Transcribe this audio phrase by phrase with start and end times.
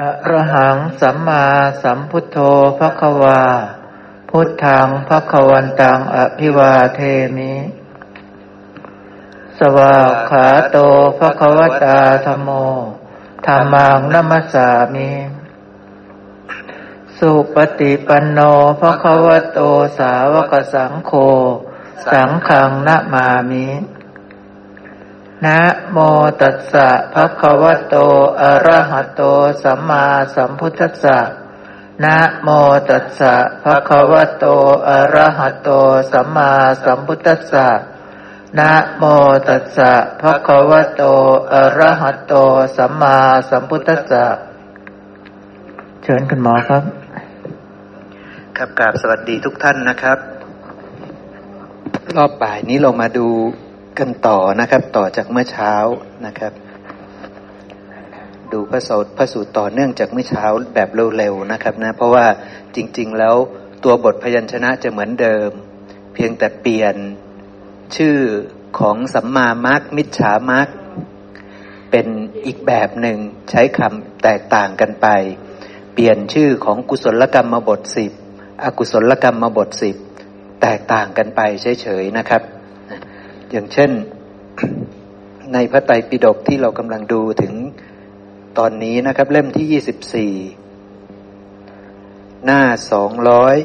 [0.00, 1.46] อะระหังสัมมา
[1.82, 2.38] สัมพุทโธ
[2.78, 3.42] ภควา
[4.30, 7.00] พุทธังภควันตังอภิวาเท
[7.36, 7.54] มิ
[9.58, 9.96] สวา
[10.30, 10.76] ขาโต
[11.18, 12.48] ภควตาธโม
[13.46, 15.10] ธรรมังนัมสามิ
[17.18, 18.38] สุปฏิปันโน
[18.80, 19.60] ภควโต
[19.98, 21.12] สาวกสังโฆ
[22.12, 23.66] สังฆังนะมามิ
[25.44, 25.60] นะ
[25.92, 25.98] โม
[26.40, 27.96] ตัสสะภะคะวะโต
[28.42, 29.22] อะระหะโต
[29.62, 30.04] สัมมา
[30.34, 31.18] สัมพุทธัสสะ
[32.04, 32.48] นะโม
[32.88, 34.44] ตัสสะภะคะวะโต
[34.88, 35.68] อะระหะโต
[36.12, 36.50] สัมมา
[36.84, 37.68] สัมพุทธัสสะ
[38.58, 39.04] นะโม
[39.48, 41.02] ตัสสะภะคะวะโต
[41.52, 42.34] อะระหะโต
[42.76, 43.16] สัมมา
[43.50, 44.24] สัมพุทธัสสะ
[46.02, 46.82] เชิญคุณหมอครับ
[48.56, 50.18] ครับกราบสวัสดีทุกท่านนะครับ
[52.16, 53.28] รอบบ่ายนี้เรามาดู
[53.98, 55.74] กันต่อนะครับ ต่อจากเมื่อเช้า
[56.26, 56.52] นะครับ
[58.52, 60.44] ดูพระสูตรพระสูตรต่อเนื่องจากเมื่อเช้า
[60.74, 62.26] แบบเร็วๆนะครับนะเพราะว่า
[62.76, 63.36] จริง ๆ แล้ว
[63.84, 65.50] ตัวบทพยัญชนะจะเหมือนเดิม
[66.14, 66.96] เพียงแต่เปลี่ยน
[67.96, 68.16] ชื่อ
[68.78, 70.68] ของสัมมามัคมิจฉามัค
[71.90, 72.06] เป็น
[72.46, 73.18] อีกแบบหนึ่ง
[73.50, 75.06] ใช้คำแตกต่างกันไป
[75.94, 78.12] เปลี่ยนชื่อของกุศลกรรมมาบทสิบ
[78.62, 79.96] อกุศลกรรมมาบทสิบ
[80.62, 81.40] แตกต่างกันไป
[81.82, 82.42] เฉยๆนะครับ
[83.56, 83.90] อย่างเช่น
[85.52, 87.54] ในพระไตรปิฎกที่เรากำลังดูถึง
[88.58, 90.32] ตอนนี้นะครับ เล่มที่ยี่สิบสี่
[92.44, 92.60] หน้า
[92.92, 93.56] สองร้อย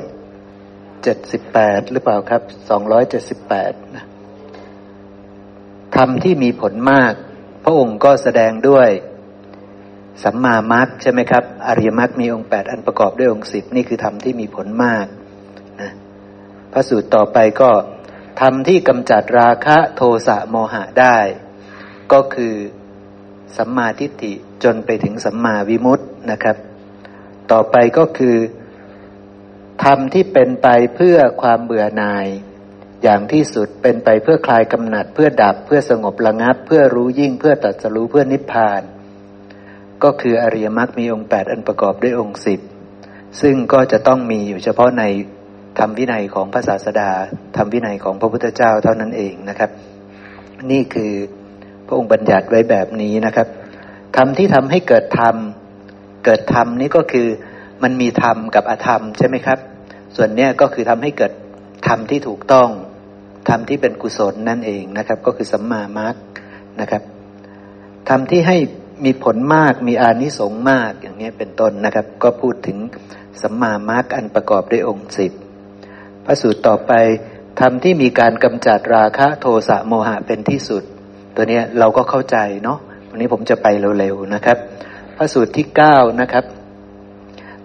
[1.03, 4.05] เจ็ดสิบแปดหรือเปล่าครับสองร้อยเจ็ดสิบแปดนะ
[5.95, 7.13] ธรรมที่มีผลมาก
[7.63, 8.89] พระองค์ก็แสดงด้วย
[10.23, 15.05] สัมมามัคใช่ไหมครับ อริยมัคมีองค์แปดอันประกอบด้วยองค์สิบนี่คือธรรมที่มีผลมาก
[15.81, 15.91] นะ
[16.71, 17.71] พระสูตรต่อไปก็
[18.39, 21.17] ธรรมที่กำจัดราคะโทสะโมหะได้
[22.11, 22.55] ก็คือ
[23.57, 26.57] สัมมาทิฏฐิจนไปถึงสัมมาวิมุตตินะครับ
[27.51, 28.37] ต่อไปก็คือ
[29.83, 32.27] ธรรมที่เป็นไปเพื่อความเบื่อหน่าย
[33.03, 38.81] อย่างที่สุดเป็นไปเพื่อคลายกำหนัดเพื่อดับเพื่อสงบระงับ เพื่อรู้ยิ่งเพื่อตัดสรู้เพื่อนิพพาน
[40.03, 42.59] ก็คืออริยมรรคมีองค์แปดอันประกอบด้วยองค์สิบ
[43.41, 45.03] ซึ่งก็จะต้องมีอยู่เฉพาะใน
[45.79, 47.09] ธรรมวินัยของพระศาสดา
[47.55, 49.71] ธรรมวินัยของพระพุทธเจ้าเท่านั้นเองนะครับ
[50.71, 51.11] นี่คือ
[51.87, 53.47] พระองค์บัญญัติไว้แบบนี้นะครับ
[54.17, 55.35] ธรรมที่ทำให้เกิดธรรม
[56.25, 57.27] เกิดธรรมนี่ก็คือ
[57.83, 59.59] มันมีธรรมกับอธรรมใช่ไหมครับ
[60.15, 61.31] ส่วนเนี้ยก็คือทำให้เกิด
[61.87, 62.69] ธรรมที่ถูกต้อง
[63.49, 66.15] ธรรมที่เป็นกุศลนั่นเองนะครับ ก็คือสัมมามาร์ก
[66.81, 67.03] นะครับ
[68.09, 68.57] ธรรมที่ให้
[69.05, 72.77] มีผลมากมีอานิสงส์มากอย่างนี้เป็นต้นนะครับ ก็พูดถึง
[73.41, 75.31] สัมมามาร์อันประกอบด้วยองค์สิบ
[76.29, 76.93] ระสูตรต่อไป
[77.59, 80.83] ทำที่มีการกำจัดราคะโทสะโมหะเป็นที่สุด
[81.35, 82.79] ตัวนี้เราก็เข้าใจเนาะ
[83.09, 83.67] วันนี้ผมจะไป
[83.99, 84.57] เร็วๆนะครับ
[85.17, 86.45] พระสูตรที่เก้านะครับ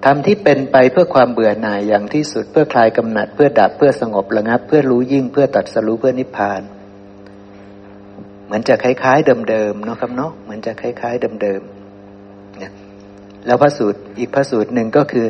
[0.04, 6.62] ทำที่เป็นไปเพื่อความเบื่อหน่ายอย่างที่สุด เพื่อคลายกำหนัดเพื่อดับเพื่อสงบระงับ เพื่อรู้ยิ่งเพื่อตัดสรู้เพื่อนิพพาน
[8.44, 15.26] เหมือนจะคล้าย ๆ เดิมๆเนาะครับเนาะเหมือนจะคล้าย ๆ เดิมๆแล้วพระสูตรอีกพระสูตรหนึ่งก็คือ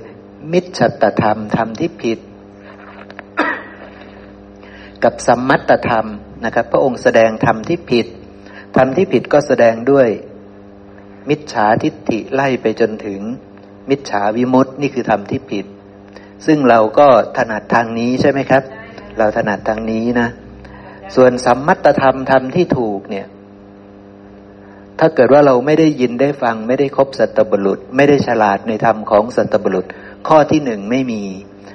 [0.52, 2.18] มิจฉตธรรมธรรมที่ผิด
[5.04, 6.06] กับสัมมัตธรรม
[6.44, 8.06] นะครับ พระองค์แสดงธรรมที่ผิด
[8.76, 10.08] ธรรมที่ผิดก็แสดงด้วย
[11.28, 13.20] มิจฉาทิฏฐิไล่ไปจนถึง
[13.90, 15.66] มิจฉาวิมุตตินี่คือธรรมที่ผิด
[16.46, 17.06] ซึ่งเราก็
[17.36, 18.62] ถนัดทางนี้ใช่ไหมครับ
[19.18, 20.28] เราถนัดทางนี้นะ
[21.14, 23.26] ส่วนสัมมัตธรรมธรรมที่ถูกเนี่ย
[24.98, 29.86] ถ้าเกิดว่าเราไม่ได้ยินได้ฟัง ไม่ได้คบสัตบุรุษ ไม่ได้ฉลาดในธรรมของสัตบุรุษ
[30.28, 31.22] ข้อที่หนึ่งไม่มี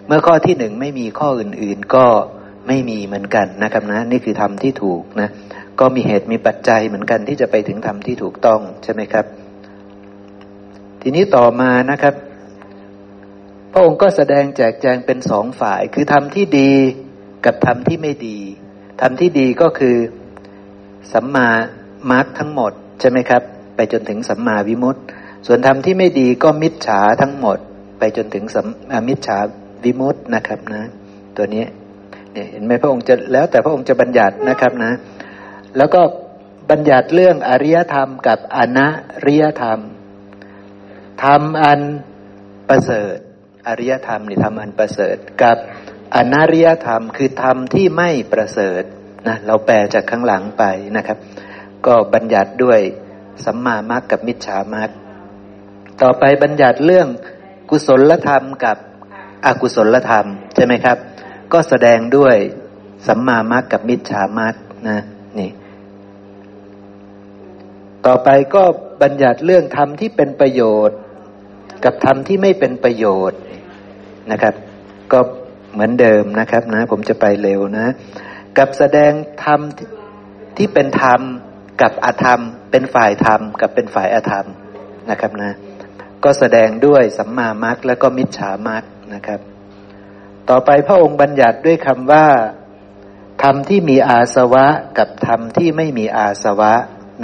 [0.07, 2.05] เมื่อข้อที่หนึ่งไม่มีข้ออื่น ๆ ก็
[2.69, 5.29] ไม่มีเหมือนกันนะครับนะ นี่คือธรรมที่ถูกนะ
[5.79, 9.25] ก็มีเหตุมีปัจจัยเหมือนกันที่จะไปถึงธรรมที่ถูกต้องใช่ไหมครับ
[11.01, 12.15] ทีนี้ต่อมานะครับ
[13.71, 16.71] พระองค์ก็แสดงแจกแจงเป็นสองฝ่าย คือธรรมที่ดี
[17.45, 18.37] กับธรรมที่ไม่ดี
[19.01, 19.97] ธรรมที่ดีก็คือ
[21.13, 21.49] สัมมา
[22.11, 23.41] มาร์กทั้งหมดใช่ไหมครับ
[23.75, 25.01] ไปจนถึงสัมมาวิมุตติ
[25.47, 27.57] ส่วนธรรมที่ไม่ดีก็มิจฉาทั้งหมด
[27.99, 28.67] ไปจนถึงสัม
[29.07, 29.37] มิจฉา
[29.83, 30.83] วิมุตตินะครับนะ
[31.37, 31.65] ตัวนี้
[32.33, 34.93] เนี่ยเห็นไหมพระองค์จะแล้วแต่พระองค์จะบัญญัตินะครับนะ
[35.77, 36.01] แล้วก็
[36.71, 38.87] บัญญัติเรื่องอริยธรรมกับอนั
[39.27, 39.79] ริยธรรม
[41.23, 41.81] ธรรมอัน
[42.69, 43.15] ประเสริฐ
[43.67, 45.57] อริยธรรมนี่ธรรมอันประเสริฐ กับ
[46.15, 48.83] อนาริยธรรมคือธรรมที่ไม่ประเสริฐ
[49.27, 50.63] นะเราแปลจากข้างหลังไป
[50.97, 51.17] นะครับ
[51.85, 52.79] ก็บัญญัติด้วย
[53.45, 54.89] สัมมามัคกับมิจฉามัค
[56.01, 57.07] ต่อไปบัญญัติเรื่อง
[57.69, 58.77] กุศลธรรมกับ
[59.45, 60.25] อกุศลธรรม
[60.55, 60.97] ใช่ไหมครับ
[61.53, 62.35] ก็แสดงด้วย
[63.07, 64.55] สัมมามัคกับมิจฉามัค
[64.89, 64.99] นะ
[65.39, 65.49] นี่
[68.05, 68.63] ต่อไปก็
[69.01, 70.97] บัญญัติเรื่องธรรมที่เป็นประโยชน์
[71.85, 73.39] กับธรรมที่ไม่เป็นประโยชน์
[74.31, 74.53] นะครับ
[75.11, 75.19] ก็
[75.73, 77.87] เหมือนเดิมนะครับนะ ผมจะไปเร็วนะ
[78.57, 79.11] กับแสดง
[79.45, 79.59] ธรรม
[80.57, 81.21] ที่เป็นธรรม
[81.81, 82.39] กับอธรรม
[82.71, 84.45] เป็นฝ่ายธรรม กับเป็นฝ่ายอธรรม
[85.09, 85.51] นะครับนะ
[86.23, 89.39] ก็แสดงด้วยสัมมามัคแล้วก็มิจฉามัคนะครับ
[90.49, 92.27] ต่อไปพระองค์บัญญัติด้วยคำว่า
[93.43, 94.65] ธรรมที่มีอาสวะ
[94.97, 96.73] กับธรรมที่ไม่มีอาสวะ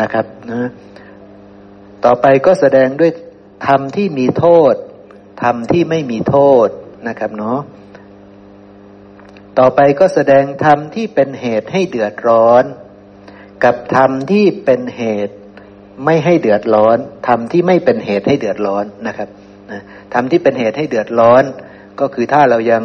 [0.02, 0.70] นะครับนะ
[2.06, 3.12] ต่อไปก็แสดงด้วย
[3.68, 4.74] ธรรมที่มีโทษ
[5.44, 6.68] ธรรมที่ไม่มีโทษ
[7.08, 7.60] นะครับเนาะ
[9.60, 12.64] ต่อไปก็แสดงธรรมที่เป็นเหตุให้เดือดร้อน
[13.64, 15.36] กับธรรมที่เป็นเหตุ
[16.06, 19.30] ไม่ให้เดือดร้อนธรรมที่ไม่เป็นเหตุให้เดือดร้อนนะครับ
[19.72, 19.82] นะ
[20.14, 21.44] ธรรมที่เป็นเหตุให้เดือดร้อน
[22.00, 22.84] ก็คือถ้าเรายัง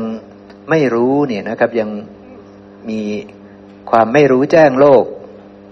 [0.71, 1.91] ไม่รู้เนี่ยนะครับยัง
[2.91, 3.01] มี
[3.91, 5.05] ความไม่รู้แจ้งโลก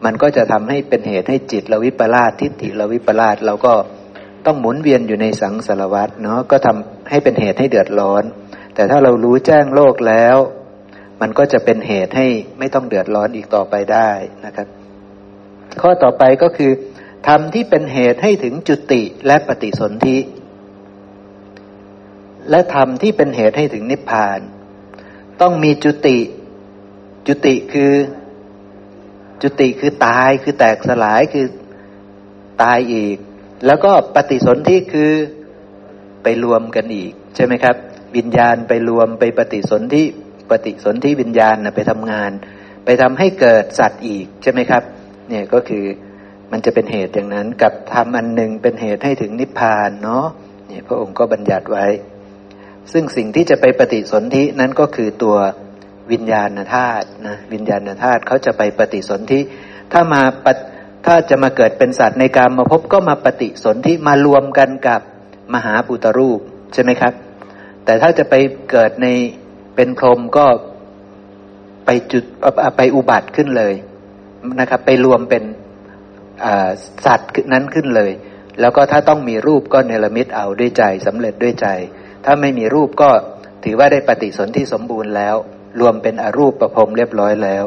[0.04, 3.72] มันก็จะทำให้เป็นเหตุให้จิตเราวิปลาสทิฏฐิเราวิปลาสเราก็
[4.46, 8.24] ต้องหมุนเวียนอยู่ในสังสารวัฏเนาะก็ทำให้เป็นเหตุให้เดือดร้อน
[8.74, 10.36] แต่ถ้าเรารู้แจ้งโลกแล้ว
[11.20, 12.26] มันก็จะเป็นเหตุให้
[12.58, 14.10] ไม่ต้องเดือดร้อนอีกต่อไปได้
[14.44, 14.66] นะครับ
[15.82, 16.72] ข้อต่อไปก็คือ
[17.28, 20.18] ทำที่เป็นเหตุให้ถึงจุติและปฏิสนธิ
[22.50, 24.40] และทำที่เป็นเหตุให้ถึงนิพพาน
[25.40, 26.18] ต้องมีจุติ
[27.26, 27.92] จุติคือ
[29.42, 31.46] จุติคือตายคือแตกสลายคือ
[32.62, 33.16] ตายอีก
[33.66, 35.12] แล้วก็ปฏิสนธิคือ
[36.22, 37.76] ไปรวมกันอีก ใช่ไหมครับ
[38.16, 40.04] วิญญาณไปรวมไปปฏิสนธิ
[40.50, 42.30] ปฏิสนธิวิญญาณนะไปทำงาน
[42.84, 44.82] ไปทำให้เกิดสัตว์อีกใช่ไหมครับ
[45.28, 45.84] เนี่ยก็คือ
[46.52, 50.26] มันจะเป็นเหตุอย่างนั้น กับทำอันหนึ่งเป็นเหตุให้ถึงนิพพานเนาะ
[50.68, 51.86] เนี่ยพระองค์ก็บัญญัติไว้
[52.92, 55.36] ซึ่งสิ่งที่จะไปปฏิสนธินั้นก็คือตัว
[56.12, 59.40] วิญญาณธาตุนะวิญญาณธาตุเขาจะไปปฏิสนธิ
[59.92, 60.22] ถ้ามา
[61.06, 65.00] ถ้าจะมาเกิดเป็นสัตว์ในการมาพบก็มาปฏิสนธิมารวมกันกับ
[65.54, 66.40] มหาปุตรูป
[66.72, 67.12] ใช่ไหมครับ
[67.84, 68.34] แต่ถ้าจะไป
[68.70, 69.06] เกิดใน
[69.76, 70.46] เป็นพรหมก็
[71.86, 72.24] ไปจุด
[72.76, 73.74] ไปอุบัติขึ้นเลย
[74.60, 75.44] นะครับ ไปรวมเป็น
[77.06, 78.12] สัตว์นั้นขึ้นเลย
[78.60, 81.68] แล้วก็ถ้าต้องมีรูปก็เนรมิตเอาด้วยใจสำเร็จด้วยใจ
[82.24, 83.10] ถ้าไม่มีรูปก็
[83.64, 85.36] ถือว่าได้ปฏิสนธิสมบูรณ์แล้ว
[85.80, 87.64] รวมเป็นอรูปประพรมเรียบร้อยแล้ว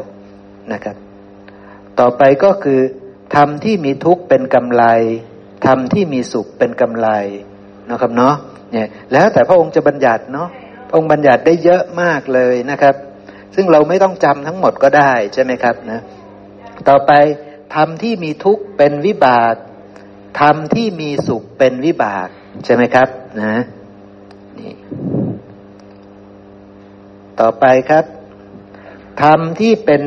[0.72, 0.96] นะครับ
[2.00, 2.80] ต่อไปก็คือ
[3.36, 4.84] ทำที่มีทุกข์เป็นกำไร
[5.66, 7.08] ทำที่มีสุขเป็นกำไร
[7.90, 8.34] นะครับเนาะ
[8.72, 10.48] เนี่ยแล้วแต่พระองค์จะบัญญัติเนาะ
[10.88, 12.94] พระองค์บัญญัติได้เยอะมากเลยนะครับ
[13.54, 16.00] ซึ่งเราไม่ต้องจำทั้งหมดก็ได้ใช่ไหมครับนะ
[16.88, 17.12] ต่อไป
[17.74, 19.54] ธรรมที่มีทุกข์เป็นวิบาก
[20.40, 22.28] ธรรมที่มีสุขเป็นวิบาก
[22.64, 23.08] ใช่ไหมครับ
[23.40, 23.62] นะ
[27.40, 28.04] ต่อไปครับ
[29.22, 30.02] ธรรมที่เป็น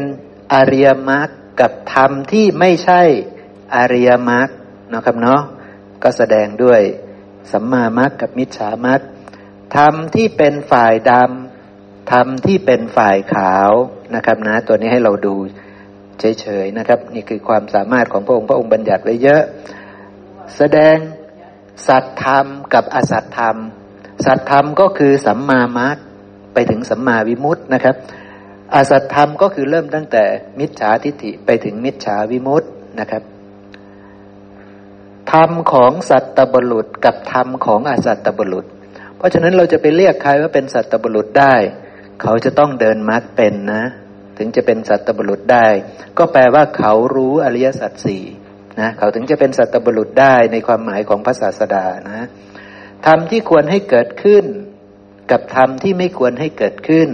[0.54, 1.30] อริยมรรค
[1.62, 3.02] กับธรรมที่ไม่ใช่
[3.76, 4.48] อริยมรรค
[4.94, 5.42] นะครับเนาะ
[6.04, 6.82] ก็แสดงด้วย
[7.52, 9.02] สัมมามรรคกับมิจฉามรรค
[9.78, 13.72] ธรรมที่เป็นฝ่ายดำธรรมที่เป็นฝ่ายขาว
[14.16, 15.36] นะครับนะ ตัวนี้ให้เราดู
[16.20, 19.44] เฉยๆนะครับ นี่คือความสามารถของพระองค์พระองค์บัญญัติไว้เยอะ
[20.58, 20.98] แสดง
[21.88, 23.58] สัตธรรมกับอสัตธรรม
[24.26, 25.98] สัตธรรมก็คือสัมมามัค
[26.56, 27.96] ไปถึงสัมมาวิมุตตินะครับ
[28.74, 30.24] อสัตธรรมก็คือเริ่มตั้งแต่
[30.60, 32.68] มิจฉาทิฏฐิไปถึงมิจฉาวิมุตติ
[33.00, 33.24] นะครับ
[35.32, 38.66] ธรรมของสัตตบุรุษกับธรรมของอสัตตบุรุษ
[39.18, 41.56] เพราะฉะนั้นเราจะไปเรียกใครว่าเป็นสัตตบุรุษได้
[42.22, 43.84] เขาจะต้องเดินมรรคเป็นนะ
[44.38, 45.68] ถึงจะเป็นสัตตบุรุษได้
[46.18, 48.24] ก็แปลว่าเขารู้อริยสัจสี่
[48.80, 52.26] นะเขาถึงจะเป็นสัตบุรุษได้ในความหมายของพระศาสดานะ
[53.06, 54.46] ธรรมที่ควรให้เกิดขึ้น
[55.32, 57.10] กับธรรมที่ไม่ควรให้เกิดขึ้น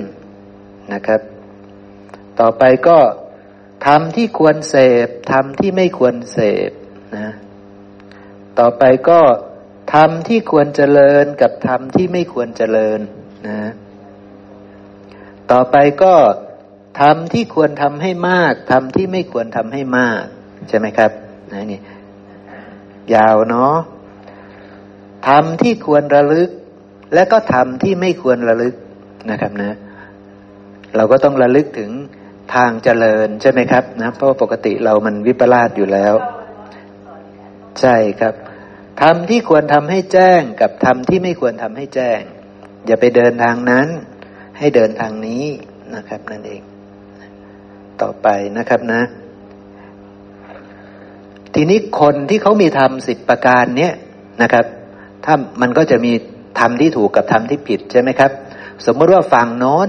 [0.93, 1.21] นะครับ
[2.39, 2.97] ต่อไปก็
[3.85, 4.75] ธรรมที่ควรเส
[5.05, 6.39] พธรรมที่ไม่ควรเส
[6.69, 6.71] พ
[7.17, 7.29] นะ
[8.59, 9.21] ต่อไปก็
[9.93, 12.99] ธรรมที่ควรเจริญกับธรรมที่ไม่ควรเจริญ
[13.47, 13.59] นะ
[15.51, 16.15] ต่อไปก็
[17.01, 20.23] ทำที่ควรทำให้มากทำที่ไม่ควรทำให้มาก
[20.67, 21.11] ใช่ไหมครับ
[21.51, 21.79] นะนี่
[23.13, 23.75] ยาวเนาะ
[25.27, 26.49] ทำที่ควรระลึก
[27.13, 28.75] และก็ทำที่ไม่ควรระลึก
[29.31, 29.77] นะครับนะ
[30.95, 31.91] เราก็ต้องระลึกถึง
[32.55, 36.13] ทางเจริญใช่ไหมครับนะเพราะปกติเรามันวิปลาสอยู่แล้ว
[37.79, 38.33] ใช่ครับ
[39.01, 42.19] ทำที่ควรทำให้แจ้งกับทำที่ไม่ควรทำให้แจ้ง
[42.85, 43.87] อย่าไปเดินทางนั้น
[44.57, 45.45] ให้เดินทางนี้
[45.95, 46.61] นะครับนั่นเอง
[48.01, 48.27] ต่อไป
[48.57, 49.01] นะครับนะ
[51.53, 53.93] ทีนี้คนที่เขามีธรรมสิบประการเนี้ย
[54.41, 54.65] นะครับ
[55.25, 56.13] ถ้ามันก็จะมี
[56.59, 58.31] ธรรมที่ถูกกับธรรมที่ผิดใช่ไหมครับ
[58.85, 59.87] สมมติว่าฝั่งโน้น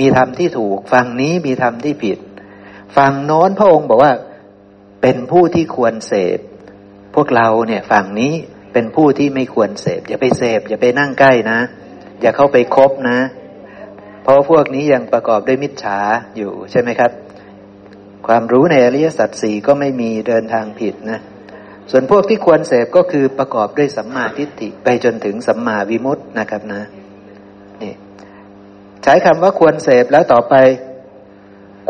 [0.00, 2.18] มีธรรมที่ถูกฝั่งนี้มีธรรมที่ผิด
[2.96, 4.12] ฝั่งโน้นพระองค์บอกว่า
[5.02, 6.38] เป็นผู้ที่ควรเสพ
[7.14, 8.32] พวกเราเนี่ยฝั่งนี้
[8.72, 11.60] เป็นผู้ที่ไม่ควรเสพ อย่าไปเสพ อย่าไปนั่งใกล้นะ
[12.20, 13.18] อย่าเข้าไปคบนะ
[14.22, 15.98] เพราะพวกนี้ยังประกอบด้วยมิจฉา
[16.36, 17.10] อยู่ใช่ไหมครับ
[18.26, 21.20] ความรู้ในอริยสัจสี่ก็ไม่มีเดินทางผิดนะ
[21.90, 26.82] ส่วนพวกที่ควรเสพก็คือประกอบด้วยสัมมาทิฏฐิไปจนถึงสัมมาวิมุตตินะครับนะ
[27.82, 27.94] นี่
[29.02, 30.54] ใช้คำว่าควรเสพแล้วต่อไป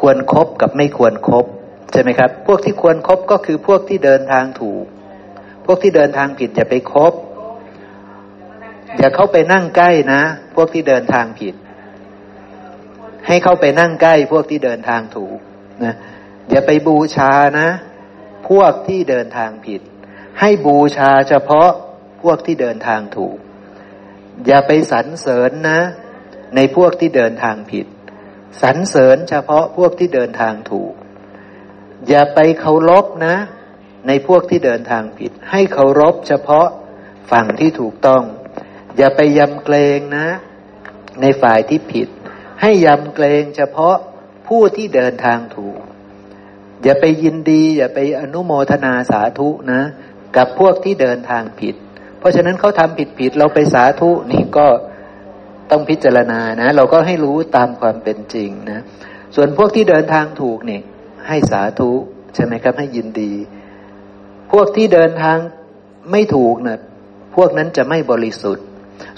[0.00, 1.46] ควรครบกับไม่ควรครบ
[1.92, 4.84] ใช่ไหมครับ พวกที่ควรครบก็คือพวกที่เดินทางถูก
[5.66, 7.12] พวกที่เดินทางผิดอย่าไปคบ
[8.98, 10.22] อย่าเข้าไปนั่งใกล้นะ
[10.54, 11.54] พวกที่เดินทางผิด
[13.26, 15.38] ให้เข้าไปนั่งใกล้พวกที่เดินทางถูก
[15.84, 15.94] นะ
[16.50, 17.68] อย่าไปบูชานะ
[18.48, 19.80] พวกที่เดินทางผิด
[20.40, 21.70] ให้บูชาเฉพาะ
[22.22, 23.36] พวกที่เดินทางถูก
[24.46, 25.80] อย่าไปสรรเสริญนะ
[26.54, 27.86] ในพวกที่เดินทางผิด
[28.62, 30.92] สรรเสริญเฉพาะพวกที่เดินทางถูก
[32.08, 33.36] อย่าไปเคารพนะ
[34.06, 36.68] ในพวกที่เดินทางผิด ให้เคารพเฉพาะ
[37.30, 38.22] ฝั่งที่ถูกต้อง
[38.96, 40.28] อย่าไปยำเกรงนะ
[41.20, 42.08] ในฝ่ายที่ผิด
[42.60, 43.96] ให้ยำเกรงเฉพาะ
[44.48, 45.78] ผู้ที่เดินทางถูก
[46.84, 49.82] อย่าไปยินดี อย่าไปอนุโมทนาสาธุนะ
[50.36, 51.74] กับพวกที่เดินทางผิด
[52.18, 54.66] เพราะฉะนั้นเขาทำผิดผิดเราไปสาธุนี่ก็
[55.70, 58.82] ต้องพิจารณานะ เราก็ให้รู้ตามความเป็นจริงนะ
[59.34, 60.82] ส่วนพวกที่เดินทางถูกเนี่ย
[61.28, 61.90] ให้สาธุ
[62.34, 63.32] ใช่ไหมครับ ให้ยินดี
[64.52, 65.38] พวกที่เดินทาง
[66.10, 66.78] ไม่ถูกนะ
[67.36, 68.64] พวกนั้นจะไม่บริสุทธิ์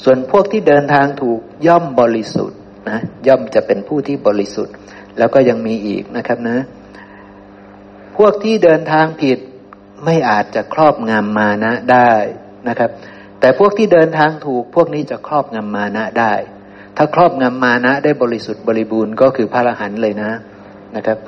[0.04, 2.58] ส่วนพวกที่เดินทางถูกย่อมบริสุทธิ์
[2.90, 4.74] นะย่อมจะเป็นผู้ที่บริสุทธิ์
[5.18, 6.58] แล้วก็ยังมีอีกนะครับนะ
[8.16, 9.38] พวกที่เดินทางผิด
[10.04, 12.12] ไม่อาจจะครอบงำมานะได้
[12.68, 12.90] นะครับ
[13.40, 16.34] แต่พวกที่เดินทางถูกพวกนี้จะครอบงำมานะได้
[16.96, 20.30] ถ้าครอบงำมานะได้บริสุทธิ์บริบูรณ์ก็คือพระอรหันต์เลยนะ
[20.96, 21.18] นะครับ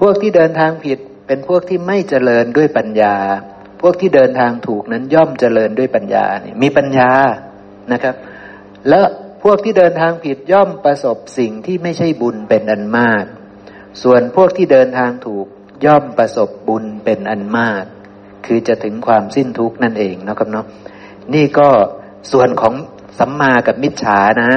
[0.00, 3.16] พวกที่เดินทางผิดเป็นพวกที่ไม่เจริญด้วยปัญญา
[3.80, 7.10] พวกที่เดินทางถูกนั้นย่อมเจริญด้วยปัญญาเนี่ยมีปัญญา
[7.92, 8.14] นะครับ
[8.88, 9.06] แล้ว
[9.42, 13.24] พวกที่เดินทางผิดย่อมประสบสิ่งที่ไม่ใช่บุญเป็นอันมาก
[14.02, 15.46] ส่วนพวกที่เดินทางถูก
[15.84, 17.84] ย่อมประสบบุญเป็นอันมาก
[18.46, 20.66] คือจะถึงความสิ้นทุกข์นั่นเองนะครับเนาะ
[21.34, 21.68] นี่ก็
[22.32, 22.74] ส่วนของ
[23.18, 24.52] สัมมากับมิจฉานะ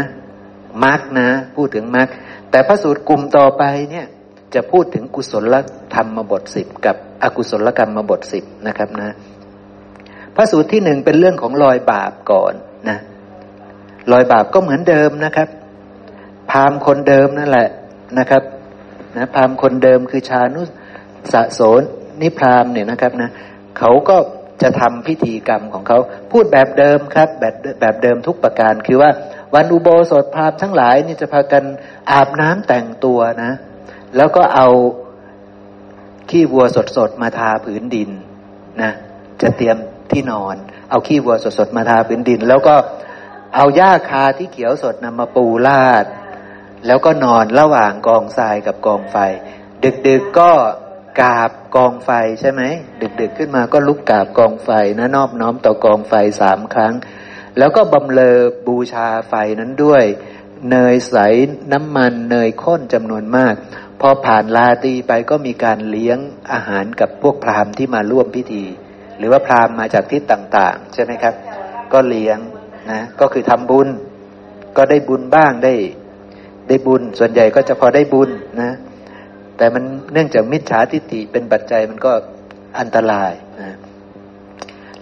[0.83, 2.07] มรรคนะ พูดถึงมรรค
[2.51, 4.05] แต่พระสูตรกลุ่มต่อไปเนี่ย
[4.53, 5.55] จะพูดถึงกุศล
[5.95, 9.15] ธรรมบทสิบกับอกุศลกรรมมาบทสิบนะครับนะ
[10.35, 12.53] พระสูตรที่หนึ่งเป็นเรื่องของรอยบาปก่อน
[12.89, 12.97] นะ
[14.11, 15.49] รอยบาปก็เหมือนเดิมนะครับ
[16.51, 17.69] พามคนเดิมนั่นแหละ
[18.19, 18.43] นะครับ
[19.17, 20.61] นะพามคนเดิมคือชานุ
[21.33, 21.59] สะโส
[22.21, 23.29] นิพรามเนี่ยนะครับนะ
[23.77, 24.17] เขาก็
[24.61, 25.99] จะทำพิธีกรรมของเขา
[26.31, 29.11] พูดแบบเดิมครับ แบบแบบเดิมทุกประการคือว่า
[29.55, 31.63] วันอุโบสถพราหมณ์ทั้งหลายนี่จะพากัน
[32.11, 33.51] อาบน้ำแต่งตัวนะ
[34.17, 34.67] แล้วก็เอา
[36.29, 36.65] ขี้วัว
[36.97, 38.09] สดๆมาทาผืนดิน
[38.81, 38.91] นะ
[39.41, 39.77] จะเตรียม
[40.11, 40.55] ที่นอน
[40.89, 42.75] เอาขี้วัวสดๆมาทาผืนดิน แล้วก็
[43.55, 46.05] เอาหญ้าคาที่เขียวสดนำมาปูลาด
[46.87, 49.17] แล้วก็นอนระหว่างกองทรายกับกองไฟ
[50.07, 50.51] ดึกๆก็
[51.21, 52.61] กาบกองไฟใช่ไหม
[53.19, 54.69] ดึกๆขึ้นมาก็ลุกกาบกองไฟ
[54.99, 56.93] นะนอบน้อมต่อกองไฟสามครั้ง
[57.57, 60.03] แล้วก็บำเลอบูชาไฟนั้นด้วย
[60.71, 61.15] เนยใส
[61.73, 63.55] น้ำมันเนยข้นจำนวนมาก
[64.01, 66.17] พอผ่านลาตีไปก็มีการเลี้ยง
[66.51, 68.65] อาหารกับพวกพราหมณ์ที่มาร่วมพิธี
[69.17, 71.33] หรือว่าพราหมณ์มาจากทิศต่างๆ ใช่ไหมครับ
[71.93, 72.37] ก็เลี้ยง
[72.91, 73.87] นะก็คือทำบุญ
[74.77, 75.73] ก็ได้บุญบ้างได้
[76.67, 78.29] ได้บุญส่วนใหญ่ก็จะพอได้บุญ
[78.61, 78.71] นะ
[79.57, 79.83] แต่มัน
[80.13, 82.11] เนื่องจากมิจฉาทิฏฐิเป็นปัจจัยมันก็
[82.79, 83.77] อันตรายนะ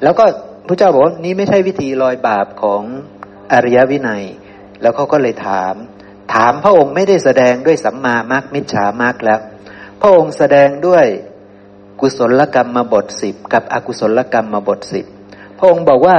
[0.03, 0.25] แล้วก็
[0.67, 2.81] พระเจ้าบอกว่านี้ไม่ใช่วิธีลอยบาปของ
[3.53, 4.23] อริยวินัย
[4.81, 5.73] แล้วเขาก็เลยถาม
[6.33, 9.39] ถามพระองค์ไม่ได้แสดงด้วยสัมมามรรคมิจฉามรรคแล้ว
[10.01, 11.05] พระองค์แสดงด้วย
[12.01, 15.05] กุศลกรรมมาบทสิบกับอกุศลกรรมมาบทสิบ
[15.57, 16.17] พระองค์บอกว่า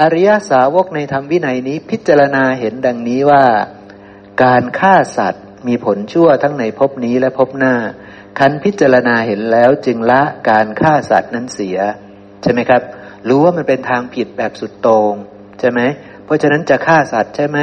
[0.00, 3.44] อริยสาวกในธรรมวินัยนี้พิจารณาเห็นดังนี้ว่า
[4.42, 7.74] การฆ่าสัตว์ มีผลชั่วทั้งในภพนี้และภพหน้า
[8.38, 11.78] คันพิจารณาเห็นแล้วจึงละการฆ่าสัตว์นั้นเสีย
[12.42, 12.82] ใช่ไหมครับ
[13.28, 15.14] รู้ว่ามันเป็นทางผิดแบบสุดโตง่ง
[15.60, 15.80] ใช่ไหม
[16.24, 17.58] เพราะฉะนั้นจะฆ่าสัตว์ใช่ไหม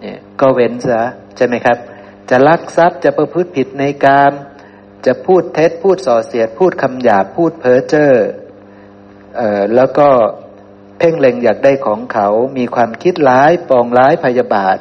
[0.00, 1.02] เนี่ยก็เว้นซะ
[1.36, 1.78] ใช่ไหมครับ
[2.30, 4.32] จะลักทรัพย์จะประพฤติผิดในกาม
[5.06, 8.12] จะพูดเท็จพูดส่อเสียด พูดคำหยาบพูดเพ้อเจ้อ
[9.36, 10.08] เอ่อแล้วก็
[10.98, 12.28] เพ่งเล็งอยากได้ของเขา
[12.58, 14.78] มีความคิดร้ายปองร้ายพยาบาท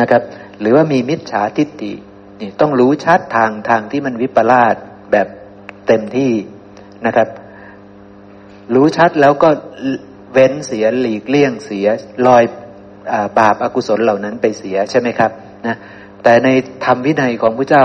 [0.00, 0.22] นะครับ
[0.60, 1.92] หรือว่ามีมิจฉาทิฏฐิ
[2.40, 4.74] นี่ต้องรู้ชัดทางทางที่มันวิปลาส
[5.12, 5.28] แบบ
[5.86, 6.32] เต็มที่
[7.06, 7.28] นะครับ
[8.74, 9.50] รู้ชัดแล้วก็
[10.32, 11.86] เว้นเสียหลีกเลี่ยงเสีย
[12.26, 12.44] ลอย
[13.12, 15.30] อบาปอากุศลเหล่านั้นไปเสียใช่ไหมครับ
[15.66, 15.76] นะ
[16.22, 16.48] แต่ใน
[16.84, 17.84] ธรรมวินัยของพระเจ้า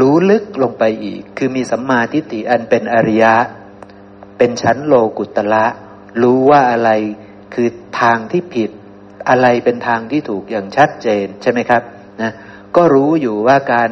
[0.00, 3.34] รู้ลึกลงไปอีก คือมีสัมมาทิฏฐิอันเป็นอริยะ
[4.38, 5.66] เป็นชั้นโลกุตละ
[6.22, 6.90] รู้ว่าอะไร
[7.54, 7.68] คือ
[8.00, 8.70] ทางที่ผิด
[9.28, 11.82] อะไรเป็นทางที่ถูกอย่างชัดเจนใช่ไหมครับ
[12.76, 13.90] ก็รู้อยู่ว่าการ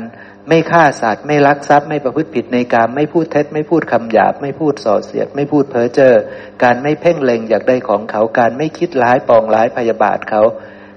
[0.49, 6.15] ไม่ฆ่าสัตว์ไม่ลักทรัพย์ไม่ประพฤติผิดในการไม่พูดเท็จ ไม่พูดคำหยาบ ไม่พูดส่อเสียด ไม่พูดเพ้อเจ้อ
[6.63, 10.43] การไม่เพ่งเล็งอยากได้ของเขาการไม่คิดร้ายปองร้ายพยาบาทเขา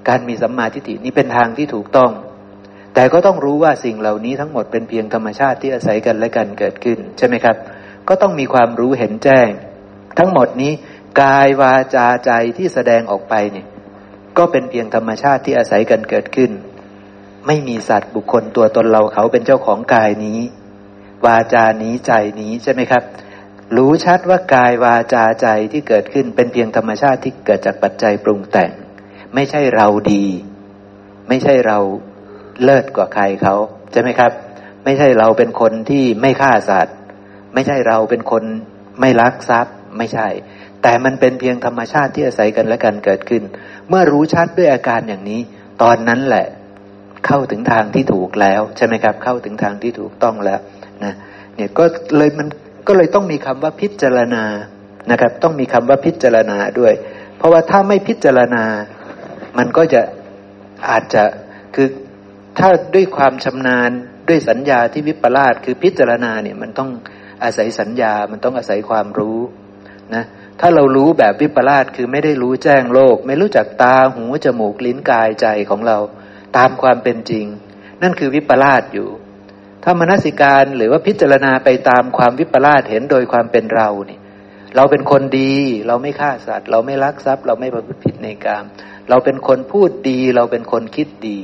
[0.10, 2.12] การมีสัมมาทิฏฐินี่เป็นทางที่ถูกต้อง
[2.94, 7.56] แต่ก็ต้องรู้ว่าสิ่งเหล่านี้ทั้งหมดเป็นเพียงธรรมชาติที่อาศัยกันและกันเกิดขึ้น ใช่ไหมครับ
[8.10, 9.50] ก็ต้องมีความรู้เห็นแจ้ง
[10.20, 10.72] ทั้งหมดนี้
[11.22, 13.68] กายวาจาใจที่แสดงออกไปเนี่ย
[14.38, 16.52] ก็เป็นเพียงธรรมชาติที่อาศัยกันเกิดขึ้น
[17.48, 20.40] ไม่มีสัตว์บุคคลตัวตนเราเขาเป็นเจ้าของกายนี้
[21.26, 23.04] วาจานี้ใจนี้ใช่ไหมครับ
[23.78, 28.72] รู้ชัดว่ากายวาจาใจที่เกิดขึ้นเป็นเพียงธรรมชาติที่เกิดจากปัจจัยปรุงแต่ง
[29.36, 30.26] ไม่ใช่เราดี
[31.28, 31.78] ไม่ใช่เรา
[32.64, 33.56] เลิศกว่าใครเขา
[33.92, 34.32] ใช่ไหมครับ
[34.86, 36.96] ไม่ใช่เราเป็นคนที่ไม่ฆ่าสัตว์
[37.54, 38.44] ไม่ใช่เราเป็นคน
[39.00, 40.28] ไม่ลักทรัพย์ไม่ใช่
[40.82, 43.44] แต่มันเป็นเพียงธรรมชาติที่อาศัยกันและกันเกิดขึ้น
[43.90, 45.42] เมื่อรู้ชัดด้วยอาการอย่างนี้
[45.82, 46.46] ตอนนั้นแหละ
[47.27, 50.60] เข้าถึงทางที่ถูกแล้วใช่ไหมครับ เข้าถึงทางที่ถูกต้องแล้ว
[51.03, 51.13] นะ
[51.56, 51.86] เนี่ยก็
[52.18, 52.48] เลยมัน
[52.88, 54.44] ก็เลยต้องมีคำว่าพิจารณา
[55.12, 56.94] นะครับ ต้องมีคำว่าพิจารณาด้วย
[57.38, 58.63] เพราะว่าถ้าไม่พิจารณา
[59.58, 60.01] มันก็จะ
[60.89, 61.24] อาจจะ
[61.75, 61.88] คือ
[62.60, 63.92] ถ้าด้วยความชำนาญ
[64.30, 66.89] ด้วยสัญญาที่วิปลาสคือพิจารณาเนี่ยมันต้อง
[67.44, 69.39] อาศัยสัญญา มันต้องอาศัยความรู้
[70.15, 70.24] นะ
[70.60, 75.98] ถ้าเรารู้แบบวิปลาสคือไม่ได้รู้แจ้งโลก ไม่รู้จักตาหูจมูกลิ้นกายใจของเรา
[76.57, 77.45] ตามความเป็นจริง
[78.01, 79.10] นั่นคือวิปลาสอยู่
[79.83, 84.22] ถ้ามนสิการหรือว่าพิจารณาไปตามความวิปลาสเห็นโดยความเป็นเราเนี่ย
[84.75, 85.53] เราเป็นคนดี
[85.88, 88.65] เราไม่ฆ่าสัตว์ เราไม่ลักทรัพย์ เราไม่ประพฤติผิดในกาม
[89.10, 91.39] เราเป็นคนพูดดี เราเป็นคนคิดดี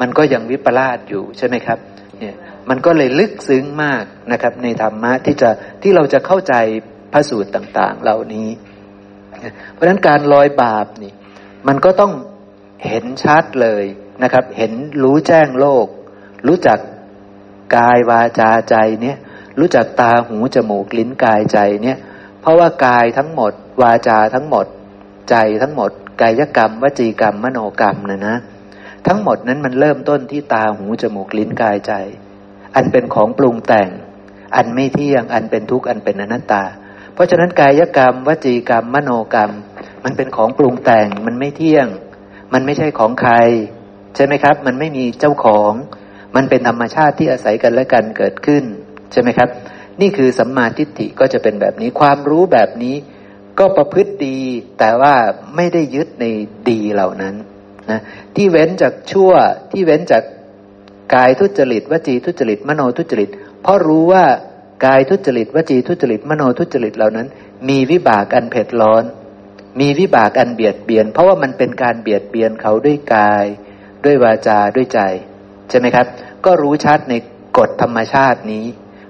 [0.00, 1.78] มันก็ยังวิปลาสอยู่ใช่ไหมครับ
[2.18, 2.34] เนี่ย
[2.68, 5.50] มันก็เลยลึกซึ้งมากนะครับ ในธรรมะที่จะ
[5.82, 6.54] ที่เราจะเข้าใจ
[7.12, 8.48] พระสูตรต่าง ๆ เหล่านี้
[9.72, 11.12] เพราะฉะนั้นการลอยบาปนี่
[11.68, 12.12] มันก็ต้อง
[12.86, 13.84] เห็นชัดเลย
[14.22, 14.72] นะครับ เห็น
[15.02, 15.86] รู้แจ้งโลก
[16.46, 16.78] รู้จัก
[17.76, 19.16] กายวาจาใจเนี่ย
[19.58, 21.98] รู้จักตาหูจมูกลิ้นกายใจเนี่ย
[22.40, 23.52] เพราะว่ากายทั้งหมด
[23.82, 24.66] วาจาทั้งหมด
[25.30, 28.36] ใจทั้งหมด กายกรรม วจีกรรม มโนกรรมนะนะ
[29.06, 31.92] ทั้งหมดนั้นมันเริ่มต้นที่ตาหูจมูกลิ้นกายใจ
[32.74, 33.88] อันเป็นของปรุงแต่ง
[34.56, 36.64] อันไม่เที่ยง อันเป็นทุกข์อันเป็นอนัตตา
[37.14, 39.50] เพราะฉะนั้นกายกรรม วจีกรรม มโนกรรม
[40.04, 41.86] มันเป็นของปรุงแต่งมันไม่เที่ยง
[42.52, 43.34] มันไม่ใช่ของใคร
[44.14, 45.72] ใช่ไหมครับ มันไม่มีเจ้าของ
[46.36, 48.64] มันเป็นธรรมชาติที่อาศัยกันและกันเกิดขึ้น
[49.12, 49.48] ใช่ไหมครับ
[50.00, 52.96] นี่คือสัมมาทิฏฐิก็จะเป็นแบบนี้ความรู้แบบนี้
[53.58, 54.38] ก็ประพฤติดี
[54.78, 55.14] แต่ว่า
[55.56, 56.24] ไม่ได้ยึดใน
[56.70, 57.34] ดีเหล่านั้น
[57.90, 58.00] นะ
[58.36, 59.32] ที่เว้นจากชั่ว
[59.72, 60.22] ที่เว้นจาก
[61.14, 63.30] กายทุจริตวจีทุจริต มโนทุจริต
[63.62, 64.24] เพราะรู้ว่า
[64.86, 67.26] กายทุจริตวจีทุจริต มโนทุจริตเหล่านั้น
[67.68, 69.04] มีวิบากอันเผ็ดร้อน
[69.80, 73.46] มีวิบากอันเบียดเบียน เพราะว่ามันเป็นการเบียดเบียนเขาด้วยกาย
[74.04, 75.00] ด้วยวาจาด้วยใจ
[75.68, 76.06] ใช่ไหมครับ
[76.44, 77.14] ก็รู้ชัดใน
[77.58, 78.64] กฎธรรมชาตินี้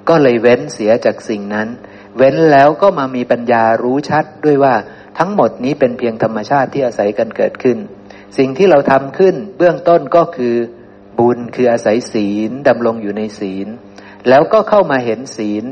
[0.08, 1.68] ก็เลยเว้นเสียจากสิ่งนั้น
[2.16, 4.74] เว้นแล้วก็มามีปัญญารู้ชัดด้วยว่า
[5.18, 7.78] ทั้งหมดนี้เป็นเพียงธรรมชาติที่อาศัยกันเกิดขึ้น
[8.38, 10.54] สิ่งที่เราทำขึ้นเบื้องต้นก็คือ
[11.18, 13.68] บุญคืออาศัยศีลดำรงอยู่ในศีล
[14.28, 15.64] แล้วก็เข้ามาเห็นศีล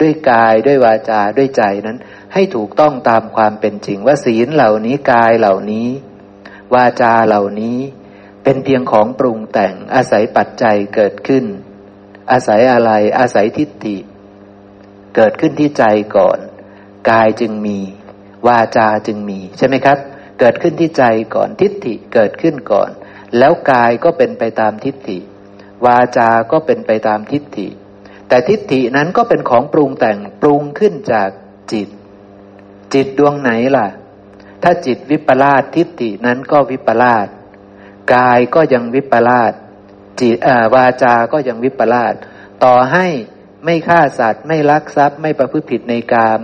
[0.00, 1.98] ด้วยกายด้วยวาจาด้วยใจนั้น
[2.32, 5.88] ให้ถูกต้องตามความเป็นจริงว่าศีลเหล่านี้กายเหล่านี้
[6.74, 7.78] วาจาเหล่านี้
[8.44, 11.44] เป็นเพียงของปรุงแต่งอาศัยปัจจัยเกิดขึ้น
[12.32, 13.96] อาศัยอะไรอาศัยทิฏฐิ
[15.16, 15.84] เกิดขึ้นที่ใจ
[16.16, 16.38] ก่อน
[17.10, 17.78] กายจึงมี
[18.46, 19.98] วาจาจึงมี ใช่ไหมครับ
[20.40, 21.04] เกิดขึ้นที่ใจ
[21.34, 22.90] ก่อนทิฏฐิเกิดขึ้นก่อน
[23.38, 25.18] แล้วกายก็เป็นไปตามทิฏฐิ
[25.86, 27.68] วาจา ก็เป็นไปตามทิฏฐิ
[28.28, 31.30] แต่ทิฏฐินั้นก็เป็นของปรุงแต่งปรุงขึ้นจาก
[31.72, 31.88] จิต
[32.94, 33.88] จิตดวงไหนล่ะ
[34.62, 37.26] ถ้าจิตวิปลาสทิฏฐินั้นก็วิปลาส
[38.12, 39.52] กายก็ยังวิปลาส
[40.20, 40.36] จิต
[40.74, 42.14] วาจา ก็ยังวิปลาส
[42.64, 43.06] ต่อให้
[43.64, 46.38] ไม่ฆ่าสัตว์ ไม่ลักทรัพย์ ไม่ประพฤติผิดในกาม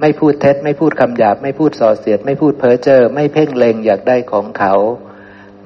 [0.00, 4.74] ไม่พูดเท็จ ไม่พูดคำหยาบ ไม่พูดส่อเสียด ไม่พูดเพ้อเจ้อไม่เพ่งเลงอยากได้ของเขา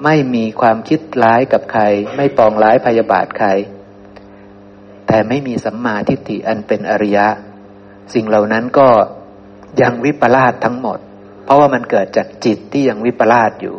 [0.03, 1.83] ไม่มีความคิดร้ายกับใคร
[2.15, 3.49] ไม่ปองร้ายพยาบาทใคร
[5.07, 7.27] แต่ไม่มีสัมมาทิฏฐิอันเป็นอริยะ
[8.13, 8.89] สิ่งเหล่านั้นก็
[9.81, 10.99] ยังวิปลาสทั้งหมด
[11.43, 13.75] เพราะว่ามันเกิดจากจิตที่ยังวิปลาสอยู่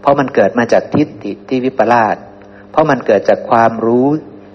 [0.00, 2.16] เพราะมันเกิดมาจากทิฏฐิที่วิปลาส
[2.70, 4.08] เพราะมันเกิดจากความรู้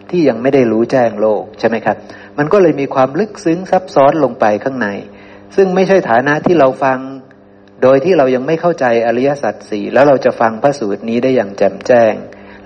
[0.10, 1.98] ที่ยังไม่ได้รู้แจ้งโลกใช่ไหมครับ
[2.38, 4.88] มันก็เลยมีความลึกซึ้งซับซ้อนลงไปข้างใน
[5.56, 6.98] ซึ่งไม่ใช่ฐานะที่เราฟัง
[7.84, 12.14] โดยที่เรายังไม่เข้าใจอริยสัจสี่แล้วเราจะฟังพระสูตรนี้ได้อย่างแจ่มแจ้ง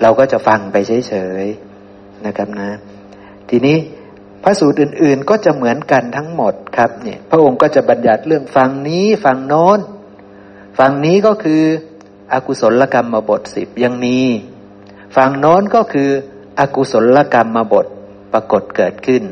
[0.02, 1.14] เราก็จะฟังไปเฉ
[1.44, 2.70] ยๆนะครับนะ
[3.50, 3.78] ทีนี้
[4.44, 9.80] พระสูตรอื่น ๆ ก็จะเหมือนกันทั้งหมดครับเนี่ยพระองค์ก็จะบัญญัติเรื่องฝั่งนี้ฝั่งโน้น
[10.80, 11.64] ฝั่งนี้ก็คือ
[12.34, 14.18] อกุศลกรรมมาบทสิบยังมี
[15.16, 16.10] ฝั่งโน้นก็คือ
[16.60, 17.86] อกุศลกรรมมาบท
[18.34, 19.24] ปรากฏเกิดขึ้น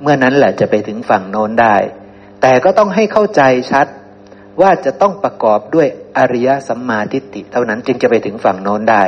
[0.00, 1.76] เมื่อนั้นแหละจะไปถึงฝั่งโน้นได้
[2.42, 3.86] แต่ก็ต้องให้เข้าใจชัด
[4.60, 5.88] ว่าจะต้องประกอบด้วย
[6.18, 9.04] อริยสัมมาทิฏฐิเท่านั้นจึงจะไปถึงฝั่งโน้นได้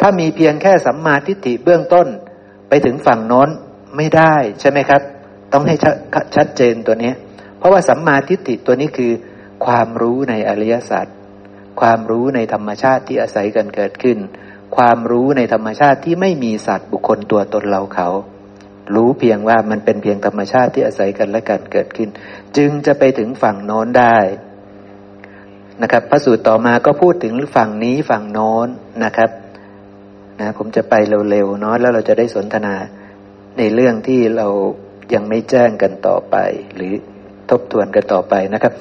[0.00, 2.06] ถ้ามีเพียงแค่สัมมาทิฏฐิเบื้องต้น
[2.68, 3.48] ไปถึงฝั่งโน้น
[3.96, 5.02] ไม่ได้ใช่ไหมครับ
[5.52, 5.74] ต้องให้
[6.36, 7.12] ชัดเจนตัวนี้
[7.58, 9.12] เพราะว่าสัมมาทิฏฐิตัวนี้คือ
[9.64, 11.06] ความรู้ในอริยสัจ
[11.80, 14.18] ความรู้ในธรรมชาติที่อาศัยกันเกิดขึ้น
[14.76, 18.08] ความรู้ในธรรมชาติที่ไม่มีสัตว์บุคคลตัวตนเราเขา
[18.94, 22.08] รู้เพียงว่ามันเป็นเพียงธรรมชาติที่อาศัยกันและกันเกิดขึ้น
[22.56, 24.18] จึงจะไปถึงฝั่งโน้นได้
[25.82, 28.68] นะครับพระสูตรต่อมาก็พูดถึงฝั่งนี้ฝั่งโน้น
[29.04, 29.30] นะครับ
[30.40, 30.94] นะผมจะไป
[31.30, 32.74] เร็วๆเนาะแล้วเราจะได้สนทนา
[33.58, 34.48] ในเรื่องที่เรา
[35.14, 36.36] ยังไม่แจ้งกันต่อไป
[36.74, 36.92] หรือ
[37.50, 38.72] ทบทวนกันต่อไปนะครับ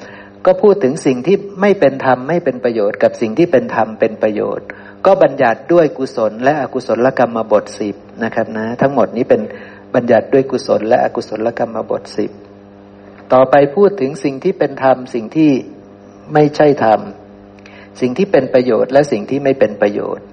[0.48, 4.66] ก็พูดถึงสิ่งที่ไม่เป็นธรรมไม่เป็นประโยชน์กับสิ่งที่เป็นธรรมเป็นประโยชน์
[5.06, 9.42] ก็บัญญัติด้วยกุศล และอกุศลกรรมบทสิบนะครับนะ ทั้งหมดนี้เป็น
[9.96, 12.32] บัญญัติด้วยกุศล และอกุศลกรรมบทสิบ
[13.34, 15.52] ต่อไปพูดถึงสิ่งที่เป็นธรรมสิ่งที่
[16.34, 17.00] ไม่ใช่ธรรม
[18.02, 20.26] สิ่งที่เป็นประโยชน์และสิ่งที่ไม่เป็นประโยชน์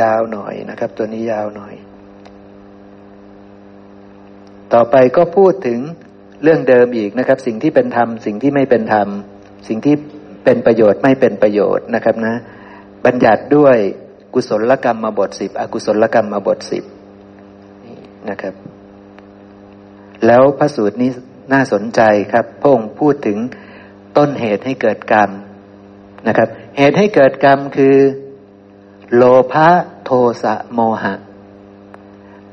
[0.00, 1.74] ยาวหน่อยนะครับ ตัวนี้ยาวหน่อย
[4.72, 5.80] ต่อไปก็พูดถึง
[6.42, 9.08] เรื่องเดิมอีกนะครับ สิ่งที่เป็นธรรมสิ่งที่ไม่เป็นธรรม
[9.68, 9.94] สิ่งที่
[10.44, 12.34] เป็นประโยชน์ไม่เป็นประโยชน์นะครับนะ
[13.04, 13.76] บัญญัติด้วย
[14.34, 16.84] กุศลกรรมมาบทสิบอกุศลกรรมมาบทสิบ
[18.30, 18.54] นะครับ
[20.26, 21.10] แล้วพระสูตรนี้
[21.52, 22.00] น่าสนใจ
[22.32, 23.38] ครับพระองค์พูดถึง
[24.16, 25.30] ต้นเหตุให้เกิดกรรม
[26.28, 26.48] นะครับ
[26.78, 27.94] เหตุให้เกิดกรรมคือ
[29.16, 29.68] โลภะ
[30.04, 30.10] โท
[30.42, 31.14] สะโมหะ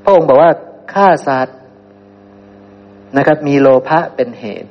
[0.03, 0.51] พระองค์บอกว่า
[0.93, 1.57] ฆ่าสัตว์
[3.17, 4.69] นะครับ มีโลภะเป็นเหตุ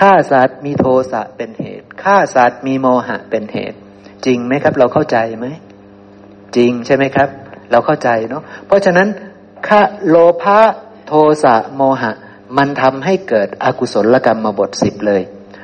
[0.00, 3.78] ฆ่าสัตว์มีโทสะเป็นเหตุฆ่าสัตว์มีโมหะเป็นเหตุ
[4.26, 5.46] จริงไหมครับ เราเข้าใจไหม
[6.56, 7.28] จริงใช่ไหมครับ
[7.70, 9.08] เราเข้าใจเนาะเพราะฉะนั้น
[9.68, 10.60] ฆ่าโลภะ
[11.06, 11.12] โท
[11.44, 12.12] สะโมหะ
[12.58, 15.22] มันทำให้เกิดอกุศลกรรมมาบทสิบเลย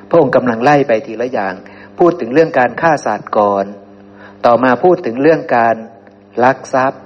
[0.09, 1.55] พระองค์กำลังไล่ไปทีละอย่าง
[1.99, 3.65] พูดถึงเรื่องการฆ่าสัตว์ก่อน
[4.47, 5.77] ต่อมาพูดถึงเรื่องการ
[6.45, 7.01] ลักทรัพย์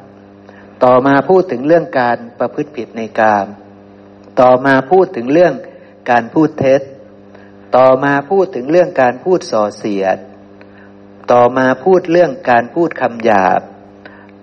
[0.84, 3.46] ต่อมาพูดถึงเรื่องการประพฤติผิดในกาม
[4.40, 5.54] ต่อมาพูดถึงเรื่อง
[6.10, 6.80] การพูดเท็จ
[7.76, 10.18] ต่อมาพูดถึงเรื่องการพูดส่อเสียด
[11.32, 13.60] ต่อมาพูดเรื่องการพูดคำหยาบ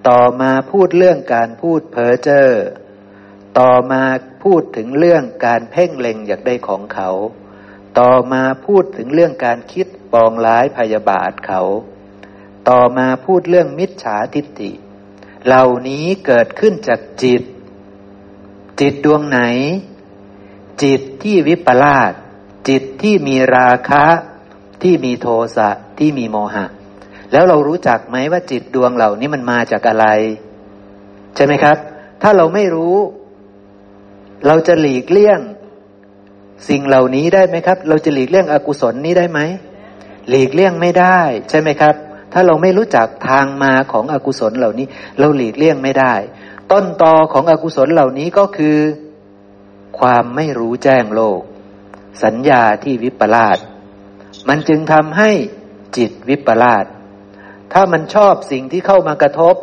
[0.10, 2.48] ต่อมาพูดเรื่องการพูดเพ้อเจ้อ
[3.60, 4.04] ต่อมา
[4.44, 7.10] พูดถึงเรื่องการเพ่งเล็งอยากได้ของเขา
[8.00, 11.62] ต่อมาพูดถึงเรื่องการคิดปองร้ายพยาบาทเขา
[12.70, 14.72] ต่อมาพูดเรื่องมิจฉาทิฏฐิ
[15.46, 17.42] เหล่านี้เกิดขึ้นจากจิต
[18.80, 19.40] จิตดวงไหน
[20.84, 22.12] จิตที่วิปลาส
[22.70, 24.06] จิตที่มีราคะ
[24.82, 25.70] ที่มีโทสะ
[26.00, 26.66] ที่มีโมหะ
[27.32, 30.06] แล้วเรารู้จักไหมว่าจิตดวงเหล่านี้มันมาจากอะไร
[31.36, 31.78] ใช่ไหมครับ
[32.22, 32.98] ถ้าเราไม่รู้
[34.48, 35.40] เราจะหลีกเลี่ยง
[36.70, 39.40] สิ่งเหล่านี้ได้ไหมครับ เราจะหลีกเลี่ยงอกุศลนี้ได้ไหม
[40.30, 41.20] หลีกเลี่ยงไม่ได้
[41.50, 41.96] ใช่ไหมครับ
[42.34, 44.88] ถ้าเราไม่รู้จักทางมาของอกุศลเหล่านี้
[45.20, 46.14] เราหลีกเลี่ยงไม่ได้
[46.72, 48.78] ต้นตอของอกุศลเหล่านี้ก็คือ
[50.00, 51.42] ความไม่รู้แจ้งโลก
[52.24, 53.58] สัญญาที่วิปลาส
[54.50, 55.32] มันจึงทำให้
[55.98, 56.86] จิตวิปลาส
[57.74, 59.56] ถ้ามันชอบสิ่งที่เข้ามากระทบ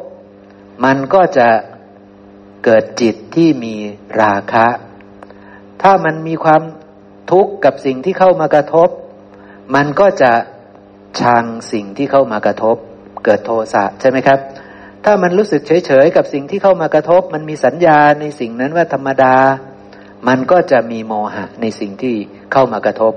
[0.84, 1.48] มันก็จะ
[2.64, 3.74] เกิดจิตที่มี
[4.20, 4.66] ราคะ
[5.82, 6.62] ถ้ามันมีความ
[7.30, 8.88] ทุกข์กับสิ่งที่เข้ามากระทบ
[9.74, 10.32] มันก็จะ
[11.20, 12.76] ชังสิ่งที่เข้ามากระทบ
[13.24, 14.38] เกิดโทสะใช่ไหมครับ
[15.04, 19.36] ถ้ามันรู้สึกเฉยๆกับสิ่งที่เข้ามากระทบ มันมีสัญญาในสิ่งนั้นว่าธรรมดา
[20.28, 22.16] มันก็จะมีโมหะในสิ่งที่
[22.52, 23.14] เข้ามากระทบ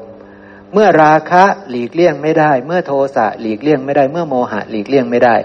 [0.73, 5.36] เมื่อราคะหลีกเลี่ยงไม่ได้ เมื่อโทสะหลีกเลี่ยงไม่ได้ เมื่อโมหะหลีกเลี่ยงไม่ได้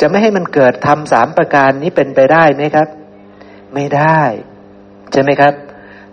[0.00, 2.88] จะไม่ให้มันเกิดทำสามประการนี้เป็นไปได้ไหมครับ
[3.74, 4.20] ไม่ได้
[5.12, 5.54] ใช่ไหมครับ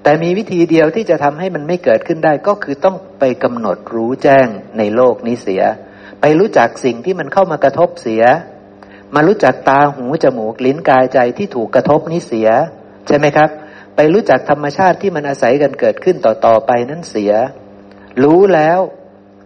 [0.06, 5.64] แต่มีวิธีเดียวที่จะทำให้มันไม่เกิดขึ้นได้ก็คือต้องไปกำหนดรู้แจ้งในโลกนี้เสีย
[6.22, 8.24] ไปรู้จักสิ่งที่มันเข้ามากระทบเสีย
[9.16, 12.50] มารู้จักตาหูจมูกลิ้นกายใจที่ถูกกระทบนี้เสีย
[13.08, 13.50] ใช่ไหมครับ
[13.96, 17.34] ไปรู้จักธรรมชาติที่มันอาศัยกันเกิดขึ้นต่อต่อไปนั้นเสีย
[18.24, 18.80] รู้แล้ว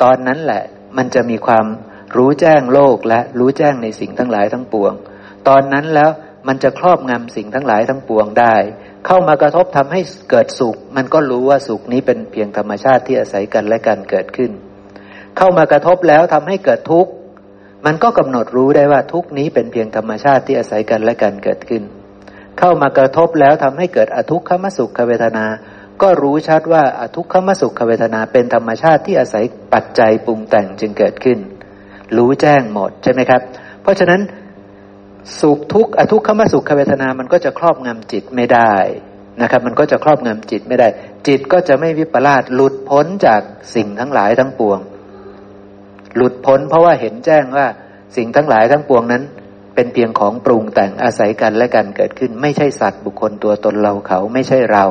[0.04, 0.64] ตอนนั้นแหละ
[0.98, 1.66] มันจะมีความ
[2.16, 4.94] รู้แจ้งโลกและรู้แจ้งในสิ่งทั้งหลายทั้งปวง
[5.48, 6.12] ตอนนั้นแล้ว
[6.48, 8.56] มันจะครอบงำสิ่งทั้งหลายทั้งปวงได้
[9.12, 14.52] เข้ามากระทบทำให้เกิดสุข มันก็รู้ว่าสุขนี้เป็นเพียงธรรมชาติที่อาศัยกันและกันเกิดขึ้น
[15.38, 17.12] เข้ามากระทบแล้วทำให้เกิดทุกข์
[17.86, 21.84] มันก็กำหนดรู้ได้ว่าทุกข์นี้เป็นเพียงธรรมชาติที่อาศัยกันและกันเกิดขึ้น
[22.60, 25.46] เข้ามากระทบแล้วทำให้เกิดอทุกขมสุขเวทนา
[26.02, 29.44] ก็รู้ชัดว่าอทุกขมสุขเวทนาเป็นธรรมชาติที่อาศัย
[29.74, 31.40] ปัจจัยปรุงแต่งจึงเกิดขึ้น
[32.18, 33.42] รู้แจ้งหมดใช่ไหมครับ
[33.82, 34.22] เพราะฉะนั้น
[35.40, 38.74] สุขทุกข์อทุกขมสุขเวทนา มันก็จะครอบงำจิตไม่ได้
[39.42, 40.88] นะครับ มันก็จะครอบงำจิตไม่ได้
[41.28, 43.42] จิตก็จะไม่วิปลาสหลุดพ้นจาก
[43.76, 44.80] สิ่งทั้งหลายทั้งปวง
[46.16, 47.68] หลุดพ้นเพราะว่าเห็นแจ้งว่า
[48.18, 49.24] สิ่งทั้งหลายทั้งปวงนั้น
[49.76, 54.86] เป็นเพียงของปรุงแต่งอาศัยกันและกันเกิดขึ้น ไม่ใช่สัตว์บุคคลตัวตนเราเขาไม่ใช่เรา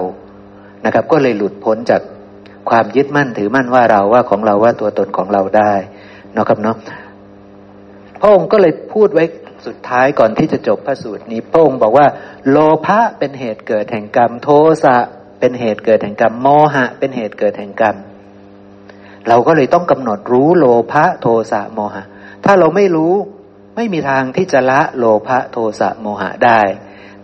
[0.85, 2.03] นะครับ ก็เลยหลุดพ้นจาก
[2.71, 5.75] ความยึดมั่นถือมั่นว่าเราว่าของเราว่าตัวตนของเราได้
[6.37, 6.77] นะครับเนาะ
[8.21, 9.25] พระองค์ก็เลยพูดไว้
[9.67, 12.07] สุดท้ายก่อนที่จะจบพระสูตรนี้พระองค์บอกว่า
[12.51, 14.49] โลภะเป็นเหตุเกิดแห่งกรรม โท
[14.85, 14.97] สะ
[15.41, 17.97] เป็นเหตุเกิดแห่งกรรมโมหะ เป็นเหตุเกิดแห่งกรรม
[19.29, 22.03] เราก็เลยต้องกำหนดรู้โลภะโทสะโมหะ
[22.45, 23.15] ถ้าเราไม่รู้
[23.77, 26.61] ไม่มีทางที่จะละโลภะโทสะโมหะได้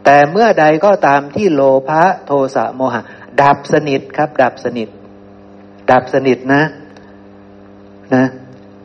[0.04, 3.00] แต่เมื่อใดก็ตามที่โลภะโทสะโมหะ
[3.42, 4.88] ดับสนิทครับ ดับสนิท
[5.90, 6.62] ดับสนิทนะ
[8.14, 8.24] นะ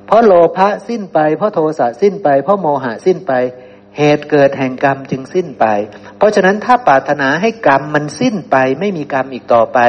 [0.10, 3.34] เพราะโลภะสิ้นไป เพราะโทสะสิ้นไป เพราะโมหะสิ้นไป
[3.98, 5.66] เหตุเกิดแห่งกรรมจึงสิ้นไป
[6.18, 9.80] เพราะฉะนั้นถ้าปรารถนาให้กรรมมันสิ้นไป ไม่มีกรรมอีกต่อไป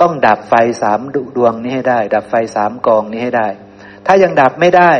[0.00, 1.00] ต้องดับไฟสาม
[1.36, 3.48] ดวงนี้ให้ได้ ดับไฟสามกองนี้ให้ได้
[4.06, 4.92] ถ้ายังดับไม่ได้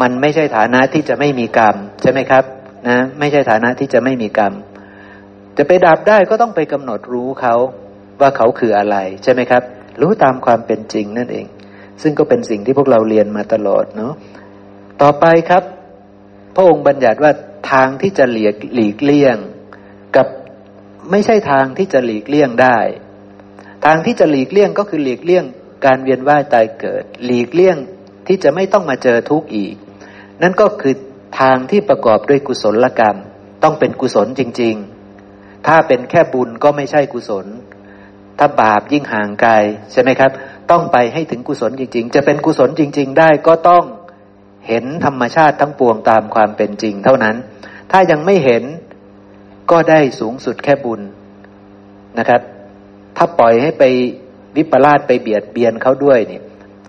[0.00, 2.44] มันไม่ใช่ฐานะที่จะไม่มีกรรมใช่ไหมครับ
[2.88, 4.52] นะไม่ใช่ฐานะที่จะไม่มีกรรม
[5.56, 7.54] จะไปดับได้ก็ต้องไปกำหนดรู้เขา
[8.20, 9.62] ว่าเขาคืออะไรใช่ไหมครับ
[10.00, 11.46] รู้ตามความเป็นจริงนั่นเอง
[12.02, 14.12] ซึ่งก็เป็นสิ่งที่พวกเราเรียนมาตลอดเนาะ
[15.02, 15.62] ต่อไปครับ
[16.54, 17.32] พระองค์บัญญัติว่า
[17.72, 19.36] ทางที่จะหลีกหลีกเลี่ยง
[20.16, 20.26] กับ
[21.10, 22.78] ไม่ใช่ทางที่จะหลีกเลี่ยงได้
[23.86, 25.44] ทางที่จะหลีกเลี่ยงก็คือหลีกเลี่ยง
[25.86, 27.76] การเวียนว่ายตายเกิด หลีกเลี่ยง
[28.26, 29.74] ที่จะไม่ต้องมาเจอทุกข์อีก
[30.42, 30.94] นั่นก็คือ
[31.40, 33.16] ทางที่ประกอบด้วยกุศลกรรม
[33.62, 34.74] ต้องเป็นกุศลจริง
[35.22, 37.46] ๆ ถ้าเป็นแค่บุญก็ไม่ใช่กุศล
[38.38, 39.52] ถ้าบาปยิ่งห่างไกล
[39.92, 40.30] ใช่ไหมครับ
[40.70, 43.84] ต้องไปให้ถึงกุศลจริง ๆ จะเป็นกุศลจริง ๆ ได้ก็ต้อง
[44.68, 47.36] เห็นธรรมชาติทั้งปวงตามความเป็นจริง เท่านั้น
[47.92, 48.62] ถ้ายังไม่เห็น
[49.70, 51.00] ก็ได้สูงสุดแค่บุญ
[52.18, 52.40] นะครับ
[53.16, 53.84] ถ้าปล่อยให้ไป
[54.56, 56.42] วิปลาสไปเบียดเบียนเขาด้วยเนี่ย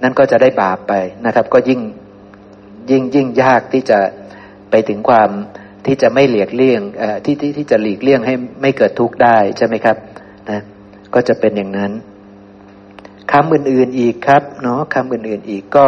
[0.04, 0.94] นั่นก็จะได้บาปไป
[1.26, 1.82] นะครับ ก็ยิ่ง
[2.90, 4.00] ยิ่งยิ่งยากที่จะ
[4.72, 5.30] ไปถึงความ
[5.86, 6.82] ที่จะไม่เหลียกเลี่ยง
[7.26, 9.98] ที่ที่ที่จะหลีกเลี่ยงให้ไม่เกิดทุกข์ได้ใช่ไหมครับ
[10.50, 10.60] นะ
[11.14, 11.92] ก็จะเป็นอย่างนั้น
[13.34, 15.88] คำอื่นๆอีกครับเนาะคำอื่นๆอีกก็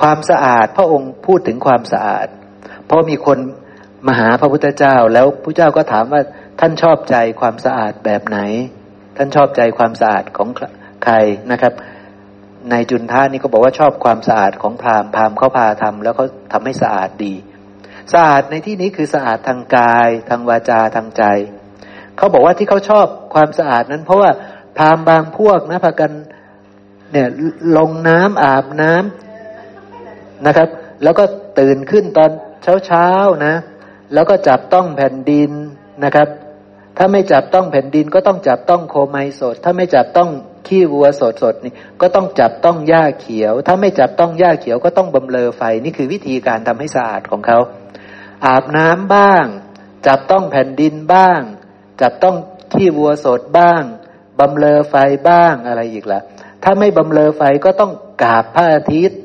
[0.00, 2.26] ความสะอาดพระองค์พูดถึงความสะอาด
[2.86, 3.38] เพราะมีคน
[4.06, 6.22] มาหาพระพุทธเจ้า แล้วพระเจ้าก็ถามว่า
[6.60, 8.38] ท่านชอบใจความสะอาดแบบไหน
[9.16, 10.48] ท่านชอบใจความสะอาดของ
[11.04, 11.14] ใคร
[11.52, 11.72] นะครับ
[12.70, 17.34] ในจุนท่านี่ก็บอกว่าชอบความสะอาดของพราหมณ์พราหมณ์เขาพาทำแล้วเขาทาให้สะอาดดี
[18.12, 21.24] สะอาดในที่นี้คือสะอาดทางกาย ทางวาจาทางใจ
[22.16, 24.30] เขาบอกว่าที่เขาชอบความสะอาดนั้น เพราะว่า
[24.76, 26.12] พราหมณ์บางพวกนะพากัน
[27.12, 27.28] เนี่ย
[27.76, 30.68] ลงน้ำอาบน้ำนะครับ
[31.02, 31.24] แล้วก็
[31.58, 32.30] ตื่นขึ้นตอน
[32.62, 33.08] เช้าเช้า
[33.46, 33.54] นะ
[34.14, 35.50] แล้วก็จับต้องแผ่นดิน
[36.04, 36.28] นะครับ
[36.98, 40.30] ถ้าไม่จับต้องแผ่นดินก็ต้องจับต้องโคไมสด ถ้าไม่จับต้อง
[40.66, 47.58] ขี้วัวสดสดนี่ก็ต้องจับต้องหญ้าเขียว ถ้าไม่จับต้องหญ้าเขียวก็ต้องบำเรอไฟนี่คือวิธีการทำให้สะอาดของเขา
[48.46, 49.46] อาบน้ำบ้าง
[50.06, 51.40] จับต้องแผ่นดินบ้าง
[52.00, 52.36] จับต้อง
[52.72, 53.82] ขี้วัวสดบ้าง
[54.38, 54.94] บำเรอไฟ
[55.28, 56.20] บ้างอะไรอีกละ่ะ
[56.70, 59.18] ถ้าไม่บำเรอไฟก็ต้องกราบพระอาทิตย์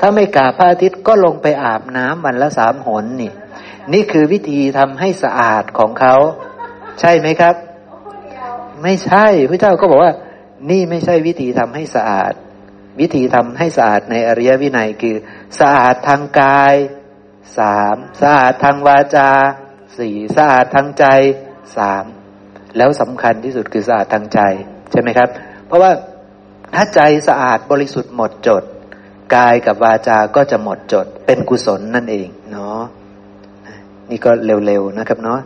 [0.00, 3.32] ถ้าไม่กราบพระอาทิตย์ก็ลงไปอาบน้ำวันละสามหนนี่
[3.92, 6.14] นี่คือวิธีทำให้สะอาดของเขา
[7.00, 7.54] ใช่ไหมครับ
[8.82, 10.12] ไม่ใช่พระเจ้าก็บอกว่า
[10.70, 12.32] นี่ไม่ใช่วิธีทำให้สะอาด
[13.00, 15.16] วิธีทำให้สะอาดในอริยวินัยคือ
[15.60, 16.74] สะอาดทางกาย
[17.58, 19.30] สามสะอาดทางวาจา
[19.98, 21.04] สี่สะอาดทางใจ
[21.76, 22.04] สาม
[22.76, 24.40] แล้วสำคัญที่สุดคือสะอาดทางใจ
[24.90, 25.28] ใช่ไหมครับ
[25.68, 25.92] เพราะว่า
[26.74, 28.62] ถ้าใจสะอาดบริสุทธิ์หมดจด
[29.36, 32.80] กายกับวาจาก็จะหมดจด เป็นกุศลนั่นเองเนาะ
[34.10, 34.30] นี่ก็
[34.66, 35.40] เร็วๆนะครับเนาะ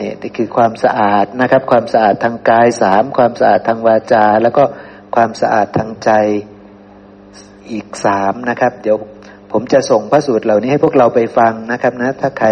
[0.00, 4.64] นี่นี่คือความสะอาดนะครับ ความสะอาดทางกายสามความสะอาดทางวาจา แล้วก็
[5.14, 6.10] ความสะอาดทางใจ
[7.72, 8.96] อีกสามนะครับ เดี๋ยว
[9.52, 12.48] ผมจะส่งพระสูตรเหล่านี้ให้พวกเราไปฟังนะครับนะ ถ้าใคร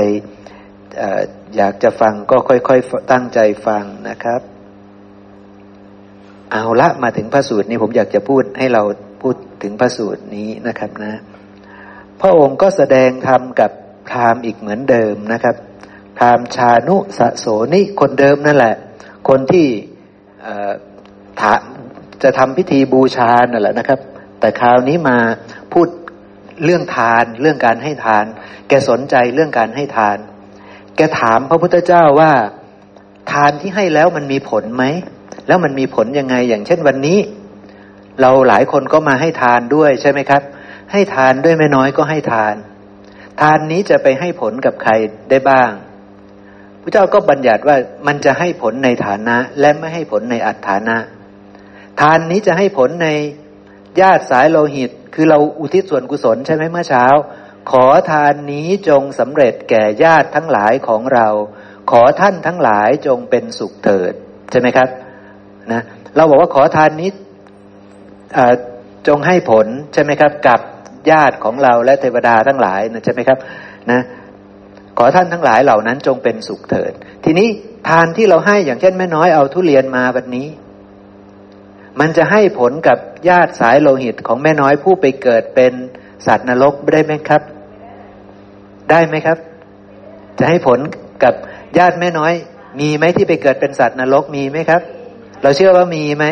[1.56, 4.40] อยากจะฟังก็ค่อยๆตั้งใจฟังนะครับ
[6.52, 8.82] เอาละมาถึงพระสูตรนี้ผมอยากจะพูดให้เรา
[9.22, 11.14] พูดถึงพระสูตรนี้นะครับนะ
[12.20, 13.70] พระองค์ก็แสดงธรรมกับ
[14.08, 15.56] พราหมณ์อีกเหมือนเดิมนะครับ
[16.18, 18.74] พราหมณ์ชานุสะโสนี่คนเดิมนั่นแหละ
[19.28, 19.66] คนที่
[21.40, 21.54] ถา
[22.22, 24.00] จะทำพิธีบูชานั่นแหละนะครับ
[24.40, 25.18] แต่คราวนี้มา
[25.72, 25.88] พูด
[26.64, 28.24] เรื่องทานเรื่องการให้ทาน
[28.68, 30.18] แกสนใจเรื่องการให้ทาน
[30.96, 32.32] แกถามพระพุทธเจ้าว่า
[33.32, 34.84] ทานที่ให้แล้วมันมีผลไหม
[35.46, 37.18] แล้วมันมีผลยังไง อย่างเช่นวันนี้
[38.20, 40.42] เราหลายคนก็มาให้ทานด้วยใช่ไหมครับ
[40.92, 42.54] ให้ทานด้วยไม่น้อยก็ให้ทาน
[43.40, 44.92] ทานนี้จะไปให้ผลกับใคร
[45.30, 45.70] ได้บ้าง
[46.82, 50.96] พระเจ้าก็บัญญัติว่ามันจะให้ผลในฐานะ และไม่ให้ผลในอัตฐานะ
[52.00, 53.08] ทานนี้จะให้ผลใน
[54.00, 57.06] ญาติสายโลหิต คือเราอุทิศส่วนกุศลใช่ไหมเมื่อเช้า
[57.70, 61.28] ขอทานนี้จงสำเร็จแก่ญาติทั้งหลายของเรา
[61.90, 64.12] ขอท่านทั้งหลายจงเป็นสุขเถิด
[64.50, 64.88] ใช่ไหมครับ
[65.72, 65.82] นะ
[66.16, 67.10] เราบอกว่าขอทานนี้
[69.08, 70.60] จงให้ผลใช่ไหมครับ กับ
[71.10, 73.38] ญาติของเราและเทวดาทั้งหลายนะใช่ไหมครับ
[73.90, 74.00] นะ
[74.98, 76.92] ขอท่านทั้งหลายเหล่านั้นจงเป็นสุขเถิด
[77.24, 77.48] ทีนี้
[77.88, 80.48] ทานที่เราให้อย่างเช่นแม่น้อยเอาทุเรียนมาวันนี้
[82.00, 82.98] มันจะให้ผลกับ
[83.28, 85.72] ญาติสายโลหิตของแม่น้อยผู้ไปเกิดเป็น
[86.26, 87.42] สัตว์นรกได้ไหมครับ
[88.90, 89.38] ได้ไหมครับ
[90.38, 90.78] จะให้ผล
[91.24, 91.34] กับ
[91.78, 92.32] ญาติแม่น้อย
[92.80, 94.82] มีไหมที่ไปเกิดเป็นสัตว์นรกมีไหมครับ
[95.42, 96.26] เราเชื่อว่ามีไหม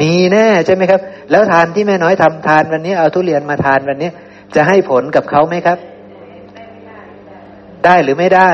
[0.00, 4.10] มีแน่ใช่ไหมครับ แล้วทานที่แม่น้อยทำทานวันนี้ เอาทุเรียนมาทานวันนี้
[4.54, 5.78] จะให้ผลกับเขาไหมครับ
[7.84, 8.50] ได้หรือไม่ได้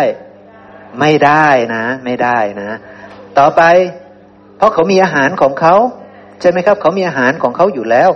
[1.01, 2.71] ไม่ได้นะ ไม่ได้นะ
[3.39, 3.63] ต่อไป
[4.57, 5.75] เพราะเขามีอาหารของเขา
[6.41, 8.11] ใช่ไหมครับ เขามีอาหารของเขาอยู่แล้ว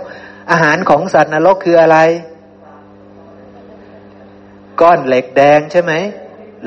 [0.51, 1.97] อาหารของสัตว์นรกคืออะไร
[4.81, 5.93] ก้อนเหล็กแดงใช่ไหม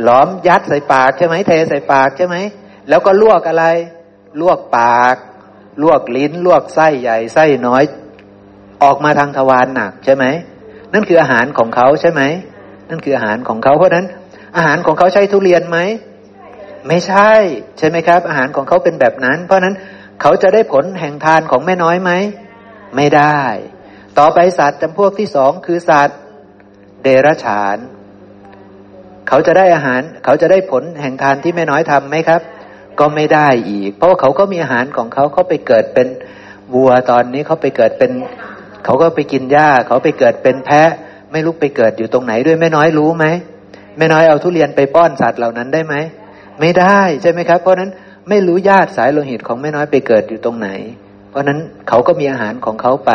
[0.02, 2.36] หลอมยัดใส่ปากใช่ไหมเทใส่ปากใช่ไหม
[2.88, 3.66] แล้วก็ลวกอะไร
[4.40, 5.16] ลวกปาก
[5.82, 7.82] ลวกลิ้น ลวกไส้ใหญ่ไส้น้อย
[8.82, 10.24] ออกมาทางทวารหนักใช่ไหม
[10.92, 12.22] นั่นคืออาหารของเขาใช่ไหม
[12.90, 14.06] นั่นคืออาหารของเขาเพราะนั้น
[14.56, 15.78] อาหารของเขาใช่ทุเรียนไหม
[16.88, 17.30] ไม่ใช่
[17.78, 19.74] ใช่ไหมครับ อาหารของเขาเป็นแบบนั้น เพราะนั้น
[20.20, 22.10] เขาจะได้ผลแห่งทานของแม่น้อยไหม
[22.96, 23.40] ไม่ได้
[24.18, 26.18] ต่อไปสัตว์จำพวกที่สองคือสัตว์
[27.02, 27.78] เดรัจฉาน
[29.28, 32.40] เขาจะได้อาหาร เขาจะได้ผลแห่งทานที่แม่น้อยทำไหมครับ
[33.00, 36.08] ก็ไม่ได้อีก เพราะว่าเขาก็มีอาหารของเขาเขาไปเกิดเป็น
[36.74, 38.10] วัวตอนนี้เขาไปเกิดเป็น
[38.84, 40.90] เขาก็ไปกินหญ้าเขาไปเกิดเป็นแพะ
[41.32, 43.26] ไม่รู้ไปเกิดอยู่ตรงไหนด้วยแม่น้อยรู้ไหม
[43.98, 45.94] แม่น้อยเอาทุเรียนไปป้อนสัตว์เหล่านั้นได้ไหม
[46.60, 47.90] ไม่ได้ใช่ไหมครับ เพราะนั้น
[48.28, 50.68] ไม่รู้ญาติสายโลหิตของแม่น้อยไปเกิดอยู่ตรงไหน
[51.30, 51.58] เพราะนั้น
[51.88, 53.12] เขาก็มีอาหารของเขาไป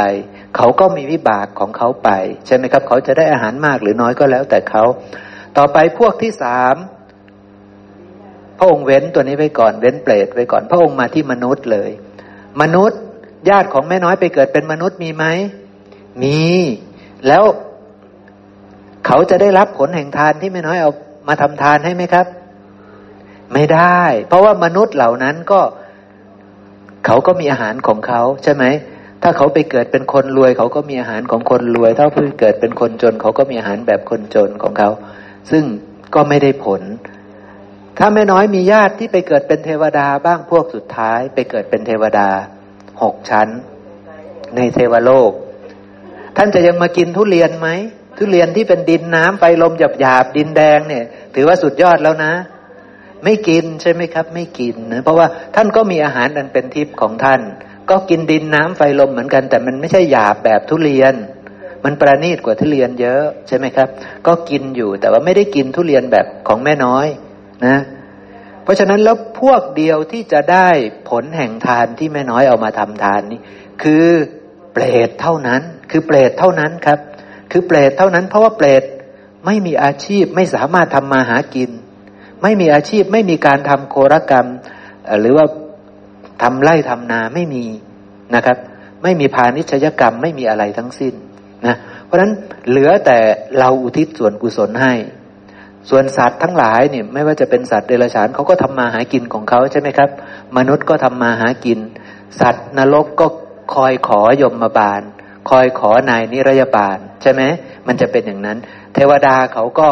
[0.58, 2.10] เขาก็มีวิบากของเขาไป
[2.46, 4.84] ใช่ไหมครับ เขาจะได้อาหารมากหรือน้อยก็แล้วแต่เขา
[5.58, 6.76] ต่อไปพวกที่สาม
[8.64, 11.92] ระองค์เว้นตัวนี้ไว้ก่อนเว้นเปรตไว้ก่อน พระองค์มาที่มนุษย์เลย
[12.62, 13.00] มนุษย์
[13.50, 15.26] ญาติของแม่น้อยไปเกิดเป็นมนุษย์มีไหม
[16.24, 16.42] มี
[17.28, 17.44] แล้ว
[19.08, 20.92] เขาจะได้รับผลแห่งทานที่แม่น้อยเอา
[21.28, 22.26] มาทำทานให้ไหมครับ
[23.54, 25.62] ไม่ได้ เพราะว่ามนุษย์เหล่านั้นก็
[27.06, 28.64] เขาก็มีอาหารของเขาใช่ไหม
[29.22, 34.90] ถ้าเขาไปเกิดเป็นคนรวย เขาก็มีอาหารของคนรวย ถ้าเพิ่งเกิดเป็นคนจน เขาก็มีอาหารแบบคนจนของเขา
[35.52, 35.64] ซึ่ง
[36.16, 36.82] ก็ไม่ได้ผล
[37.98, 42.30] ถ้าไม่น้อยมีญาติที่ไปเกิดเป็นเทวดาบ้างพวกสุดท้าย ไปเกิดเป็นเทวดา
[43.02, 43.48] หกชั้น
[44.56, 45.32] ในเทวโลก
[46.38, 47.70] ท่านจะยังมากินทุเรียนไหม
[48.18, 51.04] ทุเรียนที่เป็นดินน้ำไฟลมหยาบหยาบดินแดงเนี่ย
[51.36, 52.34] ถือว่าสุดยอดแล้วนะ
[53.24, 57.42] ไม่กินใช่ไหมครับ ไม่กินนะเพราะว่าท่านก็มีอาหารอันเป็นทิพย์ของท่าน
[57.90, 61.14] ก็กินดินน้ำไฟลมเหมือนกัน แต่มันไม่ใช่หยาบแบบทุเรียน
[61.84, 63.90] มันประณีตกว่าทุเรียนเยอะใช่ไหมครับ
[64.28, 67.08] ก็กินอยู่แต่ว่าไม่ได้กินทุเรียนแบบของแม่น้อย
[67.66, 67.78] นะ
[68.64, 70.70] เพราะฉะนั้นแล้วพวกเดียวที่จะได้
[71.10, 73.40] ผลแห่งทานที่แม่น้อยเอามาทำทานนี่
[73.84, 74.06] คือ
[74.74, 77.00] เปรตเท่านั้น คือเปรตเท่านั้นครับ
[77.52, 78.84] คือเปรตเท่านั้น เพราะว่าเปรต
[79.46, 81.72] ไม่มีอาชีพไม่สามารถทำมาหากิน
[82.42, 84.48] ไม่มีอาชีพไม่มีการทำโครกรรม
[85.20, 85.46] หรือว่า
[86.42, 87.66] ทำไร่ทำนาไม่มี
[88.36, 88.58] นะครับ
[89.04, 91.14] ไม่มีพาณิชยกรรมไม่มีอะไรทั้งสิ้น
[91.66, 92.32] นะเพราะฉะนั้น
[92.68, 93.18] เหลือแต่
[93.60, 94.94] เราอุทิศส่วนกุศลให้
[95.90, 100.10] ส่วนสัตว์ทั้งหลายเนี่ยไม่ว่าจะเป็นสัตว์เดรัจฉานเขาก็ทำมาหากินของเขาใช่ไหมครับ
[100.58, 101.80] มนุษย์ก็ทำมาหากิน
[102.42, 103.28] สัตว์นรกก็
[103.76, 105.02] คอยขอยมมาบาล
[105.50, 107.42] คอยขอนายนิรยบาลใช่ไหม
[107.88, 108.58] มันจะเป็นอย่างนั้น
[108.94, 109.90] เทวดาเขาก็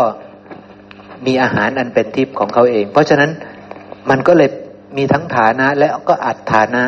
[1.25, 3.31] มีอาหารอันเป็นทิพย์ของเขาเอง เพราะฉะนั้น
[4.09, 4.49] มันก็เลย
[4.97, 6.83] มีทั้งฐานะและก็อัตฐานะ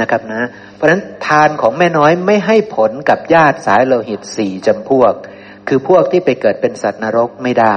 [0.00, 5.12] นะครับนะ เพราะฉะนั้นทานของแม่น้อยไม่ให้ผลกับญาติสายโลหิตสี่จำพวก
[5.68, 7.76] คือพวกที่ไปเกิดเป็นสัตว์นรกไม่ได้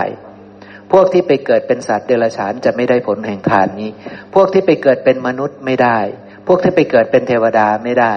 [0.91, 3.89] พวกที่ไปเกิดเป็นสัตว์เดรัจฉานจะไม่ได้ผลแห่งทานนี้
[4.33, 5.99] พวกที่ไปเกิดเป็นมนุษย์ไม่ได้
[6.47, 8.13] พวกที่ไปเกิดเป็นเทวดาไม่ได้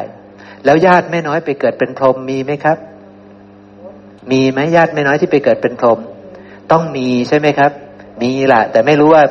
[0.64, 2.79] แล้วญาติแม่น้อยไปเกิดเป็นพรหมมีไหมครับ
[4.31, 5.99] มีไหมญาติแม่น้อยที่ไปเกิดเป็นพรหม
[6.73, 7.73] ต้องมีใช่ไหมครับ
[8.23, 9.25] มีแหละแต่ไม่รู้ว่า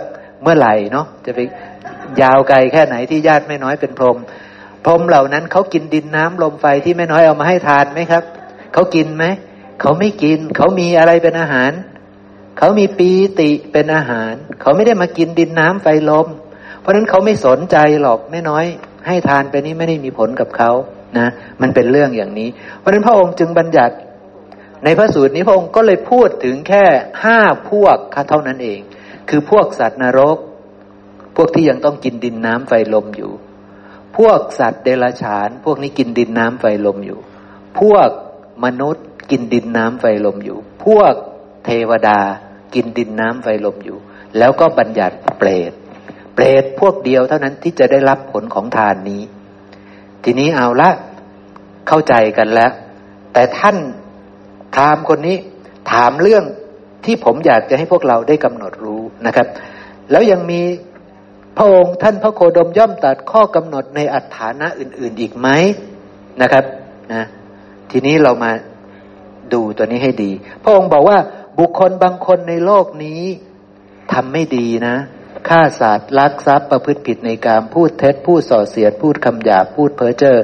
[0.43, 1.39] เมื่อไหร่เนาะจะไป
[2.21, 4.17] ยาวไกลแค่ไหนที่ญาติไม่น้อยเป็นพรหม
[4.85, 8.23] พรหมเหล่านั้นเขากินดินน้ำลมไฟที่แม่น้อยเอามาให้ทานไหมครับ
[8.73, 9.25] เขากินไหม
[9.81, 11.71] เขาไม่กินเขามีอะไรเป็นอาหาร
[12.59, 16.27] เขามีปีติเป็นอาหาร เขาไม่ได้มากินดินน้ำไฟลม
[16.79, 18.65] เพราะนั้นเขาไม่สนใจหรอกไม่น้อย
[19.07, 20.71] ให้ทานไปนี้ไม่ได้มีผลกับเขา
[21.17, 21.27] นะ
[21.61, 22.49] มันเป็นเรื่องอย่างนี้
[22.79, 23.95] เพราะฉะนั้นพระองค์จึงบัญญัติ
[24.83, 26.85] ในพระสูตรนี้พระองค์ก็เลยพูดถึงแค่
[27.23, 27.39] ห้า
[27.69, 27.97] พวก
[28.29, 28.79] เท่านั้นเอง
[29.29, 30.37] คือพวกสัตว์นรก
[31.35, 33.31] พวกที่ยังต้องกินดินน้ำไฟลมอยู่
[34.17, 37.19] พวกสัตว์เดรัจฉาน พวกนี้กินดินน้ำไฟลมอยู่
[37.79, 38.09] พวก
[38.65, 41.13] มนุษย์กินดินน้ำไฟลมอยู่ พวก
[41.65, 42.19] เทวดา
[42.73, 43.97] กินดินน้ำไฟลมอยู่
[44.37, 45.71] แล้วก็บัญญัติเปรต
[46.33, 49.21] เปรตพวกเดียวเท่านั้นที่จะได้รับผลของทานนี้
[50.23, 50.89] ทีนี้เอาละ
[51.87, 52.71] เข้าใจกันแล้ว
[53.33, 53.77] แต่ท่าน
[54.77, 55.37] ถามคนนี้
[55.91, 56.43] ถามเรื่อง
[57.05, 59.47] ที่ผมอยากจะให้พวกเราได้กำหนดรู้นะครับ
[60.11, 60.61] แล้วยังมี
[61.57, 65.47] พระองค์ท่านพระโคดมย่อมตัดข้อกำหนดในอัฐานะอื่น ๆอีกไหม
[66.41, 66.63] นะครับ
[67.13, 67.23] นะ
[67.91, 68.51] ทีนี้เรามา
[69.53, 70.31] ดูตัวนี้ให้ดี
[70.63, 71.17] พระองค์บอกว่า
[71.59, 73.21] บุคคลบางคนในโลกนี้
[74.11, 74.95] ทำไม่ดีนะ
[75.49, 80.37] ฆ่าสัตว์ลักทรัพย์ประพฤติผิดในการพูดเท็จพูดส่อเสียดพูดคำหยาพูดเพ้อเจ้อ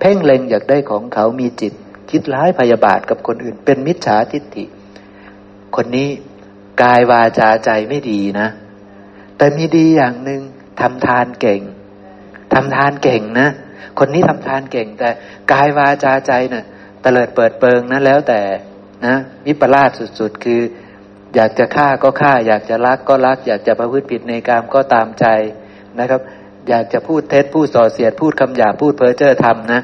[0.00, 1.72] เพ่งเล็งอยากได้ของเขามีจิต
[2.10, 4.64] คิดร้ายพยาบาทกับคนอื่น เป็นมิจฉาทิฏฐิ
[5.76, 6.08] คนนี้
[6.82, 8.48] กายวาจาใจไม่ดีนะ
[9.36, 10.40] แต่มีดีอย่างหนึ่ง
[10.80, 11.60] ทำทานเก่ง
[12.52, 13.48] ทำทานเก่งนะ
[13.98, 15.10] คนนี้ทำทานเก่ง แต่
[15.52, 16.64] กายวาจาใจเนะ่ะ
[17.02, 18.40] เตลิดเปิดเปิงนะแล้วแต่
[19.06, 19.14] นะ
[19.46, 20.60] วิปลาสสุดๆ คือ
[21.34, 25.26] อยากจะฆ่าก็ฆ่า อยากจะรักก็รัก อยากจะประพฤติผิดในกามก็ตามใจ
[25.98, 26.20] นะครับ
[26.68, 29.80] อยากจะพูดเท็จพูดส่อเสียด พูดคำหยาพูดเพ้อเจ้อทำนะ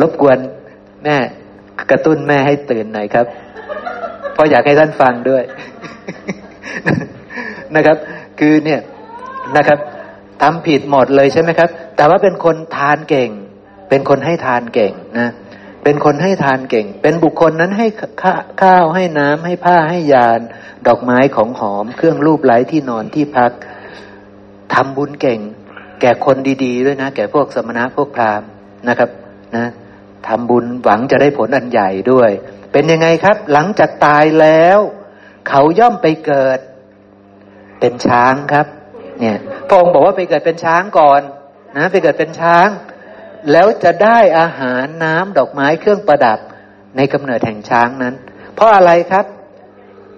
[0.00, 0.38] รบกวน
[1.04, 1.16] แม่
[1.90, 3.26] กระตุ้นแม่ให้ตื่นหน่อยครับ
[4.32, 5.42] เพราะอยากให้ท่านฟังด้วย
[7.76, 7.96] นะครับ
[8.40, 8.80] คือเนี่ย
[9.56, 9.78] นะครับ
[10.42, 13.30] ทำผิดหมดเลยใช่ไหมครับ แต่ว่าเป็นคนทานเก่ง
[13.88, 15.28] เป็นคนให้ทานเก่งนะ
[15.88, 17.86] เป็นคนให้ทานเก่ง เป็นบุคคลนั้นให้
[18.62, 20.40] ข้าวให้น้ำให้ผ้าให้ยาน
[20.86, 23.52] ดอกไม้ของหอม เครื่องรูปไล้ที่นอนที่พัก
[24.74, 25.40] ทำบุญเก่ง
[26.00, 28.48] แก่คนดี ๆ ด้วยนะ แก่พวกสมณะพวกพราหมณ์
[28.88, 29.10] นะครับ
[29.56, 29.66] นะ
[30.26, 32.30] ทำบุญหวังจะได้ผลอันใหญ่ด้วย
[32.72, 34.78] เป็นยังไงครับ หลังจากตายแล้ว
[35.48, 36.58] เขาย่อมไปเกิด
[37.80, 38.66] เป็นช้างครับ
[39.20, 41.20] เนี่ยพระองค์บอกว่าไปเกิดเป็นช้างก่อน
[41.76, 42.68] นะไปเกิดเป็นช้าง
[43.52, 46.38] แล้วจะได้อาหารน้ำดอกไม้เครื่องประดับ
[46.96, 48.14] ในกำเนิดแห่งช้างนั้น
[48.54, 49.26] เพราะอะไรครับ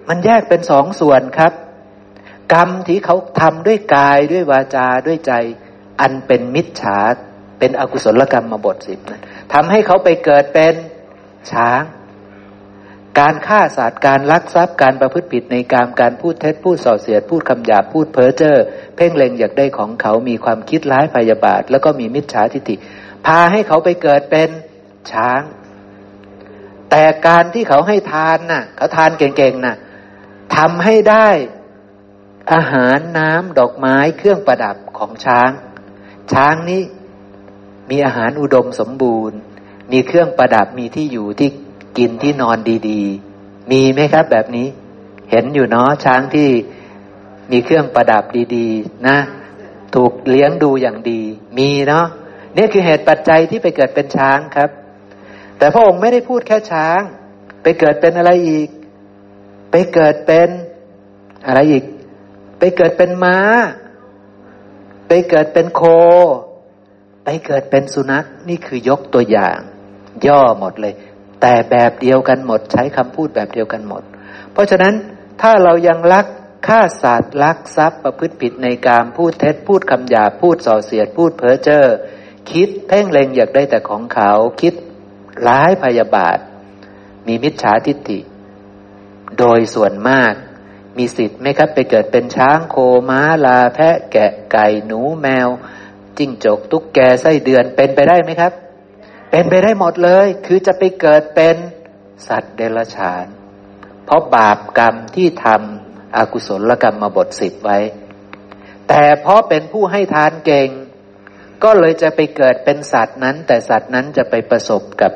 [0.09, 1.53] มันแยกเป็นสองส่วนครับ
[2.53, 5.33] กรรมที่เขาทำด้วยกายด้วยวาจาด้วยใจ
[6.01, 6.97] อันเป็นมิจฉา
[7.59, 9.21] เป็นอกุศลกรรมมาบทสิบนะ
[9.53, 10.73] ทำให้เขาไปเกิดเป็น
[11.51, 11.81] ช้าง
[13.19, 18.57] การฆ่าสัตว์การลักทรัพย์การประพฤติผิดในการการพูดเท็จพูดส่อเสียดพูดคำหยาบพูดเพ้อเจ้อ
[18.95, 22.75] เพ่งเล็งอยากได้ของเขามีความคิดร้ายพยาบาท แล้วก็มีมิจฉาทิฏฐิ
[23.25, 24.49] พาให้เขาไปเกิดเป็น
[25.11, 25.41] ช้าง
[26.89, 29.75] แต่การที่เขาให้ทานน่ะ เขาทานเก่งๆน่ะ
[30.55, 31.27] ทำให้ได้
[32.53, 35.51] อาหารน้ำดอกไม้เครื่องประดับของช้าง
[36.33, 36.81] ช้างนี้
[37.89, 39.37] มีอาหารอุดมสมบูรณ์
[39.91, 41.49] มีเครื่องประดับมีที่อยู่ที่
[41.97, 42.57] กินที่นอน
[42.89, 44.67] ดีๆ มีไหมครับแบบนี้
[45.31, 46.49] เห็นอยู่เนาะช้างที่
[47.51, 48.23] มีเครื่องประดับ
[48.55, 49.17] ดี ๆ นะ
[49.95, 51.21] ถูกเลี้ยงดูอย่างดี
[51.57, 52.07] มีเนาะ
[52.57, 54.69] นี่คือเหตุปัจจัยที่ไปเกิดเป็นช้างครับ
[55.57, 57.01] แต่พระองค์ไม่ได้พูดแค่ช้าง
[57.63, 58.69] ไปเกิดเป็นอะไรอีก
[59.71, 60.49] ไปเกิดเป็น
[61.47, 61.83] อะไรอีก
[62.59, 63.37] ไปเกิดเป็นม้า
[65.07, 65.81] ไปเกิดเป็นโค
[67.23, 69.59] ไปเกิดเป็นสุนัข นี่คือยกตัวอย่าง
[70.27, 70.93] ย่อหมดเลย
[71.41, 74.03] แต่แบบเดียวกันหมด ใช้คำพูดแบบเดียวกันหมด
[74.51, 74.93] เพราะฉะนั้น
[75.41, 76.25] ถ้าเรายังรัก
[76.67, 81.85] ฆ่าสัตว์ลักทรัพย์ประพฤติผิดในการพูดเท็จพูดคำหยาพูดส่อเสียดพูดเพ้อเจ้อ
[82.51, 84.31] คิดเพ่งเล็งอยากได้แต่ของเขา
[84.61, 84.73] คิด
[85.47, 86.37] ร้ายพยาบาท
[87.27, 88.19] มีมิจฉาทิฏฐิ
[89.39, 90.33] โดยส่วนมาก
[90.97, 92.75] มีสิทธิ์ไหมครับ ไปเกิดเป็นช้างโค
[93.09, 95.49] ม้าลาแพะแกะไก่หนูแมว
[96.17, 98.53] จิ้งจกตุ๊กแกไส้เดือนเป็นไปได้ไหมครับ
[99.31, 101.55] เป็นไปได้หมดเลย คือจะไปเกิดเป็น
[102.27, 103.25] สัตว์เดรัจฉาน
[104.05, 107.79] เพราะบาปกรรมที่ทำอกุศลกรรมมาบทสิบไว้
[108.87, 110.69] แต่เพราะเป็นผู้ให้ทานเก่ง
[111.63, 115.13] ก็เลยจะไปเกิดเป็นสัตว์นั้น แต่สัตว์นั้นจะไปประสบกับ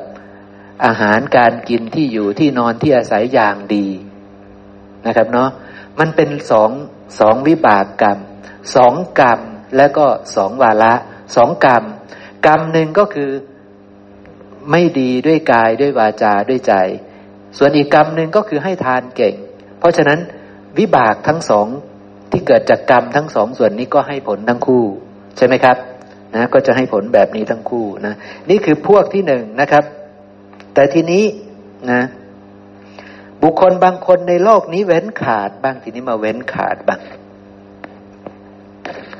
[0.85, 3.87] อาหารการกินที่อยู่ที่นอนที่อาศัยอย่างดี
[5.07, 5.49] นะครับเนาะ
[5.99, 6.71] มันเป็นสอง
[7.19, 8.19] สองวิบากกรรม
[8.75, 9.39] สองกรรม
[9.77, 10.93] แล้วก็สองวาระ
[11.35, 11.83] สองกรรม
[12.45, 13.31] กรรมหนึ่งก็คือ
[14.71, 16.73] ไม่ดีด้วยกายด้วยวาจาด้วยใจ
[17.57, 19.35] ส่วนอีกกรรมหนึ่งก็คือให้ทานเก่ง
[19.79, 20.19] เพราะฉะนั้น
[20.77, 21.67] วิบากทั้งสอง
[22.31, 24.83] ที่เกิดจากกรรมทั้งสองส่วนนี้ก็ให้ผลทั้งคู่
[25.37, 25.77] ใช่ไหมครับ
[26.36, 28.13] นะก็จะให้ผลแบบนี้ทั้งคู่นะ
[28.49, 29.84] นี่คือพวกที่หนึ่งนะครับ
[30.73, 31.23] แต่ทีนี้
[31.91, 32.01] นะ
[33.41, 36.99] บุคคลบางคนในโลกนี้เว้นขาดบ้างทีนี้มาเว้นขาดบ้าง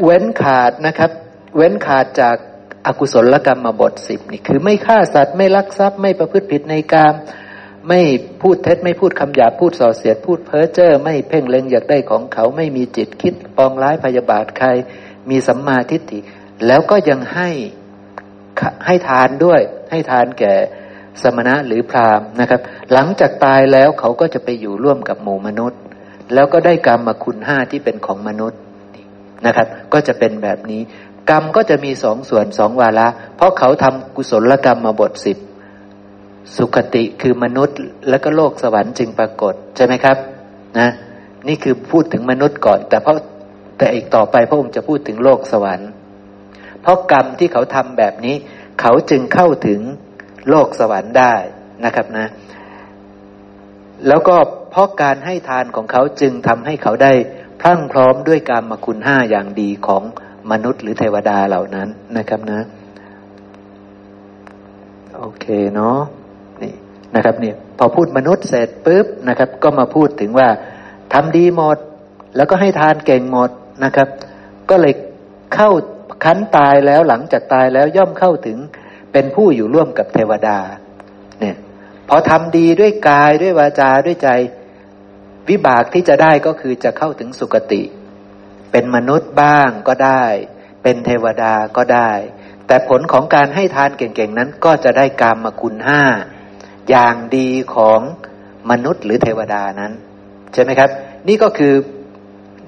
[0.03, 1.11] เว้นขาดนะครับ
[1.55, 2.38] เว้นขาดจาก
[2.86, 7.16] อากุศลกรรมมาบทสิบนี่คือไม่ฆ่าสัตว์ไม่ลักทรัพย์ไม่ประพฤติผิดในกาม
[7.89, 8.01] ไม่
[8.41, 14.68] พูดเท็จไม่พูดคำหยาพูดส่อเสียด พูดเพ้อเจ้อไม่เพ่งเล็งอยากได้ของเขาไม่มีจิตคิดปองร้ายพยาบาทใคร
[15.30, 16.20] มีสัมมาทิฏฐิ
[16.68, 17.49] แล้วก็ยังให้
[18.86, 19.61] ให้ทานด้วย
[19.91, 20.53] ให้ทานแก่
[21.22, 22.61] สมณะหรือพราหมณ์นะครับ
[22.93, 25.80] หลังจากตายแล้วเขาก็จะไปอยู่ร่วมกับหมู่มนุษย์
[26.34, 28.59] แล้วก็ได้กรรมมาคุณห้าที่เป็นของมนุษย์
[29.45, 30.82] นะครับ ก็จะเป็นแบบนี้
[31.30, 35.38] กรรมก็จะมีสองส่วนสองวาระ เพราะเขาทำกุศลกรรมมาบทสิบ
[36.55, 37.78] สุขติคือมนุษย์
[38.09, 40.18] แล้วก็โลกสวรรค์จึงปรากฏใช่ไหมครับ
[40.80, 40.89] นะ
[41.47, 43.16] นี่คือพูดถึงมนุษย์ก่อน แต่เพราะ
[43.78, 45.89] แต่อีกต่อไปพระองค์จะพูดถึงโลกสวรรค์
[46.84, 48.36] เพราะกรรมที่เขาทำแบบนี้
[48.82, 49.80] เขาจึงเข้าถึง
[50.50, 51.36] โลกสวรรค์ได้
[51.86, 52.28] นะครับนะ
[54.08, 54.36] แล้วก็
[54.72, 57.14] เพราะการให้ทานของเขาจึงทำให้เขาได้
[57.62, 60.04] พรั่งพร้อมด้วยการมาคุณห้าอย่างดีของ
[60.52, 62.62] มนุษย์หรือเทวดาเหล่านั้นนะครับนะ
[65.18, 66.00] โอเคเนาะ
[66.62, 66.74] นี่
[67.16, 70.50] นะครับเนี่ยพอพูดมนุษย์เสร็จปุ๊บนะครับ ก็มาพูดถึงว่า
[71.14, 71.78] ทำดีหมด
[72.36, 73.50] แล้วก็ให้ทานเก่งหมด
[73.84, 74.08] นะครับ
[74.70, 74.94] ก็เลย
[75.56, 75.72] เข้า
[76.24, 78.57] คันตายแล้วหลังจากตายแล้วย่อมเข้าถึง
[79.11, 80.59] เป็นผู้อยู่ร่วมกับเทวดา
[81.39, 81.55] เนี่ย
[82.09, 84.30] พอทำดีด้วยกายด้วยวาจาด้วยใจ
[85.49, 87.84] วิบากที่จะได้ก็คือจะเข้าถึงสุคติ
[88.71, 90.26] เป็นมนุษย์บ้างก็ได้
[90.84, 92.11] เป็นเทวดาก็ได้
[92.67, 96.01] แต่ผลของการให้ทานเก่งๆนั้นก็จะได้กรรมคุณห้า
[96.89, 97.99] อย่างดีของ
[98.71, 99.91] มนุษย์หรือเทวดานั้น
[100.53, 100.89] ใช่ไหมครับ
[101.28, 101.74] นี่ก็คือ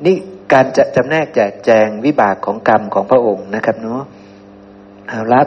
[0.06, 0.16] นี่
[0.54, 4.02] การจะจำแนกแจกแจงวิบากของกรรมของพระองค์นะครับเนาะ
[5.08, 5.42] เอาละ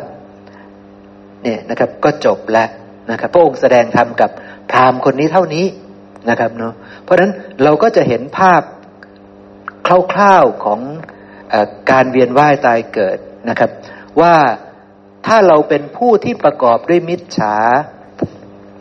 [1.42, 2.68] เนี่ยนะครับก็จบแล้ว
[3.11, 4.30] นะครับพระองค์แสดงธรรมกับ
[4.70, 5.66] พราหมณ์คนนี้เท่านี้
[6.28, 7.32] นะครับเนาะเพราะฉะนั้น
[7.62, 8.62] เราก็จะเห็นภาพ
[10.12, 10.80] คร่าวๆของ
[11.53, 11.55] อ
[11.90, 13.18] การเวียนว่ายตายเกิด
[13.49, 13.70] นะครับ
[14.20, 14.34] ว่า
[15.26, 17.57] ถ้าเราเป็นผู้ที่ประกอบด้วยมิจฉา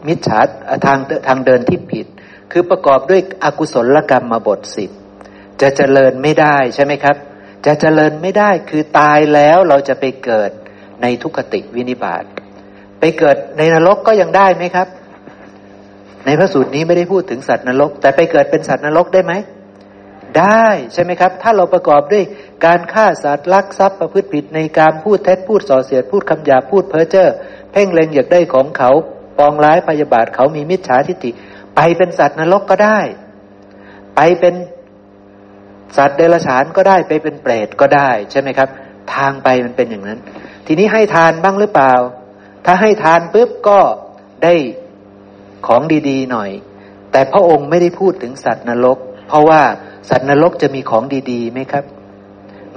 [0.07, 0.39] มิจฉา
[0.86, 2.05] ทางทางเดินที่ผิด
[2.51, 4.91] คือประกอบด้วยอกุศลกรรมมาบทสิบ
[5.62, 7.16] จะเจริญไม่ได้ใช่ไหมครับ
[7.66, 10.51] จะเจริญไม่ได้คือตายแล้วเราจะไปเกิด
[11.01, 12.24] ในทุกขติวินิบาต
[12.99, 14.88] ไปเกิดในนรกก็ยังได้ไหมครับ
[16.26, 19.34] ในพระสูตรนี้ไม่ได้พูดถึงสัตว์นรก แต่ไปเกิดเป็นสัตว์นรกได้ไหม
[20.39, 22.24] ได้ใช่ไหมครับ ถ้าเราประกอบด้วย
[22.66, 27.30] การฆ่าสัตว์ลักทรัพย์ประพฤติผิดในการพูดเท็จพูดส่อเสียดพูดคำหยาพูดเพ้อเจ้อ
[27.72, 28.91] เพ่งเล็งอยากได้ของเขา
[29.38, 31.32] ปองร้ายพยาบาทเขามีมิจฉาทิฏฐิ
[31.76, 32.99] ไปเป็นสัตว์นรกก็ได้
[34.16, 34.53] ไปเป็น
[35.96, 38.70] สัตว์เดรัจฉานก็ได้ไปเป็นเปรตก็ได้ใช่ไหมครับ
[39.16, 40.20] ทางไปมันเป็นอย่างนั้น
[40.68, 41.94] ทีนี้ให้ทานบ้างหรือเปล่า
[42.66, 43.80] ถ้าให้ทานปุ๊บก็
[44.44, 44.54] ได้
[45.68, 46.50] ของดีๆหน่อย
[47.12, 49.62] แต่พระองค์ไม่ได้พูดถึงสัตว์นรก เพราะว่า
[50.10, 51.84] สัตว์นรกจะมีของดีๆไหมครับ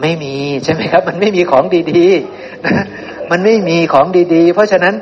[0.00, 0.34] ไม่มี
[0.64, 2.84] ใช่ไหมครับ มันไม่มีของดีๆนะ
[3.30, 4.94] มันไม่มีของดีๆ เพราะฉะนั้น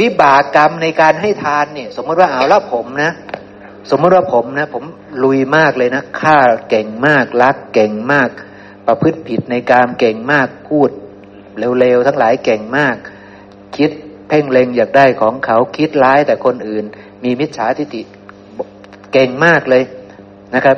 [0.00, 3.12] วิบากกรรมในการให้ทานเนี่ย สมมติว่าเอาละผมนะ
[3.90, 4.84] สมมติว่าผมนะ ผม
[5.24, 6.38] ลุยมากเลยนะฆ่า
[6.70, 8.30] เก่งมากรักเก่งมาก
[8.86, 10.90] ประพฤติผิดในการเก่งมากพูด
[11.80, 12.96] เร็วๆทั้งหลายเก่งมาก
[13.76, 13.90] คิด
[14.28, 16.84] เพ่งเล็งอยากได้ของเขาคิดร้ายแต่คนอื่น
[17.24, 18.02] มีมิจฉาทิฏฐิ
[19.12, 19.82] เก่งมากเลย
[20.54, 20.76] นะครับ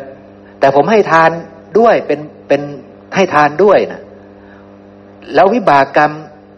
[0.61, 1.31] แต่ผมให้ทาน
[1.79, 2.63] ด้วยเป็นเป็น
[3.15, 4.01] ให้ทานด้วยนะ
[5.35, 6.13] แล้ววิบากกรรม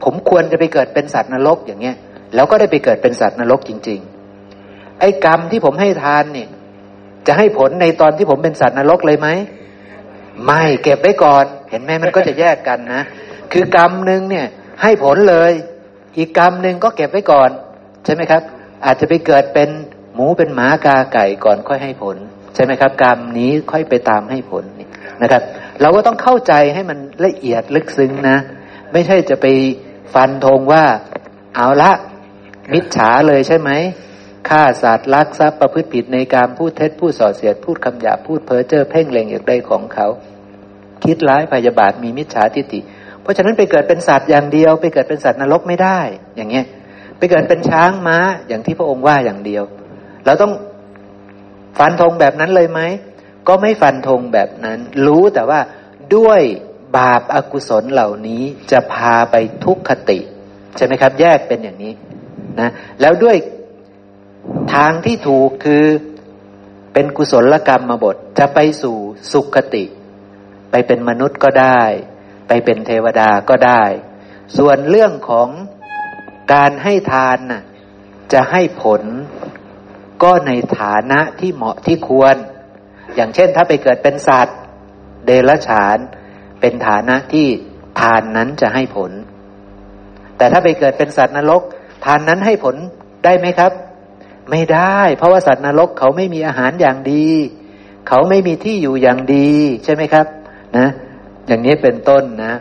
[0.04, 1.96] ผมควรจะไปเกิดเป็นสัตว์นรกอย่างเงี้ย
[2.34, 4.00] แล้วก็ได้ไปเกิดเป็นสัตว์นรกจริง
[4.48, 6.48] ๆ ไอ้กรรมที่ผมให้ทานเนี่ย
[7.26, 9.28] จะให้ผลในตอนที่ผมเป็นสัตว์นรกเลยไหม
[10.46, 13.02] ไม่เก็บไว้ก่อน เห็นไหมมันก็จะแยกกันนะ
[13.52, 14.46] คือกรรมหนึ่งเนี่ย
[14.82, 15.52] ให้ผลเลย
[16.16, 17.50] อีกกรรมหนึ่งก็เก็บไว้ก่อน
[18.04, 18.42] ใช่ไหมครับ
[18.84, 19.68] อาจจะไปเกิดเป็น
[20.14, 22.16] หมูเป็นหมากาไก่ก่อนค่อยให้ผล
[22.54, 24.64] ใช่ไหมครับ กรรมนี้ค่อยไปตามให้ผล
[25.22, 25.42] นะครับ
[25.80, 28.36] เราก็ต้องเข้าใจให้มันละเอียดลึกซึ้งนะ
[28.92, 29.46] ไม่ใช่จะไป
[30.14, 30.84] ฟันธงว่า
[31.56, 31.92] เอาละ
[32.72, 33.70] มิจฉาเลยใช่ไหม
[34.48, 40.06] ฆ่าสัตว์ลักทรัพย์ประพฤติผิดในการพูดเท็จพูดส่อเสียดพูดคำหยาพูดเพ้อเจ้อเพ่งเล็งอยากได้ของเขา
[41.04, 42.80] คิดร้ายพยาบาทมีมิจฉาทิฏฐิ
[43.22, 45.98] เพราะฉะนั้นไปเกิดเป็นสัตว์อย่างเดียว ไปเกิดเป็นสัตว์นรกไม่ได้
[46.36, 46.66] อย่างเงี้ย
[47.18, 48.18] ไปเกิดเป็นช้างม้า
[48.48, 49.62] อย่างที่พระองค์ว่าอย่างเดียว
[50.24, 50.52] เราต้อง
[51.78, 52.80] ฟันธงแบบนั้นเลยไหม
[53.48, 55.60] ก็ไม่ฟันธงแบบนั้น รู้แต่ว่า
[56.16, 56.40] ด้วย
[56.96, 60.18] บาปอากุศลเหล่านี้จะพาไปทุกขติ
[60.76, 61.92] ใช่ไหมครับ แยกเป็นอย่างนี้
[62.60, 62.70] นะ
[63.00, 63.36] แล้วด้วย
[64.74, 65.84] ทางที่ถูกคือ
[66.92, 68.96] เป็นกุศลกรรมมาบทจะไปสู่
[69.32, 69.84] สุขติ
[70.70, 71.82] ไปเป็นมนุษย์ก็ได้
[72.48, 73.82] ไปเป็นเทวดาก็ได้
[74.56, 75.48] ส่วนเรื่องของ
[76.54, 77.62] การให้ทานน่ะ
[78.32, 79.02] จะให้ผล
[80.22, 82.36] ก็ในฐานะที่เหมาะที่ควร
[83.14, 84.58] อย่างเช่นถ้าไปเกิดเป็นสัตว์
[85.26, 85.98] เดรัจฉาน
[86.60, 87.46] เป็นฐานะที่
[88.00, 89.10] ทานนั้นจะให้ผล
[90.36, 91.62] แต่ถ้าไปเกิดเป็นสัตว์นรก
[92.04, 92.76] ทานนั้นให้ผล
[93.24, 93.72] ได้ไหมครับ
[94.50, 97.28] ไม่ได้ เพราะว่าสัตว์นรกเขาไม่มีอาหารอย่างดี
[98.08, 99.50] เขาไม่มีที่อยู่อย่างดี
[99.84, 100.26] ใช่ไหมครับ
[100.78, 100.88] นะ
[101.46, 102.54] อย่างนี้เป็นต้นนะ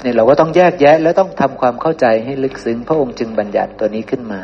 [0.00, 4.42] เนี่ยเราก็ต้องแยกแยะ แล้วต้องทำความเข้าใจให้ลึกซึ้งพระองค์จึงบัญญัติตัวนี้ขึ้นมา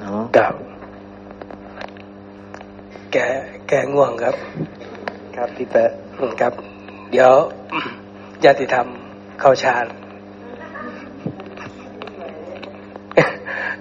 [0.00, 0.54] เนาะครับ
[3.12, 3.16] แก
[3.68, 4.34] แกง่วงครับ
[5.36, 5.90] ครับพี่แปะ
[6.40, 6.52] ครับ
[7.10, 7.32] เดี๋ยว
[8.44, 8.86] ญาติธรรม
[9.40, 9.86] เข้าฌาน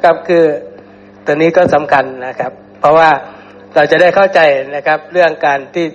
[0.04, 0.46] ครับคือ
[1.28, 3.10] ตัวนี้ก็สำคัญนะครับ เพราะว่า
[3.76, 4.40] เราจะได้เข้าใจ
[4.76, 5.86] นะครับเรื่องการที่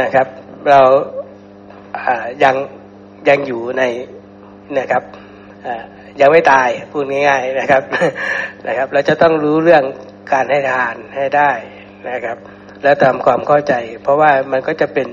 [0.00, 0.26] นะครับ
[0.70, 0.80] เรา
[2.44, 2.54] ยัง
[3.28, 3.82] ยังอยู่ใน
[4.78, 5.02] นะครับ
[6.20, 7.82] ยังไม่ตายพูดง่าย ๆนะครับ
[8.66, 9.84] นะครับ เราจะต้องรู้เรื่อง
[10.32, 11.50] การให้ทานให้ได้
[12.10, 12.36] นะครับ
[12.82, 15.08] แล้วตามความเข้าใจ เพราะว่ามันก็จะเป็น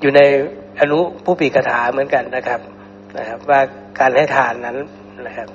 [0.00, 0.20] อยู่ใน
[0.80, 2.60] อนุผู้ปีกถาเหมือนกันนะครับ
[3.18, 3.60] นะครับ ว่า
[4.00, 4.76] การให้ทานนั้น
[5.26, 5.48] นะครับ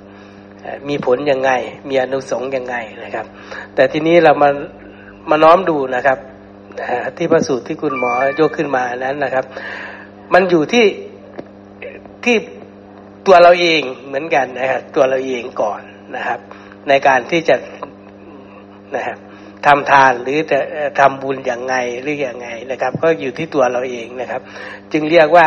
[0.90, 1.52] มีผลยังไง
[1.90, 3.26] มีอนุสงส์ยังไงนะครับ
[3.76, 4.50] แต่ทีนี้เรามา
[5.30, 6.18] มาน้อมดูนะครับ
[7.18, 9.46] ที่ประสูตรที่คุณหมอยกขึ้นมานั้นนะครับ
[10.34, 10.86] มันอยู่ที่
[12.24, 12.38] ที่
[13.28, 15.82] ตัวเราเองเหมือนกันนะครับ ตัวเราเองก่อน
[16.16, 16.40] นะครับ
[16.90, 17.56] ในการที่จะ
[18.96, 19.18] นะครับ
[19.66, 20.60] ทำทานหรือจะ
[21.00, 24.42] ทำบุญอย่างไงหรืออย่างไงนะครับ ก็อยู่ที่ตัวเราเองนะครับ
[24.92, 25.46] จึงเรียกว่า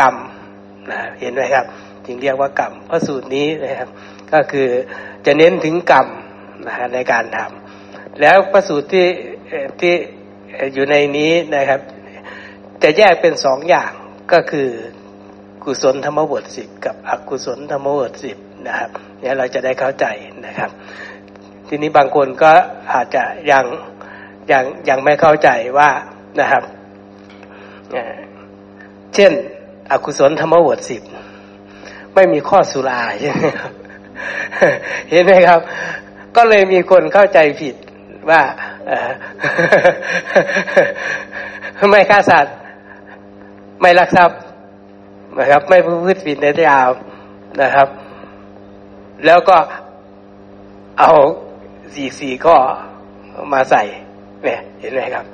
[0.00, 0.16] กรรม
[0.90, 1.64] นะเห็นไหมครับ
[2.08, 3.88] จึงเรียกว่ากรรมเพราะสูตรนี้นะครับ
[4.32, 4.68] ก็คือ
[5.26, 6.06] จะเน้นถึงกรรม
[6.66, 9.06] นะฮะในการทำแล้วพระสูตรที่
[9.80, 9.94] ที่
[10.74, 11.80] อยู่ในนี้นะครับ
[12.82, 13.92] จะแยกเป็นสองอย่าง
[14.32, 14.68] ก็คือ
[15.64, 18.36] กุศลธรรมบทสิบกับอกุศลธรรมบทสิบ
[18.66, 18.90] นะครับ
[19.20, 20.06] เนี่ยเราจะได้เข้าใจ
[20.46, 20.70] นะครับ
[21.68, 22.52] ทีนี้บางคนก็
[22.92, 23.64] อาจจะยัง
[24.52, 25.48] ยังยังไม่เข้าใจ
[25.78, 25.90] ว่า
[26.40, 26.62] นะครับ
[29.14, 29.32] เช่น
[29.90, 31.02] อกุศลธรรมบทสิบ
[32.18, 33.72] ไม่มีข้อสุราใช่ไหมครับ
[35.10, 35.60] เห็นไหมครับ
[36.36, 37.74] ก็เลยมีคนเข้าใจผิด
[38.30, 38.42] ว่า
[41.90, 42.54] ไม่ฆ่าสัตว์
[43.80, 44.38] ไม่ลักทรัพย์
[45.38, 46.88] นะครับ ไม่พูดผิดในยาว
[47.62, 47.88] นะครับ
[49.26, 49.56] แล้วก็
[51.00, 51.12] เอา
[51.94, 52.56] สี่สี่ข้อ
[53.52, 53.82] มาใส่
[54.44, 55.24] เนี่ยเห็นไหมครับ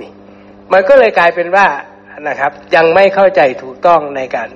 [0.00, 0.10] นี่
[0.72, 1.66] มันก็เลยกลายเป็นว่า
[2.28, 4.48] นะครับ ยังไม่เข้าใจถูกต้องในการ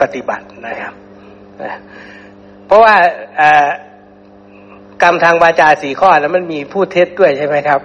[0.00, 0.92] ปฏิบัตินะครับ
[2.66, 2.94] เพราะว่า
[5.02, 7.80] กรรมทางวาจาสี่ข้อแล้วมันมีพูดเท็จด้วยใช่ไหมครับ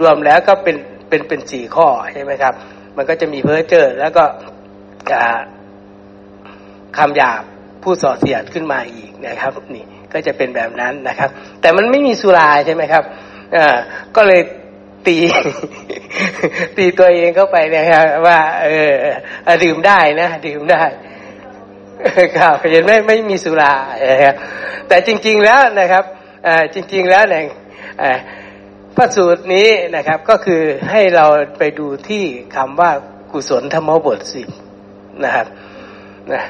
[0.00, 0.76] รวมแล้วก็เป็น
[1.08, 2.54] เป็นเป็นสี่ข้อใช่ไหมครับ
[2.96, 4.24] มันก็จะมีเพ้อเจอแล้วก็
[6.96, 7.42] คำหยาบ
[7.82, 13.04] พูดส่อเสียดขึ้นมาอีกนะครับนี่ก็จะเป็นแบบนั้นนะครับ แต่มันไม่มีสุราใช่ไหมครับ
[13.56, 13.58] อ
[14.16, 14.40] ก็เลย
[15.06, 15.16] ตี
[16.76, 18.92] ตีตัวเองเข้าไปนะครับว่า เออ
[19.64, 20.82] ดื่มได้นะดื่มได้
[22.38, 23.74] ครับเห็นไหมไม่มีสุรา
[24.88, 26.04] แต่จริง ๆแล้วนะครับ
[26.74, 27.44] จริง ๆแล้วเนี่ย
[28.96, 31.26] พระสูตรนี้นะครับก็คือให้เรา
[31.58, 32.24] ไปดูที่
[32.56, 32.90] คำว่า
[33.32, 34.42] กุศลธรรมบทสิ
[35.24, 35.46] นะครับ
[36.32, 36.42] นะ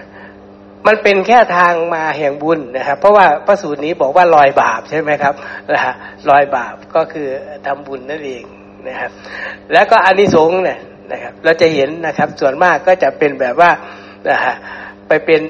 [0.86, 5.34] มันเป็นแค่ทางมาแห่งบุญนะครับ เพราะว่าพระสูตรนี้บอกว่าลอยบาปใช่ไหมครับ
[5.72, 5.94] นะฮะ
[6.30, 7.28] ลอยบาปก็คือ
[7.66, 8.44] ทำบุญนั่นเอง
[8.88, 9.10] นะครับ
[9.72, 10.78] แล้วก็อานิสงส์เนี่ย
[11.12, 13.70] นะครับ เราจะเห็นนะครับ ส่วนมากก็จะเป็นแบบว่า
[14.30, 14.54] นะฮะ
[15.08, 15.42] ไปเป็น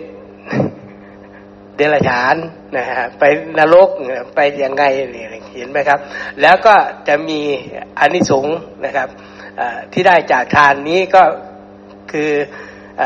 [1.77, 2.37] เดรัจฉาน
[2.77, 3.25] นะฮะไป
[3.59, 3.89] นรก
[4.35, 6.01] ไปยังไงเนี่ยเห็นไหมครับ
[6.43, 6.75] แล้วก็
[7.09, 7.41] จะมี
[7.99, 9.09] อนิสงส์นะครับ
[9.93, 11.23] ที่ได้จากทานนี้ก็
[12.13, 12.31] คือ
[13.01, 13.03] อ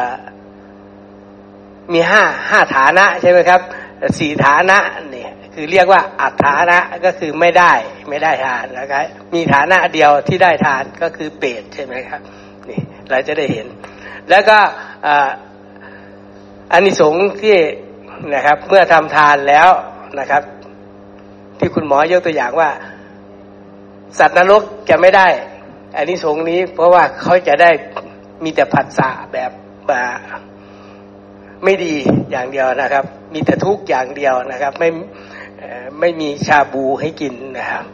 [1.93, 3.61] มีห้าห้าฐานะใช่ไหมครับ
[4.19, 4.79] สี่ฐานะ
[5.11, 7.73] เนี่ยคือเรียกว่าอัฐานะก็คือไม่ได้
[8.09, 12.21] ไม่ได้ทานนะครับมีฐานะเดียวที่ได้ทานก็คือเปรตใช่ไหมครับ
[12.69, 12.81] นี่
[13.11, 13.67] เราจะได้เห็น
[14.31, 14.59] แล้วก็
[16.73, 17.57] อันนี้สงที่
[18.35, 19.69] นะครับ เมื่อทำทานแล้ว
[20.19, 20.43] นะครับ
[21.59, 22.71] ที่คุณหมอยกตัวอย่างว่า
[24.19, 25.29] สัตว์นรกจะไม่ได้
[25.97, 27.71] อันนี้สงนี้เพราะว่าเขาจะได้
[28.45, 29.51] มีแต่ผัสสะแบบ
[31.65, 31.95] ไม่ดี
[32.31, 33.05] อย่างเดียวนะครับ
[33.35, 34.89] มีแต่ทุกอย่างเดียวนะครับ ไม่
[36.01, 37.85] ไม่มีชาบูให้กินนะครับ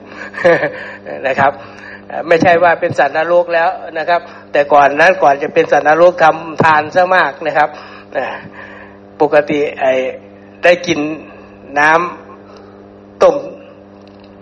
[1.26, 1.52] นะครับ
[2.28, 3.68] ไม่ใช่ว่าเป็นสัตว์นรกแล้ว
[3.98, 4.20] นะครับ
[4.52, 7.68] แต่ก่อนนั้นก่อนจะเป็นสัตว์นรกทำทานซะมากนะครับ
[9.20, 9.92] ปกติไอ้
[10.64, 10.98] ได้กิน
[11.78, 13.36] น้ำต้ม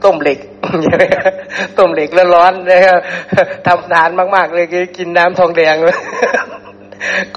[0.04, 2.98] ต้มเหล็กต้มเหล็กแล้วร้อนนะครับ
[3.66, 4.66] ทำทานมาก ๆ เลย
[4.96, 5.98] กินน้ำทองแดงเลย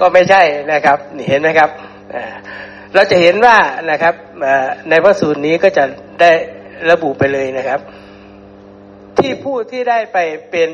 [0.00, 1.70] ก็ไม่ใช่นะครับเห็นไหมครับ
[2.94, 3.56] เราจะเห็นว่า
[3.90, 4.14] นะครับ
[4.88, 5.84] ในพระสูตรนี้ก็จะ
[6.20, 6.30] ได้
[6.90, 7.80] ระบุไปเลยนะครับ
[9.18, 10.18] ที่ผู้ที่ได้ไป
[10.50, 10.70] เป็น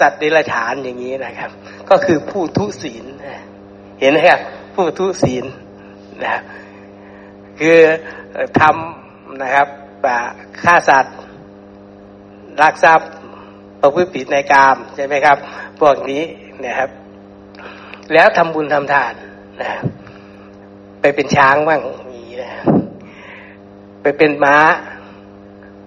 [0.00, 1.50] สัตว์เดรัจฉานอย่างนี้นะครับ
[1.90, 3.04] ก็คือผู้ทุศีล
[4.00, 4.40] เห็นไหมครับ
[4.74, 5.44] ผู้ทุศีล
[6.22, 6.42] นะครับ
[7.58, 7.78] คือ
[8.60, 9.68] ทำนะครับ
[10.62, 11.16] ฆ่าสัตว์
[12.62, 13.10] ลักทรัพย์
[13.80, 15.36] ประพฤติผิดในกามใช่ไหมครับ
[15.80, 16.22] พวกนี้
[16.64, 16.90] นะครับ
[18.12, 19.12] แล้วทำบุญทำทาน
[19.60, 19.70] นะ
[21.00, 22.50] ไปเป็นช้างบ้างมีนะ
[24.02, 24.56] ไปเป็นม้า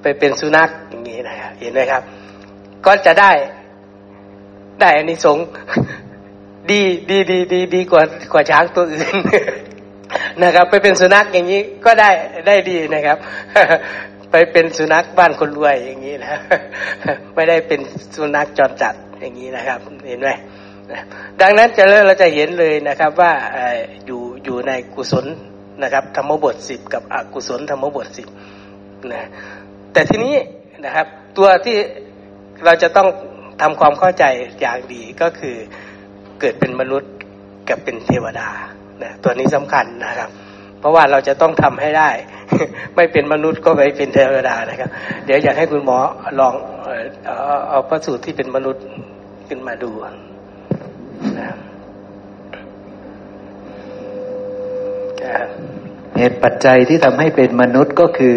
[0.01, 2.03] ไปเป็นสุนัขอย่างนี้นะครับเห็นไหมครับ
[2.85, 3.31] ก็จะได้
[4.81, 5.37] ได้อันนี้สง
[6.71, 8.03] ดีดีดีดีดีกว่า
[8.33, 9.15] กว่าช้างตัวอื่น
[10.43, 12.09] นะครับ ไปเป็นสุนัขอย่างนี้ก็ได้
[12.47, 13.17] ได้ดีนะครับ
[14.31, 16.35] ไปเป็นสุนัขบ้านคนรวยอย่างนี้นะ
[17.35, 17.79] ไม่ได้เป็น
[18.15, 20.29] สุนัขจรจัดอย่างนี้นะครับ เห็นไหม
[21.41, 23.33] ดังนั้นจะเราจะเห็นเลยนะครับว่า
[24.05, 25.25] อยู่อยู่ในกุศล
[25.83, 28.27] นะครับธรรมบทสิบกับอกุศลธรรมบทสิบ
[29.13, 29.27] นะ
[29.93, 30.35] แต่ทีนี้
[30.85, 31.07] นะครับ
[31.37, 31.77] ตัวที่
[32.65, 33.07] เราจะต้อง
[33.61, 34.23] ทำความเข้าใจ
[34.61, 35.55] อย่างดีก็คือ
[36.39, 37.11] เกิดเป็นมนุษย์
[37.69, 38.49] กับเป็นเทวดา
[39.03, 40.29] นะตัวนี้สำคัญนะครับ
[40.79, 42.09] เพราะว่าเราจะต้องทำให้ได้
[42.95, 44.89] ไม่เป็นมนุษย์ก็ไปเป็นเทวดานะครับ
[45.25, 45.97] เดี๋ยวอยากให้คุณหมอ
[46.39, 46.53] ลอง
[47.25, 47.35] เอา
[47.69, 48.83] เอาพระสูตรที่เป็นมนุษย์
[49.47, 49.91] ขึ้นมาดู
[51.39, 51.55] นะ
[56.17, 58.35] เหตุปัจจัยที่ทำให้เป็นมนุษย์ก็คือ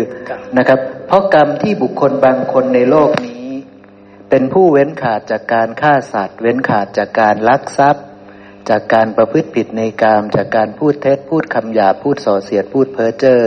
[0.58, 3.46] นะครับ เพราะกรรมที่บุคคลบางคนในโลกนี้
[4.30, 8.05] เป็นผู้เว้นขาดจากการฆ่าสัตว์ เว้นขาดจากการลักทรัพย์
[8.70, 13.40] จากการประพฤติผิดในกาม จากการพูดเท็จพูดคำหยาพูดส่อเสียดพูดเพ้อเจ้อ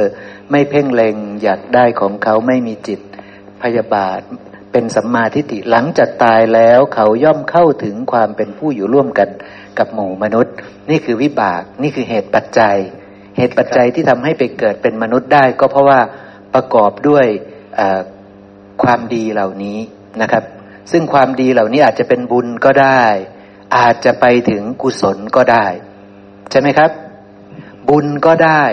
[0.52, 3.00] ไม่เพ่งเล็งอยากได้ของเขาไม่มีจิต
[3.62, 4.22] พยาบาท
[4.72, 9.30] เป็นสัมมาทิฏฐิหลังจากตายแล้วเขาย่อมเข้าถึงความเป็นผู้อยู่ร่วมกัน
[9.78, 10.56] กับหมู่มนุษย์
[10.90, 12.78] นี่คือวิบากนี่คือเหตุปัจจัย
[13.38, 16.00] เหตุปัจจัยที่ทำให้ไปเกิดเป็นมนุษย์ได้ ก็เพราะว่า
[16.54, 17.26] ประกอบด้วย
[18.84, 19.78] ความดีเหล่านี้
[20.22, 20.44] นะครับ
[20.92, 23.04] ซึ่งความดีเหล่านี้อาจจะเป็นบุญก็ได้
[23.76, 25.66] อาจจะไปถึงกุศลก็ได้
[26.52, 26.92] ใช่ไหมครับ
[27.90, 28.64] บุญก็ได้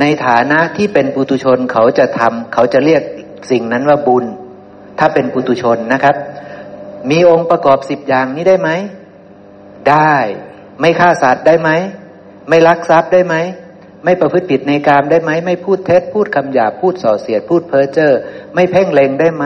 [0.00, 3.02] ในฐานะที่เป็นปุตุชนเขาจะทำเขาจะเรียก
[3.50, 4.24] สิ่งนั้นว่าบุญ
[4.98, 6.16] ถ้าเป็นปุตุชนนะครับ
[7.10, 8.70] มีองค์ประกอบสิบอย่างนี้ได้ไหม
[9.90, 10.14] ได้
[10.80, 11.70] ไม่ฆ่าสัตว์ได้ไหม
[12.48, 13.34] ไม่ลักทรัพย์ได้ไหม
[14.04, 18.12] ไม่ประพฤติผิดในกามได้ไหม ไม่พูดเท็จ พูดคำหยาพูดส่อเสียด พูดเพ้อเจ้อ
[18.54, 19.44] ไม่เพ่งเล็งได้ไหม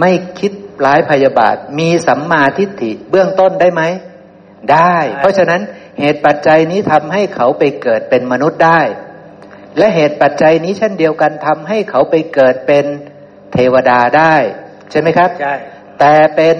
[0.00, 0.10] ไม่
[0.40, 0.52] คิด
[0.84, 3.82] ร้ายพยาบาท มีสัมมาทิฏฐิเบื้องต้นได้ไหม
[4.72, 5.60] ได้ เพราะฉะนั้น
[6.00, 8.80] เหตุปัจจัยนี้ทำให้เขาไปเกิดเป็นมนุษย์ได้
[9.78, 12.84] และเหตุปัจจัยนี้เช่นเดียวกันทำให้เขาไปเกิดเป็น
[13.52, 14.34] เทวดาได้
[14.90, 15.54] ใช่ไหมครับใช่
[16.00, 16.56] แต่เป็น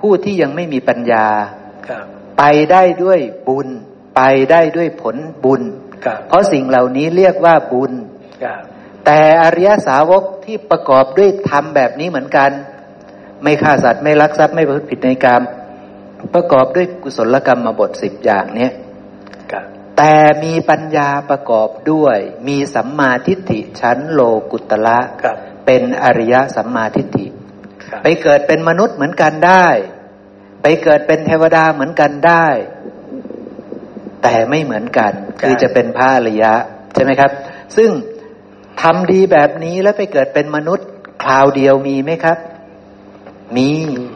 [0.00, 1.26] ผู้ที่ยังไม่มีปัญญา
[2.38, 2.42] ไป
[2.72, 3.68] ได้ด้วยบุญ
[4.16, 5.62] ไปได้ด้วยผลบุญ
[6.28, 7.92] เพราะสิ่งเหล่านี้เรียกว่าบุญ
[9.06, 12.50] แต่อริยสาวกที่ประกอบด้วยธรรมแบบนี้เหมือนกัน
[13.44, 15.42] ไม่ฆ่าสัตว์ไม่ลักทรัพย์ไม่ประพฤติผิดในกรรม
[16.34, 18.72] ประกอบด้วยกุศลกรรมมาบทสิบอย่างเนี้ย
[19.98, 20.14] แต่
[20.44, 22.18] มีปัญญาประกอบด้วย
[22.48, 24.20] มีสัมมาทิฏฐิชั้นโล
[24.52, 24.98] กุตละ
[25.66, 27.26] เป็นอริยสัมมาทิฏฐิ
[28.02, 29.66] ไปเกิดเป็นมนุษย์เหมือนกันได้
[30.62, 32.46] ไปเกิดเป็นเทวดาเหมือนกันได้
[34.22, 36.52] แต่ไม่เหมือนกัน คือจะเป็นพระอริยะ
[36.94, 37.30] ใช่ไหมครับ
[37.76, 37.90] ซึ่ง
[38.82, 40.88] ทำดีแบบนี้แล้วไปเกิดเป็นมนุษย์
[41.24, 42.38] คราวเดียวมีไหมครับ
[43.56, 43.68] มี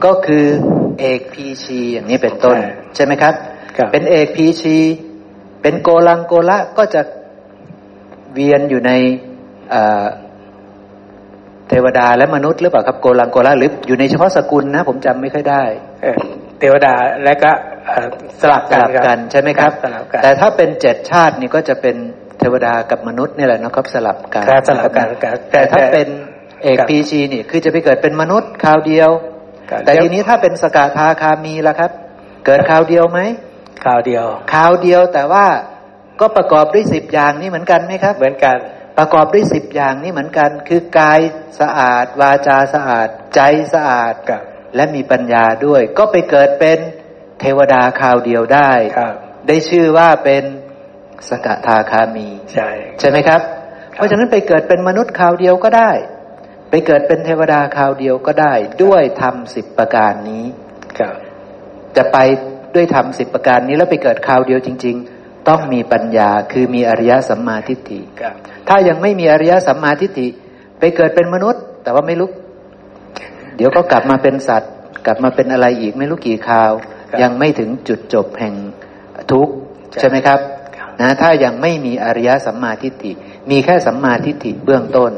[0.04, 0.44] ก็คือ
[0.98, 2.56] เอกพีชีอย่างนี้เป็นต้น
[2.94, 3.34] ใช่ไหมครับ
[3.92, 4.76] เป็นเอกพีชี
[5.62, 7.02] เป็นโกลังโกละก็จะ
[8.32, 8.92] เวียนอยู่ใน
[11.68, 15.62] เทวดาและมนุษย์หรือเปล่าครับโกลังโกละหรืออยู่ในเฉพาะสกุลนะ ผมจำไม่ค่อยได้
[16.60, 17.50] เทวดาและก็
[18.40, 19.72] สลับกันกันใช่ไหมครับ
[20.22, 21.96] แต่ถ้าเป็นเจ็ดชาตินี่ก็จะเป็น
[22.38, 25.06] เทวดากับมนุษย์นี่แหละนะครับสลับกันสลับกัน
[25.52, 26.08] แต่ถ้าเป็น
[26.62, 29.10] เอกพีชีนี่คือจะไปเกิดเป็นมนุษย์คราวเดียว
[29.84, 31.90] แต่ทีนี้ถ้าเป็นสกทาคามีล่ะครับ
[32.46, 33.20] เกิดคราวเดียวไหม
[33.84, 35.46] คราวเดียวคราวเดียวแต่ว่า
[36.20, 38.56] ก็ประกอบด้วยสิบอย่างนี้เหมือนกันไหมครับ เหมือนกัน
[38.98, 41.20] ประกอบด้วยสิบอย่างนี้เหมือนกัน คือกาย
[41.60, 43.40] สะอาด วาจาสะอาด ใจ
[43.74, 44.14] สะอาด
[44.76, 46.78] และมีปัญญาด้วย ก็ไปเกิดเป็น
[47.40, 48.70] เทวดาคราวเดียวได้
[49.48, 50.44] ได้ชื่อว่าเป็น
[51.28, 53.40] สกทาคามี ใช่ใช่ไหมครับ
[53.94, 55.90] เพราะฉะนั้นไปเกิดเป็นมนุษย์คราวเดียวก็ได้
[56.70, 58.54] ไปเกิดเป็นเทวดาคราวเดียวก็ได้
[58.84, 60.44] ด้วยธรรมสิบประการนี้
[61.96, 62.18] จะไป
[62.74, 68.00] ด้วยธรรมสิบประการนี้แล้วไปเกิดคราวเดียวจริง ๆ ต้องมีปัญญาคือมีอริยสัมมาทิฏฐิ
[68.68, 70.28] ถ้ายังไม่มีอริยสัมมาทิฏฐิ
[70.78, 72.30] ไปเกิดเป็นมนุษย์แแต่ว่าไม่รู้
[73.56, 74.72] เดี๋ยวก็กลับมาเป็นสัตว์
[75.06, 76.72] กลับมาเป็นอะไรอีกไม่รู้กี่คราว
[77.22, 78.54] ยังไม่ถึงจุดจบแห่ง
[79.32, 79.52] ทุกข์
[80.00, 80.40] ใช่ไหมครับ
[81.00, 83.12] นะถ้ายังไม่มีอริยสัมมาทิฏฐิ
[83.50, 85.12] มีแค่สัมมาทิฏฐิเบื้องต้น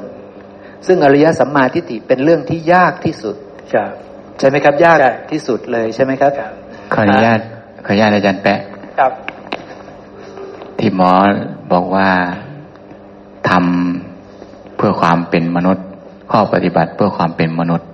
[0.87, 3.37] ซึ่งอริยสัมมาทิฏฐิเป็นเรื่องที่ยากที่สุด
[4.39, 4.99] ใช่ไหมครับ ยาก
[5.31, 6.33] ที่สุดเลยใช่ไหมครับ
[6.95, 7.41] ขออนุญาต
[7.87, 8.61] ขออนุญาตอาจารย์แปะ
[8.99, 9.13] ครับ
[10.79, 11.13] ที่หมอ
[11.73, 12.09] บอกว่า
[13.49, 15.85] ทำเพื่อความเป็นมนุษย์
[16.33, 17.89] ข้อปฏิบัติเพื่อความเป็นมนุษย์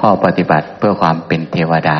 [0.00, 1.98] ข้อปฏิบัติเพื่อความเป็นเทวดา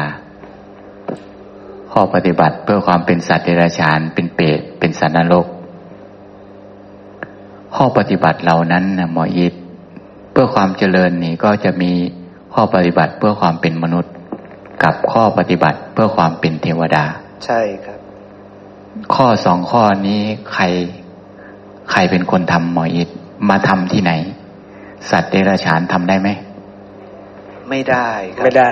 [1.93, 5.47] ข้อปฏิบัติเพื่อความเป็นสัตว์เดรัจฉานเป็นเปรตเป็นสัตว์นรก
[7.75, 11.93] ข้อปฏิบัติเหล่านั้นนะหมอยิดเพื่อความเจริญนี่ก็จะมี
[12.55, 14.12] ข้อปฏิบัติเพื่อความเป็นมนุษย์
[14.84, 17.05] กับข้อปฏิบัติเพื่อความเป็นเทวดา
[17.45, 17.99] ใช่ครับ
[19.14, 20.22] ข้อสองข้อนี้
[20.53, 20.64] ใคร
[21.91, 23.09] ใครเป็นคนทำหมออิด
[23.49, 24.12] มาทำที่ไหน
[25.11, 26.28] สัตว์เดรัจฉานทำได้ไหม
[27.68, 28.09] ไม่ได้
[28.43, 28.70] ไม่ได้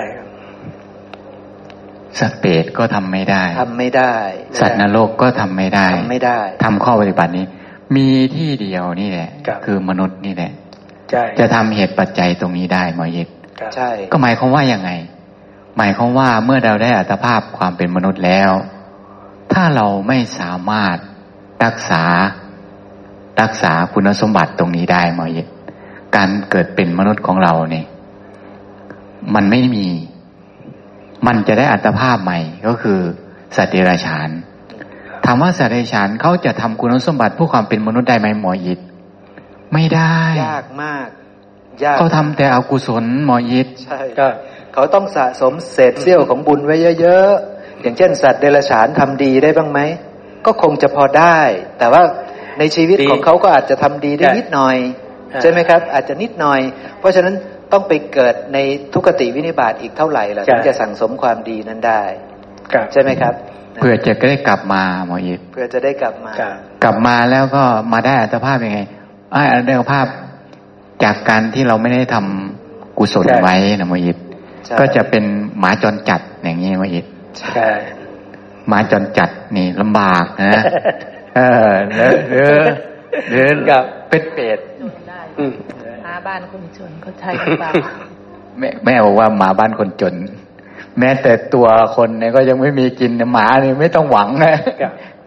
[2.19, 4.15] สัตว์เปรตก็ทำไม่ได้ทำไม่ได้
[4.59, 7.45] สัตว์นรกก็ทำไม่ได้ทำไม่ได้ทำข้อปฏิบัตินี้
[7.95, 9.29] มีที่เดียวนี่แหละ
[9.65, 10.51] คือมนุษย์นี่แหละ
[11.39, 13.27] จะทำเหตุปัจจัยตรงนี้ได้หมออิด
[13.75, 14.91] ใช่ ก็หมายความว่ายังไง
[15.77, 18.51] หมายความว่าเมื่อเราได้อัตภาพความเป็นมนุษย์แล้ว
[19.53, 20.97] ถ้าเราไม่สามารถ
[21.63, 22.03] รักษา
[23.41, 25.43] รักษาคุณสมบัติตรงนี้ได้หมอเย็
[26.15, 27.85] การเกิดเป็นมนุษย์ของเราเนี่ย
[29.35, 29.87] มันไม่มี
[31.27, 32.99] มันจะได้อัตภาพใหม่ก็คือ
[33.55, 34.29] สัตว์เดรัจฉาน
[35.25, 38.79] ถามว่าสัตว์เดรัจฉานเขาจะทำคุณสมบัติผู้ความเป็นมนุษย์ได้ไหมหมอยิด
[39.75, 40.15] ไม่ได้
[40.47, 41.07] ยากมาก
[41.83, 44.27] ยากเขาทำแต่อกุศลหมอยิดใช่ก็
[44.73, 49.79] เขาต้องสะสมเศษเสี้ยวของบุญไว้เยอะๆ อย่างเช่น สัตว์เดรัจฉานทำดีได้บ้างไหม
[50.45, 51.39] ก็คงจะพอได้
[51.79, 52.01] แต่ว่า
[52.59, 54.77] ในชีวิตของเขาก็อาจจะทำดีได้นิดหน่อย
[55.41, 56.59] ใช่ไหมครับ อาจจะนิดหน่อย
[56.99, 57.35] เพราะฉะนั้น
[57.71, 58.57] ต้องไปเกิดใน
[58.93, 62.03] ทุกติวินิบาตอีกเท่าไหร่ล่ะถึงจะสั่งสมความดีนั้นได้
[62.93, 63.33] ใช่ไหมครับ
[63.81, 66.31] เพื่อจะได้กลับมาหมออิดเพื่อจะได้กลับมา
[66.83, 67.63] กลับมาแล้วก็
[67.93, 68.79] มาได้อัตภาพยังไง
[69.35, 70.07] อ้อัตภาพ
[71.03, 74.17] จากการที่เราไม่ได้ทำกุศลไว้นะหมออิด
[74.79, 75.23] ก็จะเป็น
[75.59, 77.05] หมาจรจัดอย่างนี้หมออิด
[78.67, 80.63] หมาจรจัดนี่ลำบากนะ
[81.35, 82.59] เออหรือหรือ
[83.29, 84.59] หรือกับเป็นเป็ด
[86.03, 87.71] หมาบ้านคนจนเขาใช้กันเปล่า
[88.59, 90.15] แม่แม่บอกว่าหมาบ้านคนจน
[90.99, 94.55] แม้แต่ตัวคนเนี่ยก็ยังไม่มีกินหมาเนี่ยไม่ต้องหวังนะ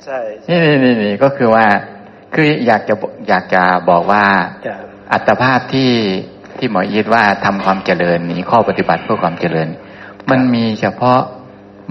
[0.05, 1.67] ใช่นี่นี่นี่นี่ก็คือว่า
[2.35, 2.95] คืออยากจะ
[3.29, 4.25] อยากจะบอกว่า
[5.13, 5.93] อัตภาพที่
[6.59, 9.69] ที่หมอยิดว่าทำความเจริญนี้ข้อปฏิบัติเพื่อความเจริญ
[10.31, 11.21] มันมีเฉพาะ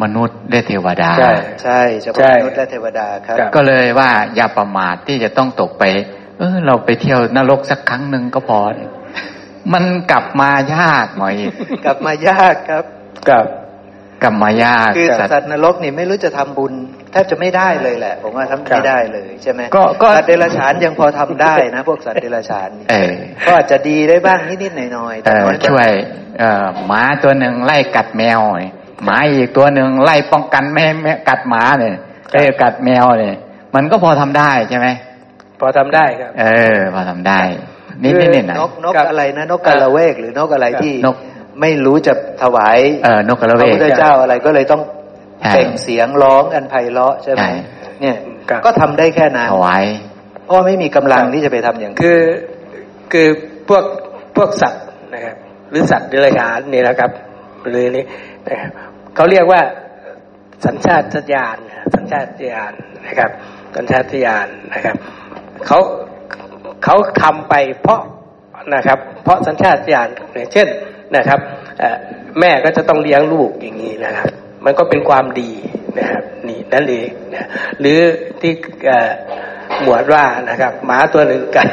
[0.04, 1.34] มนุษย์และเทวดา ใช่
[1.64, 5.84] ใช่เฉพาะมนุษย์และเทวดาครับ ก็เลยว่าอย่าประมาทที่จะต้องตกไป
[6.38, 8.60] เออเราไปเที่ยวนรกสักครั้งหนึ่งก็พอ
[9.74, 11.36] มันกลับมายากหน่อย
[11.86, 12.84] กลับมายากครับ
[13.30, 13.46] กลับ
[14.24, 16.74] กลับมายากคือสัตว์นรกนี่ไม่รู้จะทำบุญ
[17.12, 22.70] แทบจะไม่ได้เลยแหละ ผมว่าทำไม่ได้เลยใช่ไหมก็สัตว์เดรัจฉานยังพอทำได้นะ พวกสัตว์เดรัจฉาน
[23.46, 25.34] ก็อาจจะดีได้บ้างนิดๆหน่อยๆแต่
[25.70, 25.90] ช่วย
[26.88, 28.40] หมาตัวหนึ่งไล่กัดแมว
[29.06, 31.96] หมาอีกตัวหนึ่งไล่ป้องกันไม่ให้กัดหมาเนี่ย
[32.32, 33.36] ไอ้กัดแมวเนี่ย
[33.76, 34.88] มันก็พอทำได้ใช่ไหม
[35.60, 36.46] พอทำได้ครับ เอ
[36.76, 37.42] อ พอทำได้
[38.04, 41.16] นิดนิดนิดนกนกอะไรนะนกกระเวกหรือนกอะไรที่นก
[41.62, 44.82] ไม่รู้จะถวายเออนกกระเวกพระพุทธเจ้าอะไรก็เลยต้อง
[45.54, 47.44] เป่งเสียงร้องอันไพเราะใช่ไหม
[48.02, 48.18] เนี่ย
[48.66, 49.84] ก็ทำได้แค่นั้นถวาย
[50.44, 52.22] เพราะไม่มีกำลังที่จะไปทำอย่างคือ
[53.14, 53.28] คือ
[53.70, 53.84] พวก
[54.36, 55.36] พวกสัตว์นะครับ
[55.70, 57.12] หรือสัตว์เดรัจฉานนี่แหละครับ
[57.70, 58.06] หรือนี่
[58.50, 58.72] นะครับ
[59.16, 59.62] เขาเรียกว่า
[60.66, 61.58] สัญชาตญาณ
[61.96, 62.74] สัญชาตญาณ
[63.08, 63.32] นะครับ
[63.76, 64.96] สัญชาตญาณนะครับ
[65.68, 65.80] เขา
[66.84, 68.02] เขาทำไปเพราะ
[68.76, 70.08] นะครับ เพราะสัญชาตญาณ
[70.54, 70.68] เช่น
[71.16, 71.40] นะครับ
[72.40, 74.30] แม่ก็จะต้องเลี้ยงลูกอย่างนี้นะครับ
[74.66, 75.52] มันก็เป็นความดี
[76.00, 77.48] นะครับนี่นั่นเองนะ
[77.80, 78.00] หรือ
[78.42, 78.54] ที่
[79.84, 81.68] หมวดว่านะครับหมาตัวหนึ่งกัน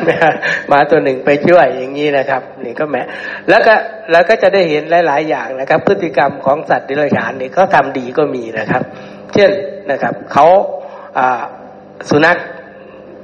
[0.69, 3.03] หมาตัวหนึ่งไปช่วยอย่างนี้นะครับนี่ก็แม่
[3.49, 3.75] แล้วก็
[4.13, 8.83] แล้วก็จะได้เห็นหลาย ๆ อย่างนะครับ พฤติกรรมของสัตว์ดิรัจฉานนี่เขาทาดีก็มีนะครับ
[9.35, 9.51] เช่น
[9.91, 10.47] นะครับเขา
[12.09, 12.37] สุนัข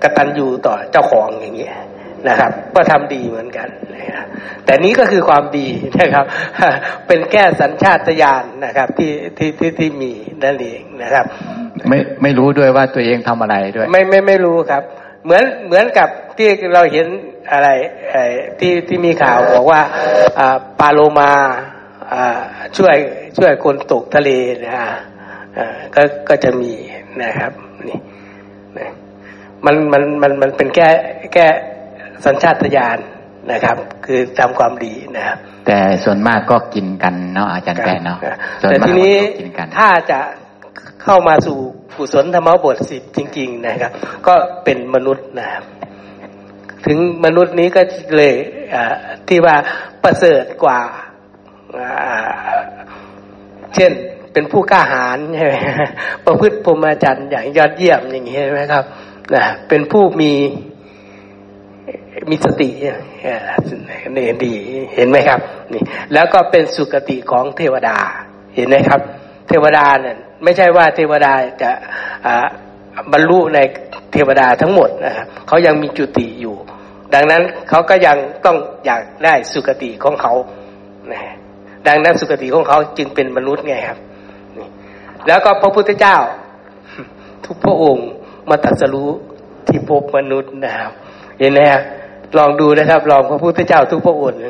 [0.03, 1.69] กตัญญูต่อเจ้าของอย่างนี้
[2.29, 4.27] นะครับ ก็ทำดีเหมือนกันนะ
[4.65, 5.67] แต่นี้ก็คือความดี
[6.01, 6.25] นะครับ
[7.07, 10.13] เป็นแก้สัญชาตญาณนะครับที่ที่ที่ที่มี
[10.45, 11.27] นั่นเองนะครับ
[11.89, 14.83] ไม่ไม่รู้ด้วยว่าตัวเองทำอะไรด้วย ไม่ไม่ไม่รู้ครับ
[15.25, 17.07] เหมือนเหมือนกับที่เราเห็น
[17.53, 17.69] อะไร
[18.61, 19.81] ที่ที่มีข่าวบอกว่า
[20.81, 21.33] ปาโลมา
[22.77, 22.97] ช่วย
[23.39, 24.31] ช่วยคนตกทะเล
[24.65, 24.89] นะฮะ
[25.95, 26.73] ก็ก็จะมี
[27.23, 27.53] นะครับ
[27.89, 27.99] นี่
[29.65, 30.89] มันมันมันมันเป็นแก้
[31.35, 31.47] แก้
[32.25, 32.99] สัญชาตญาณ
[33.53, 38.19] นะครับ คือทำความดีนะครับ แต่ส่วนมากก็กินกันเนาะอาจารย์แปะเนาะ
[38.61, 39.15] แต่ทีนี้
[39.79, 40.19] ถ้าจะ
[41.03, 41.59] เข้ามาสู่
[41.97, 43.93] กุศลธรรมบทสิบจริง ๆ นะครับ
[44.27, 45.65] ก็เป็นมนุษย์นะครับ
[46.87, 47.83] ถึงมนุษย์นี้ก็
[48.17, 48.35] เลย
[49.29, 49.57] ที่ว่า
[50.03, 50.81] ประเสริฐกว่า
[53.75, 53.93] เช่น
[54.33, 55.55] เป็นผู้กล้าหาญใช่ไหม
[56.27, 58.85] ประพฤติพรหมจรรย์อย่างยอดเยี่ยมอย่างนี้ใช่ไหมครับ
[59.35, 60.33] นะเป็นผู้มี
[62.31, 64.53] มีสติเนี่ดี
[64.95, 65.41] เห็นไหมครับ
[65.73, 67.97] นี่ แล้วก็เป็นสุคติของเทวดา
[68.57, 69.01] เห็นไหมครับ
[69.49, 71.71] เทวดาเนี่ยไม่ใช่ว่าเทวดาจะ
[73.13, 73.59] บรรลุใน
[74.13, 76.57] เทวดาทั้งหมดนะครับเขายังมีจุติอยู่
[77.15, 80.35] ดังนั้นเขาก็ยังต้องอยากได้สุคติของเขา
[81.13, 81.21] นะ
[81.87, 83.99] ดังนั้นสุคติของเขาจึงเป็นมนุษย์ไงครับ
[84.59, 84.69] นี่
[85.27, 86.17] แล้วก็พระพุทธเจ้า
[87.45, 88.09] ทุกพระองค์
[88.49, 89.11] มาตรัสรู้
[89.67, 90.93] ที่พบมนุษย์นะครับ
[91.39, 91.83] เห็นไหมครับ
[92.39, 94.41] ลองดูนะครับลองพระพุทธเจ้าทุกพระองค์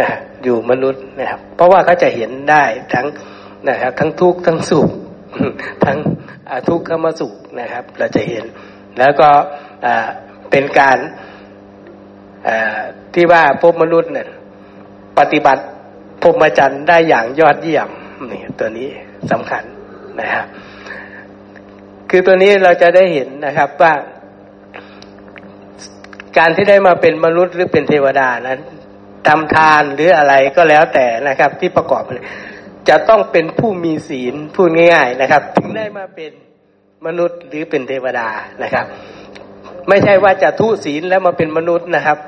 [0.00, 0.08] นะ
[0.44, 2.64] อยู่มนุษย์นะครับ เพราะว่าเขาจะเห็นได้
[2.94, 3.06] ทั้ง
[3.68, 4.88] นะครับ ทั้งทุกข์ทั้งสุข
[5.84, 5.98] ทั้ง
[6.68, 8.44] ทุกข์ข้ามสุขนะครับ เราจะเห็น
[8.98, 9.28] แล้วก็
[10.50, 10.98] เป็นการ
[13.14, 14.28] ที่ว่าพบมนุษย์เนี่ย
[15.18, 15.62] ปฏิบัติ
[16.22, 17.88] พรหมจรรย์ได้อย่างยอดเยี่ยม
[18.32, 18.88] นี่ตัวนี้
[19.30, 19.62] สำคัญ
[20.20, 20.46] นะครับ
[22.10, 23.92] คือตัวนี้เราจะได้เห็นนะครับว่า
[26.38, 28.60] การที่ได้มาเป็นมนุษย์หรือเป็นเทวดานั้น
[29.28, 32.02] ทำทานหรืออะไรก็แล้วแต่นะครับ ที่ประกอบ
[32.88, 36.32] จะต้องเป็นผู้มีศีลพูดง่ายๆนะครับ ถึงได้มาเป็น
[37.06, 38.28] มนุษย์หรือเป็นเทวดา
[38.62, 38.86] นะครับ
[39.88, 42.18] ไม่ใช่ว่าจะทุศีลแล้วมาเป็นมนุษย์นะครับ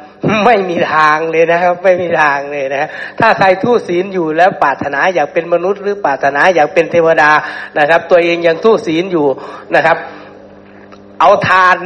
[0.45, 2.89] ไม่มีทางเลยนะครับ ไม่มีทางเลยนะ
[3.21, 7.31] ถ้าใครทุศีลอยู่แล้วปรารถนาอยากเป็นมนุษย์หรือปรารถนาอยากเป็นเทวดา
[7.79, 9.27] นะครับ ตัวเองยังทุศีลอยู่
[9.75, 9.97] นะครับ
[11.21, 11.77] เอาทาน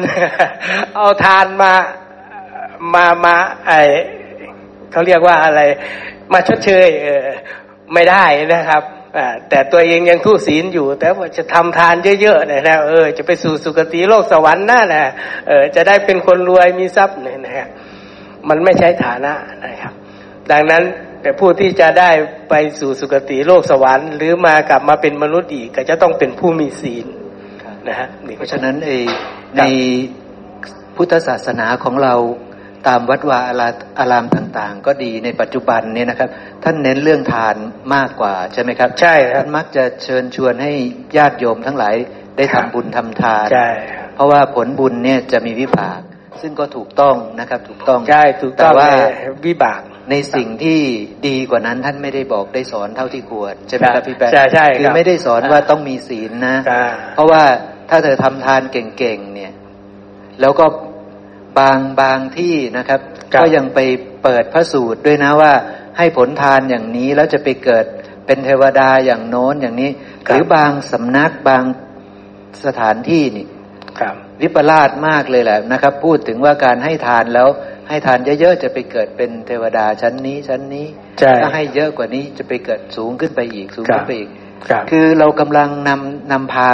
[0.97, 1.73] เอาทานมา
[2.95, 3.73] มามาไอ
[4.93, 5.61] เขาเรียกว่าอะไร
[6.33, 7.29] มาชดเชยเออ
[7.93, 8.25] ไม่ได้
[8.55, 8.83] นะครับ
[9.49, 15.05] แต่ตัวเองยังทุศีลอยู่ แต่ว่าจะทำทานเยอะๆเนี่ยนะเออจะไปสู่สุคติโลกสวรรค์น่านะ
[15.49, 17.69] เออจะได้เป็นคนรวยมีทรัพย์เนี่ยนะครับ
[18.49, 19.33] มันไม่ใช่ฐานะ
[19.67, 19.93] นะครับ
[20.53, 20.83] ดังนั้น
[21.23, 22.11] แต่ผู้ที่จะได้
[22.51, 27.07] ไปสู่สุคติโลกสวรรค์ หรือมากลับมาเป็นมนุษย์อีกก็จะต้องเป็นผู้มีศีล
[27.89, 28.75] นะฮะเพราะฉะนั้น
[29.59, 29.63] ใน
[30.97, 32.15] พุทธศาสนาของเรา
[32.89, 33.39] ตามวัดวา
[33.99, 36.29] อารามต่างๆ ก็ดีในปัจจุบันเนี่ยนะครับ
[36.65, 37.57] ท่านเน้นเรื่องทาน
[37.95, 40.73] มากกว่าใช่ไหมครับ ใช่ท่านมักจะเชิญชวนให้
[41.17, 41.95] ญาติโยมทั้งหลาย
[42.37, 43.69] ได้ทำบุญทำทานใช่
[44.15, 46.01] เพราะว่าผลบุญเนี่ยจะมีวิบาก
[46.41, 48.91] ซึ่งก็ถูกต้องนะครับ ถูกต้องใช่ถูกต้องแต่ว่า
[49.47, 49.81] วิบาก
[50.11, 50.81] ในสิ่งที่
[51.29, 56.57] ดีกว่านั้นท่านไม่ได้บอกได้สอนเท่าที่ควรใช่ไหมครับพี่แป๊ะใช่ใช่คือไม่ได้สอนว่าต้องมีศีลนะ
[57.15, 57.43] เพราะว่า
[57.91, 59.53] ถ้าเธอทำทานเก่งๆเนี่ย
[60.41, 60.67] แล้วก็
[61.59, 63.01] บางบางที่นะครับ
[63.41, 63.79] ก็ยังไป
[64.23, 65.53] เปิดพระสูตรด้วยนะว่า
[65.99, 67.85] ให้ผลทานอย่างนี้แล้วจะไปเกิด
[68.27, 69.91] เป็นเทวดาอย่างโน้นอย่างนี้
[70.25, 71.65] หรือบางสำนักบาง
[72.65, 73.47] สถานที่นี่
[74.41, 77.49] วิปลาสมากเลยแหละนะครับ พูดถึงว่าการให้ทานแล้ว
[77.89, 80.87] ให้ทานเยอะๆจะไปเกิดเป็นเทวดาชั้นนี้ชั้นนี้
[81.43, 84.31] ถ้าให้เยอะกว่านี้จะไปเกิดสูงขึ้นไปอีกสูงขึ้นไปอีก
[84.91, 86.71] คือเรากำลังนำนำพา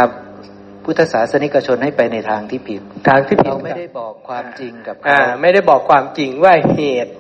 [0.91, 7.13] พุทธศาสนิกชนให้ไปในทางที่ผิด ทางที่ผิดเราไม่ได้บอกความจริงกับเขาไม่ได้บอกความจริงว่าเหตุ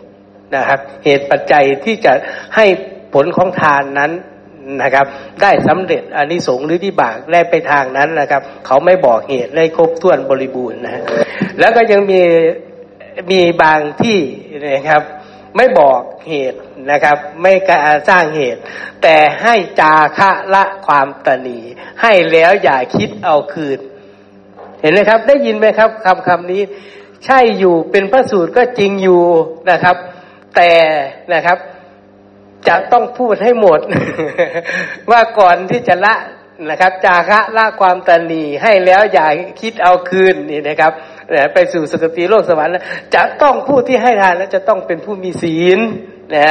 [0.56, 2.12] นะครับ เหตุปัจจัยที่จะ
[2.56, 2.66] ให้
[3.14, 4.12] ผลของทานนั้น
[4.82, 5.06] นะครับ
[5.42, 11.02] ได้สำเร็จอันนี้สงหรือที่บากได้ไปทางนั้นนะครับ เขาไม่บอกเหตุได้ครบถ้วนบริบูรณ์นะ
[11.58, 12.20] แล้วก็ยังมี
[13.30, 14.18] มีบางที่
[14.68, 15.02] นะครับ
[15.56, 16.58] ไม่บอกเหตุ
[16.90, 18.60] นะครับ ไม่การสร้างเหตุ
[19.02, 21.58] แต่ให้จาคะละความตนี
[22.02, 23.78] ให้แล้วอย่าคิดเอาคืน
[24.80, 26.62] เห็นไหมครับ ได้ยินไหมครับคำคำนี้
[27.24, 29.22] ใช่อยู่เป็นพระสูตรก็จริงอยู่
[29.70, 29.96] นะครับ
[30.56, 30.70] แต่
[31.32, 31.58] นะครับ
[32.68, 33.80] จะต้องพูดให้หมด
[35.10, 36.14] ว่าก่อนที่จะละ
[36.70, 39.26] นะครับ จาคะละความตนีให้แล้วอย่า
[39.60, 40.92] คิดเอาคืนนี่นะครับ
[41.52, 42.72] ไปสู่สกติโลกสวรรค์
[43.14, 45.80] จะต้องผู้ที่ให้ทานแล้วจะต้องเป็นผู้มีศีล
[46.34, 46.36] น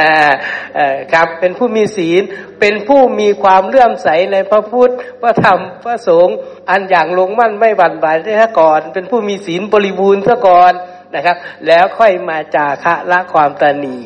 [1.12, 2.22] ครับเป็นผู้มีศีล
[2.60, 6.36] เป็นผู้มีความเลื่อมใสในพระพุทธพระธรรมพระสงฆ์
[6.70, 8.06] อันอย่างลงมั่นไม่หวั่นไหว
[8.40, 10.72] ซะก่อน เป็นผู้มีศีลบริบูรณ์ซะก่อน
[11.14, 13.98] นะครับ แล้วค่อยมาจาคะละความตนี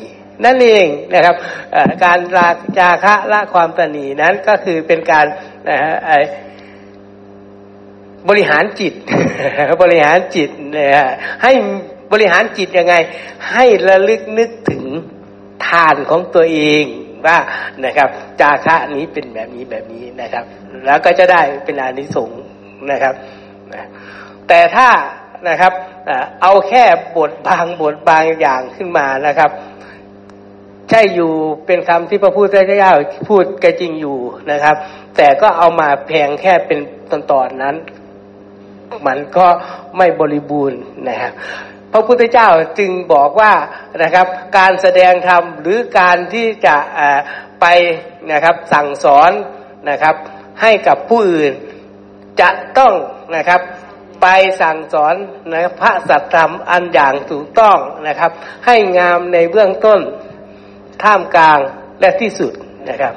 [0.45, 1.35] นั่นเองนะครับ
[2.03, 2.49] การลา
[2.79, 5.25] จาคะละความตนีนั้นก็คือเป็นการ
[5.69, 5.95] นะฮะ
[8.29, 8.93] บริหารจิต
[9.81, 10.97] บริหารจิตนี่ย
[11.43, 11.51] ให้
[12.11, 12.95] บริหารจิตยังไง
[13.51, 14.85] ให้ระลึกนึกถึง
[15.67, 16.85] ทานของตัวเอง
[17.25, 17.37] ว่า
[17.85, 18.09] นะครับ
[18.41, 20.43] จาคะนี้เป็นแบบนี้แบบนี้นะครับ
[20.85, 22.41] แล้วก็จะได้เป็นอานิสงส์
[22.91, 23.13] นะครับ
[24.47, 24.89] แต่ถ้า
[25.49, 25.73] นะครับ
[26.41, 26.83] เอาแค่
[27.15, 29.51] บทบางบทบางอย่างขึ้นมานะครับ
[30.89, 31.31] ใช่อยู่
[31.65, 32.93] เป็นคำที่พระพุทธเจ้า
[33.27, 34.17] พูดก็จริงอยู่
[34.51, 34.75] นะครับ
[35.17, 36.79] แต่ก็เอามาแพงแค่เป็น
[37.11, 37.75] ตอนตอนนั้น
[39.07, 39.47] มันก็
[39.97, 41.31] ไม่บริบูรณ์นะครับ
[41.93, 43.53] พระพุทธเจ้าจึงบอกว่า
[44.03, 44.27] นะครับ
[44.57, 46.75] การแสดงธรรมหรือการที่จะ
[47.61, 47.65] ไป
[48.31, 49.31] นะครับสั่งสอน
[49.89, 50.15] นะครับ
[50.61, 51.53] ให้กับผู้อื่น
[52.41, 52.93] จะต้อง
[53.35, 53.61] นะครับ
[54.21, 54.27] ไป
[54.61, 55.15] สั่งสอน
[55.51, 57.77] นะพระสัตธรรมอันอย่างถูกต้อง
[58.07, 58.31] นะครับ
[58.65, 59.99] ให้งามในเบื้องต้น
[61.03, 61.59] ท่ามกลาง
[62.01, 62.53] และที่สุด
[62.89, 63.13] นะครับ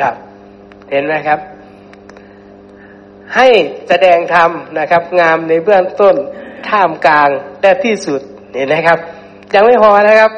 [0.00, 0.14] ครับ
[0.90, 1.40] เห็นไหมครับ
[3.34, 3.48] ให้
[3.88, 6.14] แสดงธรรมนะครับ งามในเบื้องต้น
[6.68, 7.28] ท่ามกลาง
[7.62, 8.20] และที่สุด
[8.56, 8.98] เห็นไหมครับ
[9.54, 10.32] ยังไม่พอนะครับ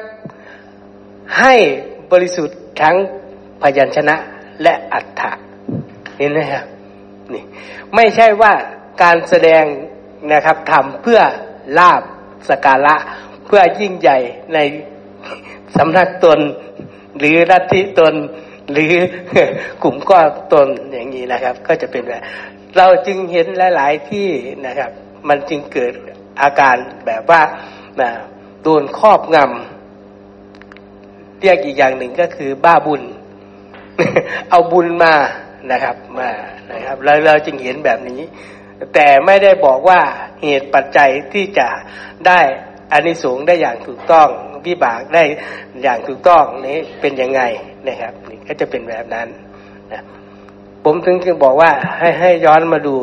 [1.40, 1.54] ให้
[2.12, 2.96] บริสุทธิ์ทั้ง
[3.62, 4.16] พยัญชนะ
[4.62, 5.32] และอัฏฐะ
[6.18, 6.64] เห็นไหมครับ
[7.32, 7.42] นี่
[7.94, 8.52] ไม่ใช่ว่า
[9.02, 9.64] การแสดง
[10.32, 11.20] นะครับทำเพื่อ
[11.78, 12.02] ลาบ
[12.48, 12.96] สการะ
[13.46, 14.18] เพื่อยิ่งใหญ่
[14.54, 14.58] ใน
[15.76, 16.40] สำนักตน
[17.18, 18.14] หรือรัฐิตน
[18.72, 18.92] หรือ
[19.82, 22.22] กลุ่มก้อนตนอย่างนี้นะครับ ก็จะเป็นแบบ
[22.76, 23.46] เราจึงเห็น
[23.76, 24.28] หลาย ๆ ที่
[24.66, 24.90] นะครับ
[25.28, 25.92] มันจึงเกิด
[26.42, 27.42] อาการแบบว่า
[28.00, 28.10] นะ
[28.62, 33.02] โดนครอบงำเรียกอีกอย่างหนึ่งก็คือบ้าบุญ
[34.50, 35.14] เอาบุญมา
[35.72, 36.30] นะครับมา
[36.72, 38.20] นะครับเราเราจึงเห็นแบบนี้
[38.94, 40.00] แต่ไม่ได้บอกว่า
[40.42, 41.68] เหตุปัจจัยที่จะ
[42.26, 42.40] ได้
[42.92, 44.28] อานิสงส์ได้อย่างถูกต้อง
[44.66, 45.24] วิบากได้
[45.82, 47.42] อย่างถูกต้องนี้เป็นยังไง
[47.88, 49.28] นะครับนี่ก็จะเป็นแบบนั้น
[50.84, 52.96] ผมถึงจึงบอกว่าให้ให้ย้อนมาดู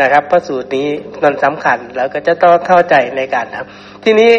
[0.00, 0.88] นะครับพระสูตรนี้
[1.22, 4.32] มันสำคัญแล้วก็จะต้องเข้าใจในการทำทีนี้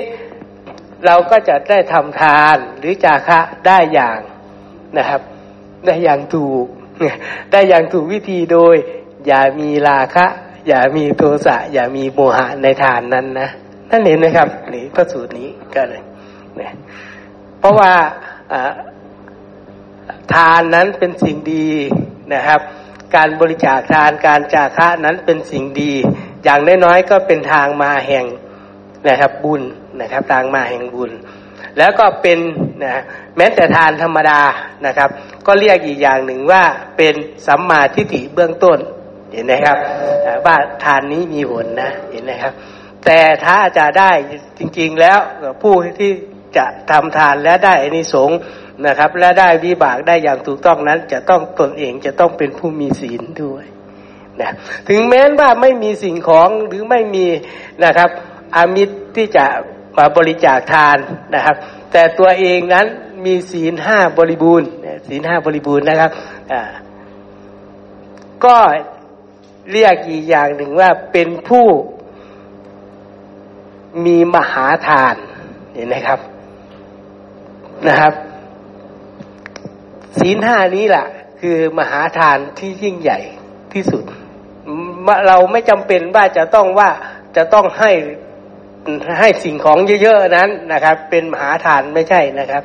[1.05, 4.19] เราก็จะได้ทำทานหรือจาคะได้อย่าง
[4.97, 5.21] นะครับ
[5.85, 6.65] ได้อย่างถูก
[7.51, 8.75] ได้อย่างถูกวิธีโดย
[9.27, 10.25] อย่ามีราคะ
[10.67, 13.49] อย่ามีโทสะอย่ามีโมหะในทานนั้นนะ
[13.89, 16.01] ท่นเห็นไหมครับนี่พระสูตรนี้ก็เลย
[16.55, 16.73] เนี่ย
[17.59, 17.91] เพราะว่า
[20.33, 21.69] ทานนั้นเป็นสิ่งดี
[22.33, 22.59] นะครับ
[23.15, 25.93] การบริจาคทานการจาคะนั้นเป็นสิ่งดี
[26.43, 28.25] อย่างน้อยๆก็เป็นทางมาแห่ง
[29.07, 29.61] นะครับบุญ
[30.01, 31.11] นะครับทางมาแห่งบุญ
[31.77, 32.39] แล้วก็เป็น
[32.83, 33.01] นะ
[33.37, 34.41] แม้แต่ทานธรรมดา
[34.85, 35.09] นะครับ
[35.47, 36.63] ก็เรียกอีกอย่างหนึ่งว่า
[36.97, 37.15] เป็น
[37.47, 38.79] สัมมาทิฏฐิเบื้องต้น
[39.33, 39.77] เห็นไหมครับ
[40.45, 42.53] ว่าทานนี้มีผลนะเห็นไหมครับ
[43.05, 44.11] แต่ถ้าจะได้
[44.57, 45.19] จริง ๆแล้ว
[45.61, 46.11] ผู้ที่
[46.57, 48.37] จะทำทานและได้อานิสงส์
[48.85, 53.65] นะครับ และได้วิบากได้อย่างถูกต้องนั้น จะต้องตนเองจะต้องเป็นผู้มีศีลด้วย
[54.41, 54.51] นะ
[54.89, 57.27] ถึงแม้ว่าไม่มีสิ่งของหรือไม่มี
[57.83, 58.09] นะครับ
[58.55, 59.45] อามิตรที่จะ
[59.97, 60.97] มาบริจาคทาน
[61.35, 61.55] นะครับ
[61.91, 62.85] แต่ตัวเองนั้น
[63.25, 64.69] มีศีลห้าบริบูรณ์
[65.07, 66.11] ศีลห้าบริบูรณ์นะครับ
[68.45, 68.57] ก็
[69.71, 71.65] เรียกอีกอย่างหนึ่งว่าเป็นผู้
[74.05, 75.15] มีมหาทาน
[75.73, 76.19] เห็นไหมครับ
[77.87, 78.13] นะครับ
[80.19, 81.05] ศีลห้านี้แหละ
[81.41, 83.19] คือมหาทานที่ยิ่งใหญ่
[83.73, 84.03] ที่สุด
[85.27, 86.89] เราไม่จำเป็นว่าจะต้องว่า
[87.37, 87.91] จะต้องให้
[89.19, 92.61] ให้สิ่งของเยอะๆนั้นนะครับ เป็นมหาทานไม่ใช่นะครับ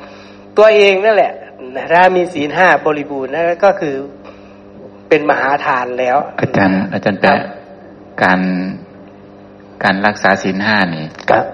[0.57, 1.33] ตัวเองนั่นแหละ
[1.93, 3.95] ถ้ามีศีลห้าบริบูรณ์นั่นก็คือ
[5.09, 7.39] เป็นมหาทานแล้ว อาจารย์ อาจารย์แปะ
[8.23, 8.41] การ
[9.83, 11.45] การรักษาศีลห้านี่ครับ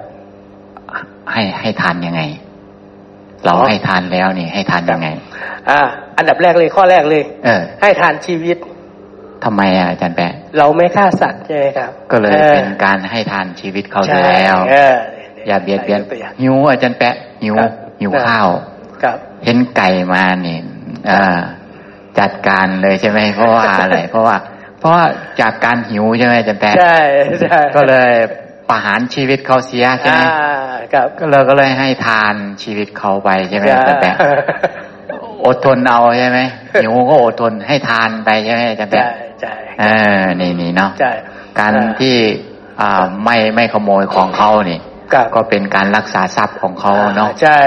[1.32, 2.22] ให้ให้ทานยังไง
[3.46, 5.08] เราให้ทานแล้วนี่ให้ทานยังไง
[5.70, 5.82] อ่า
[6.18, 8.58] อันดับแรกเลยข้อแรกเลย เออ ให้ทานชีวิต
[9.44, 14.58] ทำไมอะอาจารย์แปะเราไม่ฆ่าสัตว์ใช่ไหมครับ ก็เลยเป็นการให้ทานชีวิตเขาแล้ว
[15.48, 16.02] อย่าเบียดเบียน
[16.42, 17.56] หิวอาจารย์แปะหิว
[18.02, 18.48] หิวข้าว
[19.46, 20.62] เห็นไก่มาเนี่ย
[22.20, 24.38] จัดการเลยใช่ไหมเพราะว่าอะไรเพราะว่า
[24.80, 24.94] เพราะ
[25.42, 26.98] จากการหิวใช่ไหมอาจารย์แปะใช่
[27.42, 28.12] ใช่ก็เลย
[28.70, 30.20] ประหารชีวิตเขาเสียใช่ไหม
[30.94, 32.34] ครับก็เลยก็เลยให้ทาน
[32.64, 34.16] ชีวิตเขาไปใช่ไหมอาจารย์แปะ
[35.46, 36.40] อดทนเอาใช่ไหม
[36.82, 39.06] หิวก็อดทนให้ทานไปใช่ไหมอาจารย์แปะ
[39.42, 39.86] ใช่เอ
[40.20, 41.12] อนี่นี่เนาะใช่
[41.60, 42.16] การที่
[42.82, 44.80] อ่าไม่ไม่ขโมยของเขานี่
[45.36, 47.60] ก็เป็นการรักษาทรัพย์ของเขาเนาะใช่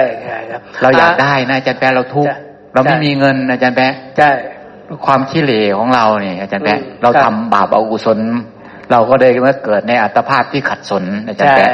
[0.50, 2.26] ครับเราอยากได้นะอาจารย์แปะเราทุก
[2.72, 4.30] เราไม่มีเงินอาจารย์แปะใช่
[5.06, 8.18] ความขี้เหร่ของเราเนี่ยอาจารย์แปะเราทำบาปอกุศล
[8.92, 11.68] เราก็เลยมาเกิดในอัตภาพที่ขัดสนอาจารย์แปะ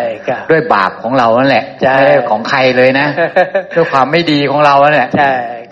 [0.50, 1.64] ด้วยบาปของเรานั่นแหละ
[1.94, 3.06] ไม่ได้ของใครเลยนะ
[3.74, 5.10] ด้วยความไม่ดีของเรานั่นแหละ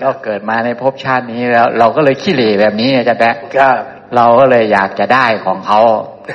[0.03, 3.35] ก็เกิดมาในภพชาตินี้แล้ว เราก็เลยขี้เหร่แบบนี้อาจารย์แปะ
[4.17, 5.81] เราก็เลยอยากจะได้ของเขา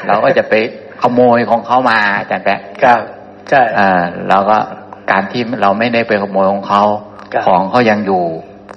[0.07, 0.53] เราก็จะไป
[1.01, 3.01] ขโมยของเขามาอาจารย์แปะครับ
[3.49, 4.57] ใช่อ่าเราก็
[5.11, 6.83] การที่เราไม่ได้ไปขโมยของเขา
[7.47, 8.23] ของเขายังอยู่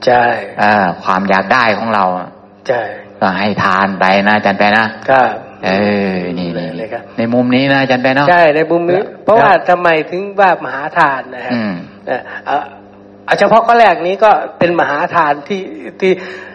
[0.06, 0.22] ใช่
[0.62, 0.72] อ่า
[1.04, 2.04] ความอยากได้ของเรา
[2.68, 2.80] ใช่
[3.22, 5.34] ก็ให้ทานไปนะอาจารย์แปนะครับ
[5.64, 5.70] เอ
[6.12, 11.74] อนี่นี่เลยครับในมุมนี้นะอาจารย์แปเนาะใช่ในมุมนี้ครับเพราะว่าทำไมถึงว่ามหาทานนะครับอืม
[12.06, 12.58] เอ่อเอา
[13.26, 15.62] เอาเฉพาะข้อแรกนี้ก็เป็นมหาทานที่
[16.00, 16.12] ที่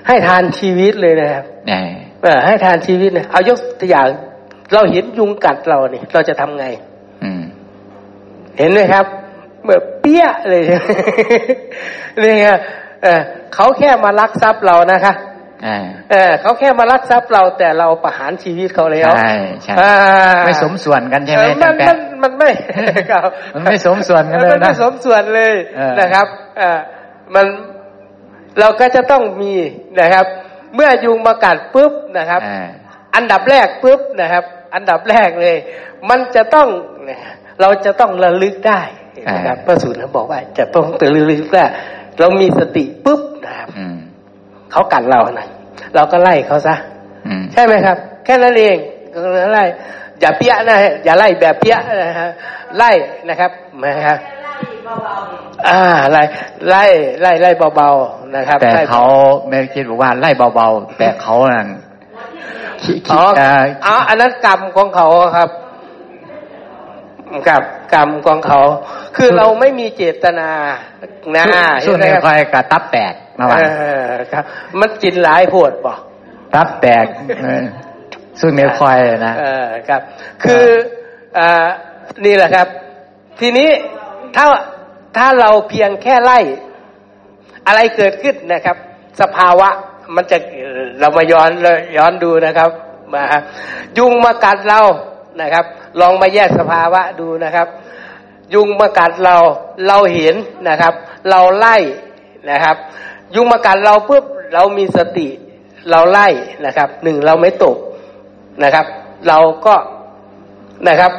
[0.07, 1.89] ให้ทานชีวิตเลยนะครับเออ
[2.23, 4.07] เออให้ทานชีวิตนะเอายกตัวอย่าง
[4.73, 6.65] เราเห็นยุงกัดเราเนี่ยเราจะทำไง
[7.23, 7.41] อืม
[8.57, 9.05] เห็นไหมครับ
[9.63, 10.61] เมื่อเปี้ยเลย
[12.21, 12.47] นี่ไง
[13.03, 13.21] เออ
[13.55, 15.13] เขาแค่มาลักทรัพย์เรานะคะ
[15.63, 19.31] เออเออเขาแค่มาลักทรัพย์เราแต่เราประหารชีวิตเขาแล้วใช่
[19.63, 19.93] ใช่อ่า
[20.45, 22.49] ไม่สมส่วนกันใช่ไหมเอออาจารย์แปมันมันไม่
[23.11, 26.27] ครับมันไม่สมส่วนกันเลยมันไม่นะสมส่วนเลยเออนะครับ
[26.57, 26.79] เออ
[27.35, 27.45] มัน
[28.59, 29.53] เราก็จะต้องมี
[29.99, 30.25] นะครับ
[30.75, 32.67] เมื่อยุงมากัดปุ๊บนะครับเออ
[33.15, 34.43] อันดับแรกปุ๊บนะครับ
[34.75, 35.55] อันดับแรกเลย
[36.09, 36.67] มันจะต้อง
[37.05, 37.19] เนี่ย
[37.61, 38.81] เราจะต้องระลึกได้
[39.35, 41.65] นะครับพระสูตรเขาบอกว่า จะต้องตื่นระลึกได้
[42.19, 43.97] เรามีสติปุ๊บนะครับอืม
[44.71, 45.47] เขากัดเรานะ
[45.95, 46.75] เราก็ไล่เขาซะ
[47.27, 48.77] อืมใช่ไหมครับ แค่นั้นเอง
[49.13, 49.17] ก็
[49.53, 49.63] ไล่
[50.21, 52.29] อย่าเปี้ยนะฮะอย่าไล่แบบเปี้ยนะฮะ
[52.77, 52.91] ไล่
[53.29, 53.51] นะครับ
[53.83, 54.17] นะครับ
[55.67, 55.81] อ่า
[56.11, 56.21] ไล่
[56.69, 56.83] ไล่
[57.21, 59.03] ไล่ไล่เบาๆนะครับ แต่ไล่เขา
[59.47, 61.67] ไม่คิดบอกว่าไล่เบาๆแต่เขานั่น
[62.83, 65.07] คิดอ๋อเอ่ออ๋ออันนั้นกรรมของเขา
[65.37, 65.49] ครับ
[67.49, 67.61] กับ
[67.93, 68.59] กรรมของเขา
[69.15, 70.49] คือเราไม่มีเจตนา
[71.35, 71.45] นะ
[71.85, 74.43] สู้เห็นไหในมครับไฟกับตับแตกนะวันเออครับ
[74.79, 75.95] มันกินหลายโพดป่ะ
[76.55, 77.05] ตับแตก
[77.43, 77.65] เออ
[78.39, 78.81] สู้ในไฟ
[79.27, 80.01] นะเออครับ
[80.43, 80.65] คือ
[81.37, 81.67] อ่า
[82.25, 82.67] นี่แหละครับ
[83.39, 83.69] ทีนี้
[84.35, 84.45] ถ้า
[85.17, 86.39] ถ้าเราเพียงแค่ไล่
[87.67, 88.77] อะไรเกิดขึ้นนะครับ
[89.21, 89.69] สภาวะ
[90.15, 90.37] มันจะ
[90.99, 91.49] เรามาย้อน
[91.97, 92.69] ย้อนดูนะครับ
[93.13, 93.23] มา
[93.97, 94.81] ยุงมากัดเรา
[95.41, 95.65] นะครับ
[95.99, 97.67] ลองมาแยกสภาวะดูนะครับ
[98.53, 99.37] ยุงมากัดเรา
[99.87, 100.35] เราเห็น
[100.67, 100.93] นะครับ
[101.29, 101.77] เราไล่
[102.49, 102.77] นะครับ
[103.35, 104.23] ยุงมากัดเราปุ๊บ
[104.53, 105.27] เรามีสติ
[105.89, 106.27] เราไล่
[106.65, 107.77] นะครับหนึ่งเราไม่ตก
[108.63, 108.85] นะครับ
[109.27, 109.75] เราก็
[110.87, 111.11] นะครับ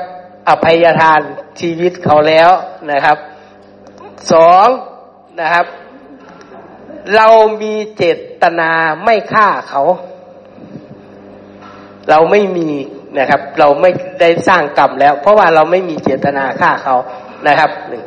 [0.49, 1.20] อภัยทาน
[1.61, 2.51] ชีวิตเขาแล้ว
[2.90, 3.19] นะครับ
[4.32, 4.66] สอง
[5.40, 5.66] นะครับ
[7.16, 7.28] เรา
[7.62, 8.05] มีเจ
[8.43, 8.70] ตนา
[9.05, 9.82] ไม่ฆ่าเขา
[12.11, 12.69] เราไม่มี
[13.19, 13.90] นะครับ เราไม่
[14.20, 16.97] ได้สร้างกรรมแล้ว เพราะว่าเราไม่มีเจตนาฆ่าเขา
[17.49, 18.05] นะครับหนึ่ง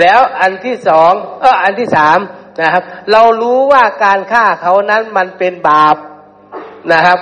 [0.00, 2.18] แล้วอันที่สองเอออันที่สาม
[2.62, 5.96] นะครับ เรารู้ว่าการฆ่าเขานั้นมันเป็นบาป
[6.92, 7.18] นะครับ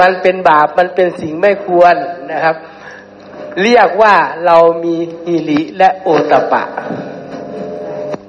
[0.00, 1.94] มันเป็นบาปมันเป็นสิ่งไม่ควร
[2.32, 2.56] นะครับ
[3.62, 4.14] เรียกว่า
[4.46, 4.96] เรามี
[5.26, 6.62] ฮิริและโอตปะ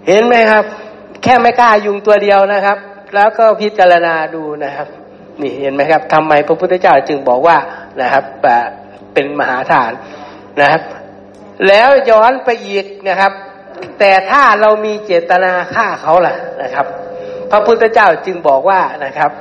[0.08, 0.66] เห็นไหมครับ
[1.24, 2.78] แค่ไม่กล้ายุงตัวเดียวนะครับ
[3.16, 4.88] แล้วก็พิจารณาดูนะครับ
[5.42, 7.58] นี่เห็นไหมครับทำไมพระพุทธเจ้าจึงบอกว่า
[8.02, 8.68] นะครับแบบ
[9.14, 9.92] เป็นมหาฐาน
[10.62, 10.82] นะครับ
[11.68, 13.34] แล้วย้อนไปอีกนะครับ
[14.00, 16.86] แต่ถ้าเรามีเจตนาฆ่าเขาล่ะนะครับ
[17.52, 19.32] พระพุทธเจ้าจึงบอกว่านะครับ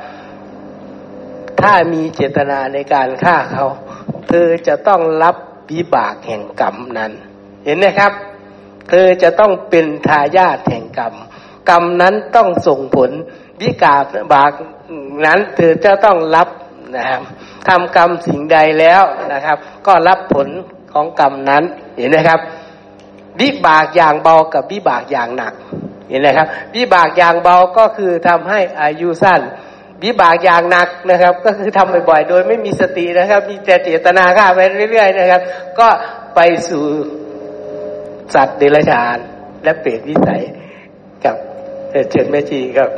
[1.61, 3.67] ถ้ามีเจตนาในการฆ่าเขา
[4.29, 5.37] เธอจะต้องรับ
[5.71, 7.13] วิบากแห่งกรรมนั้น
[7.65, 8.13] เห็นไหมครับ
[8.89, 11.15] เธอจะต้องเป็นทายาทแห่งกรรม
[11.71, 13.11] กรรมนั้นต้องส่งผล
[13.61, 13.97] วิกา
[14.33, 14.53] บาก
[15.27, 16.49] นั้นเธอจะต้องรับ
[16.97, 17.23] นะครับ
[17.69, 20.49] ทำกรรมสิ่งใดแล้วนะครับ ก็รับผล
[20.93, 21.63] ของกรรมนั้น
[21.97, 22.41] เห็นไหมครับ
[23.41, 25.53] วิบากอย่างเบากับวิบากอย่างหนัก
[26.09, 29.41] เห็นไหมครับวิบากอย่างเบาก็คือทำให้อายุสั้น
[30.05, 35.43] วิบากอย่างหนักนะครับ ก็คือทำบ่อยๆ โดยไม่มีสตินะครับ มีแต่เจตนาฆ่าไปเรื่อย ๆ นะครับ
[35.79, 35.89] ก็
[36.35, 36.85] ไปสู่
[38.35, 39.17] สัตว์เดรัจฉาน
[39.65, 40.43] และเปรตวิสัย
[41.25, 41.37] กับ
[41.91, 42.91] เอ่อเจิดแม่จีครับ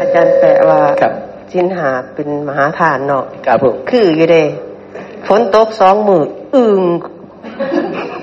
[0.00, 1.12] อาจารย์แปลว่าครับ
[1.52, 4.44] สินหาเป็นมหาทานเนาะครับผมคืออยู่เด้
[5.26, 6.82] ฝนตกสองมืออึง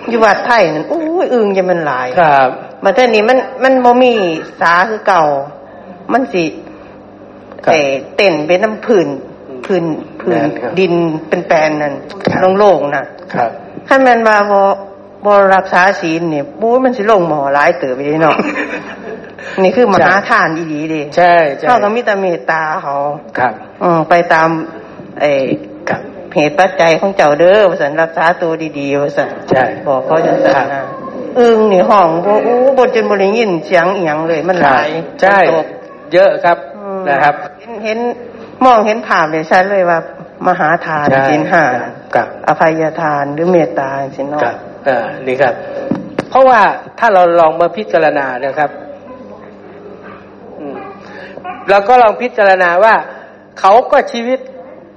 [0.09, 2.49] อยู่วัดไทยนั่นอู้ยอึงยังมันหลายครับ
[2.83, 4.13] มาเท่านี้มันมันบ่มี
[4.61, 5.23] สาคือเก่า
[6.11, 6.45] มันสิ
[7.65, 7.79] ครับแต่
[8.15, 9.07] เต้นเป็นน้ำพื้น
[9.65, 9.83] พื้น
[10.19, 10.93] พื้นแม่นครับดิน
[11.29, 11.93] เป็นแปลนนั่น
[12.31, 13.49] ครับโล่งๆน่ะครับ
[13.87, 14.59] ถ้ามันมาบ่
[15.25, 18.37] บ่รักษาศีลเนี่ยบู๊มันสิลงหมอหลายเติบไปเด้เนาะ
[19.63, 22.95] นี่คือมหาทานอีหลีเด้ใช่ใช่เขาก็มีแต่เมตตาเขา
[23.37, 23.53] ครับ
[23.83, 24.49] อืมไปตาม
[25.19, 25.31] ไอ้
[25.89, 26.01] ครับ
[26.35, 30.83] เหตุปัจจัยของเจ้าเด้อว่าสันรักษาตัวดีๆว่าสันใช่ บอกเขาจังสันนะ
[31.39, 34.89] อึ้งนี่ห้องบ่อู้บนจนบ่ได้ยินเสียงเอียงเลยมันหลาย
[35.21, 35.67] ใช่ฝนตก
[36.13, 37.99] เยอะครับอืมนะครับเห็นเห็น
[38.65, 39.99] มองเห็นภาพเลยชัดเลยว่า
[40.47, 41.63] มหาทานใช่ศีลห้า
[42.15, 44.55] ครับอภัยทานหรือเมตตาสิเนาะครับ
[44.87, 45.53] อ่านี่ครับ
[46.29, 46.61] เพราะว่า
[46.99, 48.84] ถ้าเราลองมาพิจารณานะครับอืม
[51.69, 52.95] เราก็ลองพิจารณาว่า
[53.59, 54.39] เขาก็ชีวิต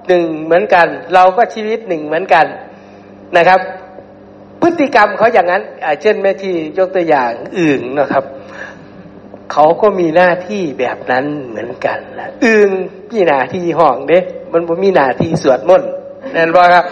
[0.09, 2.47] หนึ่งเหมือนกัน เราก็ชีวิตหนึ่งเหมือนกัน
[3.37, 3.61] นะครับ
[4.63, 5.63] พฤติกรรมเขาอย่างนั้น
[6.03, 8.25] เช่นแม่ที่ยกตัวอย่างอื่นนะครับ
[9.53, 12.71] เขาก็มีหน้าที่แบบนั้นเหมือนกันนะอึง
[13.11, 14.19] มีหน้าที่ห้องเด้
[14.53, 15.91] มันมีหน้าที่สวดมนต์
[16.37, 16.85] นั่นว่าครับ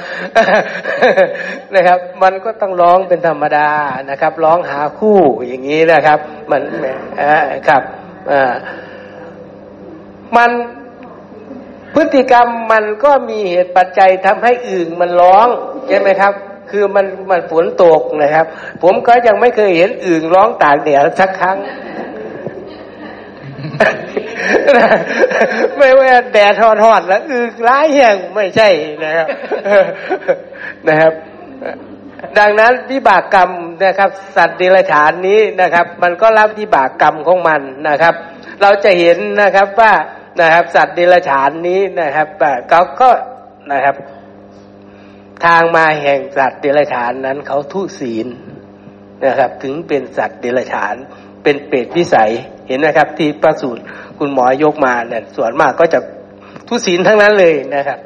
[1.74, 3.68] นะครับ มันก็ต้องร้องเป็นธรรมดา
[4.10, 6.18] นะครับ ร้องหาคู่อย่างนี้นะครับ
[6.50, 6.62] มัน
[7.68, 7.82] ครับ
[8.32, 8.54] อ่า
[10.36, 10.50] มัน
[11.94, 15.46] พฤติกรรมมันก็มีเหตุปัจจัยทำให้อื่นมันร้อง
[15.88, 16.32] ใช่ไหมครับ
[16.70, 18.46] คือมันมันฝนตกนะครับ
[18.82, 21.58] ผมก็ยังไม่เคยเห็นอื่นร้องตากแดดสักครั้ง
[25.76, 28.68] ไม่ว่าแดดทอดทอดแล้วอึกร้ายแห่งไม่ใช่
[29.04, 29.26] นะครับ
[30.88, 31.12] นะครับ
[32.38, 33.50] ดังนั้นวิบากกรรม
[33.84, 38.14] นะครับ สัตว์เดรัจฉานนี้นะครับ มันก็รับวิบากกรรมของมันนะครับ
[38.62, 39.92] เราจะเห็นนะครับว่า
[40.40, 42.28] นะครับ สัตว์เดรัจฉานนี้นะครับ
[42.70, 43.10] เขาก็
[43.72, 43.96] นะครับ
[45.44, 48.26] ทางมาแห่งสัตว์เดรัจฉานนั้นเขาทุศีล
[49.24, 50.94] นะครับ ถึงเป็นสัตว์เดรัจฉาน
[51.42, 52.30] เป็นเปรตพิสัย
[52.66, 53.82] เห็นไหมครับ ที่ประสูตร
[54.18, 55.98] คุณหมอยกมาเนี่ยส่วนมากก็จะ
[56.68, 57.98] ทุศีลทั้งนั้นเลยนะครับ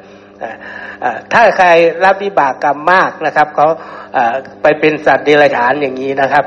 [1.33, 1.67] ถ้าใคร
[2.05, 3.67] รับวิบากกรรมมากนะครับเขา
[4.61, 6.45] ไปเป็นสัตว์เดรัจฉานอย่างนี้นะครับ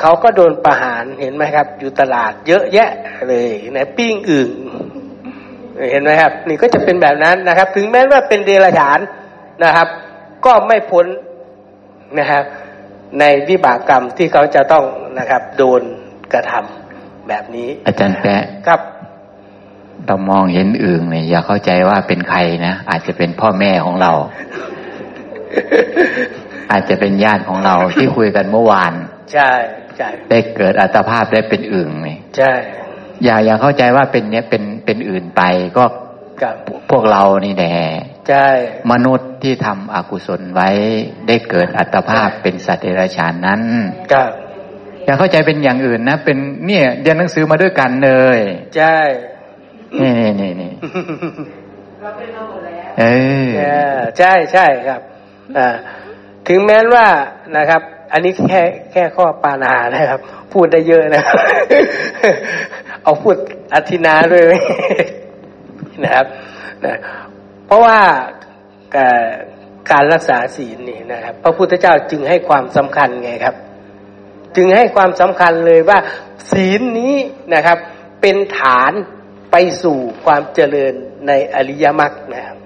[0.00, 2.90] เขาก็โดนประหารเห็นไหมครับ อยู่ตลาดเยอะแยะ
[3.28, 4.50] เลยนะปิ้งอึ่ง
[5.90, 8.98] เห็นไหมครับ นี่ก็จะเป็นแบบนั้นนะครับ ถึงแม้ว่าเป็นเดรัจฉาน
[9.64, 9.88] นะครับ
[10.44, 11.06] ก็ไม่พ้น
[12.18, 12.44] นะครับ
[13.18, 14.84] ในวิบากกรรมที่เขาจะต้อง
[15.18, 15.82] นะครับโดน
[16.32, 18.80] กระทำแบบนี้ อาจารย์แปะครับ
[20.06, 24.12] เรามองเห็นอื่นเนี่ยอย่าเข้าใจว่าเป็นใครนะอาจจะเป็นพ่อแม่ของเรา
[26.72, 28.92] อาจจะเป็นญาติของเราที่คุยกันเมื่อวาน
[29.32, 29.50] ใช่
[29.96, 32.52] ใช่ได้เกิดอัตภาพได้เป็นอื่นนี่ใช่
[33.24, 35.42] อย่าอย่าเข้าใจว่าเป็นเนี้ยเป็นเป็นอื่นไป
[35.76, 35.84] ก็
[36.90, 37.76] พวกเรานี่แหละ
[38.28, 38.48] ใช่
[38.92, 40.68] มนุษย์ที่ทำอกุศลไว้
[41.26, 43.62] ได้เกิดอัตภาพเป็นสัตว์เดรัจฉานนั้น
[44.12, 44.30] ครับ
[45.04, 48.38] อย่าเข้าใจเป็นอย่างอื่นนะ เป็นเนี่ยเรียนหนังสือมาด้วยกันเลย
[48.76, 48.98] ใช่
[50.00, 50.72] นี่นี่นี่นี่
[52.98, 53.04] เอ
[53.94, 55.00] อใช่ใช่ครับ
[55.58, 55.68] อ่า
[56.48, 57.06] ถึงแม้ว่า
[57.56, 58.62] นะครับ อันนี้แค่
[58.92, 60.20] แค่ข้อปานานะครับ
[60.52, 61.24] พูดได้เยอะนะ
[63.02, 63.36] เอาพูด
[63.74, 64.44] อธินาด้วย
[66.04, 66.26] นะครับ
[66.84, 66.96] นะ
[67.66, 67.98] เพราะว่า
[69.90, 73.56] การรักษาศีลนี่นะครับ พระพุทธเจ้าจึงให้ความสำคัญไงครับ
[74.56, 75.98] จึงให้ความสำคัญเลยว่า
[76.52, 77.14] ศีลนี้
[77.54, 77.78] นะครับ
[78.20, 78.92] เป็นฐาน
[79.50, 80.94] ไปสู่ความเจริญ
[81.26, 82.58] ในอริยมรรคนะครับ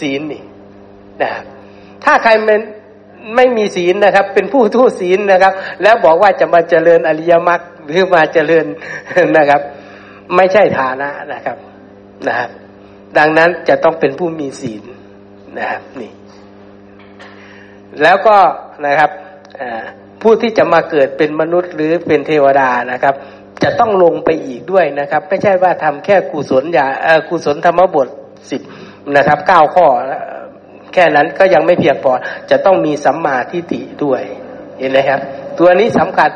[0.00, 0.42] ศีลนี่
[1.22, 1.44] นะครับ
[2.04, 2.62] ถ้าใครเมัน
[3.34, 8.66] ไม่มีศีลนะครับ เป็นผู้ทุศีลนะครับ แล้วบอกว่าจะมาเจริญอริยมรรคหรือมาเจริญ
[9.36, 9.60] นะครับ
[10.36, 11.56] ไม่ใช่ฐานะนะครับ
[12.28, 12.50] นะครับ
[13.18, 14.82] ดังนั้นจะต้องเป็นผู้มีศีล
[15.58, 16.12] นะครับนี่
[18.02, 18.36] แล้วก็
[18.86, 19.10] นะครับ
[20.22, 23.14] ผู้ที่จะมาเกิดเป็นมนุษย์หรือเป็นเทวดานะครับ
[23.62, 26.86] จะต้องลงไปอีกด้วยนะครับ ไม่ใช่ว่าทำแค่กุศลอย่า
[27.28, 28.08] กุศลธรรมบท
[28.50, 28.62] สิบ
[29.16, 29.86] นะครับเก้าข้อ
[30.92, 32.12] แค่นั้นก็ยังไม่เพียงพอ
[32.50, 34.22] จะต้องมีสัมมาทิฏฐิด้วย
[34.78, 35.20] เห็นไหมครับ
[35.58, 36.28] ตัวนี้สำคัญ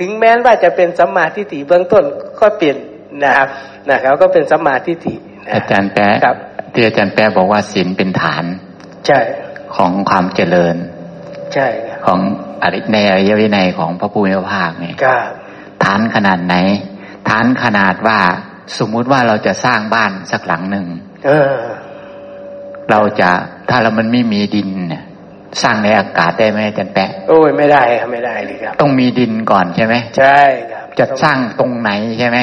[0.00, 2.04] ถึงแม้ว่าจะเป็นสัมมาทิฏฐิเบื้องต้น
[2.40, 2.76] ก็เปลี่ยน
[3.24, 3.48] นะครับ
[3.90, 5.14] นะครับก็เป็นสัมมาทิฏฐิ
[5.52, 6.36] อาจารย์แปะครับ
[6.72, 8.44] ที่อาจารย์แปะบอกว่าศีลเป็นฐาน
[9.06, 9.20] ใช่
[9.76, 10.76] ของความเจริญ
[11.54, 11.68] ใช่
[12.06, 12.20] ของ
[12.62, 14.96] อริในอริยวินัยของพระภูมิภาคเนี่ย
[15.84, 16.54] ฐานขนาดไหน
[17.28, 18.18] ฐานขนาดว่า
[18.78, 20.86] สมมุติว่าเราจะสร้างบ้านสักหลังหนึ่ง
[22.88, 23.30] เออเราจะ
[23.68, 25.02] ถ้าเรามันไม่มีดินเนี่ย
[25.62, 30.40] สร้างในอากาศได้ไหมจันแปะโอ้ยไม่ได้ครับไม่ได้เลยครับ ต้องมีดินก่อนใช่ไหมใช่
[30.72, 32.38] ครับจะสร้างตรงไหนใช่ไหม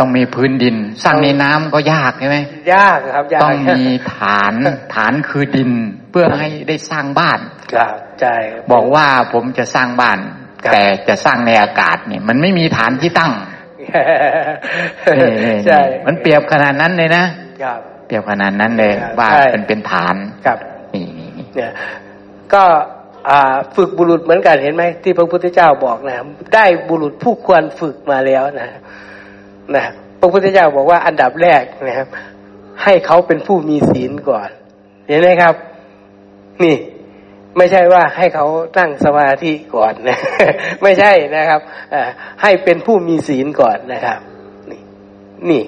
[0.00, 2.38] ต้องมีพื้นดิน สร้างในน้ำก็ยากใช่ไหม
[2.74, 3.82] ยากครับยากต้องมี
[4.16, 4.52] ฐาน
[4.94, 5.72] ฐานคือดิน
[6.10, 7.38] เพื่อให้ได้สร้างบ้าน
[7.72, 8.34] ครับใช่
[8.72, 10.18] บอกว่าผมจะสร้างบ้าน
[10.72, 13.32] แต่จะสร้างในอากาศเนี่ย มันไม่มีฐานที่ตั้ง
[15.66, 17.24] ใช่มันเปรียบขนาดนั้นเลยนะ
[17.62, 20.14] ครับ เปรียบขนาดนั้นเลยว่าเป็นเป็นฐาน
[20.46, 20.58] ครับ
[20.94, 21.04] นี่
[21.54, 21.70] เนี่ย
[22.54, 22.64] ก็
[23.76, 26.16] ฝึกบุรุษเหมือนกันเห็นไหมที่พระพุทธเจ้าบอกนะ
[26.54, 28.68] ได้บุรุษผู้ควรฝึกมาแล้วนะ
[29.74, 29.84] นะ
[30.20, 32.08] พระพุทธเจ้าบอกว่าอันดับแรกนะครับ
[32.82, 34.48] ให้เขาเป็นผู้มีศีลก่อน
[35.08, 35.54] เห็นไหมครับ
[36.64, 36.76] นี่
[37.56, 38.46] ไม่ใช่ว่าให้เขา
[38.76, 40.18] ตั้งสมาธิก่อนนะ
[40.82, 41.60] ไม่ใช่นะครับ
[42.42, 44.18] ให้เป็นผู้มีศีลก่อนนะครับ
[44.70, 44.80] นี่
[45.50, 45.62] นี่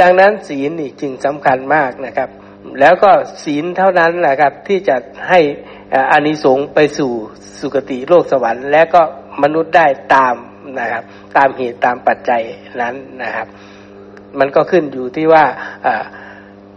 [0.00, 2.30] ดังนั้นศีลนี่จึงสำคัญมากนะครับ
[2.80, 3.10] แล้วก็
[3.44, 4.96] ศีลเท่านั้นแหละครับที่จะ
[5.28, 5.40] ให้
[6.12, 7.12] อานิสงส์ไปสู่
[7.60, 9.02] สุคติโลกสวรรค์ และก็
[9.42, 10.36] มนุษย์ได้ตาม
[10.80, 11.04] นะครับ
[11.36, 12.42] ตามเหตุตามปัจจัย
[12.80, 13.46] นั้นนะครับ
[14.38, 15.44] มันก็ขึ้นอยู่ที่ว่า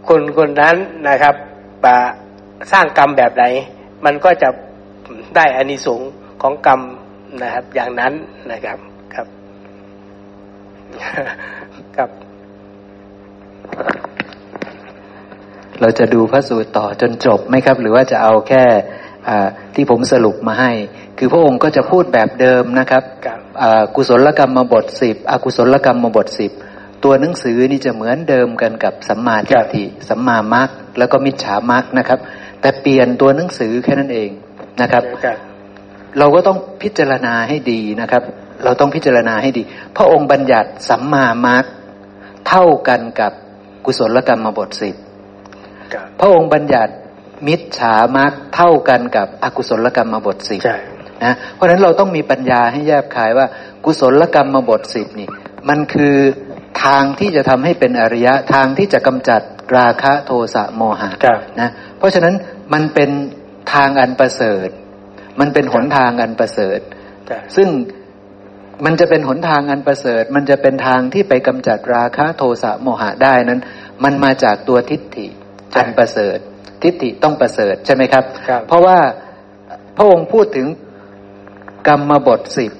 [0.08, 0.76] คนคนนั้น
[1.08, 1.34] นะครับ
[2.72, 3.44] สร้างกรรมแบบไหน
[4.04, 4.48] มันก็จะ
[5.36, 6.10] ได้อานิสงส์
[6.42, 6.80] ของกรรม
[7.42, 8.12] นะครับอย่างนั้น
[8.52, 8.78] นะครับ
[9.14, 9.26] ครับ
[11.96, 12.10] ครับ
[15.80, 18.64] เราจะดูพระสูตรต่อจนจบไหมครับ หรือว่าจะเอาแค่
[19.74, 20.72] ที่ผมสรุปมาให้
[21.18, 23.02] คือพระองค์ก็จะพูดแบบเดิมนะครับ
[23.96, 26.52] กุศลกรรมมาบทสิบอกุศลกรรมมาบทสิบ
[27.04, 32.18] ตัวหนังสือนี่จะเหมือนเดิมกันกับสัมมาทิฏฐิสัมมามัคแล้วก็มิจฉามัคนะครับ
[32.60, 34.30] แต่เปลี่ยนตัวหนังสือแค่นั้นเอง
[34.80, 35.02] นะครับ
[36.18, 38.22] เราก็ต้องพิจารณาให้ดีนะครับ
[38.64, 39.62] เราต้องพิจารณาให้ดี
[39.96, 41.64] พระองค์บัญญัติสัมมามัค
[42.48, 43.32] เท่ากันกับ
[43.84, 44.94] กุศลกรรมมาบทสิบ
[46.18, 46.92] พระองค์บัญญัติ
[47.46, 50.60] มิจฉามัคเท่ากันกับอกุศลกรรมมาบทสิบ
[51.24, 53.46] นะเพราะฉะนั้นเราต้องมีปัญญาให้แยบคายว่า
[53.84, 55.28] กุศลกรรมมาบทสิบนี่
[55.68, 56.16] มันคือ
[56.84, 59.42] ทางที่จะทำให้เป็นอริยะทางที่จะกำจัด
[59.76, 61.10] ราคะโทสะโมหะ
[61.60, 62.34] นะเพราะฉะนั้น
[62.72, 63.10] มันเป็น
[63.74, 64.68] ทางอันประเสริฐ
[65.40, 66.80] มันเป็นหนทางอันประเสริฐ
[67.56, 67.68] ซึ่ง
[68.84, 73.60] มันจะเป็นหนทางอันประเสริฐ มันจะเป็นทางที่ไปกำจัดราคะโทสะโมหะได้นั้น
[74.04, 75.26] มันมาจากตัวทิฏฐิ
[75.76, 76.38] อันประเสริฐ
[76.82, 78.24] ทิฏฐิต้องประเสริฐใช่ไหมครับ
[78.66, 78.98] เพราะว่า
[79.96, 80.66] พระองค์พูดถึง
[81.88, 82.72] กรรมบทสิบ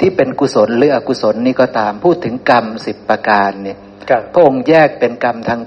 [0.00, 3.78] ที่เป็นกุศลหรืออกุศลนี่ก็ตามพูดถึงกรรมสิบประการเนี่ย
[4.32, 5.60] พระองค์แยกเป็นกรรมทาง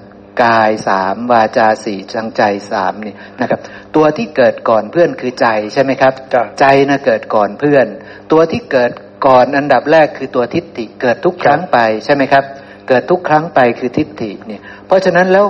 [0.43, 3.59] กายสามวาจาสี่ทางใจสามนี่นะครับ
[3.95, 6.13] ตัวที่เกิดก่อนเพื่อนคือใจใช่ไหมครับ
[6.59, 7.87] ใจนะเกิดก่อนเพื่อน
[8.31, 8.91] ตัวที่เกิด
[9.25, 12.43] ก่อนอันดับแรกคือตัวทิฏฐิเกิดทุกครั้งไปใช่ไหมครับ
[12.87, 15.45] เกิดทุกครั้งไปคือทิฏฐิเนี่ย เพราะฉะนั้นแล้ว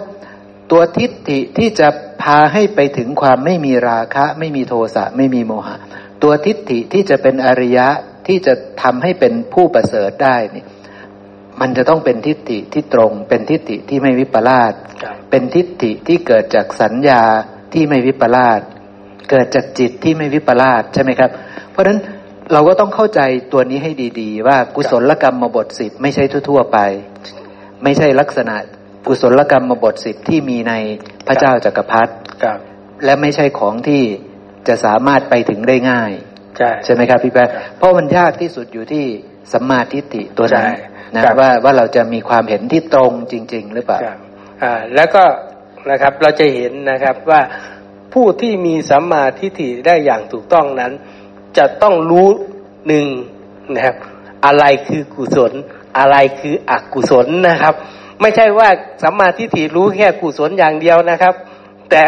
[0.72, 1.88] ตัวทิฏฐิที่จะ
[2.22, 5.78] พาให้ไปถึงความไม่มีราคะ ไม่มีโทสะไม่มีโมหะ
[6.24, 7.88] ตัวทิฏฐิที่จะเป็นอริยะ
[8.28, 10.66] ที่จะทำให้เป็นผู้ประเสริฐได้นี่
[11.62, 14.74] มันจะต้องเป็นทิฏฐิที่ตรง เป็นทิฏฐิที่ไม่วิปลาส
[15.30, 17.24] เป็นทิฏฐิที่เกิดจากสัญญา
[17.74, 18.62] ที่ไม่วิปลาส
[19.30, 21.32] เกิดจากจิตที่ไม่วิปลาสใช่ไหมครับ
[21.72, 22.00] เพราะฉะนั้น
[22.54, 23.22] เราก็ต้องเข้าใจ
[23.54, 23.92] ตัวนี้ให้
[24.22, 26.78] ดี ๆ ว่ากุศลกรรมมาบทสิบไม่ใช่ทั่ว ๆ ไป
[27.84, 28.56] ไม่ใช่ลักษณะ
[29.08, 30.74] กุศลกรรมมาบทสิบที่มีใน
[31.28, 32.14] พระเจ้าจากักรพรรดิ
[33.06, 34.04] และไม่ใช่ของที่
[34.68, 36.12] จะสามารถไปถึงได้ง่าย
[36.58, 39.06] ใช่ใช่ไหมครับพี่แป๊ะเพราะมันยากที่สุดอยู่ที่
[39.54, 40.66] สัมมาทิฏฐิตัวนั้น
[41.16, 44.00] นะว่าว่าเราจะมีความเห็นที่ตรงจริง ๆ หรือเปล่า
[44.64, 45.24] อ่าแล้วก็
[45.92, 47.42] นะครับเราจะเห็นนะครับว่า
[48.14, 50.94] ผู้ที่มีสัมมาทิฏฐิได้อย่างถูกต้องนั้น
[51.58, 52.28] จะต้องรู้
[52.88, 53.06] หนึ่ง
[53.74, 53.96] นะครับ
[54.46, 55.52] อะไรคือกุศล
[55.98, 57.76] อะไรคืออกุศลนะครับ
[58.22, 58.70] ไม่ใช่ว่า
[59.04, 61.34] สัมมาทิฏฐิรู้แค่กุศลอย่างเดียวนะครับ
[61.90, 62.04] แต่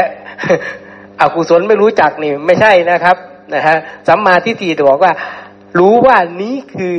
[1.21, 3.17] อกุศลไม่รู้จักนี่ไม่ใช่นะครับ
[3.53, 5.13] นะฮะสัมมาทิฏฐิบอกว่า
[5.79, 6.97] รู้ว่านี้คือ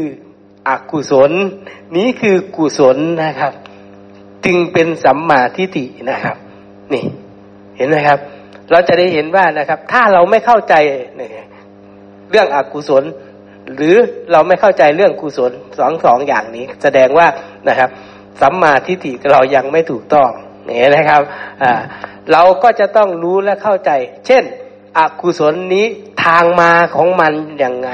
[0.68, 1.30] อกุศล
[1.96, 3.52] นี้คือกุศลนะครับ
[4.44, 6.36] จึงเป็นสัมมาทิฏฐินะครับ
[6.92, 7.04] นี่
[7.76, 8.18] เห็นไหมครับ
[8.70, 10.74] เราจะได้เห็นว่านะครับ ถ้าเราไม่เข้าใจ
[11.16, 13.04] เเรื่องอกุศล
[13.76, 13.96] หรือ
[14.32, 17.26] เราไม่เข้าใจเรื่องกุศลสองสองอย่างนี้ แสดงว่า
[17.68, 17.90] นะครับ
[18.40, 20.30] สัมมาทิฏฐิเรายังไม่ถูกต้อง
[20.68, 21.22] นี่นะครับ
[22.32, 23.90] เราก็จะต้องรู้และเข้าใจ
[24.26, 24.42] เช่น
[24.98, 25.86] อกุศลนี้
[26.24, 27.90] ทางมาของมันอยังไง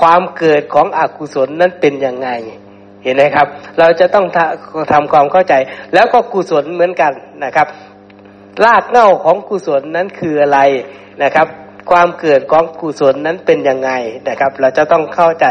[0.00, 2.28] ความเกิดของอกุศลนั้นเป็นยังไง
[3.02, 3.46] เห็นไหมครับ
[3.78, 4.26] เราจะต้อง
[4.92, 5.54] ทำความเข้าใจ
[5.94, 7.12] แล้วก็กุศลเหมือนกัน
[7.44, 7.66] นะครับ
[8.64, 10.60] รากเหง้าของกุศลนั้นคืออะไร
[11.22, 11.46] นะครับ
[11.90, 13.90] ความเกิดของกุศลนั้นเป็นยังไง
[14.28, 15.46] นะครับ เราจะต้องเข้าใจ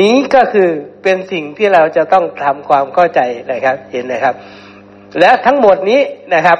[0.00, 0.68] นี้ก็คือ
[1.02, 3.20] เป็นสิ่งที่เราจะต้องทำความเข้าใจ
[3.52, 4.34] นะครับ เห็นไหมครับ
[5.18, 6.00] และทั้งหมดนี้
[6.34, 6.58] นะครับ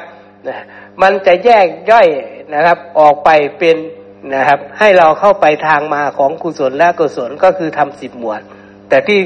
[1.03, 2.09] มันจะแยกย่อย
[2.55, 3.77] นะครับ ออกไปเป็น
[4.35, 8.41] นะครับ ให้เราเข้าไปทางมาของกุศลและกุศลก็คือทำสิบหมวด
[8.89, 9.19] แต่ที่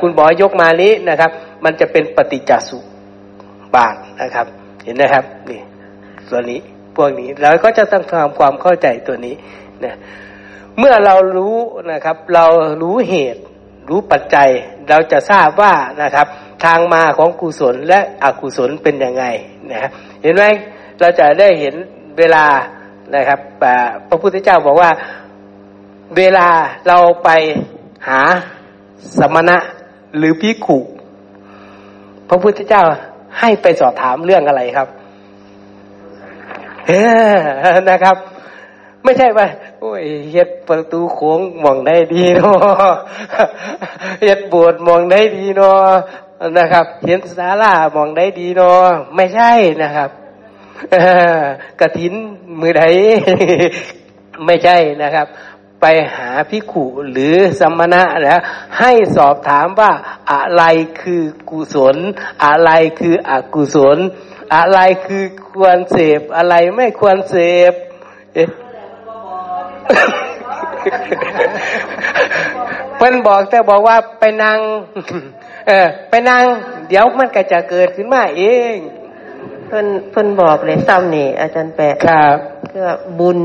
[0.00, 1.30] คุณบอกยกมานี้นะครับ
[1.64, 2.78] มันจะเป็นปฏิจจสุ
[3.74, 4.46] บาทนะครับ
[4.84, 5.60] เห็นนะครับ นี่
[6.30, 6.60] ตัวนี้
[7.02, 9.34] วกนี้เราก็จะต้องทำความเข้าใจตัวนี้
[9.84, 9.96] นะ
[10.78, 11.56] เมื่อเรารู้
[11.92, 12.46] นะครับ เรา
[12.82, 13.42] รู้เหตุ
[13.88, 14.48] รู้ปัจจัย
[14.88, 16.26] เราจะทราบว่านะครับ
[16.64, 19.24] ทางมาของกุศลและอกุศลเป็นยังไง
[19.70, 19.90] นะ
[20.22, 20.44] เห็นไหม
[21.00, 21.74] เราจะได้เห็น
[22.18, 22.44] เวลา
[23.14, 23.40] นะครับ
[24.08, 24.90] พระพุทธเจ้าบอกว่า
[26.16, 26.48] เวลา
[26.88, 27.30] เราไป
[28.08, 28.20] หา
[29.18, 29.56] สมณะ
[30.16, 30.78] หรือพิขุ
[32.28, 32.82] พระพุทธเจ้า
[33.40, 34.88] ให้ไปสอบถามเรื่องอะไรครับ
[37.90, 38.16] นะครับ
[39.04, 39.46] ไม่ใช่ว่า
[39.80, 42.92] โอ้ยเฮ็ดประตูโค้งมองได้ดีเนาะ
[44.22, 45.84] เฮ็ดบสถ์มองได้ดีเนาะ
[46.58, 48.84] นะครับ เห็นศาลามองได้ดีเนาะ
[49.16, 49.52] ไม่ใช่
[49.82, 50.10] นะครับ
[51.80, 52.14] กระถิน
[52.60, 52.82] มือใด
[54.46, 55.26] ไม่ใช่นะครับ
[55.80, 55.86] ไป
[56.16, 58.38] หาพิขุหรือสมณะแล้ว
[58.78, 59.92] ให้สอบถามว่า
[60.32, 60.62] อะไร
[61.00, 61.96] คือกุศล
[62.44, 62.70] อะไร
[63.00, 63.98] คืออกุศล
[64.56, 67.36] อะไรคือควรเสพอะไรไม่ควรเส
[67.70, 67.72] พ
[72.96, 74.58] เพิ่นบอกแต่บอกว่าไปนั่ง
[75.66, 76.42] เออ ไปนั่ง
[76.88, 78.74] เดี๋ยวมันก็จะเกิดขึ้นมาเอง
[79.66, 82.36] เพิ่นเพิ่นบอกเลยซ้ำนี่ อาจารย์แปะครับ
[82.70, 83.40] คือว่าบุญ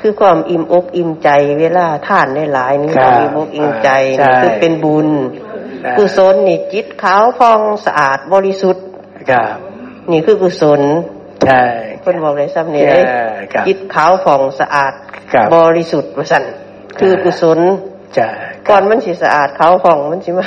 [0.00, 1.28] คือความอิ่มอกอิ่มใจ
[1.60, 5.08] เวลาท่านได้หลายนี่ครับอิ่มอกอิ่มใจใช่นี่คือเป็นบุญ
[5.84, 8.84] ครับกุศลนี่จิตขาวพองสะอาดบริสุทธิ์
[9.30, 9.56] ครับ
[10.10, 10.80] นี่คือกุศล
[11.46, 11.62] ใช่
[12.00, 13.12] เพิ่นบอกเลยซ้ำนี่ใช่เล
[13.42, 14.92] ยครับจิตขาวผ่องสะอาด
[15.32, 16.44] ครับบริสุทธิ์ว่าซั่น
[16.98, 17.58] คือกุศล
[18.14, 18.28] ใช่
[18.68, 20.46] ก่อนมันสิสะอาดขาวผ่องมันสิมา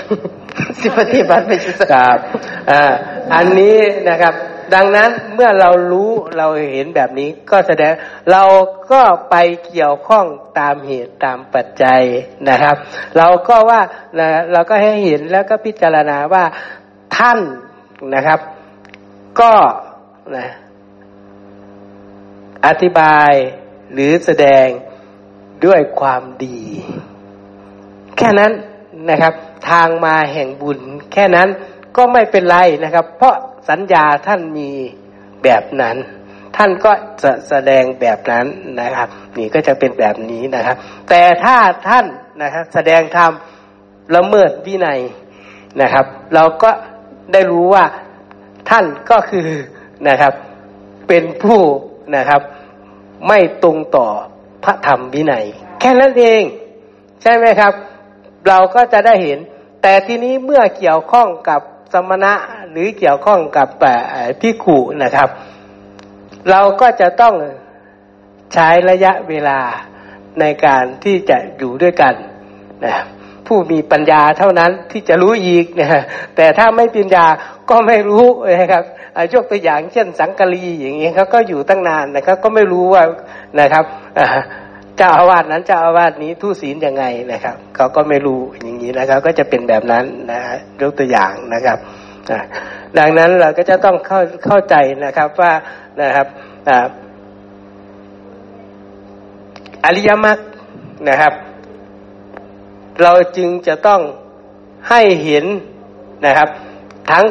[0.79, 2.19] สิปฏิบัติไปสิสะคอารัดบ
[2.71, 2.83] อ่า
[3.33, 3.77] อันนี้
[4.09, 4.35] นะครับ
[4.75, 7.93] ดังนั้นเมื่อเรารู้เราเห็นแบบนี้ก็แสดง
[8.31, 8.43] เรา
[8.91, 9.35] ก็ไป
[9.67, 10.25] เกี่ยวข้อง
[10.59, 12.01] ตามเหตุตามปัจจัย
[12.49, 12.75] นะครับ
[13.17, 13.81] เราก็ว่า
[14.19, 16.43] นะเราก็ให้เห็นแล้วก็พิจารณาว่า
[17.17, 17.39] ท่าน
[18.15, 18.39] นะครับ
[19.39, 19.53] ก็
[20.35, 20.47] นะ
[22.65, 23.31] อธิบาย
[23.93, 24.67] หรือแสดง
[25.65, 26.59] ด้วยความดี
[28.17, 28.51] แค่นั้น
[29.09, 29.33] นะครับ
[29.69, 30.79] ทางมาแห่งบุญ
[31.13, 31.49] แค่นั้น
[31.97, 33.35] ก็ไม่เป็นไรนะครับ เพราะ
[33.69, 34.69] สัญญาท่านมี
[35.43, 35.97] แบบนั้น
[36.57, 36.91] ท่านก็
[37.23, 38.45] จะแสดงแบบนั้น
[38.81, 40.75] นะครับ นี่ก็จะเป็นแบบนี้นะครับ
[41.09, 42.05] แต่ถ้าท่าน
[42.41, 43.31] นะครับแสดงธรรม
[44.15, 44.99] ละเมิดวินัย
[45.81, 46.71] นะครับ เราก็
[47.33, 47.85] ได้รู้ว่า
[48.69, 49.49] ท่านก็คือ
[50.07, 50.33] นะครับ
[51.07, 51.61] เป็นผู้
[52.15, 52.41] นะครับ
[53.27, 54.07] ไม่ตรงต่อ
[54.63, 55.45] พระธรรมวินัย
[55.79, 56.43] แค่นั้นเอง
[57.21, 57.73] ใช่ไหมครับ
[58.47, 59.39] เราก็จะได้เห็น
[59.81, 61.61] แต่ทีนี้เมื่อเกี่ยวข้องกับ
[61.93, 62.33] สมณะ
[62.71, 63.93] หรือเกี่ยวข้องกับเอ่
[64.25, 65.29] อพิขุนะครับ
[66.49, 67.35] เราก็จะต้อง
[68.53, 69.59] ใช้ระยะเวลา
[70.39, 72.13] ในการที่จะอยู่ด้วยกัน
[72.83, 73.07] นะครับ
[73.47, 76.03] ผู้มีปัญญาเท่านั้นที่จะรู้อีกนะ
[76.35, 77.25] แต่ถ้าไม่ปัญญา
[77.69, 78.25] ก็ไม่รู้
[78.61, 78.83] นะครับ
[79.33, 83.03] ยกตัวอย่างเช่นสังกะรีอย่างเงี้ยเขาก็อยู่ตั้งนานนะครับก็ไม่รู้ว่า
[83.59, 83.85] นะครับ
[84.97, 91.77] เจ้าอาวาสนั้นเจ้าอาวาสนี้ทุศีลยังไงนะครับเขาก็ไม่รู้อย่างนี้นะครับ ก็จะเป็นแบบนั้นนะฮะยกตัวอย่างนะครับ
[92.99, 95.53] ดังนั้นเราก็จะต้องเข้าเข้าใจนะครับว่า
[96.01, 96.27] นะครับ
[96.69, 96.87] อ่า
[99.85, 100.39] อริยมรรค
[101.09, 101.33] นะครับ
[103.01, 104.01] เราจึงจะต้อง
[104.89, 105.45] ให้เห็น
[106.25, 106.49] นะครับ
[107.11, 107.25] ทั้ง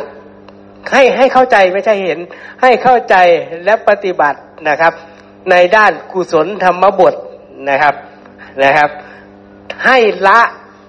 [0.92, 2.18] ให้ให้เข้าใจไม่ใช่เห็น
[2.62, 3.16] ให้เข้าใจ
[3.64, 4.38] และปฏิบัติ
[4.68, 4.92] นะครับ
[5.50, 7.14] ในด้านกุศลธรรมบท
[7.68, 7.94] นะครับ
[8.62, 8.90] นะครับ
[9.84, 10.40] ให้ละ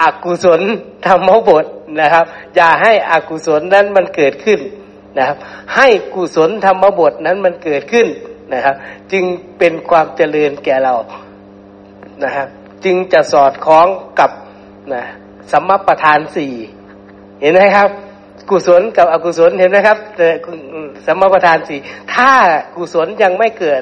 [0.01, 0.61] อกุศล
[1.07, 1.65] ธรรมบท
[1.99, 2.25] นะครับ
[2.55, 4.59] อย่าให้อกุศลนั้นมันเกิดขึ้น
[5.17, 5.37] นะครับ
[5.75, 8.07] ให้กุศลธรรมบทนั้นมันเกิดขึ้น
[8.53, 8.75] นะครับ
[9.11, 9.23] จึง
[9.57, 10.95] เป็นความเจริญแก่เรา
[12.23, 12.47] นะครับ
[12.83, 13.87] จึงจะสอดคล้อง
[14.19, 14.29] กับ
[14.93, 15.03] นะ
[15.51, 16.53] สัมมาประธานสี่
[17.41, 17.89] เห็นไหมครับ
[18.49, 20.27] กุศลกับอกุศลเห็นไหมครับแต่
[21.05, 21.79] สัมมาประธานสี่
[22.13, 22.31] ถ้า
[22.75, 23.81] กุศลยังไม่เกิด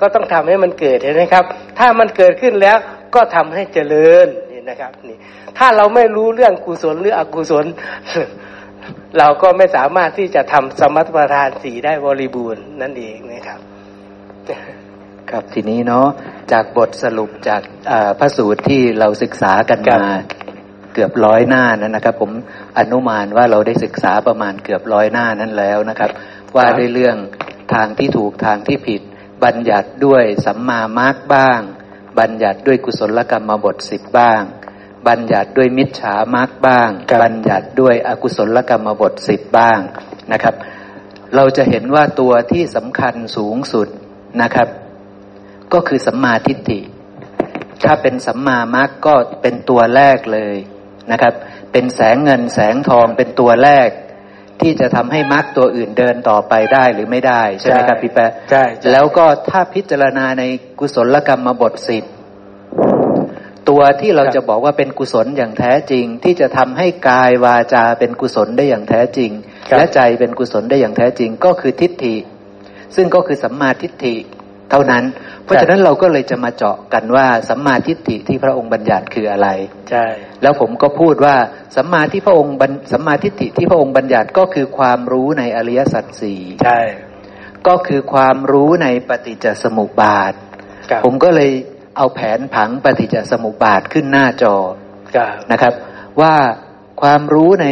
[0.00, 1.44] ก็ต้องทำให้มันเกิดเห็นไหมครับ
[1.78, 2.76] ถ้ามันเกิดขึ้นแล้ว
[3.14, 5.16] ก็ทำให้เจริญนี่นะครับนี่
[5.58, 7.66] ถ้าเราไม่รู้เรื่องกุศลหรืออกุศล
[9.18, 13.60] เราก็ไม่สามารถที่จะทำสมรประทานสีได้บริบูรณ์นั่นเองนะครับ
[15.30, 16.06] ครับทีนี้เนาะ
[16.52, 20.16] จากบทสรุปจากอ่าพระสูตรที่เราศึกษากันครับมา
[20.94, 22.30] เกือบร้อยหน้านั้นนะครับ ผม
[22.78, 26.10] อนุมานว่าเราได้ศึกษาประมาณเกือบร้อยหน้านั้นแล้วนะครับ
[26.56, 27.16] ว่าด้วยเรื่อง
[27.74, 29.00] ทางที่ถูกทางที่ผิด
[29.44, 31.60] บัญญัติด้วยสัมมามาร์กบ้าง
[32.18, 34.42] บัญญัติด้วยกุศลกรรมบทสิบบ้าง
[35.08, 39.78] บัญญัติด้วยมิจฉามาร์กบ้างครับบัญญัติด้วยอกุศลกรรมบทสิบบ้าง
[40.32, 40.54] นะครับ
[41.36, 43.88] เราจะเห็นว่าตัวที่สำคัญสูงสุด
[44.42, 44.68] นะครับ
[45.74, 46.80] ก็คือสัมมาทิฏฐิ
[47.84, 50.56] ถ้าเป็นสัมมามัคก็เป็นตัวแรกเลย
[51.10, 51.34] นะครับ
[51.72, 53.88] เป็นแสงเงินแสงทองเป็นตัวแรก
[54.60, 60.42] ที่จะทำให้มัคตัวอื่นเดินต่อไปได้หรือไม่ได้ ใช่ไหมครับพี่แปะใช่ใช่แล้วก็ถ้าพิจารณาใน
[60.80, 62.04] กุศลกรรมบทสิบ
[63.68, 69.30] ตัวที่เราจะบอกว่าเป็นกุศลอย่างแท้จริง ที่จะทำให้กายวาจาเป็นกุศลได้อย่างแท้จริง
[69.68, 72.16] ครับและใจเป็นกุศลได้อย่างแท้จริงก็คือทิฏฐิ
[72.96, 74.16] ซึ่งก็คือสัมมาทิฏฐิ
[74.70, 79.48] เท่านั้นเพ ราะฉะนั้นเราก็เลยจะมาเจาะกันว่าสัมมาทิฏฐิที่พระองค์บัญญัติคืออะไร
[79.90, 80.06] ใช่
[80.42, 81.36] แล้วผมก็พูดว่า
[81.76, 86.80] สัมมาที่พระองค์บัญสัมมาทิฏฐิที่พระองค์บัญญัติก็คือความรู้ในอริยสัจสี่ใช่
[87.68, 90.32] ก็คือความรู้ในปฏิจจสมุปบาท
[90.90, 91.50] ครับผมก็เลย
[91.96, 94.56] เอาแผนผังปฏิจจสมุปบาทขึ้นหน้าจอ
[95.16, 95.74] ครับนะครับ
[96.20, 96.34] ว่า
[97.02, 97.66] ความรู้ใน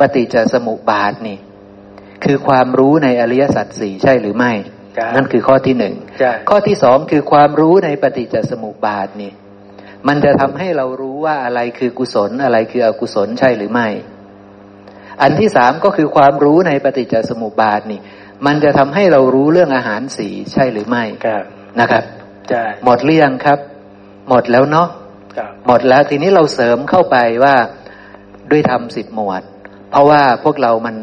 [0.00, 1.38] ปฏิจจสมุปบาทนี่
[2.24, 4.77] คือความรู้ในอริยสัจสี่ใช่หรือไม่ครับ
[5.16, 9.32] นั่นคือข้อที่หนึ่งใช่ข้อที่สองคือความรู้ในปฏิจจสมุปบาทนี่
[10.08, 13.88] มันจะทำให้เรารู้ว่าอะไรคือกุศลอะไรคืออกุศลใช่หรือไม่
[15.22, 18.00] อันที่สามก็คือความรู้ในปฏิจจสมุปบาทนี่
[18.46, 21.44] มันจะทำให้เรารู้เรื่องอาหารสีใช่หรือไม่ครับ
[21.80, 22.04] นะครับ
[22.48, 23.58] ใช่หมดหรือยังครับ
[24.28, 24.88] หมดแล้วเนาะ
[25.66, 27.54] หมดแล้วทีนี้เราเสริมเข้าไปว่า
[28.50, 29.42] ด้วยธรรมสิบหมวด
[29.90, 30.96] เพราะว่าพวกเรามัน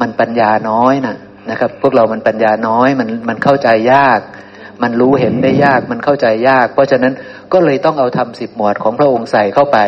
[0.00, 1.16] มันปัญญาน้อยนะ
[1.50, 4.20] นะครับ พวกเรามันปัญญาน้อยมันมันเข้าใจยาก
[4.82, 7.12] มันรู้เห็นได้ยากมันเข้าใจยาก เพราะฉะนั้น
[7.52, 9.78] ก็เลยต้องเอาทำสิบหมวดของพระองค์ใส่เข้าไป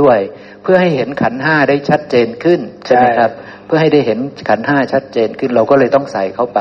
[0.00, 0.18] ด้วย
[0.62, 3.30] เพื่อให้เห็นขันห้าได้ชัดเจนขึ้นใช่ไหมครับ
[3.66, 6.60] เพื่อให้ได้เห็นขันห้าชัดเจนขึ้นเราก็เลยต้องใส่เข้าไป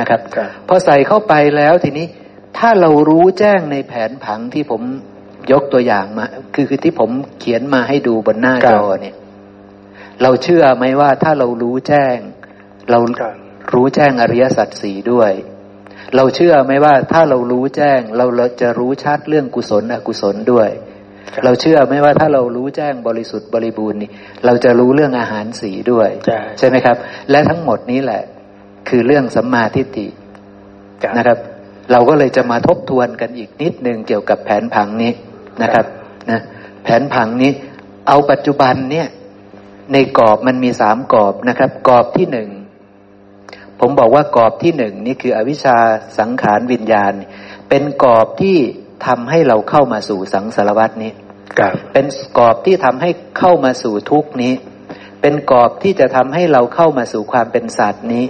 [0.00, 0.20] นะครับ
[0.68, 2.06] พอใส่เข้าไปแล้วทีนี้
[2.58, 4.82] ถ้าเรารู้แจ้งในแผนผังที่ผม
[5.52, 9.16] ยกตัวอย่างมา คือคือที่ผมเขียนมาให้ดูบนหน้าจอเนี่ย
[10.22, 12.16] เราเชื่อไหมว่าถ้าเรารู้แจ้ง
[12.90, 12.98] เรา
[13.72, 15.32] รู้แจ้งอริยสัจสี่ด้วย
[16.16, 18.26] เราเชื่อไหมว่าถ้าเรารู้แจ้ง เรา
[18.62, 20.70] จะรู้ชัดเรื่องกุศลอกุศลด้วย
[21.44, 24.10] เราเชื่อไหมว่าถ้าเรารู้แจ้งบริสุทธิ์บริบูรณ์นี่
[24.44, 26.08] เราจะรู้เรื่องอาหารสีด้วย
[26.58, 26.96] ใช่ไหมครับ
[27.30, 28.22] และทั้งหมดนี้แหละ
[28.88, 30.06] คือเรื่องสัมมาทิฏฐิ
[31.16, 31.38] นะครับ
[31.92, 35.12] เราก็เลยจะมาทบทวนกันอีกนิดนึงเกี่ยวกับแผนผังนี้
[35.62, 35.86] นะครับ
[36.30, 36.40] นะ
[36.84, 37.52] แผนผังนี้
[38.08, 39.08] เอาปัจจุบันเนี่ย
[39.92, 42.48] ในกรอบมันมีสามกรอบนะครับ กรอบที่หนึ่ง
[43.84, 45.76] ผมบอกว่ากรอบที่หนึ่งนี่คืออวิชชา
[46.18, 47.12] สังขารวิญญาณ
[47.68, 48.56] เป็นกรอบที่
[49.06, 51.12] ทำให้เราเข้ามาสู่สังสารวัตนี้
[51.92, 52.06] เป็น
[52.38, 54.52] กรอบที่ทำให้เข้ามาสู่ทุกนี้
[55.20, 58.24] เป็นกรอบที่จะทำให้เราเข้ามาสู่ความเป็นสัตว์นี้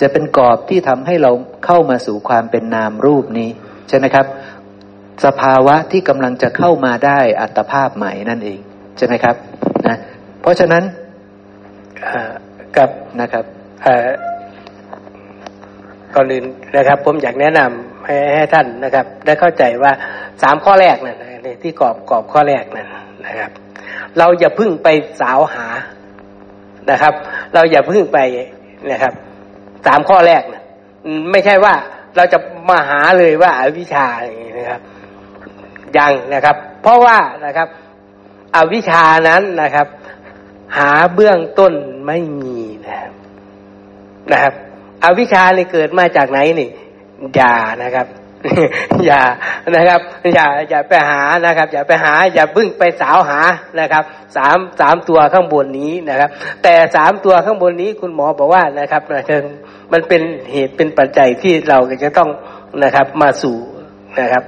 [0.00, 1.32] จะเป็นกรอบที่ทำให้เรา
[1.66, 3.50] เข้ามาสู่ความเป็นนามรูปนี้
[3.88, 4.26] ใช่ไหมครับ
[5.24, 8.58] สภาวะที่กำลังจะเข้ามาได้อัตภาพใหม่นั่นเอง
[8.96, 9.36] ใช่ไหมครับ
[9.86, 9.96] นะ
[10.40, 10.84] เพราะฉะนั้น
[12.76, 12.90] กับ
[13.20, 13.44] นะครับ
[16.16, 19.92] ก่อนอื่นนะครับ ผมอยากแนะนำให้ให้ท่านนะครับ ได้เข้าใจว่า
[20.42, 21.16] สามข้อแรกนั่น
[21.62, 22.88] ที่กรอบกรอบข้อแรกนั่น
[23.26, 23.50] นะครับ
[24.18, 24.88] เราอย่าพึ่งไป
[25.20, 25.66] สาวหา
[26.90, 27.14] นะครับ
[27.54, 28.18] เราอย่าพึ่งไป
[28.90, 29.12] นะครับ
[29.86, 30.62] สามข้อแรกนะ
[31.30, 31.74] ไม่ใช่ว่า
[32.16, 32.38] เราจะ
[32.68, 34.80] มาหาเลยว่าอวิชชาอย่างนี้นะครับ
[35.96, 37.68] ยังนะครับ เพราะว่านะครับ
[38.56, 39.86] อวิชานั้นนะครับ
[40.78, 41.72] หาเบื้องต้น
[42.06, 43.12] ไม่มีนะครับ
[44.32, 44.54] นะครับ
[45.06, 46.68] อวิชาเนี่เกิดมาจากไหนนี่
[47.36, 48.06] อย่านะครับ
[49.06, 49.22] อย่า
[49.74, 50.00] นะครับ
[50.34, 53.40] อย่าอย่าไปหานะครับ อย่าไปหา อย่าบึ้งไปสาวหา
[53.80, 54.04] นะครับ
[54.36, 56.30] สามสามตัวข้างบนนี้นะครับ
[56.62, 59.02] แต่สามตัวข้างบนนี้คุณหมอบอกว่านะครับ
[59.92, 60.22] มันเป็น
[60.52, 62.30] เหตุเป็นปัจจัยที่เราจะต้อง
[62.82, 63.56] นะครับมาสู่
[64.20, 64.44] นะครับ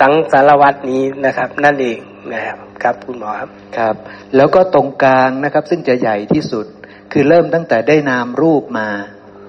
[0.00, 1.98] สังสารวัตนี้นะครับ นั่นเอง
[2.32, 3.94] นะครับครับคุณหมอครับครับ
[4.36, 6.66] แล้วก็ตรงกลางนะครับซึ่งจะใหญ่ที่สุด
[7.12, 8.88] คือเริ่มตั้งแต่ได้นามรูปมา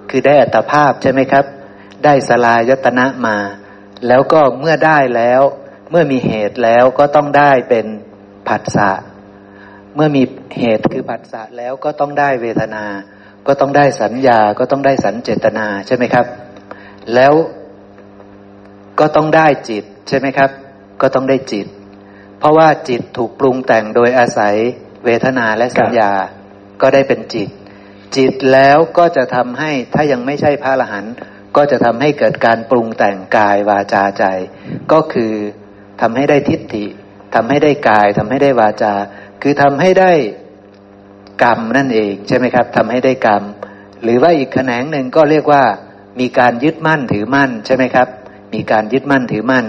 [0.10, 1.45] คือได้อัตภาพใช่ไหมครับ
[2.06, 3.38] ได้สลายตนะมา
[4.07, 5.41] แล้วก็เมื่อได้แล้ว
[5.91, 7.86] เมื่อมีเหตุแล้วก็ต้องได้เป็น
[8.48, 8.91] ผัสสะ
[9.95, 10.23] เมื่อมี
[10.60, 12.86] เหตุคือผัสสะแล้วก็ต้องได้เวทนา
[13.48, 16.26] ก็ต้องได้สัญญาก็ต้องได้สัญเจตนาใช่ไหมครับ
[17.15, 17.34] แล้ว
[18.99, 20.49] ก็ต้องได้จิตใช่ไหมครับ
[21.02, 21.68] ก็ต้องได้จิต
[22.40, 24.56] เพราะว่าจิตถูกปรุงแต่งโดยอาศัย
[25.06, 26.11] เวทนาและสัญญา
[26.81, 27.49] ก็ได้เป็นจิต
[28.18, 31.14] จิตแล้วก็จะทำให้ถ้ายังไม่ใช่พระอรหันต์
[31.56, 34.23] ก็จะทำให้เกิดการปรุงแต่งกายวาจาใจ
[34.91, 35.34] ก็คือ
[36.02, 36.86] ทำให้ได้ทิฏฐิ
[37.36, 38.94] ทำให้ได้กายทำให้ได้วาจา
[39.41, 40.11] คือทำให้ได้
[41.44, 43.44] กรรมนั่นเองใช่ไหมครับทำให้ได้กรรม
[44.03, 45.64] หรือว่าอีกแขนงหนึ่งก็เรียกว่า
[46.19, 48.07] มีการยึดมั่นถือมั่นใช่ไหมครับ
[48.53, 49.65] มีการยึดมั่นถือมั่น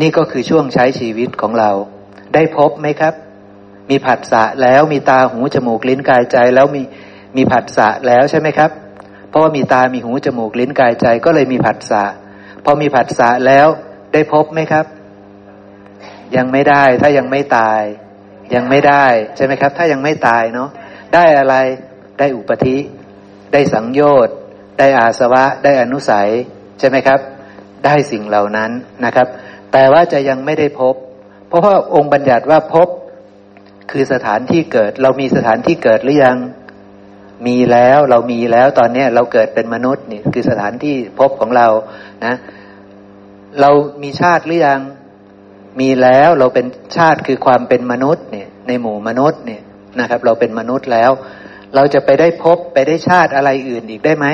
[0.00, 1.70] นี่ก็คือช่วงใช้ชีวิตของเรา
[2.34, 3.14] ได้พบไหมครับ
[3.90, 6.82] มีผัสสะแล้วมีตาหูจมูกลิ้นกายใจ แล้วมี
[7.36, 8.70] มีผัสสะแล้วใช่ไหมครับ
[9.28, 12.04] เพราะว่ามีตา มีหู จมูก ลิ้น กาย ใจ ก็เลยมีผัสสะ
[12.64, 13.66] พอมีผัสสะแล้ว
[14.12, 14.86] ได้พบไหมครับ
[16.36, 17.82] ยังไม่ได้ ถ้ายังไม่ตาย
[18.54, 20.68] ยังไม่ได้ใช่ไหมครับ ถ้ายังไม่ตายเนาะ
[21.14, 21.54] ได้อะไร
[22.18, 22.76] ได้อุปธิ
[23.52, 24.34] ได้สังโยชน์
[24.78, 26.28] ได้อาสวะ ได้อนุสัย
[26.78, 27.20] ใช่ไหมครับ
[27.84, 28.70] ได้สิ่งเหล่านั้น
[29.04, 29.26] นะครับ
[29.72, 30.94] แต่ว่าจะยังไม่ได้พบ
[31.48, 32.88] เพราะว่าองค์บัญญัติว่าพบ
[33.90, 36.36] คือสถานที่เกิด เรามีสถานที่เกิดหรือยัง
[37.46, 41.68] มีแล้วเรามีแล้วตอนนี้เราเกิดเป็นมนุษย์นี่คือสถานที่พบของเรา
[42.24, 42.34] นะ
[43.60, 43.70] เรา
[44.02, 44.80] มีชาติหรือยัง
[45.80, 49.62] มีแล้วเราเป็นชาติคือความเป็นมนุษย์เนี่ยในหมู่มนุษย์เนี่ย
[50.00, 51.10] นะครับ เราเป็นมนุษย์แล้ว
[51.74, 54.26] เราจะไปได้พบไปได้ชาติอะไรอื่นอีกได้ไหม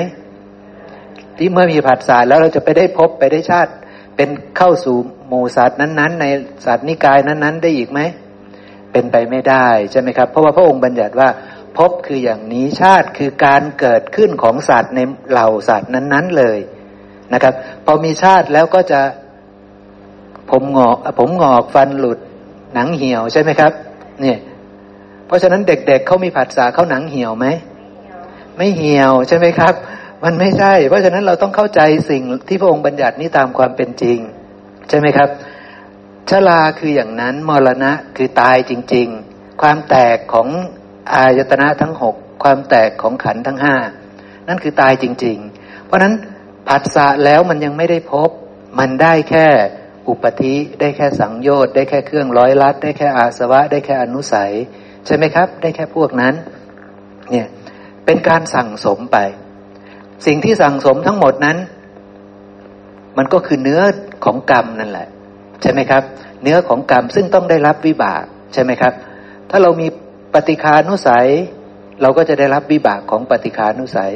[1.38, 3.72] ที่เมื่อมีผัสสะแล้วเราจะไปได้พบไปได้ชาติ
[4.16, 4.96] เป็นเข้าสู่
[5.28, 6.26] หมู่สัตว์นั้น ๆ ใน
[6.66, 8.00] สัตว์นิกายนั้น ๆ ได้อีกไหม
[8.92, 11.28] เป็นไปไม่ได้ใช่ไหมครับ เพราะว่าพระองค์บัญญัติว่า
[11.78, 15.00] พบคืออย่างนี้ชาติคือการเกิดขึ้นของสัตว์ใน
[15.30, 16.58] เหล่าสัตว์นั้น ๆเลย
[17.32, 17.54] นะครับ
[17.84, 19.00] พอมีชาติแล้วก็จะ
[20.50, 22.18] ผมงอกผมงอกฟันหลุด
[22.74, 23.72] หนังเหี่ยวใช่ไหมครับ
[24.20, 24.38] เนี่ย
[25.26, 27.46] เพราะฉะนั้นเด็กๆเเขามีผัสสะเขาหนังเหี่ยวไหม
[28.56, 29.74] ไม่เหี่ยวใช่ไหมครับ
[30.24, 31.80] มันไม่ใช่ เพราะฉะนั้นเราต้องเข้าใจ
[32.10, 34.18] สิ่งที่พระองค์บัญญัตินี้ตามความเป็นจริง
[34.88, 35.28] ใช่ไหมครับ
[36.30, 40.48] ชราคืออย่างนั้นมรณะคือตายจริง ๆ ความแตกของ
[41.12, 43.76] อายตนะทั้งหกความแตกของขันทั้งห้า
[44.48, 46.14] นั่นคือตายจริง ๆ เพราะนั้น
[46.68, 48.30] ผัสสะแล้วมันยังไม่ได้พบ
[48.78, 49.46] มันได้แค่
[50.08, 54.52] อุปธิได้แค่สังโยชน์ได้แค่เครื่องร้อยลัด ได้แค่อาสวะ ได้แค่อนุสัย
[55.06, 56.34] ใช่ไหมครับ ได้แค่พวกนั้น
[57.30, 57.46] เนี่ย
[58.04, 59.18] เป็นการสั่งสมไป
[60.26, 61.58] สิ่งที่สั่งสมทั้งหมดนั้น
[63.18, 63.80] มันก็คือเนื้อ
[64.24, 65.08] ของกรรมนั่นแหละ
[65.62, 66.02] ใช่ไหมครับ
[66.42, 68.92] เนื้อของกรรมซึ่งต้องได้รับวิบากใช่ไหมครับ
[69.50, 69.86] ถ้าเรามี
[70.34, 71.28] ปฏิคานุสัย
[72.02, 74.12] เราก็จะได้รับวิบากของปฏิคานุสัย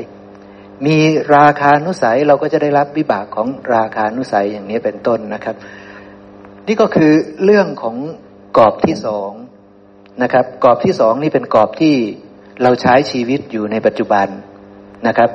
[0.86, 0.96] มี
[1.34, 5.56] ราคานุสัยเราก็จะได้รับวิบากของราคานุสัยอย่างนี้เป็นต้นนะครับ
[6.66, 7.12] นี่ก็คือ
[7.44, 7.96] เรื่องของ
[8.56, 9.30] กรอบที่สอง
[10.22, 11.94] นะครับ กรอบที่สองนี่เป็นกรอบที่
[12.62, 14.26] เราใช้ชีวิตอยู่ในปัจจุบัน
[15.06, 15.30] นะครับ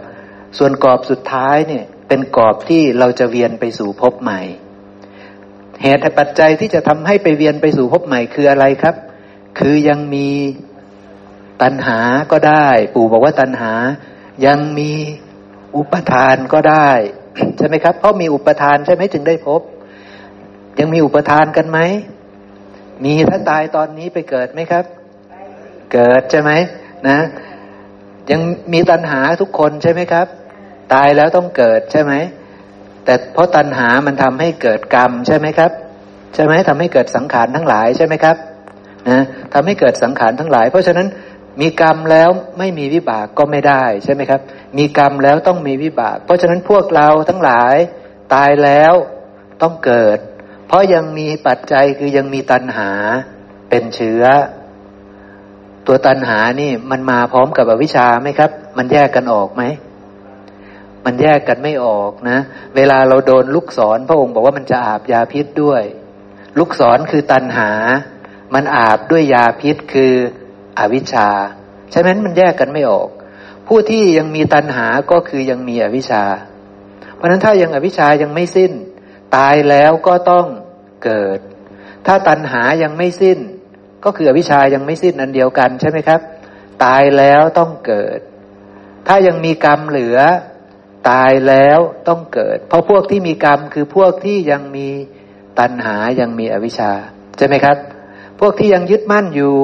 [0.58, 4.42] ส่วนกรอบสุดท้ายเนี่ยเป็นกรอบที่เราจะเวียนไปสู่ภพใหม่
[5.82, 8.96] เหตุปัจจัยที่จะทำให้ไปเวียนไปสู่ภพใหม่คืออะไรครับ
[9.60, 10.28] คือยังมี
[11.62, 12.00] ตัณหา
[12.32, 13.74] ก็ได้ ปู่บอกว่าตัณหา
[14.46, 14.92] ยังมี
[15.78, 16.90] อุปทานก็ได้
[17.58, 19.62] ใช่ไหมครับ เพราะมีอุปทานใช่ไหมถึงได้พบ
[20.80, 21.80] ยังมีอุปทานกันไหม
[23.04, 24.86] มีถ้าตายตอนนี้ไปเกิดไหมครับ
[25.94, 26.52] เกิดใช่ไหม
[27.08, 27.18] นะ
[28.32, 28.42] ยัง
[28.74, 30.28] มีตัณหาทุกคนใช่ไหมครับ
[30.94, 32.14] ตายแล้วต้องเกิดใช่ไหม
[33.06, 35.72] แต่เพราะตัณหามันทำให้เกิดกรรมใช่ไหมครับ
[36.34, 38.38] ใช่ไหมทำให้เกิดสังขารทั้งหลายใช่ไหมครับ
[39.10, 39.24] นะ
[39.54, 41.08] ทำให้เกิดสังขารทั้งหลาย เพราะฉะนั้น
[41.60, 44.42] มีกรรมแล้วไม่มีวิบากก็ไม่ได้ใช่ไหมครับ
[44.78, 47.76] มีกรรมแล้วต้องมีวิบาก เพราะฉะนั้นพวกเราทั้งหลาย
[48.34, 48.94] ตายแล้ว
[49.62, 50.18] ต้องเกิด
[50.68, 52.92] เพราะยังมีปัจจัยคือยังมีตัณหา
[53.70, 54.24] เป็นเชื้อ
[55.88, 59.64] ตัวตัณหานี่มันมาพร้อมกับอวิชชาไหมครับ มันแยกกันออกไหม
[61.06, 62.40] มันแยกกันไม่ออกนะ
[62.76, 65.84] เวลาเราโดนลูกศรพระองค์บอกว่ามันจะอาบยาพิษด้วย
[66.58, 67.72] ลูกศรคือตัณหา
[68.54, 70.14] มันอาบด้วยยาพิษคือ
[70.80, 71.30] อวิชชา
[71.94, 73.10] ฉะนั้นมันแยกกันไม่ออก
[73.68, 76.24] ผู้ที่ยังมีตัณหาก็คือยังมีอวิชชา
[77.16, 78.72] เพราะนั้นถ้ายังอวิชชายังไม่สิ้น
[79.36, 80.46] ตายแล้วก็ต้อง
[81.04, 81.40] เกิด
[82.06, 83.40] ถ้าตัณหายังไม่สิ้น
[84.06, 86.22] ก็คืออวิชชายังไม่สิ้นอันเดียวกันใช่ไหมครับ
[86.84, 88.20] ตายแล้วต้องเกิด
[89.08, 90.18] ถ้ายังมีกรรมเหลือ
[91.10, 94.88] ตายแล้วต้องเกิด เพราะพวกที่มีกรรมคือพวกที่ยังมี
[95.60, 96.92] ตัณหายังมีอวิชชา
[97.38, 97.78] ใช่ไหมครับ
[98.40, 99.56] พวกที่ยังยึดมั่นอยู่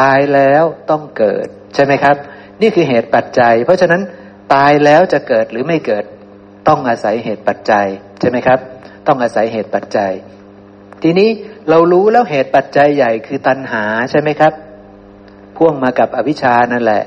[0.00, 2.16] ตายแล้วต้องเกิดใช่ไหมครับ
[2.60, 4.02] นี่คือเหตุปัจจัย เพราะฉะนั้น
[4.54, 6.04] ตายแล้วจะเกิดหรือไม่เกิด
[6.68, 7.86] ต้องอาศัยเหตุปัจจัย
[8.20, 8.58] ใช่ไหมครับ
[9.06, 10.12] ต้องอาศัยเหตุปัจจัย
[11.02, 11.28] ทีนี้
[11.70, 14.52] เรารู้แล้วเหตุปัจจัยใหญ่คือตัณหาใช่ไหมครับ
[15.56, 17.02] พ่วงมากับอวิชานั่นแหละ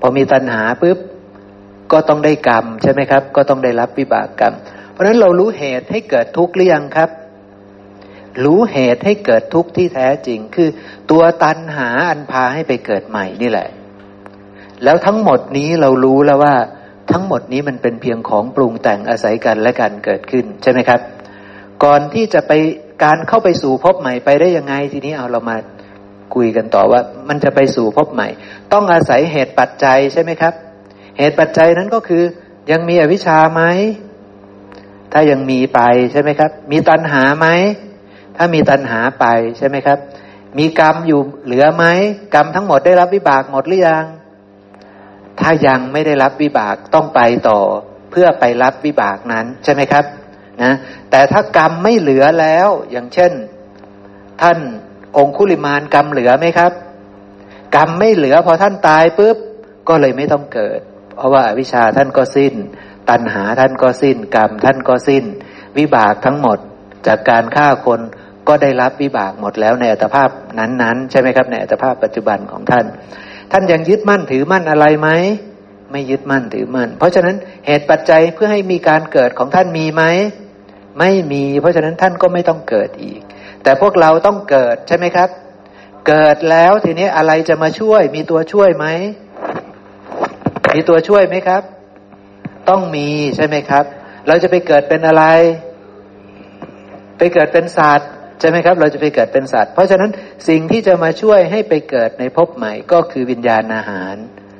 [0.00, 0.98] พอมีตัณหาปุ๊บ
[1.92, 4.54] ก็ต้องได้กรรมใช่ไหมครับ ก็ต้องได้รับวิบากกรรม
[4.90, 7.10] เพราะฉะนั้นเรารู้เหตุให้เกิดทุกข์หรือยังครับ
[8.44, 10.68] รู้เหตุให้เกิดทุกข์ที่แท้จริง คือ
[11.10, 13.68] ตัวตันหาอันพาให้ไปเกิดใหม่นี่แหละ
[14.84, 16.54] แล้วทั้งหมดนี้เรารู้แล้วว่า
[17.12, 21.00] ทั้งหมดนี้มันเป็นเพียงของปรุงแต่งอาศัยกันและการเกิดขึ้นใช่ไหมครับ
[21.84, 22.52] ก่อนที่จะไป
[23.04, 25.56] การเข้าไปสู่พบใหม่ไปได้ยังไงทีนี้เอาเรามา
[26.34, 28.28] คุยกันต่อว่า มันจะไปสู่พบใหม่
[28.72, 30.54] ต้องอาศัยเหตุปัจจัยใช่ไหมครับ
[31.18, 32.22] เหตุปัจจัยนั้นก็คือ
[32.70, 33.62] ยังมีอวิชชาไหม
[35.12, 35.80] ถ้ายังมีไป
[36.12, 37.46] ใช่ไหมครับ มีตัณหาไหม
[38.38, 39.24] ถ้ามีตัณหาไป
[39.58, 39.98] ใช่ไหมครับ
[40.58, 41.84] มีกรรมอยู่เหลือไหม
[42.34, 44.04] กรรมทั้งหมดได้รับวิบากหมดหรือยัง
[45.40, 47.58] ถ้ายังไม่ได้รับวิบากต้องไปต่อ
[48.10, 50.04] เพื่อไปรับวิบากนั้นใช่ไหมครับ
[50.62, 50.72] นะ
[51.10, 53.32] แต่ถ้ากรรมไม่เหลือแล้วอย่างเช่น
[54.42, 54.58] ท่าน
[55.16, 56.72] องคุลิมานกรรมเหลือไหมครับ
[57.76, 59.36] กรรมไม่เหลือพอท่านตายปุ๊บ
[59.88, 60.80] ก็เลยไม่ต้องเกิด
[61.16, 62.54] เพราะว่าอวิชชาท่านก็สิ้น
[63.10, 65.24] ตัณหาท่านก็สิ้น กรรมท่านก็สิ้น
[65.78, 66.58] วิบากทั้งหมด
[67.06, 68.00] จากการฆ่าคน
[68.48, 72.86] ก็ได้รับวิบากหมดแล้วในอัตภาพนั้นๆ ใช่ไหมครับ ในอัตภาพปัจจุบันของท่าน
[73.52, 75.08] ท่านยังยึดมั่นถือมั่นอะไรไหม
[75.90, 80.02] ไม่ยึดมั่นถือมั่น เพราะฉะนั้นเหตุปัจจัยเพื่อให้มีการเกิดของท่านมีไหม
[80.98, 83.20] ไม่มี เพราะฉะนั้นท่านก็ไม่ต้องเกิดอีก
[83.62, 85.28] แต่พวกเราต้องเกิดใช่ไหมครับ
[86.08, 88.86] เกิดแล้วทีนี้อะไรจะมาช่วย มีตัวช่วยไหม
[90.74, 91.62] มีตัวช่วยไหมครับ
[92.68, 93.84] ต้องมีใช่ไหมครับ
[94.26, 95.24] เราจะไปเกิดเป็นอะไร
[97.18, 100.10] ไปเกิดเป็นสัตว์ ใช่ไหมครับ เราจะไปเกิดเป็นสัตว์ เพราะฉะนั้น
[100.48, 104.14] สิ่งที่จะมาช่วยให้ไปเกิดในภพใหม่ก็คือวิญญาณอาหาร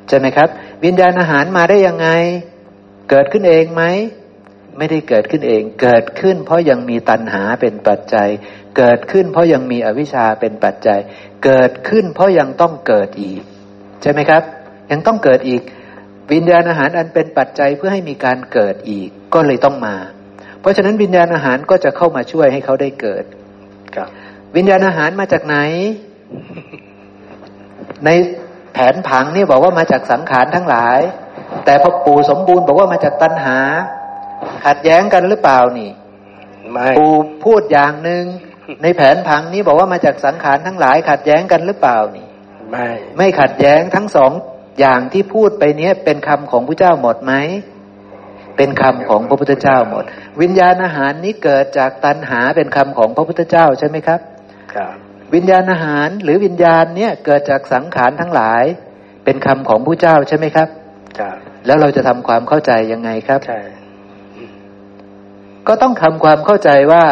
[0.08, 0.48] ใช่ไหมครับ
[0.84, 2.08] วิญญาณอาหารมาได้ยังไง
[3.10, 3.82] เกิดขึ้นเองไหม
[4.78, 8.28] ไม่ได้เกิดขึ้นเอง เกิดขึ้นเพราะยังมีตัณหาเป็นปัจจัย
[8.78, 11.00] เกิดขึ้นเพราะยังมีอวิชชาเป็นปัจจัย
[11.44, 13.42] เกิดขึ้นเพราะยังต้องเกิดอีก
[14.02, 14.42] ใช่ไหมครับ
[14.92, 15.62] ยังต้องเกิดอีก
[16.32, 19.96] วิญญาณอาหารอันเป็นปัจจัยเพื่อให้มีการเกิดอีกก็เลยต้องมา
[20.60, 23.24] เพราะฉะนั้นวิญญาณอาหารก็จะเข้ามาช่วยให้เขาได้เกิด
[24.56, 25.56] วิญญาณอาหารมาจากไหน
[28.04, 28.10] ใน
[28.72, 31.00] แผนผังนี่บอกว่ามาจากสังขารทั้งหลาย
[31.64, 33.58] แต่พอปู่สมบูรณ์บอกว่ามาจากตัณหา
[34.66, 35.90] ขัดแย้งกันหรือเปล่านี่
[36.70, 37.14] ไม่ปู่
[37.44, 38.24] พูดอย่างหนึ่ง
[38.82, 42.26] ในแผนผังนี้บอกว่ามาจากสังขารทั้งหลาย ขัดแย้งกันหรือเปล่านี่
[42.70, 42.88] ไม่
[43.18, 44.32] ไม่ขัดแย้งทั้งสอง
[44.80, 47.32] อย่างที่พูดไปเนี้ยเป็นคำของพระเจ้าหมดไหม
[48.56, 50.04] เป็นคำของพระพุทธเจ้าหมด
[50.40, 54.37] วิญญาณอาหารนี้เกิดจากตัณหาเป็นคำของพระพุทธเจ้าใช่ไหมครับครับ
[55.34, 58.64] วิญญาณอาหารหรือวิญญาณเนี่ยเกิดจากสังขารทั้งหลาย
[59.24, 60.68] เป็นคำของพระเจ้าใช่ไหมครับ
[61.18, 61.36] ครับ
[61.66, 63.60] แล้วเราจะทำความเข้าใจยังไงครับใช่
[65.68, 67.04] ก็ต้องทำความเข้าใจว่า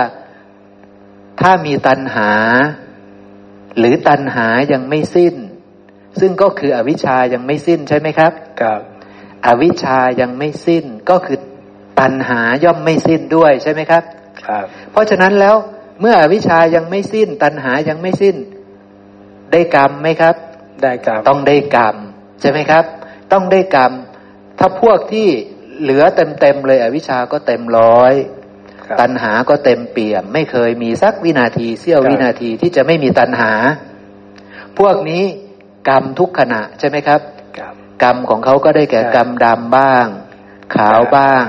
[1.41, 2.31] ถ้ามีตัณหา
[3.78, 5.35] หรือตัณหายังไม่สิ้น
[6.20, 8.81] ซึ่งก็คืออวิชชายังไม่สิ้นใช่ไหมครับครับ
[9.47, 11.39] อวิชชายังไม่สิ้นก็คือ
[12.01, 14.03] ตัณหาย่อมไม่สิ้นด้วยใช่ไหมครับ
[14.47, 15.57] ครับ เพราะฉะนั้นแล้ว
[16.01, 18.36] เมื่ออวิชชายังไม่สิ้น ตัณหายังไม่สิ้น
[19.52, 20.36] ได้กรรมไหมครับ
[20.82, 21.97] ได้ครับต้องได้กรรม
[22.40, 22.85] ใช่ไหมครับ
[23.32, 23.93] ต้องได้กรรม
[24.59, 25.28] ถ้าพวกที่
[25.81, 28.14] เหลือเต็มเต็มๆเลย อวิชชาก็เต็มร้อย
[28.86, 33.52] ครับตัณหาก็เต็มเปี่ยม ไม่เคยมีสักวินาทีเสี้ยวครับวินาทีที่จะไม่มีตัณหา
[34.78, 35.24] พวกนี้
[35.89, 37.20] กรรมทุกขณะใช่ไหมครับ
[37.59, 40.06] ครับกรรมของเขาก็ได้แก่ใช่กรรมดำบ้าง
[40.77, 41.44] ขาวบ้าง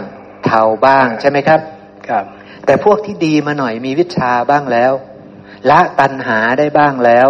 [0.45, 1.61] เทาบ้างใช่ไหมครับ
[2.09, 2.25] ครับ
[2.67, 4.93] แต่พวกที่ดีมาหน่อยมีวิชาบ้างแล้ว
[5.69, 7.29] ละตัณหาได้บ้างแล้ว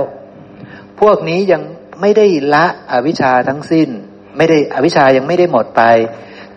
[1.00, 1.62] พวกนี้ยัง
[2.02, 3.90] ไม่ได้ละอวิชชาทั้งสิ้น
[4.38, 5.84] ไม่ได้อวิชชายังไม่ได้หมดไป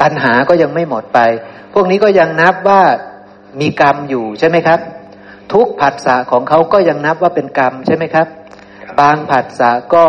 [0.03, 1.21] ตัณหาก็ยังไม่หมดไป
[1.75, 2.83] พวกนี้ก็ยังนับว่า
[3.61, 4.81] มีกรรมอยู่ใช่ไหมครับ
[5.53, 8.27] ทุกผัสสะของเขาก็ยังนับว่าเป็นกรรมใช่ไหมครับ
[9.01, 10.07] บางผัสสะก็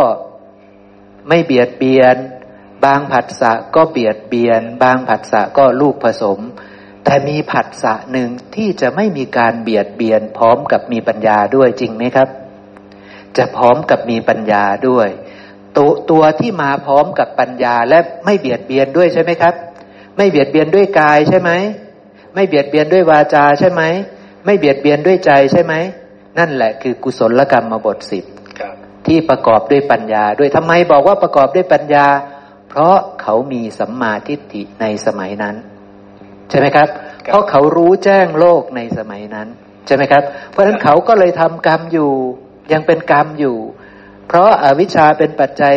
[1.27, 2.17] ไม่เบียดเบียน
[2.85, 6.39] บางผัสสะก็เบียดเบียน บางผัสสะก็ลูกผสม
[7.03, 12.29] แต่มีผัสสะหนึ่งที่จะไม่มีการเบียดเบียนพร้อมกับมีปัญญาด้วยจริงไหมครับ
[13.37, 15.07] จะพร้อมกับมีปัญญาด้วย
[15.77, 19.53] ตัวตัวที่มาพร้อมกับปัญญาและไม่เบียดเบียนด้วยใช่ไหมครับ
[20.17, 21.51] ไม่เบียดเบียนด้วยกายใช่ไหม
[22.33, 23.81] ไม่เบียดเบียนด้วยวาจาใช่ไหม
[24.45, 25.73] ไม่เบียดเบียนด้วยใจใช่ไหม
[26.37, 28.25] นั่นแหละคือกุศลกรรมมาบทสิบ
[28.59, 28.75] ครับ
[29.07, 32.07] ที่ประกอบด้วยปัญญาด้วยทำไมบอกว่าประกอบด้วยปัญญา
[32.69, 35.55] เพราะเขามีสัมมาทิฏฐิในสมัยนั้น
[36.51, 36.87] ใช่ไหมครับ
[37.23, 39.47] เพราะเขารู้แจ้งโลกในสมัยนั้น
[39.87, 42.11] ใช่ไหมครับ เพราะฉะนั้นเขาก็เลยทำกรรมอยู่
[42.73, 43.57] ยังเป็นกรรมอยู่
[44.27, 45.75] เพราะอาวิชชาเป็นปัจจัย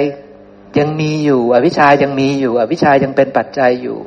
[0.79, 3.99] ยังมีอยู่ อวิชชายังมีอยู่ อวิชชายังเป็นปัจจัยอยู่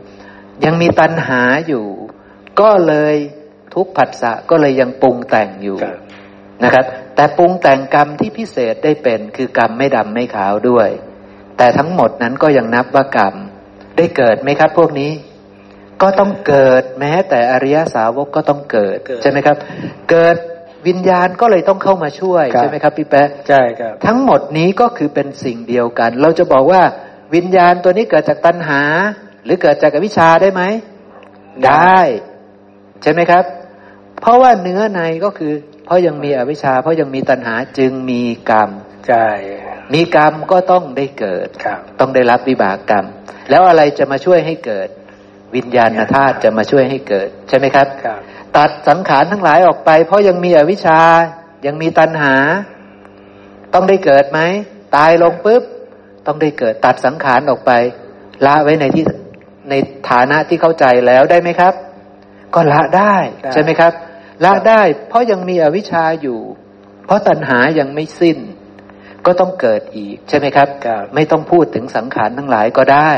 [0.65, 1.85] ยังมีตัณหาอยู่
[2.59, 3.15] ก็เลย
[3.73, 5.97] ทุกผัสสะก็เลยยังปรุงแต่งอยู่ครับ
[6.63, 6.85] นะครับ
[7.15, 10.89] แต่ปรุงแต่งกรรมที่พิเศษได้เป็นคือกรรมไม่ดำไม่ขาวด้วย
[11.57, 13.35] แต่ทั้งหมดนั้นก็ยังนับว่ากรรม
[13.97, 15.11] ได้เกิดไหมครับพวกนี้
[16.01, 19.57] ก็ต้องเกิดแม้แต่อริยสาวกก็ต้องเกิดเกิดใช่ไหมครับ
[20.11, 20.35] เกิด
[20.87, 26.81] วิญญาณก็เลยต้องเข้ามาช่วยครับใช่ไหมครับพี่แป๊ะใช่ครับ ทั้งหมดนี้ก็คือเป็นสิ่งเดียวกัน เราจะบอกว่า
[27.35, 28.81] วิญญาณตัวนี้เกิดจากตัณหา
[29.45, 30.61] หรือเกิดจากอวิชชาได้ไหม
[31.67, 31.99] ได้
[33.03, 33.43] ใช่ไหมครับ
[34.21, 35.53] เพราะว่าเนื้อในก็คือ
[35.85, 38.69] เพราะยังมีอวิชชา เพราะยังมีตัณหาจึงมีกรรม
[39.07, 39.27] ใช่
[39.93, 43.05] มีกรรมก็ต้องได้เกิดครับต้องได้รับวิบากกรรม
[43.49, 44.87] แล้วอะไรจะมาช่วยให้เกิด
[45.55, 48.19] วิญญาณธาตุจะมาช่วยให้เกิด ใช่ไหมครับครับ
[48.57, 50.99] ตัดสังขารทั้งหลายออกไป เพราะยังมีอวิชชา
[51.65, 52.35] ยังมีตัณหา
[53.73, 54.39] ต้องได้เกิดไหม
[54.95, 55.63] ตายลงปุ๊บ
[56.25, 57.71] ต้องได้เกิด ตัดสังขารออกไป
[58.45, 59.05] ละไว้ในที่
[59.69, 59.73] ใน
[60.09, 61.73] ฐานะที่เข้าใจแล้วได้ไหมครับ
[62.53, 63.93] ก็ละได้ได้ใช่ไหมครับ
[64.45, 66.39] ละได้ เพราะยังมีอวิชชาอยู่
[67.05, 68.37] เพราะตัณหายังไม่สิ้น
[69.25, 73.11] ก็ต้องเกิดอีก ใช่ไหมครับครับไม่ต้องพูดถึงสังขารทั้งหลายก็ได้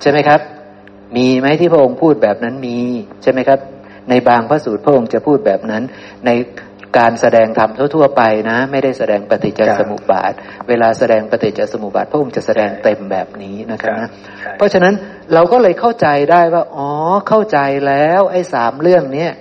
[0.00, 0.40] ใช่ไหมครับ
[1.16, 2.78] มีไหมที่พระองค์พูดแบบนั้นมี
[3.22, 3.58] ใช่ไหมครับ
[4.10, 5.82] ในบางพระสูตรพระองค์จะพูดแบบนั้น
[6.26, 6.30] ใน
[6.98, 10.32] การแสดงธรรมทั่ว ๆ ไปนะ ไม่ได้แสดงปฏิจจสมุปบาท
[10.68, 14.08] เวลาแสดงปฏิจจสมุปบาท พระองค์จะแสดงเต็มแบบนี้นะครับนะ
[14.40, 14.94] ใช่เพราะฉะนั้น
[15.34, 16.90] เราก็เลยเข้าใจได้ว่า อ๋อ
[17.28, 19.32] เข้าใจแล้วไอ้สามเรื่องเนี้ย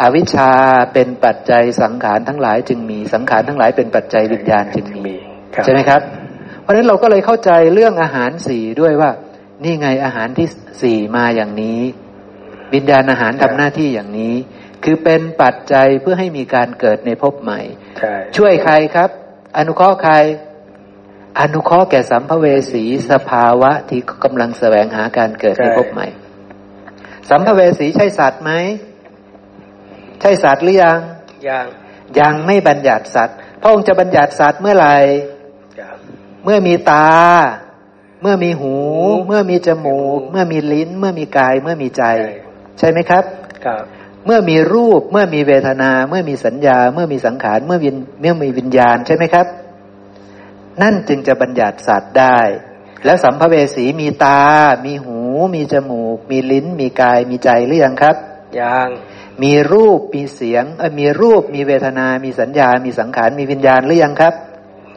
[0.00, 0.50] อวิชชา
[0.92, 5.16] เป็นปัจจัยสังขารทั้งหลายจึงมีสังขารทั้งหลายเป็นปัจจัยวิญญาณจึงมี
[5.54, 6.00] ครับใช่ไหมครับ
[6.62, 9.10] เพราะฉะนั้นเราก็เลยเข้าใจเรื่องอาหารสี่ด้วยว่า
[9.64, 10.48] นี่ไงอาหารที่
[10.82, 11.80] สี่มาอย่างนี้
[12.74, 14.34] วิญญาณอาหารทำหน้าที่อย่างนี้
[14.84, 17.60] คือเป็นปัจจัยเพื่อให้มีการเกิดในภพใหม่
[17.98, 19.10] ใช่ช่วยใครครับ
[19.56, 20.14] อนุเคราะห์ใคร
[21.40, 26.06] อนุเคราะห์แก่สัมภเวสีสภาวะที่กำลังแสวงหาการเกิดในภพใหม่
[27.30, 28.52] สัมภเวสีใช่สัตว์ไหม
[30.20, 30.98] ใช่สัตว์หรือยัง
[31.48, 31.66] ยัง
[32.20, 34.96] ยังไม่บัญญัติสัตว์พระองค์จะบัญญัติสัตว์เมื่อไหร่
[35.78, 35.96] ครับ
[36.44, 37.08] เมื่อมีตา
[38.22, 38.74] เมื่อมีหู
[39.26, 42.04] เมื่อมีจมูก เมื่อมีลิ้น เมื่อมีกาย เมื่อมีใจ
[42.78, 43.24] ใช่ไหมครับ
[43.66, 43.82] ครับ
[44.26, 49.46] เมื่อมีรูป เมื่อมีเวทนา เมื่อมีสัญญา เมื่อมีสังขาร เมื่อวินเมื่อมีวิญญาณใช่ไหมครับ
[50.82, 52.38] นั่นจึงจะบัญญัติสัตว์ได้
[53.04, 54.42] แล้วสัมภเวสีมีตา
[54.84, 55.18] มีหู
[55.54, 58.16] มีจมูก มีลิ้น มีกาย มีใจหรือยังครับ
[58.60, 58.88] ยัง
[59.42, 64.34] มีรูป มีเสียงเออมีรูป มีเวทนา มีสัญญา มีสังขาร มีวิญญาณหรือยังครับ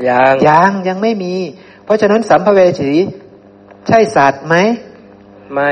[0.10, 1.36] ยังยังยังไม่มี
[1.90, 2.92] เพราะฉะนั้นสัมภเวสี
[3.88, 4.56] ใช่สัตว์ไหม
[5.54, 5.72] ไม่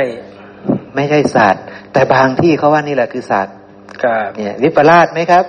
[0.96, 1.64] ไม่ใช่สัตว์
[1.94, 3.56] แต่บางที่เขาว่านี่แหละคือสัตว์
[4.04, 5.46] ครับเนี่ยวิปลาสไหมครับ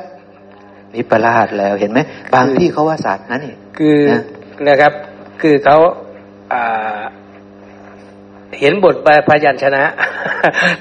[0.97, 1.99] วิปลาสแล้วเห็นไหม
[2.35, 4.23] บางที่เขาว่าสัตว์นั่นนี่คือนะ
[4.69, 4.93] นะครับ
[5.43, 5.77] คือเขา
[6.53, 7.01] อ่า
[8.61, 8.95] เห็นบท
[9.29, 9.83] พยัญชนะ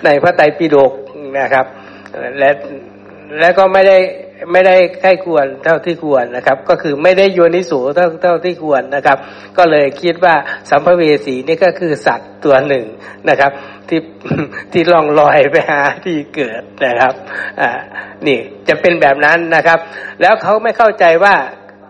[0.05, 0.91] ในพระไตรปิฎก
[1.39, 1.65] นะครับ
[2.39, 2.49] และ
[3.39, 3.97] และก็ไม่ได้
[4.51, 9.17] ไม่ได้ใกล้ควรเท่าที่ควรนะครับ ก็คือไม่ได้โยนิสูเท่าเท่าที่ควรนะครับ
[9.57, 10.35] ก็เลยคิดว่า
[10.69, 12.85] สัมภเวสีนี่ก็คือสัตว์ตัวหนึ่ง
[13.29, 13.51] นะครับ
[13.89, 14.01] ที่
[14.71, 17.13] ที่ล่องลอยไปหาที่เกิดนะครับ
[17.61, 17.69] อ่า
[18.27, 19.79] นี่จะเป็นแบบนั้นนะครับ
[20.21, 21.35] แล้วเขาไม่เข้าใจว่า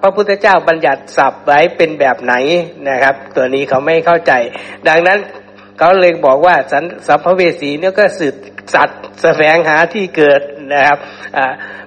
[0.02, 2.34] พระพุทธเจ้าบัญญัติศัพท์ไว้เป็นแบบไหน
[2.90, 4.34] นะครับ ตัวนี้เขาไม่เข้าใจ
[4.88, 5.20] ดังนั้น
[5.80, 8.36] เขาเลยบอกว่าสันสัพพเวสีเนี่ยก็สืบ
[8.74, 10.42] สัตว์แสวงหาที่เกิด
[10.74, 10.98] นะครับ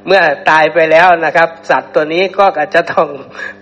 [0.07, 3.09] เมื่อตายไปแล้วนะครับ สัตว์ตัวนี้ก็อาจจะต้อง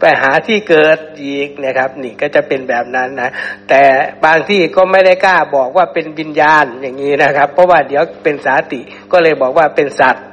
[0.01, 3.31] ไปหาที่เกิดอีกนะครับ นี่ก็จะเป็นแบบนั้นนะ
[3.69, 3.83] แต่
[4.25, 8.81] บางที่ก็ไม่ได้กล้าบอกว่าเป็นวิญญาณอย่างนี้นะครับ เพราะว่าเดี๋ยวเป็นสาติ
[9.13, 10.25] ก็เลยบอกว่าเป็นสัตว์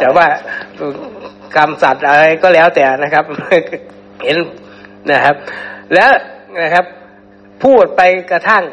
[0.00, 0.26] แต่ว่า
[1.54, 3.24] คำสัตว์อะไรก็แล้วแต่นะครับ
[4.24, 4.36] เห็น
[5.10, 5.34] นะครับ
[5.94, 6.10] แล้ว
[6.62, 6.84] นะครับ
[7.64, 8.64] พูดไปกระทั่ง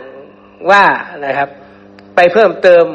[0.71, 0.85] ว่า
[1.25, 1.49] นะครับ
[2.15, 2.85] ไปเพิ่มเติม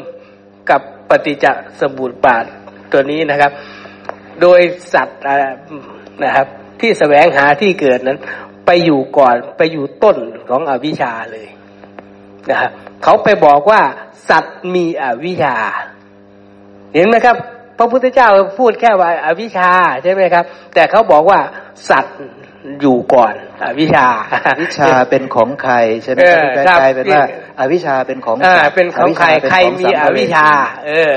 [0.71, 0.81] กับ
[1.25, 1.45] ฏิจจ
[1.81, 2.45] สมุปบาท
[2.91, 3.51] ตัวนี้นะครับ
[4.41, 4.61] โดย
[4.93, 5.21] สัตว์
[6.23, 6.47] นะครับ
[6.79, 8.19] ที่แสวงหาที่เกิดนั้น
[8.65, 10.17] ไปอยู่ก่อนไปอยู่ต้น
[10.49, 11.47] ของอวิชชาเลย
[12.49, 12.71] นะครับ
[13.03, 13.81] เขาไปบอกว่า
[14.29, 15.55] สัตว์มีอวิชชา
[16.93, 17.37] เห็นไหมครับ
[17.77, 18.29] พระพุทธเจ้า
[18.59, 19.69] พูดแค่ว่าอาวิชชา
[20.03, 21.39] ใช่ไหมครับ แต่เขาบอกว่า
[21.89, 22.17] สัตว์
[22.81, 23.33] อยู่ก่อน
[23.63, 24.07] อวิชชา
[24.61, 27.23] วิชาเป็นของใครใช่ไหมเอครัอบครับกลายเป็นว่า
[27.59, 30.49] อาวิชชาเป็นของอ่าสัตว์เป็นของใครวิชาใครเป็นของมีสัอภเวสีวิชชา
[30.87, 31.13] เออ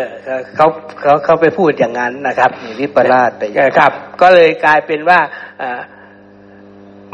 [0.56, 0.66] เขา
[1.00, 3.92] เขาเขาไปพูดอย่างนั้นนะครับนี่วิปลาสไปเออครับ
[4.22, 5.20] ก็เลยกลายเป็นว่า
[5.62, 5.80] อ่า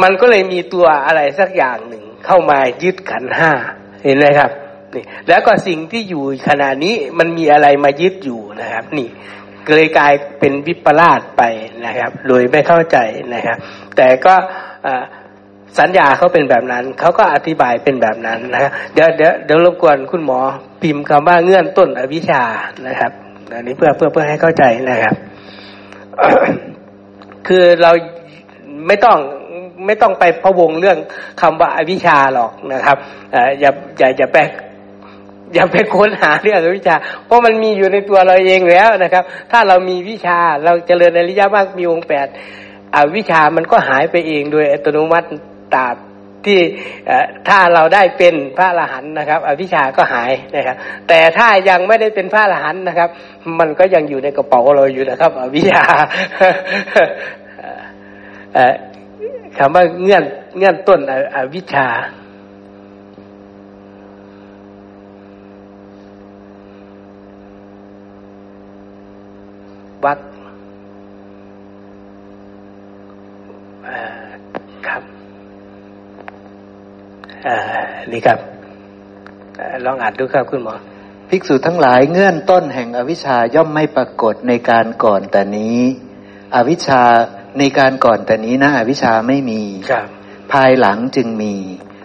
[0.02, 3.52] มันก็เลยมีตัวอะไรสักอย่างหนึ่งเข้ามายึดขันธ์ห้า
[4.04, 4.50] เห็นไหมครับ
[4.94, 9.08] นี่แล้วก็สิ่งที่อยู่ขณะนี้มันมีอะไรมายึดอยู่นะครับ นี่
[9.70, 11.42] เลยกลายเป็นวิปลาสไป
[11.86, 12.96] นะครับ โดยไม่เข้าใจ
[13.34, 13.56] นะครับ
[13.96, 14.34] แต่ก็
[15.78, 20.38] สัญญาเขาเป็นแบบนั้น เขาก็อธิบายเป็นแบบนั้นนะครับเดี๋ยวเดี๋ยวเดี๋ยวรบกวนคุณหมอ
[20.82, 22.42] พิมพ์คำว่าเงื่อนต้นอวิชา
[22.88, 23.12] นะครับ
[23.54, 25.14] อันนี้เพื่อเพื่อเพื่อให้เข้าใจนะครับ
[27.48, 27.90] คือเรา
[28.86, 29.18] ไม่ต้อง
[29.86, 30.98] ไม่ต้องไปพะวงเรื่อง
[31.40, 32.96] คำว่าอวิชาหรอกนะครับ
[33.32, 34.38] เอ่ออย่าอย่าอย่าไป
[35.54, 36.96] อย่าไปค้นหาเรื่องอวิชชา
[37.26, 42.26] เพราะมันมีอยู่ในตัวเราเองแล้วนะครับ ถ้าเรามีวิชาเราเจริญในริยมากมีองค์แปด
[42.96, 45.26] อวิชามันก็หายไปเองโดยอัตโนมัติ
[45.74, 45.96] ตราบ
[46.44, 46.60] ที่
[47.48, 50.76] ถ้าเราได้เป็นพระอรหันต์นะครับ อวิชาก็หายนะครับ
[51.08, 53.08] แต่ถ้ายังไม่ได้เป็นพระอรหันต์นะครับ
[53.58, 55.84] มันก็ยังอยู่ในกระเป๋าเราอยู่นะครับ อวิชา
[59.58, 60.24] คำว่าเงื่อน
[60.56, 61.00] เงื่อนต้น
[61.36, 61.86] อวิชา
[70.04, 70.18] วัด
[73.84, 74.26] เอ่อ
[74.86, 75.02] ครับ
[77.44, 78.38] เอ่อนี่ครับ
[79.56, 80.74] เอ่อลองอ่านดูครับคุณหมอ
[81.28, 85.80] ภิกษุทั้งหลายเงื่อนต้นแห่งอวิชชาย่อมไม่ปรากฏในการก่อนแต่นี้
[86.54, 87.02] อวิชชา
[87.58, 90.06] ในการก่อนแต่นี้นะอวิชชาไม่มีครับ
[90.52, 91.54] ภายหลังจึงมี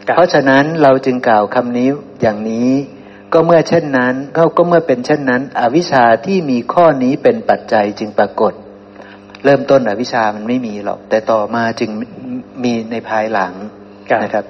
[0.07, 1.89] ครับเพราะฉะนั้นเราจึงกล่าวคำนี้
[2.21, 2.69] อย่างนี้
[3.33, 8.53] ก็เมื่อเช่นนั้นก็ก็เมื่อเป็นเช่นนั้น อวิชชาที่มีข้อนี้เป็นปัจจัยจึงปรากฏ
[9.43, 11.89] เริ่มต้นอวิชชามันไม่มีหรอก แต่ต่อมาจึง
[12.63, 13.53] มีในภายหลัง
[14.09, 14.45] ครับนะครับ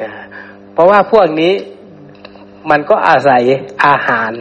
[0.00, 0.10] อ่า
[0.72, 1.52] เพราะว่าพวกนี้
[2.70, 3.42] มันก็อาศัย
[3.86, 4.32] อาหาร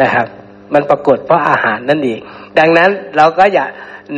[0.00, 0.26] นะครับ
[0.74, 2.18] มันปรากฏเพราะอาหารนั่นเอง
[2.58, 3.66] ดังนั้นเราก็อย่า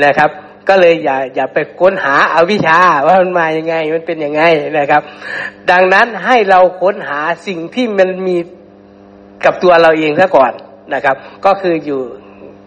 [0.05, 0.31] นะครับ
[0.69, 4.43] ก็เลยอย่าอย่าไปค้นหาอาวิชชาว่ามันมายังไงมันเป็นยังไง
[4.78, 5.03] นะครับ
[5.70, 8.37] ดังนั้นให้เราค้นหาสิ่งที่มันมี
[9.45, 10.53] กับตัวเราเองซะก่อน
[10.95, 12.01] นะครับ ก็คืออยู่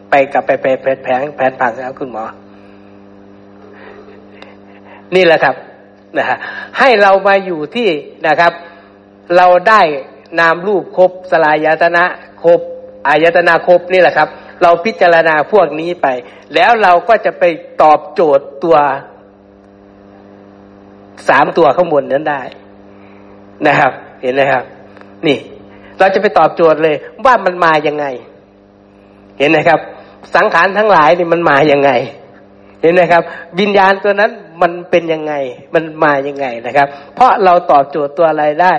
[0.09, 2.25] ไปกับไปไปแผนแผนแผนผังครับคุณหมอ
[5.15, 5.55] นี่แหละครับ
[6.17, 6.37] นะฮะ
[6.79, 7.89] ให้เรามาอยู่ที่
[8.27, 8.53] นะครับ
[9.37, 9.81] เราได้
[10.39, 12.05] นามรูปครบสลายตนะ
[12.43, 12.61] ครบ
[13.07, 14.27] อายตนะครบนี่แหละครับ
[14.61, 16.07] เราพิจารณาพวกนี้ไป
[16.55, 17.43] แล้วเราก็จะไป
[17.81, 18.77] ตอบโจทย์ตัว
[21.29, 22.41] สามตัวข้างบนนั้นได้
[23.67, 24.63] นะครับ เห็นไหมครับ
[25.27, 25.37] นี่
[25.99, 28.05] เราจะไปตอบโจทย์เลยว่ามันมายังไง
[29.39, 29.79] เห็นไหมครับ
[30.35, 31.91] สังขารทั้งหลายนี่มันมายังไง
[32.81, 33.23] เห็นไหมครับ
[33.59, 34.31] วิญญาณตัวนั้น
[34.61, 35.33] มันเป็นยังไง
[35.73, 38.71] มันมายังไงนะครับ เพราะเราตอบโจทย์ตัวอะไรได้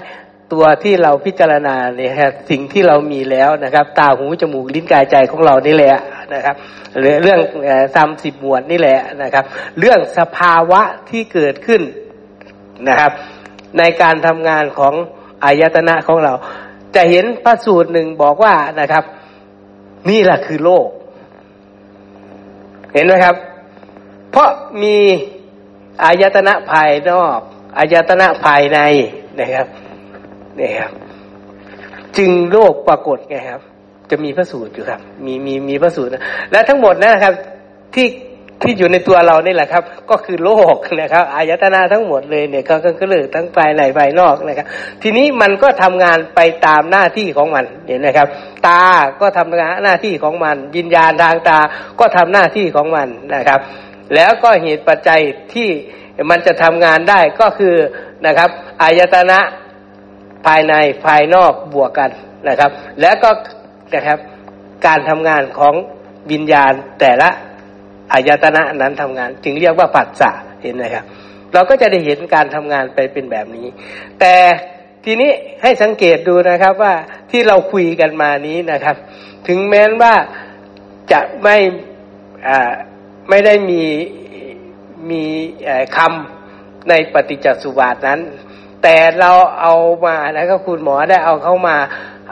[0.53, 2.13] ตัวที่เราพิจารณาเนี่ย
[2.51, 5.97] สิ่งที่เรามีแล้วนะครับ ตาหูจมูกลิ้นกายใจของเรานี่แหละ
[6.35, 6.57] นะครับ
[6.99, 7.41] หรือเรื่อง
[7.97, 9.45] ทำสิบหมวดนี่แหละนะครับ
[9.79, 11.83] เรื่องสภาวะที่เกิดขึ้น
[12.89, 13.13] นะครับ
[13.79, 14.95] ในการทำงานของ
[15.45, 16.33] อายตนะของเรา
[16.95, 19.05] จะเห็นพระสูตรหนึ่งบอกว่านะครับ
[20.11, 20.89] นี่แหละคือโลก
[22.93, 23.37] เห็นไหมครับ
[24.31, 24.51] เพราะ
[24.83, 24.97] มี
[26.05, 27.39] อายตนะภายนอก
[27.79, 28.79] อายตนะภายใน
[29.41, 29.67] นะครับ
[30.61, 30.91] นี่ครับ
[32.17, 33.61] จึงโลกปรากฏไงครับ
[34.11, 36.11] จะมีพระสูตรอยู่ครับ มีมีมีพระสูตร
[36.53, 37.35] และทั้งหมดนะครับ
[37.95, 38.09] ที่
[38.63, 44.67] ที่อยู่ในตัวเรานี่แหละครับ ก็คือโลกนะครับอายตนะทั้งหมดเลยเนี่ยก็ก็เลยทั้งภายในภายนอกนะครับ
[45.03, 48.29] ทีนี้มันก็ทำงานไปตามหน้าที่ของมันเห็นไหมครับ
[48.69, 48.85] ตา
[49.21, 51.59] ก็ทำงานหน้าที่ของมันวิญญาณทางตา
[52.01, 53.61] ก็ทำหน้าที่ของมันนะครับ
[54.15, 55.21] แล้วก็เหตุปัจจัย
[55.55, 55.69] ที่
[56.31, 57.75] มันจะทำงานได้ก็คือ
[58.27, 58.51] นะครับ
[58.83, 59.39] อายตนะ
[60.45, 60.75] ภายใน
[61.07, 62.11] ภายนอกบวกกัน
[62.49, 63.31] นะครับ แล้วก็
[63.95, 64.19] นะครับ
[64.87, 65.75] การทำงานของ
[66.31, 67.29] วิญญาณแต่ละ
[68.13, 70.31] อายตนะนั้นทำงาน จึงเรียกว่าปัจจะ
[70.63, 71.05] เห็นไหมครับ
[71.53, 73.67] เราก็จะได้เห็นการทำงานไปเป็นแบบนี้
[74.21, 74.35] แต่
[75.05, 75.31] ทีนี้
[75.63, 76.95] ให้สังเกตดูนะครับว่า
[77.31, 78.97] ที่เราคุยกันมานี้นะครับ
[79.49, 80.15] ถึงแม้ว่า
[81.13, 81.57] จะไม่
[83.29, 83.83] ไม่ได้มี
[85.11, 85.25] มี
[85.97, 88.21] คำในปฏิจจสุบาทนั้น
[88.85, 89.75] แต่เราเอา
[90.07, 91.77] มาแล้วก็คุณหมอได้เอาเข้ามา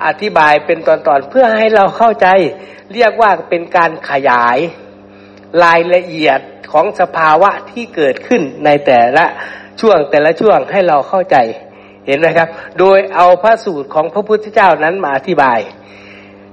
[0.07, 2.29] อธิบายเป็นตอนๆเพื่อให้เราเข้าใจ
[2.95, 4.59] เรียกว่าเป็นการขยาย
[5.65, 6.41] รายละเอียด
[6.73, 9.25] ของสภาวะที่เกิดขึ้นในแต่ละ
[9.81, 11.37] ช่วงแต่ละช่วงให้เราเข้าใจ
[12.07, 12.49] เห็นไหมครับ
[12.79, 15.59] โดยเอาพระสูตรของพระพุทธเจ้านั้นมาอธิบาย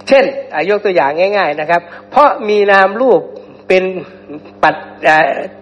[0.08, 0.26] เช่น
[0.70, 1.82] ยกตัวอย่างง่าย ๆนะครับ
[2.12, 3.22] เพราะมีนามรูป
[3.70, 3.84] เป็น
[4.64, 4.76] ปัจ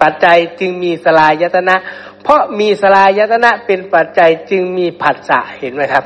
[0.01, 1.75] ปัจจัยจึงมีสลายยตนะ
[2.23, 6.05] เพราะมีสลายยตนะเป็นปัจจัยจึงมีผัสสะเห็นไหมครับ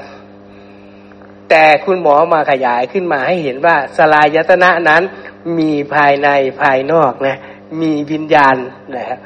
[1.49, 5.03] แต่คุณหมอมาขยายขึ้นมาให้เห็นว่าสลายยตนะนั้น
[5.59, 6.29] มีภายใน
[6.61, 7.37] ภายนอกนะ
[7.81, 8.55] มีวิญญาณ
[8.95, 9.19] นะครับ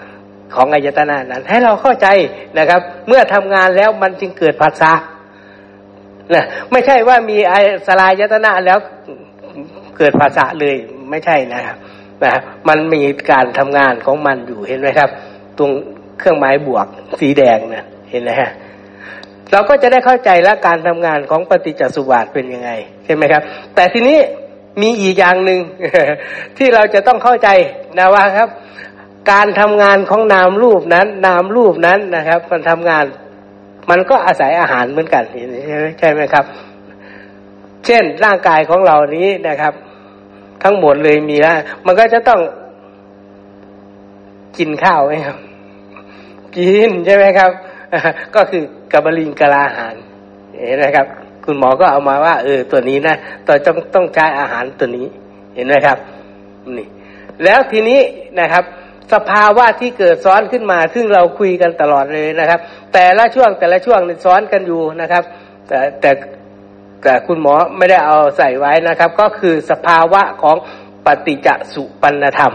[0.55, 2.07] ของอายตนะนั้น ให้เราเข้าใจ
[2.57, 4.91] นะครับ เมื่อทำงานแล้วมันจึงเกิดภาษา
[6.33, 7.53] นะไม่ใช่ว่ามีอ
[7.87, 8.77] สลายยตนะแล้ว
[9.97, 10.75] เกิดภาษาเลย
[11.09, 11.77] ไม่ใช่นะครับ
[12.23, 12.35] นะ
[12.69, 13.01] มันมี
[13.31, 15.09] การทำงานของมันอยู่เห็นไหมครับ
[15.57, 15.71] ตรง
[16.19, 16.87] เครื่องหมายบวก
[17.19, 18.51] สีแดงนะเห็นไหมฮะ
[19.51, 22.71] เราก็จะได้เข้าใจและการทำงานของปฏิจจสุบาทเป็นยังไง
[23.05, 23.41] ใช่ไหมครับ
[23.75, 24.17] แต่ทีนี้
[24.81, 25.59] มีอีกอย่างหนึ่ง
[26.57, 27.49] ที่เราจะต้องเข้าใจ
[27.97, 28.49] นะว่าครับ
[29.31, 33.05] การทำงานของนามรูปนั้น นามรูปนั้นนะครับ มันทำงาน
[33.89, 35.23] มันก็อาศัยอาหารเหมือนกัน
[35.99, 36.45] ใช่ไหมครับ
[37.85, 39.73] เช่นร่างกายของเรานี้นะครับ
[40.63, 42.39] ทั้งหมดเลยมีแล้ว มันก็จะต้อง
[44.57, 45.37] กินข้าวไหมครับ
[46.57, 47.51] กินใช่ไหมครับ
[48.35, 49.95] ก็คือกระบลิงกะลาอาหาร
[50.65, 51.07] เห็นไหมครับ
[51.45, 53.15] คุณหมอก็เอามาว่า เออ ตัวนี้นะ
[53.47, 55.07] ต่อต้องต้องใช้อาหารตัวนี้
[55.55, 55.97] เห็นไหมครับ
[56.77, 56.87] นี่
[57.43, 57.99] แล้วทีนี้
[58.39, 58.63] นะครับ
[59.13, 62.59] สภาวะที่เกิดซ้อนขึ้นมา ซึ่งเราคุยกันตลอดเลยนะครับ
[62.93, 65.23] แต่ละช่วงแต่ละช่วงซ้อนกันอยู่นะครับ
[65.67, 66.11] แต่แต่
[67.05, 70.55] แต่คุณหมอไม่ได้เอาใส่ไว้นะครับ ก็คือสภาวะของ
[71.05, 72.53] ปฏิจจสุปันธรรม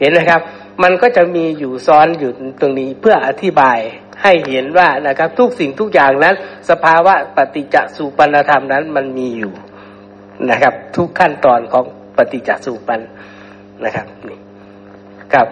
[0.00, 0.40] เห็นไหมครับ
[0.82, 2.30] มันก็จะมีอยู่ซ้อนอยู่
[2.60, 3.78] ตรงนี้เพื่ออธิบาย
[4.22, 6.34] ให้เห็นว่านะครับ ทุกสิ่งทุกอย่างนั้น
[6.70, 9.52] สภาวะปฏิจจสุปันธรรมนั้นมันมีอยู่
[10.50, 11.84] นะครับ ทุกขั้นตอนของ
[12.16, 13.00] ปฏิจจสุปัน
[13.84, 14.38] นะครับนี่
[15.32, 15.48] ครับ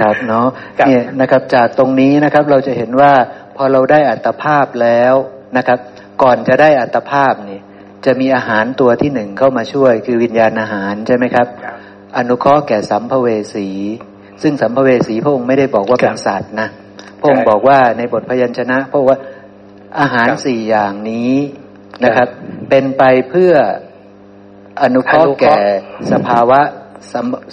[0.00, 0.46] ครับเนาะ
[0.86, 3.12] เนี่ยนะครับจากตรงนี้นะครับเราจะเห็นว่า
[3.56, 5.14] พอเราได้อัตภาพแล้ว
[5.56, 5.78] นะครับ
[6.22, 7.60] ก่อนจะได้อัตภาพนี่
[8.04, 11.46] จะมีอาหารตัวที่หนึ่งเข้ามาช่วย คือวิญญาณอาหารใช่ไหมครับ
[12.16, 13.68] อนุเคราะห์แก่สัมภเวสี
[14.42, 16.68] ซึ่งสัมภเวสีพระองค์ไม่ได้บอกว่าเป็นสัตว์นะ
[17.18, 19.16] พระองค์บอกว่าในบทพยัญชนะพระว่า
[20.00, 21.32] อาหารสี่อย่างนี้
[22.04, 22.28] นะครับ
[22.68, 23.52] เป็นไปเพื่อ
[24.82, 25.56] อนุเคราะห์แก่
[26.12, 26.60] สภาวะ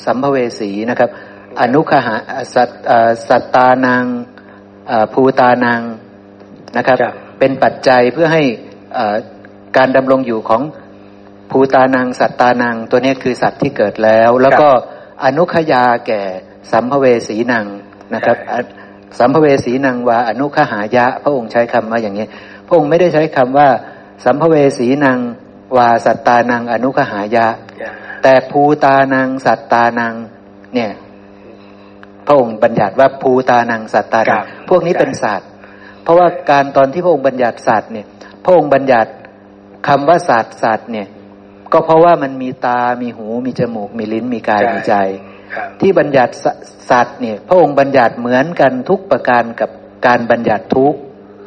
[0.05, 1.09] สัมภเวสีนะครับ
[1.61, 2.15] อนุคหา
[2.55, 2.69] สัต
[3.27, 4.05] สัตตานัง
[5.13, 5.81] ภูตานัง
[6.77, 6.97] นะครับ
[7.39, 8.43] เป็นปัจจัยเพื่อให้
[9.77, 10.61] การดำรงอยู่ของ
[11.51, 14.69] ภูตานังสัตตานัง ตัวนี้คือสัตว์ที่เกิดแล้ว แล้วก็
[15.25, 16.21] อนุขยาแก่
[16.71, 17.65] สัมภเวสีนัง
[18.13, 18.37] นะครับ
[19.19, 22.25] สัมภเวสีนางวาอนุขหายะ พระองค์ใช้คำว่าอย่างนี้
[22.67, 23.67] พระองค์ไม่ได้ใช้คำว่า
[24.25, 25.19] สัมภเวสีนาง
[25.77, 27.47] วาสัตตานังอนุขหายะ
[28.23, 30.13] แต่ภูตานังสัตตานัง
[30.73, 30.91] เนี่ย
[32.25, 35.49] พระองค์บัญญัติว่าภูตานังสัตตานังพวกนี้เป็นสัตว์
[36.05, 38.05] เพราะว่าการตอนที่พระองค์บัญญัติสัตว์เนี่ย
[38.43, 39.11] พพระองค์บัญญัติ
[39.87, 41.07] คำว่าสัตว์สัตว์เนี่ย
[41.73, 44.95] ก็เพราะว่ามันมีตา มีหู มีจมูก มีลิ้น มีกายใช่มีใจ
[45.53, 46.45] ครับที่บัญญัติส
[46.89, 49.69] สัตว์เนี่ย พระองค์บัญญัติเหมือนกันทุกประการกับ
[50.07, 50.99] การบัญญัติทุกข์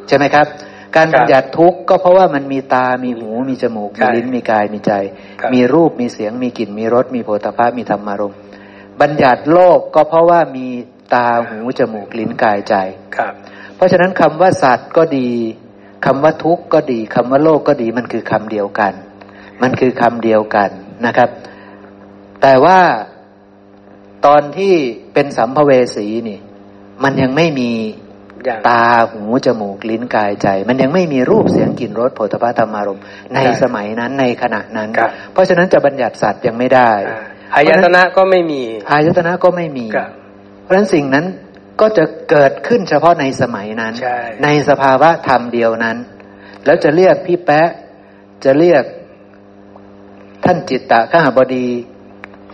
[0.07, 0.47] ใช่ไหมครับ
[0.97, 4.93] การบัญญัติทุกข์ก็เพราะว่ามันมีตา มีหู มีจมูก มีลิ้น มีกาย มีใจ
[5.41, 8.37] ครับมีรูป มีเสียง มีกลิ่น มีรส มีโผฏฐัพพะมีธรรมารมณ์
[9.01, 10.67] บัญญัติโลกก็เพราะว่ามี
[11.13, 12.75] ตา หู จมูก ลิ้น กาย ใจ
[13.17, 13.33] ครับ
[13.79, 15.29] เพราะฉะนั้นคำว่าสัตว์ก็ดี
[16.05, 18.93] คำว่าทุกข์ก็ดีคำว่าโลกก็ดีมันคือคำเดียวกัน
[19.61, 20.69] มันคือคำเดียวกัน
[21.05, 21.29] นะครับ
[22.41, 22.79] แต่ว่า
[24.25, 24.73] ตอนที่
[25.13, 26.39] เป็นสัมภเวสีนี่
[27.03, 27.71] มันยังไม่มี
[28.45, 33.03] อย่างตาหูจมูกลิ้นกายใจ มันยังไม่มีรูปเสียงกลิ่นรสโผฏฐัพพะธรรมารมณ์
[33.33, 37.19] ในใช่สมัยนั้นในขณะนั้นครับเพราะฉะนั้นจะบัญญัติสัตว์ยังไม่ได้อ่า
[37.55, 38.61] อายตนะก็ไม่มี
[38.91, 40.09] อายตนะก็ไม่มีครับ
[40.63, 41.25] เพราะฉะนั้นสิ่งนั้น
[41.81, 45.97] ก็จะเกิดขึ้นเฉพาะในสมัยนั้นใช่ในสภาวะธรรมเดียวนั้น
[46.65, 47.69] แล้วจะเรียกพี่แป๊ะ
[48.43, 48.83] จะเรียก
[50.45, 51.67] ท่านจิตตะขหบดี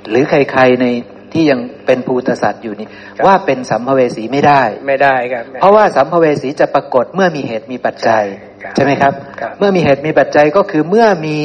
[0.09, 0.85] หรือใครๆใน
[1.33, 2.87] ที่ยังเป็นภูตสัตว์อยู่นี่
[3.25, 8.23] ว่าเป็นสัมภเวสีไม่ได้ ไม่ได้ครับ เพราะว่าสัมภเวสีจะปรากฏเมื่อมีเหตุมีปัจจัย
[8.63, 11.37] ครับใช่ไหมครับครับ เมื่อมีเหตุมีปัจจัยก็คือเมื่อมี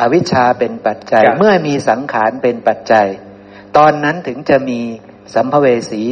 [0.00, 3.06] อวิชชาเป็นปัจจัยครับเมื่อมีสังขารเป็นปัจจัย
[3.76, 4.80] ตอนนั้นถึงจะมี
[5.34, 6.02] สัมภเวสี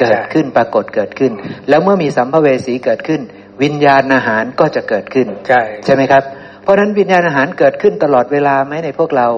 [0.00, 1.32] เกิดขึ้นปรากฏเกิดขึ้น
[1.68, 3.20] แล้วเมื่อมีสัมภเวสีเกิดขึ้น
[3.62, 6.22] วิญญาณอาหารก็จะเกิดขึ้น ใช่ใช่ไหมครับ
[6.62, 9.28] เพราะฉะนั้นวิญญาณอาหารเกิดขึ้นตลอดเวลาไหมในพวกเรา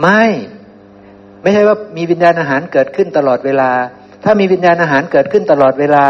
[0.00, 0.24] ไม่
[1.42, 3.70] ไม่ใช่ว่ามีวิญญาณอาหารเกิดขึ้นตลอดเวลา
[4.24, 6.04] ถ้ามีวิญญาณอาหารเกิดขึ้นตลอดเวลา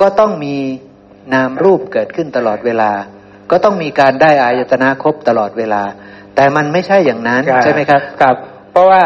[0.00, 0.56] ก็ต้องมี
[1.34, 2.90] นามรูปเกิดขึ้นตลอดเวลา
[3.50, 5.82] ก็ต้องมีการได้อายตนะครบตลอดเวลา
[6.34, 8.36] แต่มันไม่ใช่อย่างนั้นใช่ไหมครับครับ
[8.72, 9.02] เพราะว่า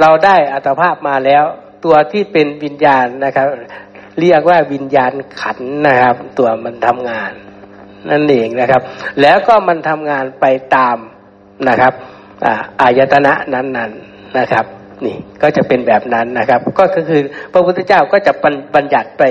[0.00, 1.44] เราได้อัตภาพมาแล้ว
[1.84, 3.46] ตัวที่เป็นวิญญาณนะครับ
[4.20, 5.58] เรียกว่าวิญญาณขัน
[5.88, 7.32] นะครับ ตัวมันทำงาน
[8.10, 8.82] นั่นเองนะครับ
[9.20, 10.46] แล้วก็มันทำงานไป
[10.76, 10.96] ตาม
[11.68, 11.92] นะครับ
[12.80, 13.90] อายตนะนั้นๆน
[14.38, 14.64] นะครับ
[15.04, 17.22] นี่ก็จะเป็นแบบนั้นนะครับ ก็คือ
[17.52, 18.32] พระพุทธเจ้าก็จะ
[18.74, 19.22] บัญญัติไป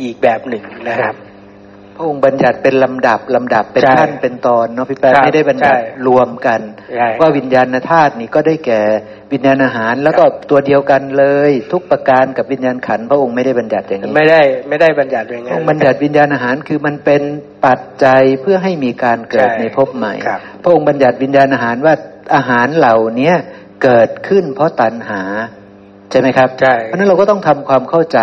[0.00, 1.14] อีกแบบหนึ่งนะครับ
[1.96, 6.60] พระองค์บัญญัติเป็นลำดับลำดับเป็นใช่ขั้นเป็นตอนเนาะพี่แป๊ะครับไม่ได้บัญญัติใช่รวมกัน
[6.96, 8.82] ใช่ว่าวิญญาณธาตุนี่ก็ได้แก่
[9.32, 17.22] วิญญาณอาหาร แล้วก็ตัวเดียวกันเลย ทุกประการกับวิญญาณขันธ์พระองค์ไม่ได้บัญญัติอย่างนี้ไม่ได้ไม่ได้บัญญัติอย่างพระนั้อนงค์บัญญัติวิญญาณอาหารคือมันเป็น
[17.66, 21.94] ปัจจัยเพื่อให้มีการเกิดใช่ในภพใหม่ครับพระองค์บัญญัติวิญญาณอาหารว่า
[22.36, 23.36] อาหารเหล่าเนี้ย
[23.84, 25.22] เกิดขึ้นเพราะตัณหา
[26.10, 28.20] ใช่ไหมครับใช่เพราะฉะนั้นเราก็ต้องทำความเข้าใจ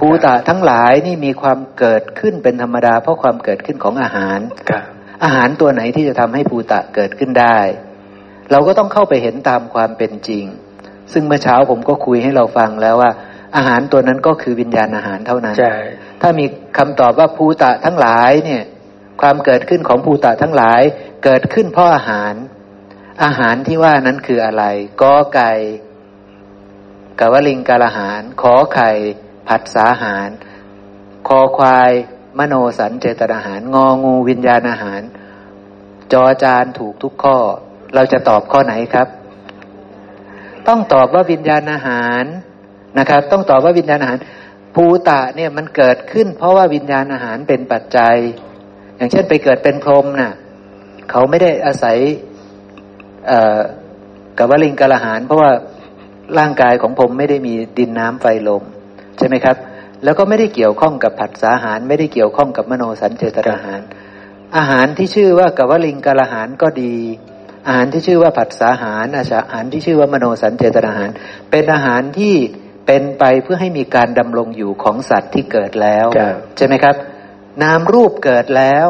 [0.00, 4.38] ภูตะทั้งหลายนี่มีความเกิดขึ้นเป็นธรรมดา เพราะความเกิดขึ้นของอาหาร
[4.70, 4.84] ครับ
[5.24, 7.58] อาหารตัวไหนที่จะทำให้ภูตะเกิดขึ้นได้
[8.50, 10.44] เราก็ต้องเข้าไปเห็นตามความเป็นจริง
[11.12, 13.10] ซึ่งเมื่อเช้าผมก็คุยให้เราฟังแล้วว่า
[13.56, 15.74] อาหารตัวนั้นก็คือวิญญาณอาหารเท่านั้นใช่
[16.22, 16.44] ถ้ามี
[16.78, 18.62] คำตอบว่าภูตะทั้งหลายเนี่ย
[19.20, 20.82] ความเกิดขึ้นของภูตะทั้งหลาย
[21.24, 22.34] เกิดขึ้นเพราะอาหาร
[23.24, 24.64] อาหารที่ว่านั้นคืออะไร
[25.02, 25.52] กอไก่
[27.20, 28.90] กวลิงกาลหาร ขอไข่
[29.50, 30.28] ผัดสาหาร
[31.28, 31.90] คอควาย
[32.38, 35.00] มโนสันเจตนาหาร งองูวิญญาณอาหาร
[36.12, 37.36] จอจานถูกทุกข้อ
[37.94, 39.08] เราจะตอบข้อไหนครับ
[40.68, 42.24] ต้องตอบว่าวิญญาณอาหาร
[42.98, 44.18] นะครับ ต้องตอบว่าวิญญาณอาหาร
[44.74, 48.16] ภูตะเนี่ยมันเกิดขึ้น เพราะว่าวิญญาณอาหารเป็นปัจจัย
[48.96, 50.32] อย่างเช่นไปเกิดเป็นพรหมน่ะ
[51.10, 51.98] เขาไม่ได้อาศัย
[54.38, 55.50] กับวลิงกาลหาร เพราะว่า
[56.38, 58.64] ร่างกายของผมไม่ได้มีดินน้ำไฟลม
[59.20, 59.56] ใช่ไหมครับ
[60.04, 63.80] แล้วก็ไม่ได้เกี่ยวข้องกับผัสสาหาร ไม่ได้เกี่ยวข้องกับมโนสัญเจตนาหาร
[64.56, 66.96] อาหารที่ชื่อว่ากับวลิงกาลหารก็ดี
[67.66, 71.10] อาหารที่ชื่อว่าผัสสาหารอาหารที่ชื่อว่ามโนสัญเจตนาหาร
[71.50, 72.34] เป็นอาหารที่
[72.86, 76.94] เป็นไปเพื่อให้มีการดำรงอยู่ของสัตว์ที่เกิดแล้วครับใช่ไหมครับ
[77.62, 78.88] นามรูปเกิดแล้ว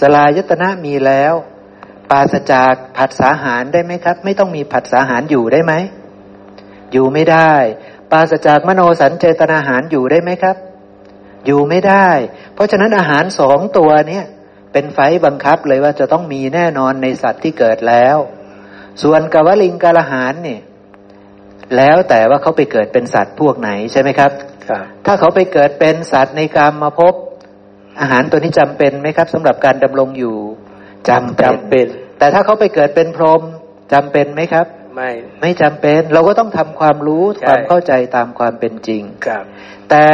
[0.00, 1.34] สลายตนะมีแล้ว
[2.10, 5.72] ปราศจากผัสสาหารได้ไหมครับ ไม่ต้องมีผัสสาหารอยู่ได้ไหม
[6.92, 7.52] อยู่ไม่ได้
[8.12, 10.56] ปราศจากมโนสัญเจตนาหารอยู่ได้ไหมครับ
[11.46, 12.08] อยู่ไม่ได้
[12.54, 14.24] เพราะฉะนั้นอาหารสองตัวเนี้ย
[14.72, 18.16] เป็นไฟบังคับเลยว่าจะต้องมีแน่นอนในสัตว์ที่เกิดแล้ว
[19.02, 20.60] ส่วนกวลิงกาลหารเนี่ย
[21.76, 24.30] แล้วแต่ว่าเขาไปเกิดเป็นสัตว์พวกไหนใช่ไหมครับ
[24.68, 27.14] ครับถ้าเขาไปเกิดเป็นสัตว์ในกรรมมาพบ
[28.00, 30.36] อาหารตัวนี้จำเป็นไหมครับสำหรับการดำรงอยู่
[31.08, 31.86] จำเป็นจำเป็น
[32.18, 33.42] แต่ถ้าเขาไปเกิดเป็นพรหม
[33.92, 35.10] จำเป็นไหมครับ ไม่
[35.40, 39.44] ไม่จำเป็น เราก็ต้องทำความรู้ใช่ความเข้าใจตามความเป็นจริงครับ
[39.90, 40.04] แต่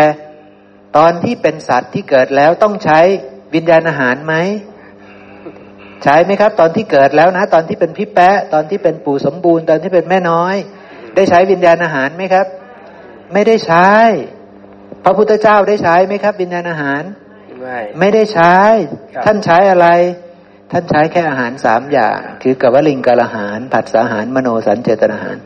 [0.97, 3.01] ตอนที่เป็นสัตว์ที่เกิดแล้วต้องใช้
[3.55, 4.35] วิญญาณอาหารไหม
[6.05, 10.55] ใช้ไหมครับ ตอนที่เกิดแล้วนะ ตอนที่เป็นพี่แปะตอนที่เป็นปู่สมบูรณ์ ตอนที่เป็นแม่น้อย
[11.15, 12.47] ได้ใช้วิญญาณอาหารไหมครับ
[13.33, 13.91] ไม่ได้ใช้
[15.05, 17.03] พระพุทธเจ้าได้ใช้ไหมครับ วิญญาณอาหาร
[17.61, 18.57] ไม่ไม่ได้ใช้
[19.15, 19.89] ครับท่านใช้อะไร
[20.71, 25.37] ท่านใช้แค่อาหารสามอย่าง คือกับวลิงกาลอาหาร ผัสสะอาหาร มโนสัญเจตนาอาหาร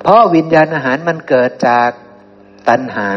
[0.00, 1.90] เพราะวิญญาณอาหารมันเกิดจาก
[2.68, 3.10] ตัณหา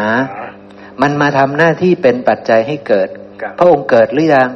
[1.02, 3.10] มันมาทำหน้าที่เป็นปัจจัยให้เกิด
[3.41, 4.49] ครับพระองค์เกิดหรือยัง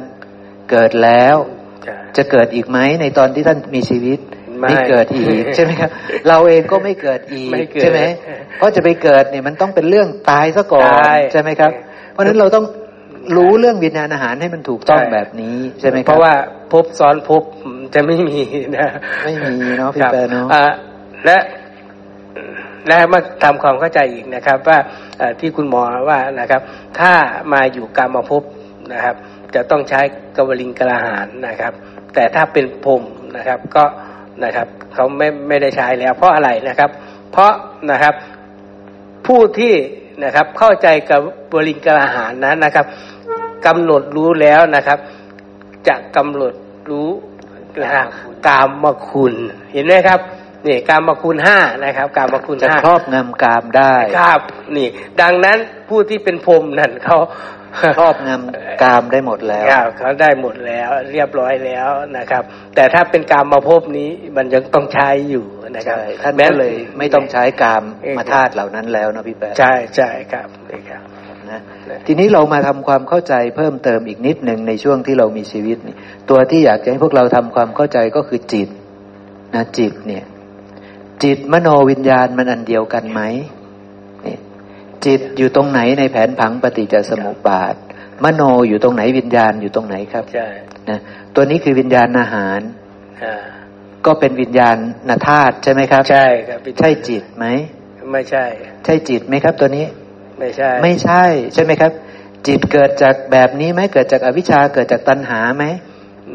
[0.70, 1.36] เกิดแล้ว
[1.84, 4.18] ใช่จะเกิดอีกไหมในตอนที่ท่านมีชีวิต
[4.60, 5.90] ไม่เกิดอีกใช่ไหมครับ
[6.28, 8.00] เราเองก็ไม่เกิดอีกไม่เกิดใช่ไหม
[8.56, 11.72] เพราะจะไปเกิดเนี่ยมันต้องเป็นเรื่องตายซะก่อนตายใช่ไหมครับ
[12.12, 12.64] เพราะฉะนั้นเราต้อง
[13.36, 16.34] รู้เรื่องวิญญาณอาหารให้มันถูกต้องใช่แบบนี้ใช่ไหมครับเพราะว่า
[16.72, 17.42] ภพซ้อนภพ
[17.94, 18.40] จะไม่มี
[18.76, 18.88] นะ
[19.24, 20.64] ไม่มีเนาะพี่ครับแปรเนาะอ่า
[21.26, 21.38] และ
[22.88, 24.78] และมาทำความเข้าใจอีกนะครับ ว่า
[25.18, 26.60] เอ่อที่คุณหมอว่านะครับ
[26.98, 27.12] ถ้า
[27.52, 28.42] มาอยู่กรรมภพ
[28.92, 29.16] นะครับ
[29.54, 30.00] จะต้องใช้
[30.36, 31.72] กวลิงกระหารนะครับ
[32.14, 33.02] แต่ถ้าเป็นพรหม
[33.36, 33.84] นะครับก็
[34.44, 36.90] นะครับเขาไม่ไม่ได้ใช้แล้ว เพราะอะไรนะครับ
[37.32, 37.52] เพราะ
[37.90, 38.14] นะครับ
[39.26, 39.74] ผู้ที่
[40.24, 41.20] นะครับ เข้าใจกับ
[41.52, 42.86] บริงกระหารนั้นนะครับ
[43.66, 44.98] กำหนดรู้แล้วนะครับ
[45.88, 46.54] จะกำหนด
[46.90, 47.10] รู้
[47.82, 48.06] นะครับ
[48.46, 49.34] กามคุณ
[49.72, 50.20] เห็นไหมครับ
[50.66, 54.40] นี่กามคุณห้านะครับ กามคุณจะห้าครอบงำกามได้ครับ
[54.76, 54.88] นี่
[55.20, 57.18] ดังนั้นผู้ที่เป็นพรหมนั่นเขา
[57.98, 62.42] ครอบงำกามได้หมดแล้วครับเขาได้หมดแล้ว เรียบร้อยแล้วนะครับ
[62.74, 65.44] แต่ถ้าเป็นการมาพบนี้มันยังต้องใช้อยู่
[65.76, 71.02] นะครับใช่ท่านแม้ก็เลยไม่ต้องใช้กามเออมาธาตุเหล่านั้นแล้วนะพี่แปรใช่ใช่ครับนี่ครับ
[71.50, 71.60] นะ
[72.06, 75.96] ทีนี้เรามาทำความเข้าใจเพิ่มเติมอีกนิดหนึ่งในช่วงที่เรามีชีวิตนี่
[76.30, 78.68] ตัวที่อยากจะให้พวกเราทำความเข้าใจก็คือจิต
[79.54, 80.24] นะจิตเนี่ย
[81.22, 83.20] จิตมโนวิญญาณมันอันเดียวกันไหม
[84.26, 84.36] นี่
[85.04, 87.74] จิตอยู่ตรงไหนในแผนผังปฏิจจสมุปบาท
[88.24, 90.48] มโนอยู่ตรงไหนวิญญาณอยู่ตรงไหนครับใช่
[90.90, 90.98] นะ
[91.34, 92.60] ตัวนี้คือวิญญาณอาหาร
[93.24, 93.34] อ่า
[94.06, 94.76] ก็เป็นวิญญาณ
[95.08, 97.46] นธาตุใช่ไหมครับ ใช่ครับใช่จิตไหม
[98.12, 98.44] ไม่ใช่
[98.84, 99.86] ใช่จิตไหมครับ ตัวนี้
[100.38, 101.24] ไม่ใช่ ไม่ใช่
[101.54, 101.92] ใช่ไหมครับ
[102.46, 105.64] จิตเกิดจากแบบนี้ไหมเกิดจากอวิชชาเกิดจากตัณหาไหม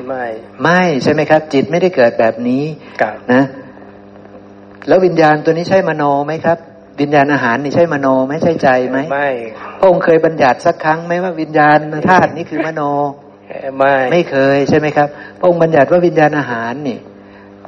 [0.07, 0.25] ไม่
[0.63, 2.63] ไม่ใช่ไหมครับ จิตไม่ได้เกิดแบบนี้
[3.01, 3.43] กับนะ
[4.87, 6.57] แล้ววิญญาณตัวนี้ใช่มโนไหมครับ
[7.01, 9.29] วิญญาณอาหารนี่ใช่มโนไหมใช่ใจไหมไม่
[9.79, 11.77] พระองค์เคยบัญญัติสักครั้งไหมว่าวิญญาณ
[12.09, 12.81] ธาตุนี่คือมโน
[13.77, 15.07] ไม่ไม่เคยใช่ไหมครับ
[15.39, 16.97] พระองค์บัญญัติว่าวิญญาณอาหารนี่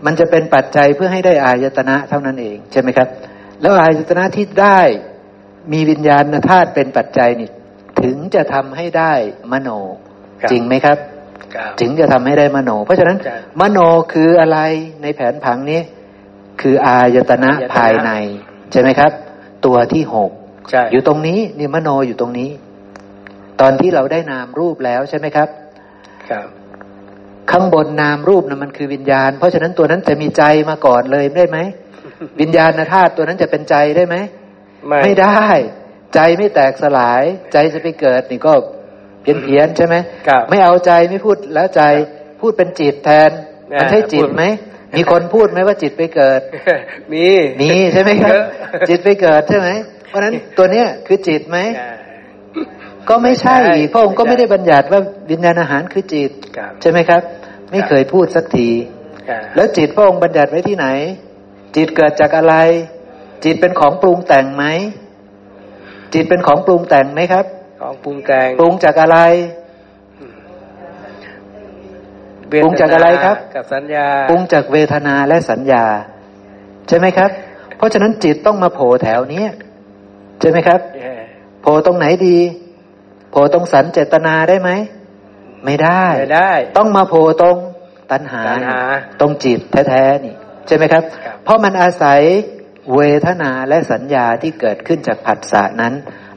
[0.06, 3.08] มันจะเป็นปัจจัยเพื่อให้ได้อายตนะเท่านั้นเองใช่ไหมครับ
[3.62, 4.80] แล้วอายตนะที่ได้
[5.72, 7.50] มีวิญญาณธาตุเป็นปัจจัยนี่
[8.02, 9.14] ถึงจะทำให้ได้
[9.52, 9.70] มโน
[10.42, 10.98] ครับจริงไหมครับ
[11.56, 13.80] กับถึงจะทำให้ได้มโน เพราะฉะนั้นใช่มโน
[14.14, 14.60] คืออะไร
[15.02, 15.82] ในแผนผังนี้
[16.62, 18.12] คืออายตนะอายตนะภายใน
[18.72, 19.12] ใช่ไหมครับ
[19.66, 20.32] ตัวที่หก
[20.72, 22.50] ใช่อยู่ตรงนี้นี่มโนอยู่ตรงนี้
[23.62, 25.50] ตอนที่เราได้นามรูปแล้วใช่ไหมครับ
[26.30, 26.48] ครับ
[27.52, 31.60] ข้างบนนามรูปนะมันคือวิญญาณ เพราะฉะนั้นตัวนั้นจะมีใจมาก่อนเลยได้ไหม
[32.42, 34.16] วิญญาณธาตุตัวนั้นจะเป็นใจได้ไหม
[34.88, 35.46] ไม่ไม่ได้
[36.16, 38.54] ใจไม่แตกสลาย ใจจะไปเกิดนี่ก็
[39.22, 39.96] เพี้ยนเพียนๆใช่ไหม
[40.28, 41.82] ครับไม่เอาใจไม่พูดแล้วใจ
[42.42, 43.32] พูดเป็นจิตแทน
[43.74, 44.44] อ่ามัมันใช่จิตไหม
[44.92, 46.42] พูดมีคนพูดไหมว่าจิตไปเกิด
[47.14, 47.26] มี
[47.62, 48.46] มีใช่ไหมครับเยอะ
[48.90, 49.70] จิตไปเกิดใช่ไหม
[50.10, 51.90] เพราะฉะนั้นตัวเนี้ยคือจิตไหมอ่า
[53.10, 55.02] ก็ไม่ใช่ไม่ใช่อีกพระองค์ก็ไม่ได้บัญญัติว่า
[55.32, 57.22] วิญญาณอาหารคือจิตครับใช่ไหมครับ
[57.72, 58.70] ไม่เคยพูดสักที
[59.30, 60.88] อ่าแล้วจิตพระองค์บัญญัติไว้ที่ไหน
[61.76, 62.56] จิตเกิดจากอะไร
[63.44, 64.66] จิตเป็นของปรุงแต่งไหม
[66.14, 67.46] จิตเป็นของปรุงแต่งไหมครับ
[67.82, 69.18] ของปรุงแต่ง ปรุงจากอะไร
[72.50, 75.84] เวทปรุงจากอะไรครับ กับสัญญา ปรุงจากเวทนาและสัญญา
[76.88, 77.30] ใช่ไหมครับ
[77.78, 79.50] เพราะฉะนั้นจิตต้องมาโผล่แถวเนี้ย
[80.40, 81.22] ใช่ไหมครับเออ
[81.62, 84.70] โผล่ตรงไหนดีโผล่ตรงสันเจตนาได้ไหม
[85.66, 87.58] ไม่ได้ไม่ได้ ต้องมาโผล่ตรง
[88.12, 88.80] ตัณหาตัณหา
[89.20, 90.36] ตรงจิตแท้ๆนี่
[90.68, 92.22] ใช่ไหมครับครับ เพราะมันอาศัย
[92.96, 95.94] เวทนาและสัญญาที่เกิดขึ้นจากผัสสะนั้น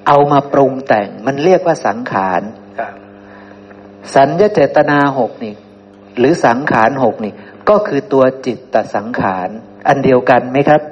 [0.06, 2.42] เอามาปรุงแต่งมันเรียกว่าสังขาร
[2.78, 2.92] ครับ
[4.14, 5.54] สัญญาเจตนาหกนี่
[6.18, 7.32] หรือสังขารหกนี่
[7.68, 9.48] ก็คือตัวจิตตสังขาร
[9.88, 10.82] อันเดียวกันไหมครับ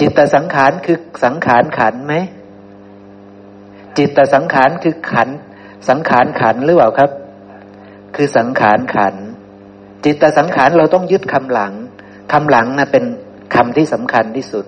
[0.00, 2.14] จิตตสังขารคือสังขารขันธ์ไหม
[3.98, 5.38] จิตตสังขารคือขันธ์
[5.88, 7.10] สังขารขันธ์หรือเปล่าครับ
[8.16, 9.24] คือสังขารขันธ์
[10.04, 11.72] จิตตสังขารเราต้องยึดคำหลัง
[12.32, 13.04] คำหลังนะเป็น
[13.54, 14.64] คำที่สำคัญที่สุด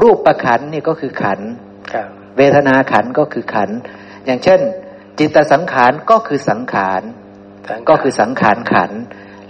[0.00, 1.48] รูปประขันธ์นี่ก็คือขันธ์
[1.92, 3.76] ครับเวทนาขันธ์ก็คือขันธ์
[4.26, 4.60] อย่างเช่น
[5.18, 7.02] จิตตสังขารก็คือสังขาร
[7.88, 9.00] ก็คือสังขารขันธ์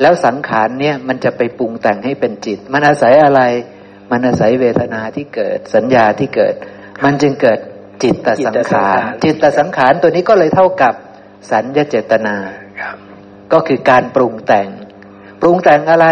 [0.01, 3.41] แล้วสังขารเนี่ยมันจะไปปรุงแต่งให้เป็นจิต มันอาศัยอะไร
[4.11, 6.55] มันอาศัยเวทนาที่เกิดสัญญาที่เกิด
[7.05, 7.59] มันจึงเกิด
[8.03, 10.95] จิตตสังขาร จิตตสังขารตัวนี้ก็เลยเท่ากับ
[11.51, 12.37] สัญญาเจตนา
[12.81, 12.97] ครับ
[13.53, 14.69] ก็คือการปรุงแต่ง
[15.41, 16.07] ปรุงแต่งอะไร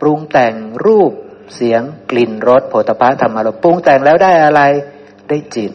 [0.00, 0.54] ปรุงแต่ง
[0.86, 1.12] รูป
[1.54, 4.60] เสียงกลิ่นรสโผฏฐัพพะธรรมารมณ์ปรุงแต่งแล้วได้อะไร
[5.28, 5.72] ได้จิต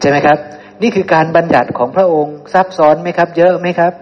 [0.00, 0.38] ใช่ไหมครับ
[0.82, 3.92] นี่คือการบัญญัติของพระองค์ซับซ้อนไหมครับ เยอะไหมครับ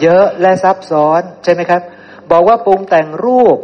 [0.00, 1.82] เยอะและซับซ้อนใช่ไหมครับ
[2.30, 3.58] บอกว่าปรุงแต่งรูป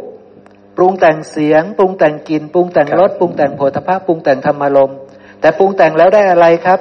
[0.77, 4.97] ปรุงแต่งเสียง ปรุงแต่งกลิ่นปรุงแต่งรสปรุงแต่งโผฏฐัพพปรุงแต่งธรรมารมณ์
[5.41, 6.79] แต่ปรุงแต่งแล้วได้อะไรครับ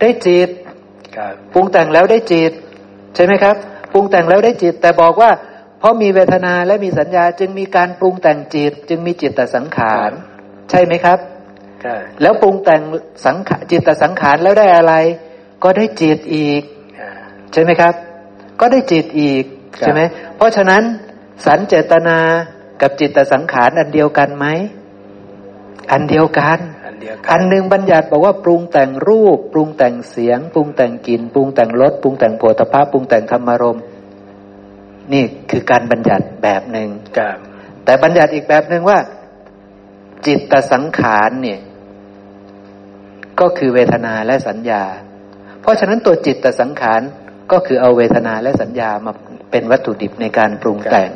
[0.00, 0.48] ได้จิต
[1.16, 2.52] ครับปรุงแต่งแล้วได้จิต
[3.14, 3.56] ใช่ไหมครับ
[3.92, 5.30] ปรุงแต่งแล้วได้จิต แต่บอกว่า
[5.78, 10.10] เพราะมีเวทนาและมีสัญญาจึงมีการปรุงแต่งจิต จึงมีจิตตสังขาร
[10.70, 11.18] ใช่ไหมครับ
[11.82, 12.82] ใช่แล้วปรุงแต่ง
[13.26, 14.94] สังขารจิตตสังขารแล้วได้อะไร
[15.62, 16.62] ก็ได้จิตอีก
[17.00, 17.10] อ่า
[17.52, 17.94] ใช่ไหมครับ
[18.60, 19.44] ก็ได้จิตอีก
[19.76, 20.00] ครับใช่ไหม
[20.36, 20.82] เพราะฉะนั้น
[21.46, 22.18] สันเจตนา
[22.82, 24.46] กับจิตตสังขารอันเดียวกันไหม
[25.92, 26.58] อันเดียวกัน
[27.08, 33.84] อันเดียวกัอันหนึ่งบัญญัติบอกว่าปรุงแต่งรูป ปรุงแต่งเสียง ปรุงแต่งกลิ่นปรุงแต่งรสปรุงแต่งโผฏฐัพพปรุงแต่งธรรมารมณ์
[35.12, 37.36] นี่คือการบัญญัติแบบหนึ่งครับ
[37.84, 38.98] แต่บัญญัติอีกแบบหนึ่งว่า
[40.26, 41.60] จิตตสังขารเนี่ย
[43.40, 44.82] ก็คือเวทนาและสัญญา
[45.60, 47.00] เพราะฉะนั้นตัวจิตตสังขาร
[47.52, 49.12] ก็คือเอาเวทนาและสัญญามา
[49.50, 51.10] เป็นวัตถุดิบในการปรุงแต่ง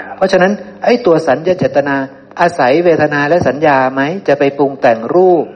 [0.00, 0.52] ครับเพราะฉะนั้น
[0.84, 1.96] ไอ้ตัวสัญญาเจตนา
[2.42, 5.46] อาศัยเวทนาและสัญญาไหมจะไปปรุงแต่งรูป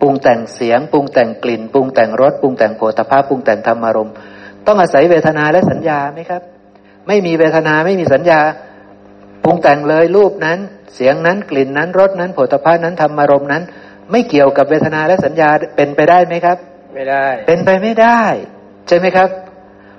[0.00, 4.14] ปรุงแต่งเสียง ปรุงแต่งกลิ่น ปรุงแต่งรสปรุงแต่งโผฏฐัพพปรุงแต่งธรรมารมณ์
[4.66, 6.42] ต้องอาศัยเวทนาและสัญญาไหมครับ
[7.08, 8.40] ไม่มีเวทนาไม่มีสัญญา
[9.44, 10.58] ปรุงแต่งเลยรูปนั้น
[10.94, 13.62] เสียงนั้นกลิ่นนั้นรสนั้นโผฏฐัพพนั้นธรรมารมณ์นั้น
[14.10, 16.58] ไม่เกี่ยวกับเวทนาและสัญญาเป็นไปได้ไหมครับ
[16.94, 18.22] ไม่ได้ เป็นไปไม่ได้
[18.88, 19.28] ใช่ไหมครับ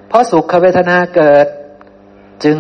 [0.10, 1.48] เพราะสุขเวทนาเกิด
[2.44, 2.58] จึง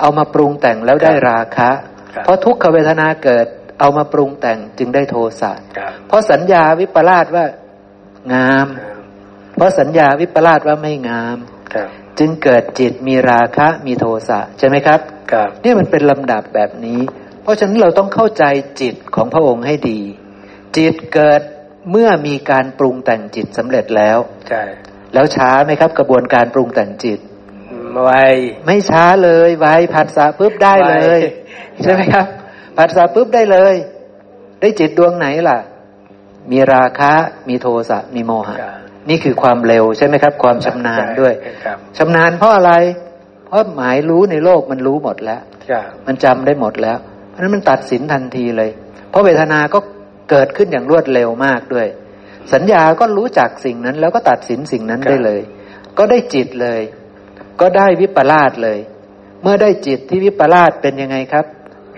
[0.00, 3.46] เอามาปรุงแต่งแล้วได้ราคะครับ เพราะทุกขเวทนาเกิด
[3.80, 7.46] เอามาปรุงแต่งจึงได้โทสะครับเพราะสัญญาวิปลาสว่า
[8.34, 8.66] งาม
[9.56, 11.38] เพราะสัญญาวิปลาสว่าไม่งาม
[11.74, 11.88] ครับ
[12.18, 15.00] จึงเกิดจิตมีราคะมีโทสะใช่ไหมครับ
[15.32, 17.00] ครับเนี่ยมันเป็นลำดับแบบนี้
[17.42, 18.44] เพราะฉะนั้นเราต้องเข้าใจ
[18.80, 20.00] จิตของพระองค์ให้ดี
[20.76, 21.40] จิตเกิด
[21.90, 24.18] เมื่อมีการปรุงแต่งจิตสำเร็จแล้ว
[24.48, 24.62] ใช่
[25.14, 27.20] แล้วช้าไหมครับ กระบวนการปรุงแต่งจิต
[28.04, 28.12] ไว
[28.66, 32.26] ไม่ช้าเลยไวผัสสะปุ๊บได้เลยไวใช่ไหมครับ
[32.78, 33.74] ผัสสะปุ๊บได้เลย
[34.60, 35.58] ได้จิตดวงไหนล่ะ
[36.50, 37.12] มีราคะ
[37.48, 38.72] มีโทสะมีโมหะครับ
[39.08, 42.72] นี่คือความเร็วใช่ไหมครับ ความชำนาญด้วยครับชำนาญเพราะอะไร
[43.46, 45.40] เพราะหมายรู้ในโลกมันรู้หมดแล้ว
[45.70, 46.98] ครับมันจำได้หมดแล้ว
[47.28, 48.70] เพราะฉะนั้นมันตัดสินทันทีเลย
[49.10, 49.78] เพราะเวทนาก็
[50.30, 51.86] เกิดขึ้นอย่างรวดเร็วมากด้วย
[52.52, 55.40] สัญญาก็รู้จักสิ่งนั้น แล้วก็ตัดสินสิ่งนั้นได้เลย
[55.98, 56.80] ก็ได้จิตเลย
[57.60, 58.78] ก็ได้วิปลาสเลย
[59.42, 61.46] เมื่อได้จิตที่วิปลาสเป็นยังไงครับ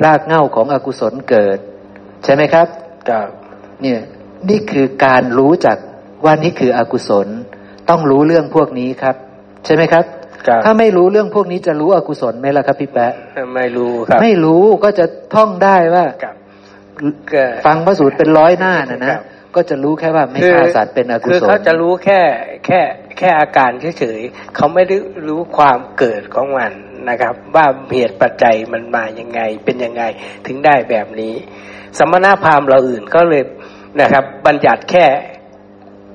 [0.05, 1.59] รากเหง้าของอกุศลเกิด
[2.24, 2.66] ใช่ไหมครับ
[3.10, 3.28] ครับ
[3.82, 4.01] เนี่ย
[4.48, 5.76] นี่คือการรู้จัก
[6.24, 7.28] ว่านี่คืออกุศล
[7.89, 9.16] ต้องรู้เรื่องพวกนี้ครับ
[9.64, 10.05] ใช่ไหมครับ
[10.47, 13.12] ครับถ้าไม่รู้เรื่องพวกนี้จะรู้อกุศลไหมล่ะครับพี่แปะ
[13.56, 16.35] ไม่รู้ครับ ไม่รู้ก็จะท่องได้ว่าครับ
[17.32, 19.20] ก็ฟังพระสูตรเป็นร้อยหน้านะนะครับ
[19.55, 22.20] ก็จะรู้แค่ว่าไม่ฆ่าสัตว์เป็นอกุคือศลเขาจะรู้แค่
[22.66, 22.81] แค่
[23.19, 24.97] แค่อาการเฉยๆเขาไม่ได้
[25.29, 26.73] รู้ความเกิดของมัน
[27.09, 30.03] นะครับ ว่าเหตุปัจจัยมันมายังไงเป็นยังไง
[30.47, 31.35] ถึงได้แบบนี้
[31.99, 33.43] สมณพราหมณ์เราอื่นก็เลย
[34.01, 35.07] นะครับ บัญญัติแค่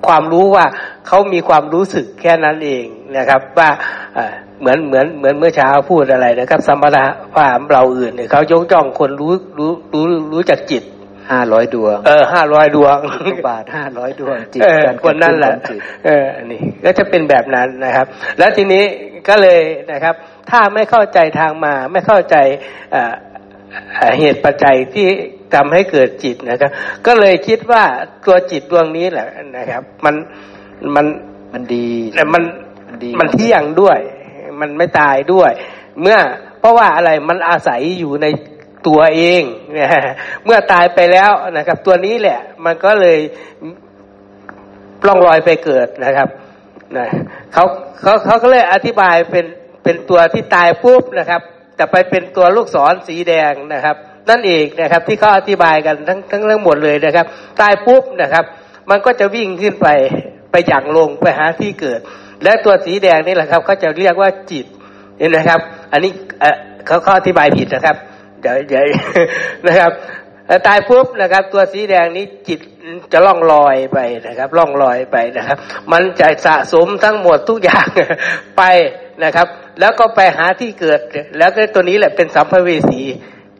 [0.08, 0.66] ความรู้ว่า
[1.08, 2.86] เขามีความรู้สึกแค่นั้นเอง
[3.18, 3.70] นะครับ ว่า
[4.16, 6.98] เอ่อเหมือนเหมือนเหมือนเมื่อเช้าพูดอะไรนะครับ สมณ
[7.34, 10.84] พราหมณ์เราอื่นเนี่ยเขายกย่องคนรู้รู้รู้รู้จักจิต
[11.32, 18.06] ห้าร้อยดวง เออห้าร้อยดวงลูกบาทห้าร้อยดวงจิตเออการคนนั้นแหละกรตุ้ของจิตเอออันนี้ก็จะเป็นแบบนั้นนะครับ
[18.38, 18.84] แล้วทีนี้
[19.30, 20.16] ก็เลยนะครับ
[20.50, 22.36] ถ้าไม่เข้าใจทางมาไม่เข้าใจ
[22.92, 23.14] เอ่อ
[23.98, 25.08] เอ่อเหตุปัจจัยที่
[25.56, 26.72] ทำให้เกิดจิตนะครับ
[27.06, 27.84] ก็เลยคิดว่า
[28.26, 30.16] ตัวจิตดวงนี้แหละนะครับ มัน
[30.96, 31.06] มัน
[31.54, 32.44] มันดีแต่มัน
[32.88, 34.00] มันดีมันเที่ยงด้วย
[34.60, 35.52] มันไม่ตายด้วย
[36.02, 36.18] เมื่อ
[36.60, 38.26] เพราะว่าอะไรมันอาศัยอยู่ใน
[38.88, 39.44] ตัวเอง
[39.78, 39.88] นะ
[40.46, 43.20] เมื่อตายไปแล้วนะครับ ตัวนี้แหละ มันก็เลย
[45.08, 46.28] ล่องรอยไปเกิดนะครับ
[46.98, 47.06] นะ
[47.54, 47.66] เขา
[48.02, 49.46] เขาเขาก็เลยอธิบายเป็น
[49.84, 51.42] เป็นตัวที่ตายปุ๊บนะครับ
[51.80, 53.96] จะไปเป็นตัวลูกศรสีแดงนะครับ
[54.30, 57.26] นั่นเองนะครับ ที่เขาอธิบายกันทั้งทั้งทั้งหมดเลยนะครับ
[57.62, 58.46] ตายปุ๊บนะครับ
[58.90, 59.88] มันก็จะวิ่งขึ้นไป
[60.52, 62.00] ไปอย่างลงไปหาที่เกิด
[62.44, 64.66] และตัวสีแดงนี่แหละครับเขาจะเรียกว่าจิต
[65.20, 65.60] เห็นไหมครับ
[65.92, 66.12] อันนี้
[66.86, 67.98] เขาเขาอธิบายผิดนะครับ
[68.44, 68.86] เดี๋ยวเดี๋ยว
[69.68, 69.92] นะครับ
[70.68, 72.60] ตายปุ๊บนะครับ ตัวสีแดงนี้จิต
[73.14, 75.58] จะล่องลอยไปนะครับ ล่องลอยไปนะครับ
[75.92, 77.88] มันจะสะสมทั้งหมดทุกอย่าง
[78.58, 78.64] ไป
[79.24, 79.48] นะครับ
[79.80, 81.00] แล้วก็ไปหาที่เกิด
[81.38, 83.02] แล้วก็ตัวนี้แหละเป็นสัมภเวสี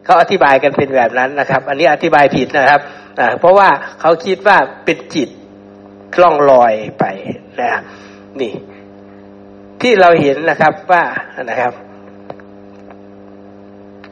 [0.04, 2.80] เขาอธิบายกันเป็นแบบนั้นนะครับ อันนี้อธิบายผิดนะครับ
[3.40, 3.68] เพราะว่า
[4.00, 5.28] เขาคิดว่าเป็นจิต
[6.22, 7.04] ล่องลอยไป
[7.60, 7.82] นะครับ
[8.40, 8.52] นี่
[9.82, 11.02] ที่เราเห็นนะครับว่า
[11.50, 11.72] นะครับ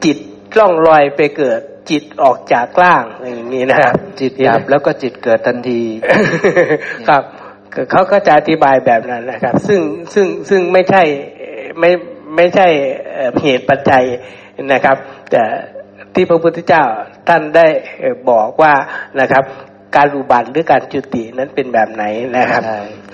[0.03, 0.17] จิต
[0.59, 1.59] ล่องลอยไปเกิด
[1.89, 5.81] จิตออกจากร่างอย่างนี้นะครับจิตดับแล้วก็จิตเกิดทันที
[7.07, 7.23] ครับ
[7.91, 9.81] เขาก็จะอธิบายแบบนั้นนะครับ ซึ่ง
[10.13, 11.03] ซึ่งซึ่งไม่ใช่
[11.79, 11.91] ไม่
[12.35, 12.67] ไม่ใช่
[13.43, 14.03] เหตุปัจจัย
[14.71, 14.97] นะครับ
[15.31, 15.43] แต่
[16.13, 16.83] ที่พระพุทธเจ้า
[17.27, 17.67] ท่านได้
[18.29, 18.73] บอกว่า
[19.19, 19.43] นะครับ
[19.95, 22.03] การอุบัติหรือการจุตินั้นเป็นแบบไหน
[22.37, 22.63] นะครับ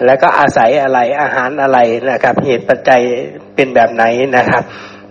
[0.06, 1.80] แล้วก็อาศัยอะไรอาหารอะไร
[2.12, 3.02] นะครับ เหตุปัจจัย
[3.56, 4.04] เป็นแบบไหน
[4.38, 4.64] นะครับ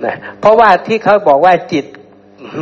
[0.04, 1.84] นะเพราะว่าที่เขาบอกว่าจิต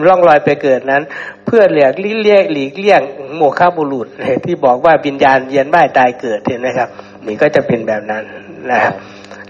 [0.07, 1.03] ร่องรอยไปเกิดนั้น
[1.47, 3.01] เพื่อเหลียกเลี่ยงหลีกเลี่ยง
[3.37, 4.09] โมฆะบุรุษ
[4.45, 6.89] ที่บอกว่าวิญญาณเยียนว่ายตายเกิดเห็นไหมครับ
[7.27, 8.23] นี่ก็จะเป็นแบบนั้น
[8.71, 8.95] นะครับ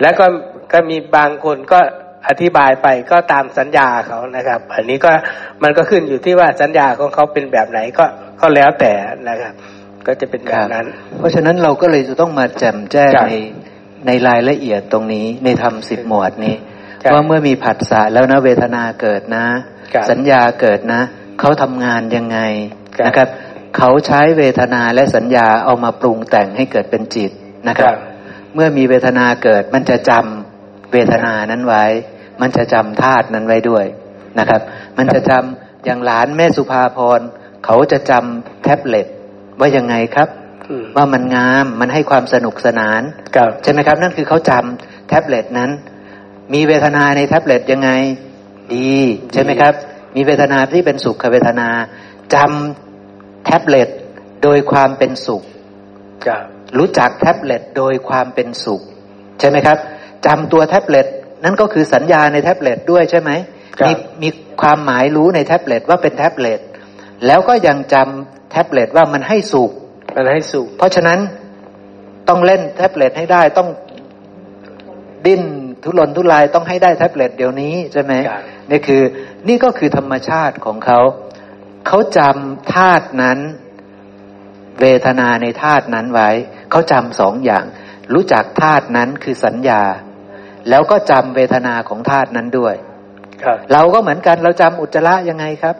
[0.01, 0.27] แล้วก็
[0.73, 1.81] ก็มีบางคนก็
[2.29, 5.11] อธิบายไปก็ตามสัญญาเขานะครับ อันนี้ก็
[5.63, 8.05] มันก็ขึ้นอยู่ที่ว่าสัญญาของเขาเป็นแบบไหนก็
[8.41, 8.93] ก็แล้วแต่
[9.29, 9.55] นะครับ
[10.07, 10.87] ก็จะเป็นแบบนั้น
[11.19, 13.33] เพราะฉะนั้นเราก็เลยจะต้องมาแจ่มแจ้งใน
[14.07, 16.55] ในรายละเอียดตรงนี้ในธรรมสิบหมวดนี้
[17.13, 19.47] ว่าเมื่อมีผัสสะแล้วนะเวทนาเกิดนะ
[20.11, 21.03] สัญญาเกิดนะ
[21.41, 22.39] เขาทำงานยังไง
[23.07, 23.29] นะครับ
[23.77, 27.31] เขาใช้เวทนาและสัญญาเอามาปรุงแต่งให้เกิดเป็นจิต
[27.69, 27.95] นะครับ
[28.55, 31.85] เมื่อมีเวทนาเกิดมันจะจำเวทนานั้นไว้
[32.41, 33.85] มันจะจำธาตุนั้นไว้ด้วย
[34.39, 34.61] นะครับ
[34.99, 37.21] มันจะจำอย่างหลานแม่สุภาพร
[37.65, 39.07] เขาจะจำแท็บเล็ต
[39.61, 40.29] ว่ายังไงครับ
[40.97, 43.03] ว่ามันงามมันให้ความสนุกสนาน
[43.63, 45.71] ใช่ไหมครับ นั่นคือเขาจำแท็บเล็ตนั้น
[46.55, 47.91] มีเวทนาในแท็บเล็ตยังไง
[48.75, 48.93] ดี
[49.33, 49.75] ใช่ไหมครับ
[50.17, 51.69] มีเวทนาที่เป็นสุขเวทนา
[52.35, 53.89] จำแท็บเล็ต
[54.43, 55.43] โดยความเป็นสุข
[56.79, 58.83] รู้จักแท็บเล็ตโดยความเป็นสุข
[59.41, 59.79] ใช่ไหมครับ
[60.27, 61.07] จำตัวแท็บเล็ต
[61.45, 63.31] นั่นก็คือสัญญาในแท็บเล็ตด้วยใช่ไหม
[63.87, 64.29] มีมี
[64.63, 66.61] ความหมายรู้ในแท็บเล็ตว่าเป็นแท็บเล็ต
[67.27, 69.71] แล้วก็ยังจำแท็บเล็ตว่ามันให้สุข
[70.15, 71.19] มันให้สุข เพราะฉะนั้น
[72.29, 73.69] ต้องเล่นแท็บเล็ตให้ได้ต้อง
[75.27, 75.43] ดิ้น
[75.85, 78.13] ทุรนทุรายต้องให้ได้แท็บเล็ตเดี๋ยวนี้ใช่ไหม
[78.71, 79.03] นี่คือ
[79.49, 81.01] นี่ก็คือธรรมชาติของเขา
[81.87, 83.39] เขาจำธาตุนั้น
[84.81, 86.31] เวทนาในธาตุนั้นไว้
[86.71, 87.65] เขาจำสองอย่าง
[88.15, 89.83] รู้จักธาตุนั้นคือสัญญา
[90.69, 92.75] แล้วก็จำเวทนาของธาตุนั้นด้วย
[93.73, 95.77] เราก็เหมือนกันเราจำอุจจาระยังไงครับ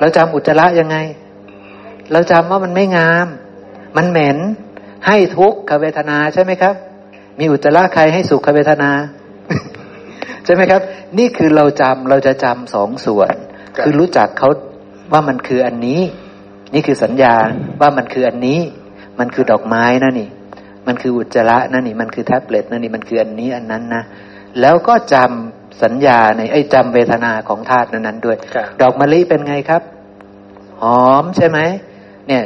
[0.00, 0.96] เราจำอุจจาระยังไง
[2.12, 3.26] เราจำว่ามันไม่งาม
[3.96, 4.38] มันเหม็น
[5.06, 6.74] ให้ทุกขเวทนาใช่ไหมครับ
[7.38, 8.90] มีอุจจาระใครให้สุขเวทนา
[10.44, 10.82] ใช่ไหมครับ
[11.18, 13.34] นี่คือเราจำเราจะจำสองส่วน
[13.82, 14.50] คือรู้จักเขา
[15.12, 16.00] ว่ามันคืออันนี้
[16.74, 17.34] นี่คือสัญญา
[17.80, 18.60] ว่ามันคืออันนี้
[19.18, 20.28] มันคือดอกไม้นะนี่
[20.86, 24.02] มันคืออุจจาระนั่นนี่ มันคือแท็บเล็ตนั่นนี่มันคืออันนี้อันนั้นนะ
[24.60, 28.36] แล้วก็จำสัญญาในไอ้จำเวทนาของธาตุนั้นด้วย
[28.80, 29.82] ดอกมะลิเป็นไงครับ
[30.82, 31.58] หอมใช่ไหม
[32.28, 32.42] เนี่ย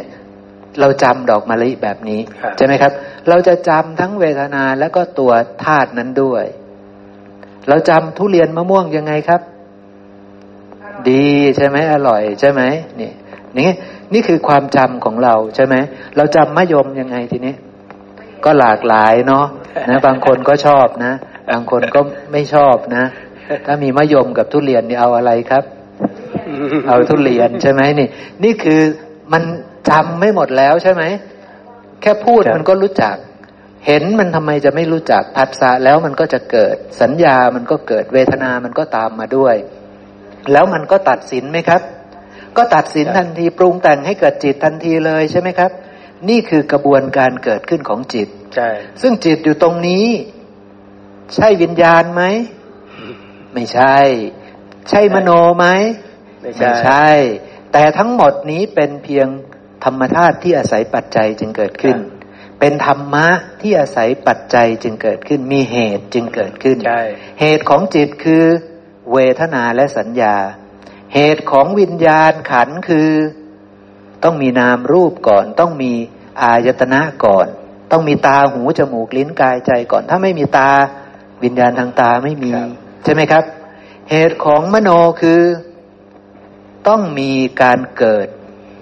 [0.80, 2.20] เราจำดอกมะลิแบบนี้
[2.56, 2.92] ใช่ไหมครับ
[3.28, 5.32] เราจะจำทั้งเวทนาแล้วก็ตัว
[5.64, 6.44] ธาตุนั้นด้วย
[7.68, 9.40] เราจำทุเรียนมะม่วงยังไงครับ
[11.10, 11.26] ดี
[11.56, 12.62] ใช่ไหมอร่อยใช่ไหม
[13.00, 13.10] นี่
[13.58, 13.70] นี่
[14.12, 15.74] นี่คือความจำของเราใช่ไหม
[16.16, 17.54] เราจำมะยมยังไงทีนี้
[18.44, 19.46] ก็หลากหลายเนาะ
[19.90, 21.12] นะ บางคนก็ชอบนะ
[21.50, 22.00] บางคนก็
[22.32, 23.04] ไม่ชอบนะ
[23.66, 25.64] ถ้ามีมะยมกับทุเรียนนี่เอาอะไรครับ
[26.88, 28.08] เอาทุเรียนใช่ไหมนี่
[28.44, 28.80] นี่คือ
[29.32, 29.42] มัน
[29.90, 31.02] จำไม่หมดแล้วใช่ไหม
[32.00, 33.16] แค่พูดมันก็รู้จัก
[33.86, 39.56] เห็นมันทำไมจะไม่รู้จักผัสสะแล้วมันก็จะเกิด สัญญามันก็เกิดเวทนามันก็ตามมาด้วย
[40.52, 41.82] แล้วมันก็ตัดสินไหมครับ
[42.56, 45.70] ก็ตัดสินทันทีปรุงแต่งให้เกิดจิตทันทีเลยใช่ไหมครับ
[46.28, 48.70] นี่คือกระบวนการเกิดขึ้นของจิตใช่
[49.02, 50.06] ซึ่งจิตอยู่ตรงนี้
[51.34, 52.22] ใช่วิญญาณไหม
[53.54, 53.96] ไม่ใช่
[54.88, 55.66] ใช่มโนไหม
[56.42, 56.50] ไม่
[56.84, 57.08] ใช่
[57.72, 59.28] แต่ทั้งหมดนี้เป็นเพียง
[59.84, 61.96] ธรรมธาตุที่อาศัยปัจจัยจึงเกิดขึ้น
[62.64, 63.28] เป็นธรรมะ
[63.60, 66.76] ที่อาศัยปัจจัยจึงเกิดขึ้นมีเหตุจึงเกิดขึ้น
[67.40, 68.44] เหตุของจิตคือ
[69.12, 70.36] เวทนาและสัญญา
[71.14, 73.10] เหตุของวิญญาณขันคือ
[74.24, 75.92] ต้องมีนามรูปก่อน ต้องมี
[76.42, 77.46] อายตนะก่อน
[77.92, 80.70] ต้องมีตาหูจมูกลิ้นกายใจก่อน ถ้าไม่มีตา
[81.44, 82.52] วิญญาณทางตาไม่มี
[83.04, 83.44] ใช่ไหมครับ
[84.10, 84.90] เหตุของมโน
[85.20, 85.40] คือ
[86.88, 87.30] ต้องมี
[87.62, 88.28] การเกิด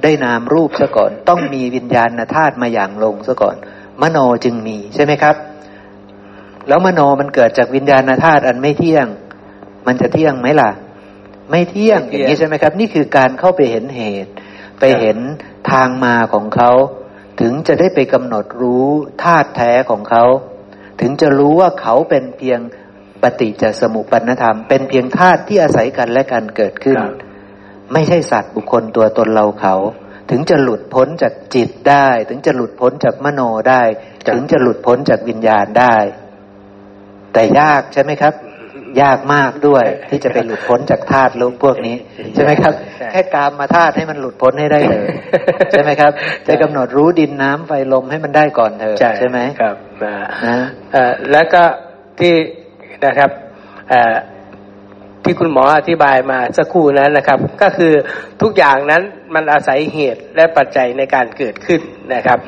[0.02, 3.56] ได้นามรูปซะก่อน ต้องมีวิญญาณธาตุมาอย่างลงซะก่อน
[4.02, 5.36] มโนจึงมีใช่ไหมครับ
[6.68, 9.06] แล้วมโนมันเกิดจากวิญญาณธาตุอันไม่เที่ยง
[9.86, 10.70] มันจะเที่ยงไหมล่ะ
[11.50, 14.32] ไม่เที่ยงอย่างนี้ใช่ไหมครับ นี่คือการเข้าไปเห็นเหตุ
[14.80, 15.18] ไปเห็น
[15.70, 16.70] ทางมาของเขา
[17.40, 18.88] ถึงจะได้ไปกำหนดรู้
[19.22, 20.24] ธาตุแท้ของเขา
[21.00, 22.60] ถึงจะรู้ว่าเขาเป็นเพียง
[23.22, 26.98] ปฏิจจสมุปปนธรรม เป็นเพียงธาตุที่อาศัยกันและกันเกิดขึ้น
[27.92, 29.74] ไม่ใช่สัตว์บุคคลตัวตนเราเขา
[30.30, 33.40] ถึงจะหลุดพ้นจากจิตได้ ถึงจะหลุดพ้นจากมโน
[33.70, 33.82] ได้
[34.28, 35.96] ถึงจะหลุดพ้นจากวิญญาณได้
[37.32, 38.34] แต่ยากใช่ไหมครับ
[39.02, 41.96] ยากมากด้วยที่จะไปหลุดพ้นจากธาตุลูกพวกนี้
[42.34, 42.72] ใช่ไหมครับ
[43.10, 45.04] แค่กามมาธาตุให้มันหลุดพ้นให้ได้เลย
[45.70, 46.12] ใช่ไหมครับ
[46.46, 50.14] จะกำหนดรู้ดินน้ำไฟลมให้มันได้ก่อนเถอะใช่ไหมครับนะ
[50.46, 50.58] นะ
[50.92, 51.62] เอ่อแล้วก็
[52.20, 52.34] ที่
[53.04, 53.30] นะครับ
[53.90, 54.14] เอ่อ
[55.30, 57.92] ที่คุณหมออธิบายมาสักครู่นั้นนะครับ ก็คือ
[58.42, 59.02] ทุกอย่างนั้น
[59.34, 61.80] มันอาศัยเหตุและปัจจัยในการเกิดขึ้น
[62.14, 62.38] นะครับ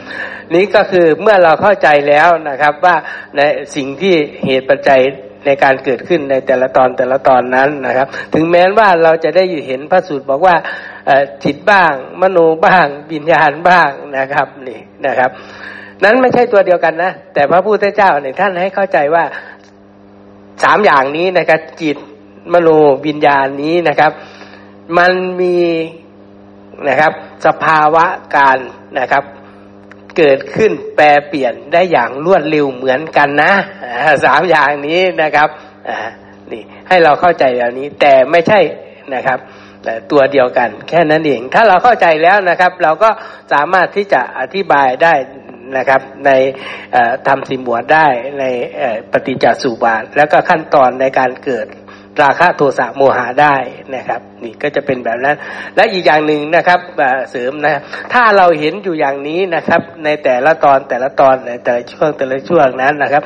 [0.55, 2.97] นี้ก็คือเมื่อเราเข้าใจแล้วนะครับว่า
[3.37, 3.41] ใน
[3.77, 4.15] สิ่งที่
[4.47, 5.01] เหตุปัจจัย
[5.47, 10.57] ในการเกิดขึ้นในแต่ละตอนแต่ละตอนนั้นนะครับ ถึงแม้ว่าเราจะได้อยู่เห็นพระสูตรบอกว่า
[11.45, 15.31] จิตบ้าง มโนบ้างวิญญาณบ้างนะครับนี่นะครับ
[16.05, 19.25] นั้นไม่ใช่ตัวเดียวกันนะ แต่พระพุทธเจ้าเนี่ยท่านให้เข้าใจว่า
[20.65, 21.97] สามอย่างนี้นะครับจิต
[22.52, 22.69] มโน
[23.06, 24.12] วิญญาณนี้นะครับ
[24.98, 25.56] มันมี
[26.89, 27.12] นะครับ
[27.47, 28.06] สภาวะ
[28.36, 28.59] การ
[28.98, 29.24] นะครับ
[30.16, 33.52] เกิดขึ้นแปรเปลี่ยนได้อย่างรวดเร็วเหมือนกันนะ
[34.24, 35.48] สามอย่างนี้นะครับ
[36.51, 38.60] นี่ให้เราเข้าใจแบบนี้ แต่ไม่ใช่
[39.14, 39.39] นะครับ
[39.85, 43.10] แต่ตัวเดียวกันแค่นั้นเอง ถ้าเราเข้าใจแล้วนะครับ เราก็
[43.52, 45.14] สามารถที่จะอธิบายได้
[45.77, 46.31] นะครับ ใน
[47.27, 48.06] ทำสิมวดได้
[48.39, 48.44] ใน
[49.10, 51.66] ปฏิจจสุบาท แล้วก็ขั้นตอนในการเกิด
[52.20, 53.56] ราคะโทสะโมหะได้
[53.94, 55.36] นะครับ นี่ก็จะเป็นแบบนั้น
[55.76, 56.80] และอีกอย่างหนึ่งนะครับ
[57.30, 57.80] เสริมนะ
[58.12, 63.22] ถ้าเราเห็นอยู่อย่างนี้นะครับ ในแต่ละตอนแต่ละตอนในแต่ละช่วงแต่ละช่วงนั้นนะครับ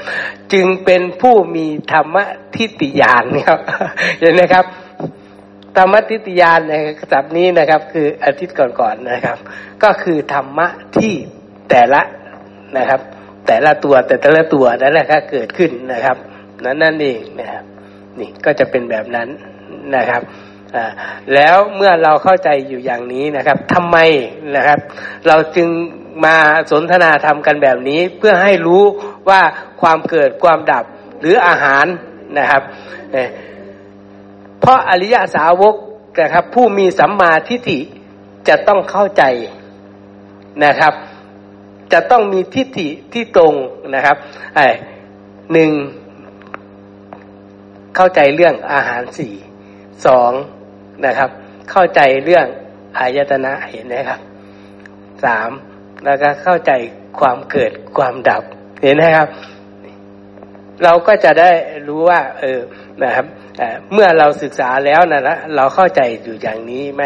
[0.53, 2.17] จึงเป็นผู้มีธรรม
[2.57, 3.61] ทิฏฐิญาณนะครับ
[4.21, 4.65] เห็นไหมครับ
[5.77, 6.75] ธรรมทิฏฐิญาณใน
[7.13, 9.39] ศัพท์นี้นะครับ คืออาทิตย์ก่อนๆนะครับ
[9.83, 11.13] ก็คือธรรมะที่
[11.71, 12.03] แต่ละ
[12.77, 13.01] นะครับ
[13.47, 16.17] แต่ละตัวแต่แต่ละตัวนั่นแหละครับเกิดขึ้นนะครับ
[16.65, 17.65] นั้นนั่นเองนะครับ
[18.21, 19.29] นี่ก็จะเป็นแบบนั้น
[19.97, 20.23] นะครับ
[20.75, 20.85] อ่า
[21.35, 23.97] แล้วเมื่อเราเข้าใจอยู่อย่างนี้นะครับทำไม
[24.57, 24.79] นะครับ
[25.29, 25.69] เราจึง
[26.25, 26.37] มา
[26.71, 28.83] สนทนาธรรมกันแบบนี้ เพื่อให้รู้
[29.29, 29.41] ว่า
[29.81, 30.85] ความเกิดความดับ
[31.21, 31.87] หรืออาหาร
[32.39, 32.63] นะครับ
[33.13, 33.29] เอ่อ
[34.61, 35.75] เพราะอริยสาวก
[36.21, 37.79] นะครับ ผู้มีสัมมาทิฏฐิ
[38.49, 39.23] จะต้องเข้าใจ
[40.65, 40.95] นะครับ
[41.93, 43.55] จะต้องมีทิฏฐิที่ตรง
[43.95, 44.17] นะครับ
[44.55, 44.67] ไอ้
[45.53, 45.71] หนึ่ง
[47.97, 49.35] เข้าใจเรื่องอาหารสี่
[50.07, 50.33] สอง
[51.07, 51.31] นะครับ
[51.71, 52.47] เข้าใจเรื่อง
[52.99, 54.21] อายตนะเห็นไหมครับ
[55.25, 55.51] สาม
[56.05, 56.73] แล้วก็เข้าใจ
[57.19, 58.43] ความเกิดความดับ
[58.83, 59.29] เห็นไหมครับ
[60.85, 61.51] เราก็จะได้
[61.89, 62.61] รู้ว่า เออ
[63.03, 63.27] นะครับ
[63.59, 67.05] เเมื่อเราศึกษาแล้วนะนะเราเข้าใจอยู่อย่างนี้ไหม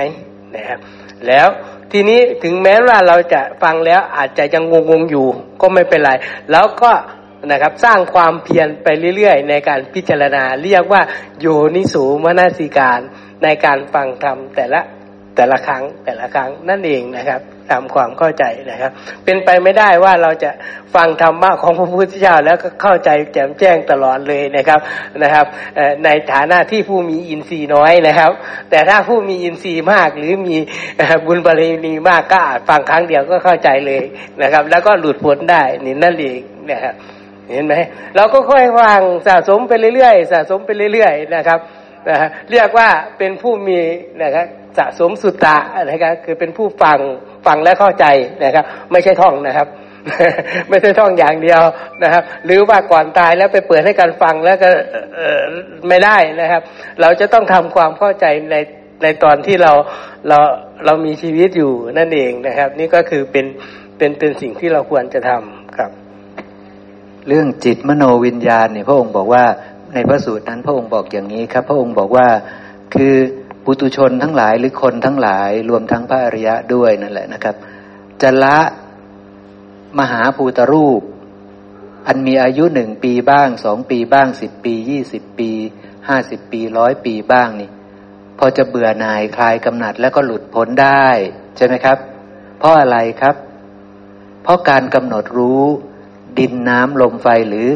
[0.57, 0.79] นะครับ
[1.27, 1.49] แล้ว
[1.93, 5.27] ทีนี้ถึงแม้ว่าเราจะฟังแล้วอาจจะยังงงๆอยู่
[5.61, 6.11] ก็ไม่เป็นไร
[6.53, 6.93] แล้วก็
[7.47, 11.03] นะครับสร้างความเพียรไปเรื่อย ๆ ในการพิจารณาเรียกว่า
[11.41, 11.47] โย
[11.77, 13.01] นิสูมนสิการ
[13.45, 14.81] ในการฟังธรรมแต่ละ
[15.37, 18.91] แต่ละครั้งแต่ละครั้งนั่นเองนะครับตามความเข้าใจนะครับ
[19.25, 20.51] เป็นไปไม่ได้ว่าเราจะ
[20.95, 24.81] ฟังธรรมะของพระพุทธเจ้าแล้วก็เข้าใจแจ่มแจ้งตลอดเลยนะครับ
[25.23, 25.47] นะครับ
[26.05, 28.33] ในฐานะที่ผู้มีอินทรีย์น้อยนะครับ
[28.71, 30.57] แต่ถ้าผู้มีอินทรีย์มากหรือมี
[31.27, 34.03] บุญบารมีมากก็อาจฟังครั้งเดียวก็เข้าใจเลย
[34.43, 36.95] นะครับ แล้วก็หลุดพ้นได้นี่นั่นเองนะครับ
[37.53, 37.75] เห็นไหม
[38.17, 41.59] เราก็ค่อยฟังสะสมไปเรื่อยๆสะสมไปเรื่อยๆนะครับ
[42.09, 42.89] นะฮะเรียกว่า
[43.19, 43.81] เป็นผู้มี
[44.23, 44.47] นะครับ
[44.79, 45.57] สะสมสุตตะ
[45.91, 46.99] นะครับคือเป็นผู้ฟัง
[47.47, 48.07] ฟังและเข้าใจ
[48.45, 49.69] นะครับ ไม่ใช่ท่องนะครับ
[50.69, 51.63] ไม่ใช่ท่องอย่างเดียว
[52.03, 54.69] นะครับ หรือว่าก่อนตายแล้วไปเปิดให้การฟังแล้วก็
[55.89, 56.63] ไม่ได้นะครับ
[57.01, 58.57] เราจะต้องทำความเข้าใจใน
[59.03, 59.73] ในตอนที่เรา
[60.29, 60.39] เรา
[60.85, 63.47] เรามีชีวิตอยู่นั่นเองนะครับ นี่ก็คือเป็น
[63.99, 65.60] เป็นเป็นสิ่งที่เราควรจะทำครับ
[67.33, 69.45] เรื่องจิตมโนวิญญาณเนี่ยพระองค์บอกว่า
[69.93, 72.29] ในพระสูตรนั้นพระองค์บอกอย่างนี้ครับ พระองค์บอกว่า
[72.95, 73.15] คือ
[73.65, 77.55] ปุตุชนทั้งหลายหรือคนทั้งหลายรวมทั้งพระอริยะด้วยนั่นแหละนะครับ
[78.23, 78.59] จะละ
[79.99, 81.01] มหาภูตรูป
[82.07, 85.51] อันมีอายุหนึ่งปีบ้างสองปีบ้างสิบปียี่สิบปี
[86.09, 87.71] ห้าสิบปีร้อยปีบ้างนี่
[88.39, 91.09] พอจะเบื่อหน่ายคลายกำหนัดแล้วก็หลุดพ้นได้
[91.57, 91.99] ใช่ไหมครับ
[92.59, 93.35] เพราะอะไรครับ
[94.43, 95.65] เพราะการกำหนดรู้
[96.39, 97.69] ดินน้ำลมไฟหรือ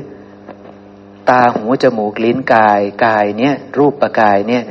[1.30, 4.62] ตาหูจมูกลิ้นกายกายเนี่ยรูปประกายเนี่ย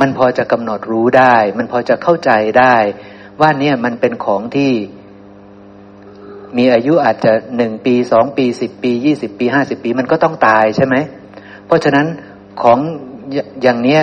[0.00, 2.76] มันพอจะกำหนดรู้ได้ มันพอจะเข้าใจได้
[3.40, 4.72] ว่าเนี่ยมันเป็นของที่
[6.56, 10.96] มีอายุอาจจะหนึ่งปีสองปีสิบปียี่สิบปีห้าสิบปี มันก็ต้องตายใช่ไหม
[11.66, 12.06] เพราะฉะนั้น
[12.62, 12.78] ของ
[13.62, 14.02] อย่างเนี้ย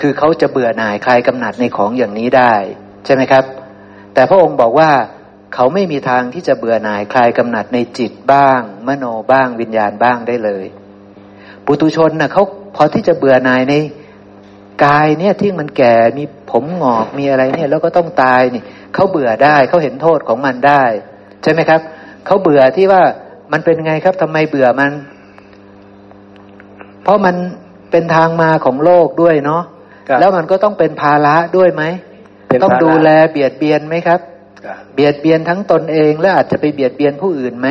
[0.00, 2.54] คือเขาจะเบื่อหน่ายคลายกำหนัดในของอย่างนี้ได้
[3.04, 3.44] ใช่ไหมครับ
[4.14, 4.90] แต่พระองค์บอกว่า
[5.54, 10.66] เขาไม่มีทางที่จะเบื่อหน่ายคลายกำหนัดในจิตบ้าง มโนบ้างวิญญาณบ้างได้เลย
[11.64, 12.44] ปุตุชนนะ่ะเขา
[12.76, 13.74] พอที่จะเบื่อหน่ายใน
[14.84, 18.62] กายเนี่ยที่มันแก่มีผมหงอกมีอะไรเนี่ยแล้วก็ต้องตายนี่
[18.94, 20.82] เขาเบื่อได้เขาเห็นโทษของมันได้
[21.42, 21.80] ใช่ไหมครับ
[22.26, 23.02] เขาเบื่อที่ว่า
[23.52, 24.92] มันเป็นไงครับทำไมเบื่อมัน
[27.02, 27.36] เพราะมัน
[27.90, 29.62] เป็นทางมาของโลกด้วยเนาะ
[30.08, 31.82] ครับแล้วมันก็ต้องเป็นภาระด้วยไหม
[32.48, 34.37] เป็นภาระต้องดูแลเบียดเบียนไหมครับครับ
[34.94, 37.68] เบียดเบียนทั้งตนเอง และอาจจะไปเบียดเบียนผู้อื่นไหม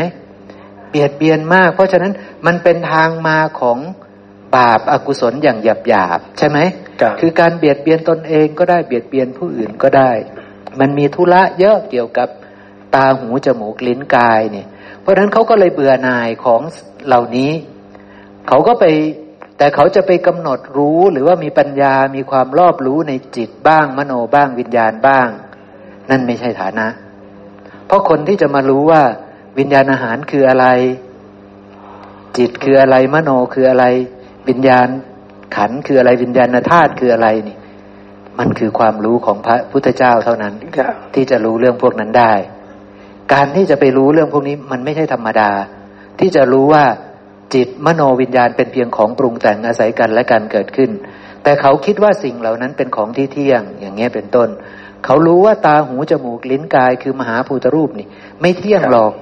[0.90, 2.14] เบียดเบียนมาก เพราะฉะนั้น
[2.46, 3.78] มันเป็นทางมาของ
[4.56, 6.60] บาปอากุศลอย่างหยาบหยาบๆใช่ไหม
[7.02, 10.12] ครับคือการเบียดเบียนตนเองก็ได้เบียดเบียนผู้อื่นก็ได้
[10.80, 12.30] มันมีธุระเยอะเกี่ยวกับ
[12.96, 14.68] ตาหูจมูกลิ้นกายเนี่ย
[15.02, 16.62] เพราะฉะนั้นเขาก็เลยเบื่อหน่ายของ
[17.08, 17.52] เหล่านี้
[18.48, 18.86] เขาก็ไป
[19.58, 25.28] แต่เขาจะไปกำหนดรู้หรือว่ามีปัญญามีความรอบรู้ในจิตบ้างมโนบ้างวิญญาณบ้าง
[26.10, 26.88] นั่นไม่ใช่ฐานะ
[27.88, 29.02] เพราะคนที่จะมารู้ว่า
[29.60, 30.66] วิญญาณอาหารคืออะไร
[32.38, 33.86] จิตคืออะไรมโนคืออะไร
[34.50, 34.88] วิญญาณ
[35.56, 37.58] ขันคืออะไรวิญญาณธาตุคืออะไรนี่
[38.40, 40.54] มันคือความรู้ของพระพุทธเจ้าเท่านั้น
[41.14, 42.34] ที่จะรู้เรื่องพวกนั้นได้
[43.34, 45.52] การที่จะไปรู้เรื่องพวกนี้มันไม่ใช่ธรรมดา
[46.20, 46.84] ที่จะรู้ว่า
[47.54, 50.92] จิตมโนวิญญาณเป็นเพียงของปรุงแต่งอาศัยกันและการเกิดขึ้น
[51.44, 54.50] แต่เขาคิดว่าสิ่งเหล่านั้นเป็นของที่เที่ยง อย่างเงี้ยเป็นต้น
[55.06, 58.08] เขารู้ว่าตาหูจมูกลิ้นกายคือมหาภูตรูปนี่
[58.42, 59.14] ไม่เที่ยงหรอก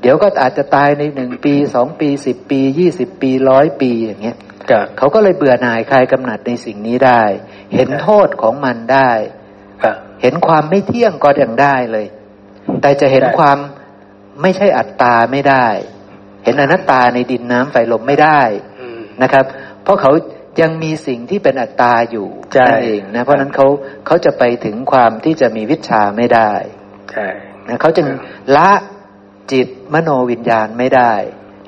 [0.00, 4.36] เดี๋ยวก็อาจจะตายในหนึ่งปีสองปีสิบปียี่สิบปีร้อยปีอย่างเงี้ย
[4.70, 7.22] ครับเขาก็เลยเบื่อหน่ายคลายกำหนัดในสิ่งนี้ได้
[7.74, 9.10] เห็นโทษของมันได้
[9.82, 12.06] ครับเห็นความไม่เที่ยงก็ยังได้เลย
[12.80, 13.58] แต่จะเห็นได้ความ
[14.42, 15.66] ไม่ใช่อัตตาไม่ได้
[16.44, 18.40] เห็นอนัตตาในดินน้ำไฟลมไม่ได้
[18.80, 19.44] อืมนะครับ
[19.82, 20.12] เพราะเขา
[20.60, 23.66] ยังมีสิ่งที่เป็นอัตตาอยู่ใช่นั่นเองนะเพราะฉะนั้นเขา
[24.06, 26.52] เขาจะไปถึงความที่จะมีวิชาไม่ได้
[27.12, 27.28] ใช่
[27.68, 28.06] นะเขาจึง
[28.56, 28.70] ละ
[29.52, 31.12] จิตมโนวิญญาณไม่ได้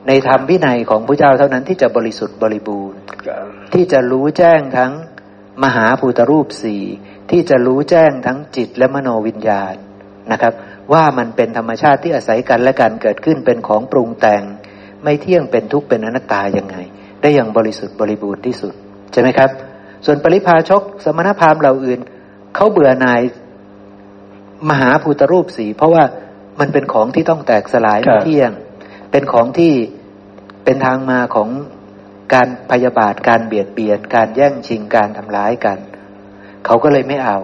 [0.09, 4.93] ในธรรมวินัยของพระเจ้าเท่านั้นที่จะบริสุทธิ์บริบูรณ์ครับที่จะรู้แจ้งทั้ง
[5.65, 6.85] มหาภูตรูปสี่
[7.31, 9.75] ที่จะรู้แจ้งทั้งจิตและมโนวิญญาณ
[10.33, 10.53] นะครับ
[10.93, 14.43] ว่ามันเป็นธรรมชาติที่อาศัยกันและการเกิดขึ้นเป็นของปรุงแต่ง
[15.03, 16.77] ไม่เที่ยงเป็นทุกข์เป็นอนัตตายังไง
[17.23, 18.73] ได้อย่างบริสุทธิ์บริบูรณ์ที่สุด
[19.13, 19.51] ใช่ไหมครับ
[20.05, 22.01] ส่วนปริพาชก สมณพราหมณ์เหล่าอื่น
[22.55, 23.23] เขาเบื่อหน่าย
[24.71, 26.05] มหาภูตรูปสี เพราะว่า
[26.61, 28.51] มันเป็นของที่ต้องแตกสลายครัไม่บเที่ยง
[29.11, 29.73] เป็นของที่
[30.65, 31.49] เป็นทางมาของ
[32.35, 35.79] การพยาบาทการเบียดเบียน การแย่งชิงการทำร้ายกัน
[36.67, 37.39] เขาก็เลยไม่เอา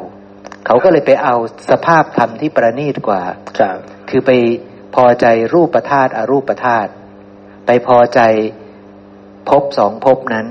[0.66, 1.34] เขาก็เลยไปเอา
[1.70, 3.22] สภาพธรรมที่ประณีตกว่า
[3.58, 3.78] ครับ
[4.10, 4.30] คือไป
[4.94, 6.90] พอใจรูปธาตุอรูปธาตุ
[7.66, 8.20] ไปพอใจ
[9.50, 10.46] ภพสองภพนั้น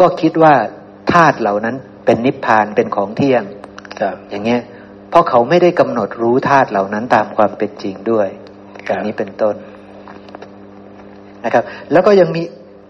[0.00, 0.54] ก็คิดว่า
[1.12, 3.42] ธาตุเหล่านั้นเป็นนิพพานเป็นของเที่ยง
[4.00, 4.60] ครับอย่างเงี้ย
[5.10, 8.28] เพราะเขาไม่ได้กำหนดรู้ธาตุเหล่านั้นตามความเป็นจริงด้วย
[8.88, 9.56] ครัอบย่างนี้เป็นต้น
[11.44, 12.42] นะครับ แล้วก็ยังมี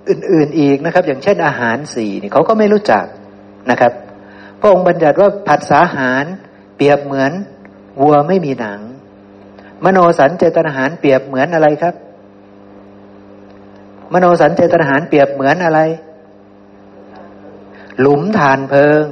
[0.09, 3.05] อื่น ๆอีกนะครับ อย่างเช่นอาหารสี่นี่เขาก็ไม่รู้จัก
[3.71, 3.93] นะครับ
[4.61, 6.25] พระองค์บัญญัติว่าผัสสะอาหาร
[6.77, 7.33] เปรียบเหมือน
[8.01, 8.81] วัวไม่มีหนัง
[9.85, 11.95] มโนสัญเจตนาหารเปรียบเหมือนอะไรครับ
[14.13, 15.81] มโนสัญเจตนาหารเปรียบเหมือนอะไร
[18.01, 19.03] หลุมฐานเพลิง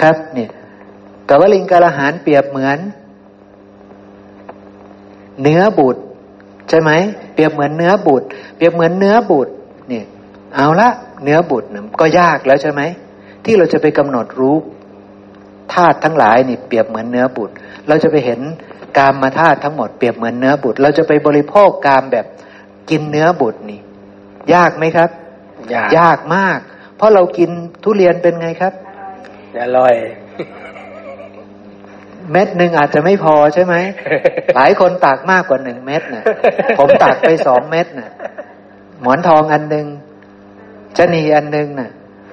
[0.00, 0.50] ครับเนี่ย
[1.28, 2.78] กวลิงกาลหารเปรียบเหมือน
[5.42, 6.02] เนื้อบุตร
[6.68, 6.90] ใช่ไหม
[7.34, 9.52] เปรียบเหมือนเนื้อบุตร เปรียบเหมือนเนื้อบุตร
[9.88, 10.04] เนี่ย
[10.54, 10.88] เอาละ
[11.24, 11.68] เนื้อบุตร
[12.00, 12.82] ก็ยากแล้วใช่ไหม
[13.44, 14.56] ที่เราจะไปกำหนดรู้
[15.72, 17.54] ธาตุทั้งหลายนี่เปรียบเหมือนเนื้อบุตร
[17.88, 18.40] เราจะไปเห็น
[18.96, 22.26] กามมาธาตุทั้งหมดเปรียบเหมือนเนื้อบุตร เราจะไปบริโภคกามแบบ
[22.90, 23.80] กินเนื้อบุตรนี่
[24.54, 25.10] ยากไหมครับ
[25.74, 26.58] ยากยากมาก
[26.96, 27.50] เพราะเรากิน
[27.84, 28.72] ทุเรียนเป็นไงครับ
[29.62, 29.94] อร่อย
[32.32, 33.74] เม็ดหนึ่งอาจจะไม่พอใช่ไหม
[34.56, 36.24] หลายคนตักมากกว่าหนึ่งเม็ดน่ะ
[36.78, 38.10] ผมตักไปสองเม็ดน่ะ
[39.00, 39.86] หมอนทองอันหนึ่ง
[40.96, 41.90] ชะนีอันหนึ่งน่ะ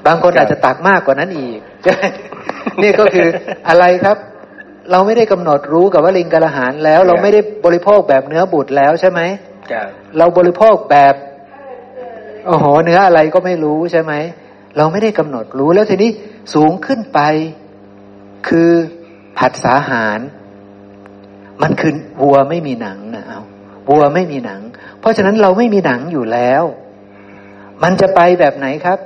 [0.08, 1.60] บางคนครับอาจจะตักมากกว่านั้นอีก
[2.82, 3.28] นี่ก็คือ
[3.70, 4.18] อะไรครับ
[4.92, 9.22] เราไม่ได้กำหนดรู้กับว่าลิงกระหารแล้ว เราไม่ได้บริโภคแบบเนื้อบุตรแล้วใช่ไหม
[9.72, 11.14] ครับเราบริโภคแบบ
[12.46, 14.14] โอ้โหเนื้ออะไรก็ไม่รู้ใช่ไหม
[14.78, 16.12] เราไม่ได้กำหนดรู้แล้วทีนี้
[16.54, 17.20] สูงขึ้นไป
[18.48, 18.72] คือ
[19.38, 20.20] ผัดสาหาร
[21.62, 23.42] มันคือวัวไม่มีหนังนะเอา
[23.90, 24.62] วัวไม่มีหนัง
[25.00, 26.64] เพราะฉะนั้นเราไม่มีหนังอยู่แล้ว
[27.84, 29.00] มันจะไปแบบไหนครับ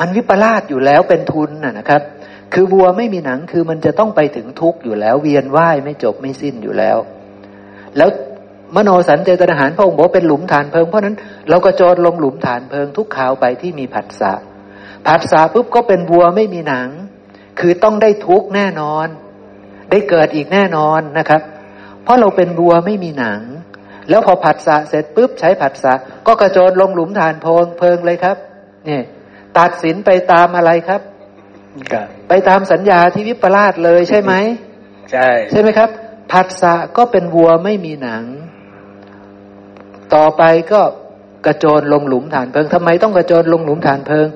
[0.00, 2.02] มันวิปลาสอยู่แล้วเป็นทุนนะนะครับ
[2.52, 6.98] คือวัวไม่มีหนังคือมันจะต้องไปถึงทุกข์อยู่แล้ว เวียนว่ายไม่จบไม่สิ้นอยู่แล้ว
[7.96, 8.10] แล้ว
[8.76, 11.16] มโนสัญเจตนาหารพระองค์บอกว่าเป็นหลุมฐานเพลิงเพราะฉะนั้น
[11.48, 14.32] เราก็โจรลงหลุมฐานเพลิงทุกข่าวไปที่มีผัสสะ
[15.06, 16.88] ผัสสะปุ๊บก็เป็นวัวไม่มีหนัง
[17.60, 19.06] คือต้องได้ทุกข์แน่นอน
[19.90, 21.42] ได้เกิดอีกแน่นอนนะครับ
[22.02, 23.40] เพราะเราเป็นวัวไม่มีหนัง
[24.08, 25.92] แล้วพอผัสสะเสร็จปุ๊บใช้ผัสสะ
[26.26, 28.36] ก็กระโจนลงหลุมฐานเพลิงเพลิงเลยครับ
[28.88, 29.00] นี่
[29.58, 31.00] ตัดสินไปตามอะไรครับ
[31.92, 34.32] ครับ ไปตามสัญญาที่วิปลาสเลยใช่ไหม
[35.12, 35.90] ใช่ใช่ไหมครับ
[36.32, 38.24] ผัสสะก็เป็นวัวไม่มีหนัง
[40.14, 40.82] ต่อไปก็
[41.46, 44.28] กระโจนลงหลุมฐานเพลิงทำไมต้องกระโจนลงหลุมฐานเพลิง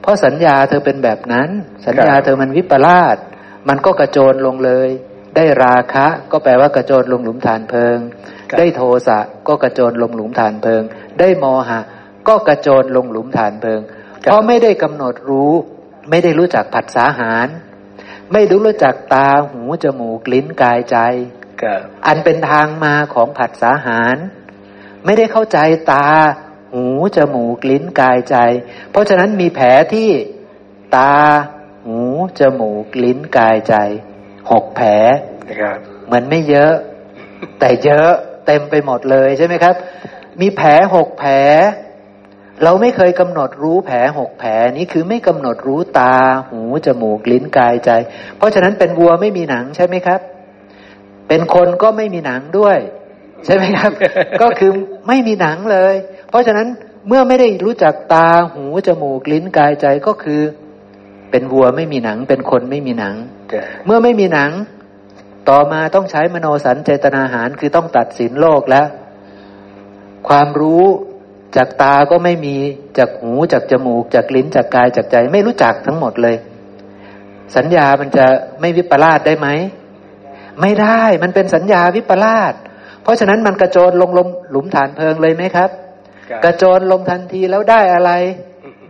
[0.00, 1.48] เพราะสัญญาเธอเป็นแบบนั้น
[1.86, 3.16] สัญญาเธอมันวิปลาส
[3.68, 4.88] มันก็กระโจนลงเลย
[5.36, 7.98] ได้ราคะ ก็แปลว่ากระโจนลงหลุมฐานเพลิง
[8.58, 10.82] ได้โทสะก็กระโจนลงหลุมฐานเพลิง
[11.20, 11.80] ได้โมหะ
[12.28, 13.80] ก็กระโจนลงหลุมฐานเพลิง
[14.20, 15.52] เพราะไม่ได้กำหนดรู้
[16.10, 17.48] ไม่ได้รู้จักผัสสาหาร
[18.32, 20.96] ไม่รู้จักตาหูจมูกลิ้นกายใจ
[21.62, 24.16] ครับอันเป็นทางมาของผัสสาหาร
[25.06, 25.58] ไม่ได้เข้าใจ
[25.92, 26.06] ตา
[26.72, 26.84] หู
[27.16, 28.36] จมูกลิ้นกายใจ
[28.90, 30.10] เพราะฉะนั้นมีแผลที่
[30.96, 31.14] ตา
[31.84, 31.98] หู
[32.40, 33.74] จมูกลิ้นกายใจ
[34.50, 34.88] หกแผล
[35.48, 36.72] นะครับเหมือนไม่เยอะ
[37.60, 38.10] แต่เยอะ
[38.46, 39.74] เต็มไปหมดเลยใช่ไหมครับ
[40.40, 41.32] มีแผลหกแผล
[42.64, 46.14] เราไม่เคยกำหนดรู้แผลหกแผลนี้คือไม่กำหนดรู้ตา
[46.50, 47.90] หูจมูกลิ้นกายใจ
[48.36, 50.20] เพราะฉะนั้นเป็นวัวไม่มีหนังใช่ไหมครับ
[51.28, 52.78] เป็นคนก็ไม่มีหนังด้วย
[53.46, 53.92] ใช่ไหมครับ
[54.42, 54.70] ก็คือ
[55.08, 55.94] ไม่มีหนังเลย
[56.28, 56.66] เพราะฉะนั้น
[57.08, 60.40] เมื่อไม่ได้รู้จักตาหูจมูกลิ้นกายใจก็คือ
[61.30, 63.14] เป็นวัวไม่มีหนัง เป็นคนไม่มีหนัง
[63.52, 64.50] ครับเมื่อไม่มีหนัง
[65.48, 68.86] ต่อมาต้องใช้มโนสัญเจตนาหารคือต้องตัดสินโลกแล้ว
[70.28, 70.84] ความรู้
[71.56, 72.56] จากตาก็ไม่มี
[72.98, 76.36] จากหูจากจมูก จากลิ้นจากกายจากใจ ไม่รู้จักทั้งหมดเลย
[77.56, 78.26] สัญญามันจะ
[78.60, 79.48] ไม่วิปลาสได้ไหม
[80.60, 82.54] ไม่ได้มันเป็นสัญญาวิปลาส
[83.06, 85.70] เพราะฉะนั้นมันกระโจนลงลมหลุมฐานเพลิงเลยไหมครับ
[86.30, 88.10] ครับกระโจนลงทันทีแล้วได้อะไร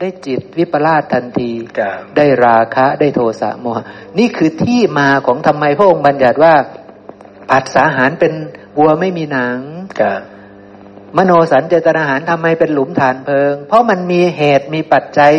[0.01, 3.85] ได้จิตวิปลาสทันทีครับได้ราคะได้โทสะโมหะ
[4.19, 6.55] นี่คือที่มาของทำไมพระองค์บัญญัติว่า
[7.51, 8.33] ผัสสาหารเป็น
[8.79, 9.59] วัวไม่มีหนัง
[10.01, 10.21] ครับ
[11.17, 15.33] มโนสัญเจตนาหารทำไมเป็นหลุมฐานเพลิง เพราะมันมีเหตุมีปัจจัย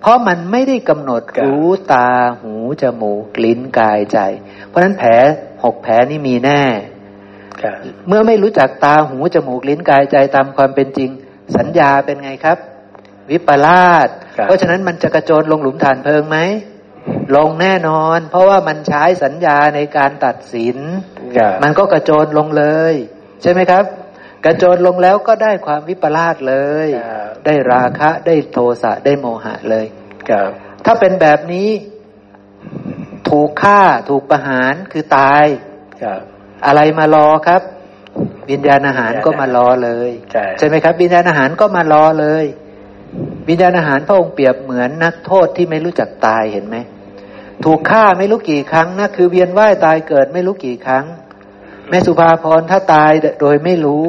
[0.00, 2.08] เพราะมันไม่ได้กำหนดรู้ตา
[2.40, 4.18] หูจมูกลิ้นกายใจ
[4.66, 5.10] เพราะฉะนั้นแผล
[5.64, 6.97] หกแผลนี่มีแน่ครับ
[8.08, 11.10] เมื่อไม่รู้จักตาหูจมูกลิ้นกายใจตามความเป็นจริง
[11.56, 12.58] สัญญาเป็นไงครับ
[13.30, 16.38] วิปลาสครับเพราะฉะนั้นมันจะกระโจนลงหลุมฐานเพลิงไหม
[17.36, 20.76] ลงแน่นอน เพราะว่ามันใช้สัญญาในการตัดสิน
[21.36, 22.94] ครับมันก็กระโจนลงเลย
[23.42, 23.84] ใช่ไหมครับ
[24.44, 26.54] กระโจนลงแล้วก็ได้ความวิปลาสเล
[26.86, 29.86] ยครับได้ราคะได้โทสะได้โมหะเลย
[30.30, 30.50] ครับ
[30.84, 31.70] ถ้าเป็นแบบนี้
[33.28, 33.80] ถูกฆ่า
[34.10, 35.44] ถูกประหารคือตาย
[36.02, 36.22] ครับ
[36.66, 37.62] อะไรมารอครับ
[38.50, 40.10] วิญญาณอาหารก็มารอเลย
[40.58, 42.44] ใช่ไหมครับวิญญาณอาหารก็มารอเลย
[43.48, 46.76] วิญญาณอาหารพระองค์เปรียบเหมือนนักโทษที่ไม่รู้จักตายเห็นไหม
[47.64, 51.04] ถูกฆ่าไม่รู้กี่ครั้งนะคือเวียนว่ายตายเกิดไม่รู้กี่ครั้ง
[51.88, 54.02] แม่สุภาพรถ้าตายโดยไม่รู้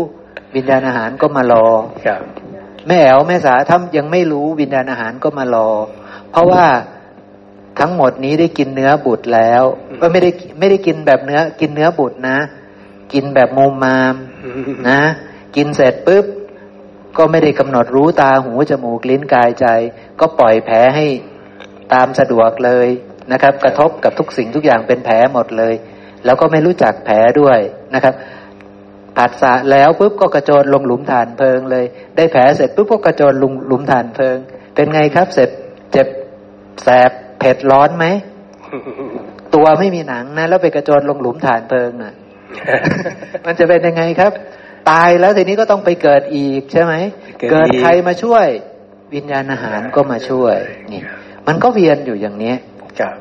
[0.56, 1.68] วิญญาณอาหารก็มารอ
[2.06, 2.22] ครับ
[2.88, 5.70] แม่แอ๋วแม่สาถ้ายังไม่รู้วิญญาณอาหารก็มารอ
[6.32, 6.66] เพราะว่า
[7.80, 9.64] ทั้งหมดนี้ได้กินเนื้อบุตรแล้ว
[10.02, 10.30] ก็ไม่ได้
[10.60, 12.38] ไม่ได้กินแบบเนื้อ กินเนื้อบุตรนะ
[13.14, 14.16] กินแบบมุมมาม
[14.90, 15.02] นะ
[15.56, 16.26] กินเสร็จปุ๊บ
[17.18, 19.66] ก็ไม่ได้กำหนดรู้ตาหูจมูกลิ้นกายใจ
[20.20, 21.06] ก็ปล่อยแผลให้
[21.94, 22.88] ตามสะดวกเลย
[23.32, 25.74] นะครับ กระทบกับทุกสิ่งทุกอย่างเป็นแผลหมดเลย
[26.26, 27.60] แล้วก็ไม่รู้จักแผลด้วย
[27.96, 28.14] นะครับ
[29.18, 34.38] ผัสสะแล้วปุ๊บก็กระโจนลงหลุมฐานเพลิงเลย ได้แผลเสร็จปุ๊บก็กระโจนลงหลุมฐานเพลิง
[34.76, 35.50] เป็นไงครับเสร็จ
[35.92, 36.08] เจ็บ
[36.84, 38.06] แสบเผ็ดร้อนไหม
[39.56, 42.14] ตัวไม่มีหนังนะ แล้วไปกระโจนลงหลุมฐานเพลิงอะ
[43.46, 44.32] มันจะเป็นยังไงครับ
[44.90, 46.94] ตายแล้วทีนี้ก็ต้องไปเกิดอีกใช่ไหม
[47.52, 48.48] เกิดอีกเกิดใครมาช่วย
[49.14, 50.58] วิญญาณอาหารก็มาช่วย
[50.92, 51.02] นี่
[51.48, 52.58] มันก็เวียนอยู่อย่างเนี้ย
[53.00, 53.16] ครับ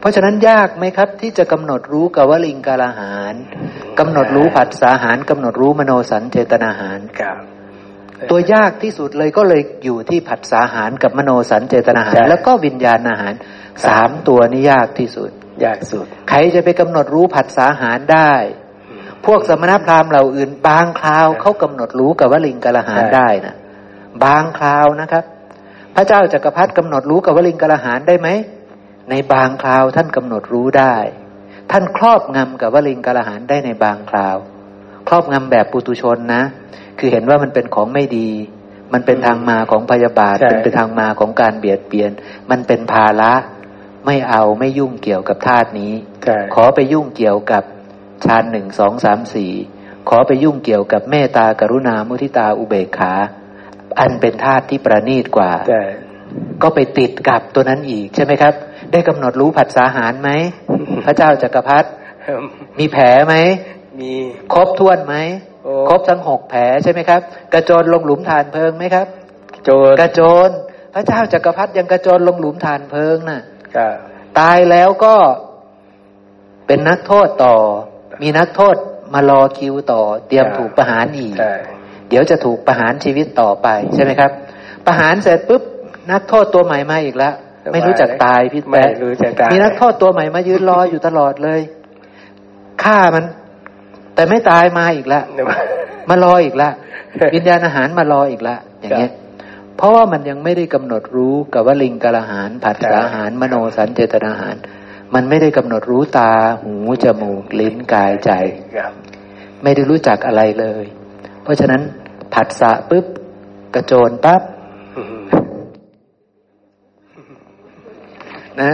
[0.00, 3.34] เพราะฉะนั้นยากไหมครับ ที่จะกำหนดรู้กวลิงกาลาหาร
[3.98, 7.36] กำหนดรู้ผัสสาหารกำหนดรู้มโนสัญเจตนาหารครับ
[8.30, 13.32] ตัวยากที่สุดเลยก็เลยอยู่ที่ผัสสาหารกับมโนสัญเจตนาหารใช่แล้วก็วิญญาณอาหาร
[13.86, 15.30] สามตัวนี้ยากที่สุด
[15.64, 18.32] ยากสุด ใครจะไปกำหนดรู้ผัสสาหารได้
[19.26, 23.54] พวกสมณพราหมณ์เหล่าอื่น บางคราวเขากำหนดรู้กับวลิงกาลาหารใช่ได้นะ
[24.24, 25.24] บางคราวนะครับ
[25.94, 28.28] พระเจ้าจักรพรรดิกำหนดรู้กับวลิงกาลาหารได้ไหม
[29.10, 30.96] ในบางคราวท่านกำหนดรู้ได้
[31.70, 34.36] ท่านครอบงำกับวลิงกาลาหารได้ในบางคราว
[35.08, 36.42] ครอบงำแบบปุตุชนนะ
[36.98, 38.30] คือเห็นว่ามันเป็นของไม่ดี
[38.92, 42.10] มันเป็นทางมาของพยาบาทใช่เป็นไปทางมาของการเบียดเบียน
[42.50, 43.32] มันเป็นภาระ
[44.06, 45.92] ไม่เอาไม่ยุ่งเกี่ยวกับธาตุนี้
[46.24, 47.62] ใช่ขอไปยุ่งเกี่ยวกับ
[48.24, 49.52] ฌานหนึ่งสองสามสี่
[50.08, 53.12] ขอไปยุ่งเกี่ยวกับเมตตากรุณามุทิตาอุเบกขา
[54.00, 55.82] อันเป็นธาตุที่ประณีตกว่าใช่
[56.62, 58.54] ก็ไปติดกับตัวนั้นอีกใช่ไหมครับ
[58.92, 60.30] ได้กำหนดรู้ผัสสาหารไหม
[61.04, 61.88] พระเจ้าจักรพรรดิ
[62.78, 63.34] มีแผลไหม
[64.00, 64.12] มี
[64.54, 65.14] ครบถ้วนไหม
[65.64, 67.20] โอ้ครบทั้งหกแผลใช่ไหมครับ
[67.54, 69.06] กระโจนลงหลุมฐานเพลิงไหมครับ
[69.64, 70.50] โจรกระโจน
[70.94, 73.53] พระเจ้าจักรพรรดิยังกระโจนลงหลุมฐานเพลิงน่ะครับ
[74.40, 75.14] ตายแล้วก็
[76.66, 77.56] เป็นนักโทษต่อ
[78.22, 78.76] มีนักโทษ
[79.14, 81.54] มารอคิวต่อ เตรียมถูกประหารอีกใช่
[82.08, 84.30] เดี๋ยวจะถูกประหารชีวิตต่อไปใช่ไหมครับ
[84.86, 85.62] ประหารเสร็จปุ๊บ
[86.12, 87.34] นักโทษตัวใหม่มาอีกแล้ว
[87.72, 91.60] ไม่รู้จักตายพี่ไม่แป๊ะรู้จักตายมีนักโทษตัวใหม่มายืนรออยู่ตลอดเลย
[92.82, 93.24] ฆ่ามัน
[94.14, 95.24] แต่ไม่ตายมาอีกแล้ว
[96.08, 96.70] มารออีกละ
[97.34, 99.10] วิญญาณอาหารมารออีกละอย่างเงี้ย
[99.76, 104.56] เพราะว่ามันยังไม่ได้กำหนดรู้กับว่าลิงกะละหารผัสสะอาหาร มโนสันเจตนาหาร
[105.14, 108.30] มันไม่ได้กำหนดรู้ตา หูจมูก ลิ้นกายใจ
[109.62, 110.84] ไม่ได้รู้จักอะไรเลย
[111.42, 111.82] เพราะฉะนั้น
[112.34, 113.06] ผัสสะปุ๊บ
[113.74, 114.42] กระโจนปั๊บ
[118.60, 118.72] นะ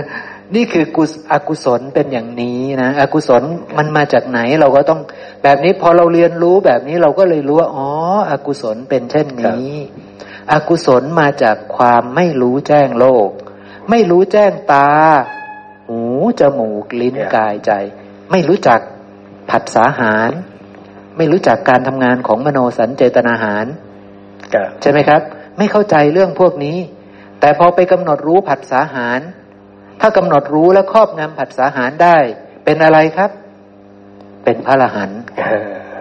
[0.55, 3.43] นี่คือกุศอกุศลเป็นอย่างนี้นะอกุศล
[3.77, 5.01] มันมาจากไหนเราก็ต้อง
[5.43, 7.89] แบบนี้พอเราเรียนรู้แบบนี้เราก็เลยรู้ว่าอ๋อ
[8.31, 9.71] อกุศลเป็นเช่นนี้
[10.53, 13.29] อกุศลมาจากความไม่รู้แจ้งโลก
[13.91, 14.91] ไม่รู้แจ้งตา
[15.89, 16.03] หู
[16.41, 17.73] จมูกลิ้นกายใจ
[18.31, 18.81] ไม่รู้จัก
[19.51, 20.31] ผัสสาหาร
[21.17, 23.67] ไม่รู้จักการทำงานของมโนสัญเจตนาหาร
[24.81, 25.23] ใช่ไหมครับ
[25.59, 26.79] ไม่เข้าใจเรื่องพวกนี้
[27.41, 29.21] แต่พอไปกำหนดรู้ผัสสาหาร
[30.01, 32.17] ถ้ากำหนดรู้และครอบงำผัสสาหารได้
[32.65, 33.31] เป็นอะไรครับ
[34.45, 35.21] เป็นพระอรหันต์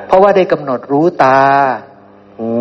[0.08, 1.40] เพราะว่าได้กำหนดรู้ตา
[2.40, 2.52] หู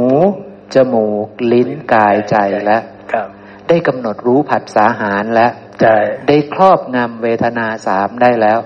[0.75, 2.79] จมูก ลิ้นกายใจและ
[3.13, 3.29] ครับ
[3.69, 5.49] ได้กำหนดรู้ผัสสาหารและ
[5.81, 5.97] ใช่
[6.29, 8.59] ได้ครอบงำเวทนาสามได้แล้ว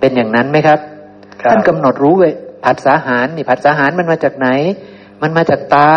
[0.00, 0.80] เป็นอย่างนั้นไหมครับ
[1.42, 2.24] ครับ ท่านกำหนดรู้เว
[2.64, 4.48] ผัสสาหารนี่ผัสสาหารมันมาจากไหน
[5.22, 5.94] มันมาจากตา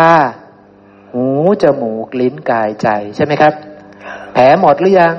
[1.12, 1.26] หู
[1.62, 3.54] จมูก ลิ้นกายใจใช่ไหมครับ
[4.32, 5.14] แผลหมดหรือยัง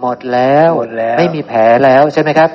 [0.00, 2.50] หมดแล้วหมดแล้วไม่มีแผลแล้วใช่ไหมครับ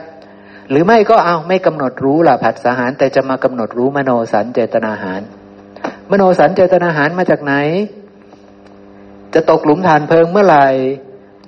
[0.69, 5.21] หรือไม่ก็เอาไม่กำหนดรู้ล่ะผัสสาหารแต่จะมากำหนดรู้มโนสันเจตนาหาร
[6.11, 7.53] มโนสันเจตนาหารมาจากไหน
[9.33, 10.67] จะตกหลุมฐานเพลิงเมื่อไหร่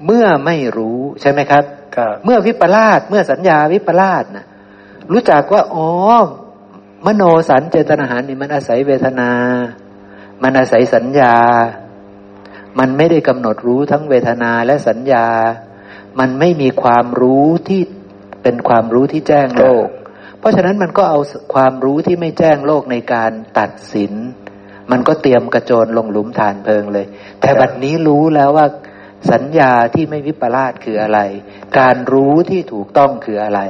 [0.06, 1.64] เมื่อไม่รู้ใช่ไหมครับ
[1.96, 4.46] ครับ เมื่อวิปลาสเมื่อสัญญาวิปลาสนะ
[5.12, 5.90] รู้จักว่าอ๋อ
[7.06, 9.32] มโนสันเจตนาหารนี่มันอาศัยเวทนา
[10.44, 11.36] มันอาศัยสัญญา
[12.80, 15.28] มันไม่ได้กำหนดรู้ทั้งเวทนาและสัญญา
[16.20, 17.82] มันไม่มีความรู้ที่
[18.44, 19.88] เป็นความรู้ที่แจ้งโลก
[20.40, 21.20] เพราะฉะนั้นมันก็เอา
[21.54, 24.14] ความรู้ที่ไม่แจ้งโลกในการตัดสิน
[24.92, 27.06] มันก็เตรียมกระโจนลงหลุมฐานเพลิงเลย
[27.42, 28.68] แต่บัดนี้รู้แล้วว่า
[29.32, 31.20] สัญญาที่ไม่วิปลาสคืออะไร
[31.80, 33.62] การรู้ที่ถูกต้องคืออะไร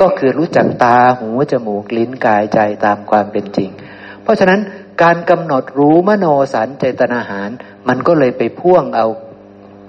[0.00, 3.70] ก็คือรู้จักตาหูจมูกลิ้นกายใจตามความเป็นจริง
[4.22, 4.60] เพราะฉะนั้น
[5.02, 7.50] การกำหนดรู้มโนสันเจตนาหาร
[7.88, 9.06] มันก็เลยไปพ่วงเอา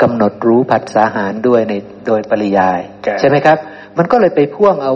[0.02, 1.74] กำหนดรู้ผัสสาหารด้วยใน
[2.08, 3.58] โดยปริยายครับใช่ไหมครับ
[3.98, 4.94] มันก็เลยไปพ่วงเอา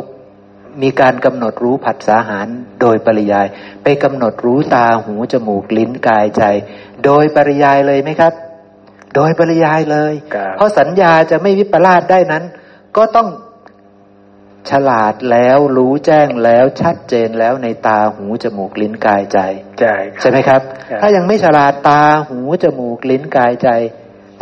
[0.82, 2.48] มีการกำหนดรู้ผัสสาหาร
[2.82, 3.48] โดยปริยาย
[3.84, 6.44] ไปกำหนดรู้ตาหูจมูกลิ้นกายใจ
[7.06, 8.34] โดยปริยายเลยไหมครับ
[9.16, 12.44] โดยปริยายเลยครับเพราะสัญญาจะไม่วิปลาสได้นั้น
[12.98, 13.28] ก็ต้อง
[14.72, 19.40] ฉลาดแล้วรู้แจ้งแล้วชัดเจนแล้วในตาหูจมูกลิ้นกายใจ
[19.80, 23.70] ใช่ใช่ไหมครับครับถ้ายังไม่ฉลาดตาหูจมูกลิ้นกายใจ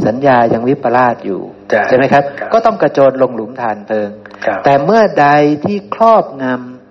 [0.06, 1.42] สัญญายังวิปลาสอยู่
[1.88, 4.29] ใช่ไหมครับครับก็ต้องกระโจนลงหลุมฐานเพลิงครับ
[4.66, 5.28] แต่เมื่อใด
[5.66, 6.46] ที่ครอบง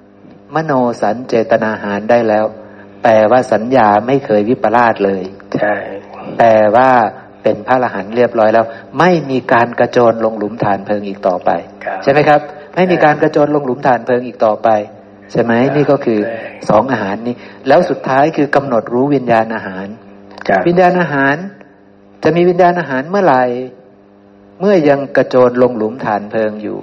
[0.04, 2.44] ำมโนสันเจตนาหารได้แล้ว
[3.02, 5.22] แปลว่าสัญญาไม่เคยวิปลาสเลย
[5.60, 5.74] ใช่
[6.38, 6.90] แปลว่า
[7.42, 8.64] เป็นพระอรหันต์เรียบร้อยแล้ว
[8.98, 11.50] ไม่มีการกระโจนลงหลุมฐานเพลิงอีกต่อไป
[11.84, 12.40] ครับใช่ไหมครับ
[12.74, 14.68] ไม่มีการกระโจนลงหลุมฐานเพลิงอีกต่อไป
[15.32, 16.36] ใช่ไหมครับนี่ก็คือใช่
[16.70, 17.34] สองอาหารนี้
[17.68, 19.86] แล้วสุดท้ายคือกำหนดรู้วิญญาณอาหาร
[20.48, 21.36] ครับวิญญาณอาหาร
[22.22, 23.42] จะมีวิญญาณอาหารเมื่อไหร่
[24.60, 26.78] เมื่อยังกระโจนลงหลุมฐานเพลิงอยู่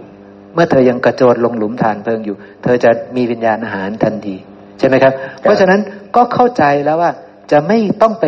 [0.56, 4.36] เมื่อเธอยังกระโจนลงหลุมฐานเพลิงอยู่ เธอจะมีวิญญาณอาหารทันที
[4.80, 5.82] ใช่ไหมครับ เพราะฉะนั้น
[6.16, 7.12] ก็เข้าใจแล้วว่า
[7.52, 8.26] จะไม่ต้องไป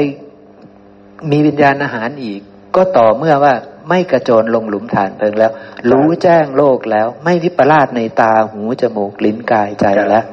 [1.32, 2.42] มีวิญญาณอาหารอีก
[2.76, 3.54] ก็ต่อเมื่อว่า
[3.90, 5.52] ไม่กระโจนลงหลุมฐานเพลิงแล้ว
[5.92, 10.26] รู้แจ้งโลกแล้ว ไม่วิปลาสในตาหูจมูกลิ้นกายใจแล้ว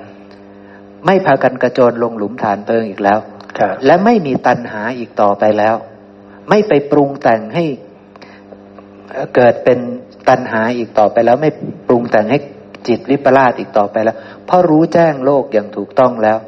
[1.06, 3.18] ไม่พากันกระโจนลงหลุมฐานเพลิงอีกแล้ว
[3.58, 5.74] ครับและไม่มีตัณหาอีกต่อไปแล้ว
[6.48, 7.64] ไม่ไปปรุงแต่งให้
[9.10, 9.78] เอ่อเกิดเป็น
[10.28, 11.50] ตัณหาอีกต่อไปแล้วไม่
[11.88, 12.38] ปรุงแต่งให้
[12.88, 16.38] จิตวิปลาสอีกต่อไปแล้ว เพราะรู้แจ้งโลกอย่างถูกต้องแล้ว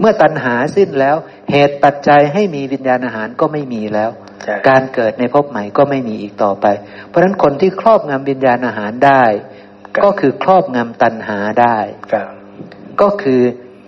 [0.00, 1.16] เมื่อตัณหาสิ้นแล้ว
[1.50, 4.10] เหตุปัจจัยให้มีวิญญาณอาหารก็ไม่มีแล้ว
[4.44, 6.66] ใช่การเกิดในภพใหม่ก็ไม่มีอีกต่อไป
[7.08, 9.24] เพราะฉะนั้นคนที่ครอบงำวิญญาณอาหารได้
[10.04, 11.78] ก็คือครอบงำตัณหาได้
[12.12, 12.28] ครับ
[13.00, 13.40] ก็คือ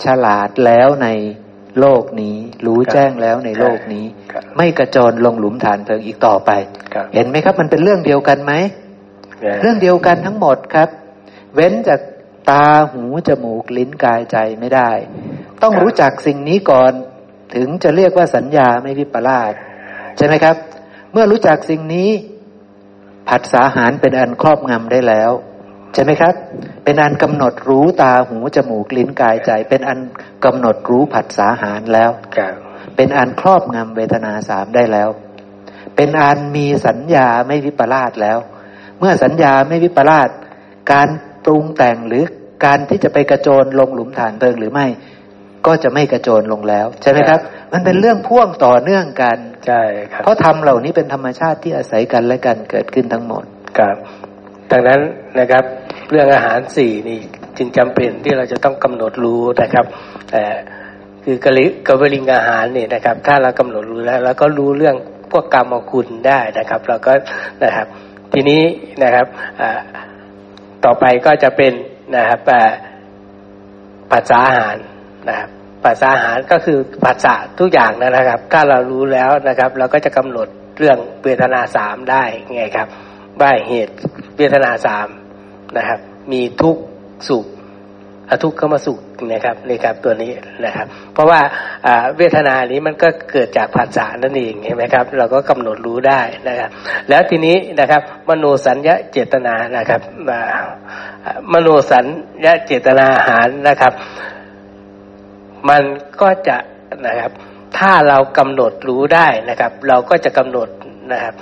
[0.05, 1.09] ฉลาดแล้วใน
[1.81, 2.37] โลกนี้
[2.67, 6.51] รู้แจ้งแล้วในโลกนี้ครับไม่กระโจนลงหลุมฐานเพลิงอีกต่อไป
[6.95, 8.53] ครับเห็นไหมครับ มันเป็นเรื่องเดียวกันไหม
[9.45, 10.89] เนี่ยเรื่องเดียวกันทั้งหมดครับ
[11.55, 12.01] เว้นจาก
[12.51, 14.91] ตาหูจมูกลิ้นกายใจไม่ได้
[15.63, 16.93] ต้องรู้จักสิ่งนี้ก่อน
[17.55, 19.53] ถึงจะเรียกว่าสัญญาไม่วิปลาส
[20.17, 20.57] ใช่ไหมครับ
[21.13, 22.11] เมื่อรู้จักสิ่งนี้
[23.29, 25.31] ผัสสาหารเป็นอันครอบงำได้แล้ว
[25.95, 26.35] ใช่ไหมครับ
[26.85, 30.01] เป็นอันกำหนดรู้ตาหูจมูกลิ้นกายใจ เป็นอัน
[30.45, 32.53] กำหนดรู้ผัสสาหารแล้วครับ
[32.97, 35.09] เป็นอันครอบงำเวทนาสามได้แล้ว
[35.97, 40.29] เป็นอันมีสัญญาไม่วิปลาสแล้วเมื่อสัญญาไม่วิปลาส
[40.93, 41.09] การ
[41.45, 42.25] ปรุงแต่งหรือ
[42.65, 44.87] การที่จะไปกระโจนลงหลุมฐานเพลิงหรือไม่
[45.67, 47.41] ก็จะไม่กระโจนลงแล้ว ใช่ไหมครับ
[47.73, 53.45] มันเป็นเรื่องพ่วงต่อเนื่องกันใช่ครับเพราะธรรมเหล่านี้เป็นธรรมชาติที่อาศัยกันและกันเกิดขึ้นทั้งหมด
[53.79, 53.97] ครับ
[54.71, 55.01] ดังนั้น
[55.39, 55.65] นะครับ
[56.11, 57.21] เรื่องอาหารสี่นี่
[57.57, 59.87] จึงจำเป็นที่เราจะต้องกำหนดรู้นะครับ
[60.31, 60.45] แต่
[61.25, 64.97] คือกะลิกะวลิงอาหารนี่นะครับ ถ้าเรากำหนดรู้แล้ว แล้วก็รู้เรื่อง
[65.31, 67.13] พวกกรรมคุณได้นะครับ เราก็
[67.65, 67.87] นะครับ
[68.35, 68.63] ทีนี้
[69.03, 69.27] นะครับ
[70.85, 71.73] ต่อไปก็จะเป็น
[72.17, 72.41] นะครับ
[74.13, 74.77] ปัจจาอาหาร
[75.29, 75.49] นะครับ
[75.85, 80.49] ปัจจาอาหารก็คือปัจจะทุกอย่างนะครับ ถ้าเรารู้แล้วนะครับ เราก็จะกำหนด
[80.79, 82.89] เรื่องเวทนาสามได้ไงครับ
[83.41, 83.95] ว่าเหตุ
[84.37, 85.09] เวทนาสาม
[85.79, 86.01] นะครับ
[86.33, 86.77] มีทุก
[87.29, 87.45] สุข
[88.43, 89.01] ทุกข์เข้ามาสุข
[89.33, 90.33] นะครับนี่ครับตัวนี้
[90.65, 91.41] นะครับ เพราะว่า
[92.17, 96.71] เวทนานี้มันก็เกิดจากผัสสะนั่นเองเห็นไหมครับ เราก็กำหนดรู้ได้นะครับ
[97.09, 100.01] แล้วทีนี้นะครับ มโนสัญญาเจตนานะครับ
[101.53, 102.07] มโนสัญ
[102.45, 103.93] ญาเจตนาหารนะครับ
[105.69, 105.83] มัน
[106.21, 106.57] ก็จะ
[107.07, 107.33] นะครับ
[107.79, 110.69] ถ้าเรากำหนดรู้ได้นะครับ เราก็จะกำหนด
[111.13, 111.35] นะครับ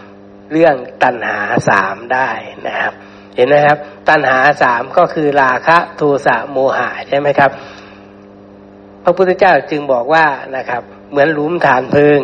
[0.53, 1.39] เรื่องตัณหา
[1.69, 2.31] สามได้
[2.67, 2.95] นะครับ
[3.37, 3.79] เห็นไหมครับ
[4.09, 7.51] ตัณหาสามก็คือราคะโทสะโมหะใช่ไหมครับ
[9.05, 12.19] พระพุทธเจ้าจึงบอกว่านะครับ เหมือนหลุมฐานเพลิง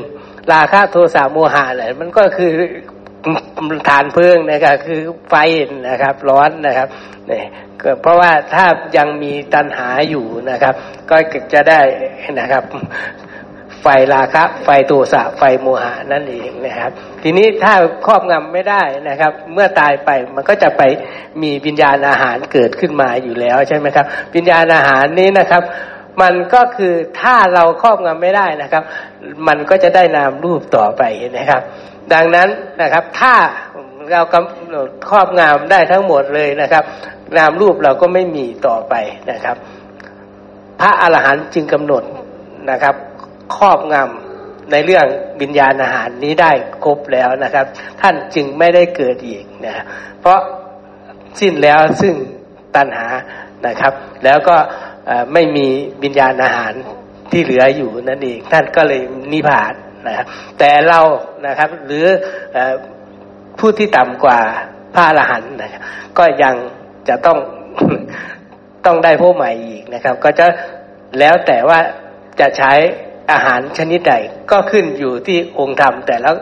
[0.52, 2.50] ราคะโทสะโมหะเนี่ยมันก็คือ
[3.88, 5.34] ฐานเพลิงนะครับคือไฟ
[5.88, 6.88] นะครับ ร้อนนะครับ
[7.28, 7.44] เนี่ย
[7.82, 10.74] ก็เพราะว่าถ้ายังมีตัณหาอยู่นะครับ
[11.10, 11.16] ก็
[11.52, 11.80] จะได้
[12.40, 12.64] นะครับ
[13.82, 16.90] ไฟราคะ ไฟโทสะไฟโมหะนั่นเองนะครับ
[17.22, 17.74] ทีนี้ถ้า
[18.06, 20.82] ครอบงำไม่ได้นะครับ เมื่อตายไปมันก็จะไป
[21.42, 25.62] มีวิญญาณอาหารเกิดขึ้นมาอยู่แล้วใช่ไหมครับ วิญญาณอาหารนี้นะครับ
[26.22, 28.82] มันก็คือถ้าเราครอบงำไม่ได้นะครับ
[29.48, 31.02] มันก็จะได้นามรูปต่อไป
[31.38, 31.62] นะครับ
[32.12, 32.48] ดังนั้น
[32.82, 33.34] นะครับถ้า
[34.12, 36.84] เรากำหนดครอบงำได้ทั้งหมดเลยนะครับ
[37.36, 38.94] นามรูปเราก็ไม่มีต่อไป
[39.30, 39.56] นะครับ
[40.80, 42.02] พระอรหันต์จึงกำหนด
[42.70, 42.94] นะครับ
[43.56, 45.06] ครอบงำในเรื่อง
[45.40, 46.52] วิญญาณอาหารนี้ได้
[46.84, 47.66] ครบแล้วนะครับ
[48.00, 49.84] ท่านจึงไม่ได้เกิดอีกนะ
[50.20, 50.38] เพราะ
[51.40, 52.14] สิ้นแล้วซึ่ง
[52.76, 53.06] ตัณหา
[53.66, 53.92] นะครับ
[54.24, 54.56] แล้วก็
[55.32, 55.66] ไม่มี
[56.02, 56.72] วิญญาณอาหาร
[57.32, 59.00] ที่เหลืออยู่นั่นเองท่านก็เลย
[59.32, 59.74] นิพพาน
[60.06, 60.26] นะครับ
[60.58, 61.00] แต่เรา
[61.46, 62.06] นะครับหรือ
[63.58, 64.40] ผู้ที่ต่ำกว่า
[64.94, 65.82] พระอรหันต์นะครับ
[66.18, 66.54] ก็ยัง
[67.08, 67.38] จะต้อง
[68.86, 70.46] ต้องได้พบใหม่อีกนะครับ ก็จะ
[71.18, 71.78] แล้วแต่ว่า
[72.40, 72.72] จะใช้
[73.32, 74.14] อาหารชนิดใด
[74.50, 76.36] ก็ขึ้นอยู่ที่องค์ธรรมแต่แล้ว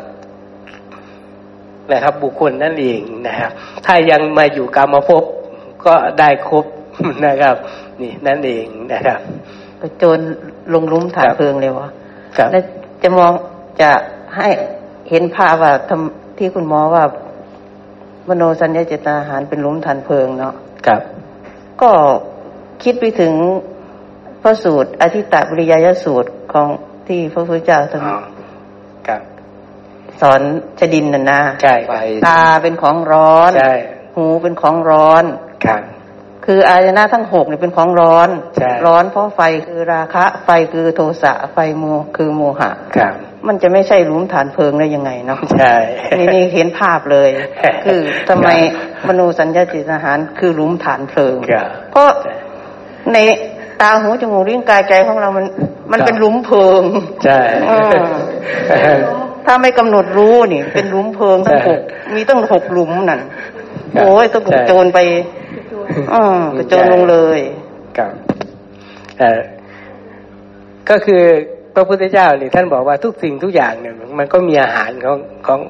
[1.92, 3.50] นะครับ บุคคลนั่นเองนะครับ
[3.86, 5.24] ถ้ายังมาอยู่กรรมภพ
[5.86, 6.64] ก็ได้ครบ
[7.26, 7.56] นะครับ
[8.00, 9.18] นี่นั่นเองนะครับ
[9.78, 10.18] ไปโจร
[10.74, 11.88] ลงหลุมฐานเพลิงเลยวะ
[12.36, 12.64] ครับแล้ว
[13.02, 13.32] จะมอง
[13.80, 13.90] จะ
[14.36, 14.48] ให้
[15.10, 17.04] เห็นภาพว่าทำที่คุณหมอว่า
[18.28, 20.54] มโนสัญญาเจตนาอาหารเป็นหลุมฐานเพลิงเนาะ
[20.86, 21.00] ครับ
[21.82, 21.90] ก็
[22.82, 23.32] คิดไปถึง
[24.42, 26.68] พระสูตรอธิตตบริยายสูตร ของ
[27.08, 28.18] ที่พระพุทธเจ้าท่านอ๋อ
[29.08, 29.22] ครับ
[30.20, 30.40] สอน
[30.78, 31.94] ชดินน่ะนะใช่ไป
[32.28, 33.74] ตาเป็นของร้อนใช่
[34.14, 35.24] หูเป็นของร้อน
[35.64, 35.82] ครับ
[36.46, 41.84] คืออายนะทั้งหกเนี่ยเป็นของร้อนใช่ร้อนเพราะไฟคือราคะ ไฟคือโทสะไฟโม
[42.16, 43.14] คือโมหะครับ
[43.46, 45.74] มันจะไม่ใช่หลุมฐานเพลิงได้ยังไงเนาะใช่
[46.18, 47.28] นี่นี่เห็นภาพเลย
[47.84, 48.48] คือทำไม
[49.06, 52.08] มโนสัญญาจิตอาหารคือหลุมฐานเพลิงครับเพราะ
[53.12, 53.18] ใน
[53.80, 55.44] ตาหูจมูกลิ้นกายใจของเรามัน
[55.92, 56.82] มันเป็นหลุมเพลิง
[57.24, 57.40] ใช่
[57.70, 57.92] อืม
[59.46, 61.80] ถ้าไม่กำหนดรู้นี่ เป็นหลุมเพลิงทั้งหก
[62.14, 63.20] มีตั้งหกหลุมนั่น
[63.94, 64.98] ครับโอ้ยต้องกระโจนไป
[66.14, 67.40] อืมกระโจนลงเลย
[67.98, 68.12] ครับ
[69.18, 69.40] เอ่อ
[70.90, 71.22] ก็คือ
[71.74, 75.60] พระพุทธเจ้านี่ท่านบอกว่าทุกสิ่งทุกอย่างเนี่ย มันก็มีอาหารของของ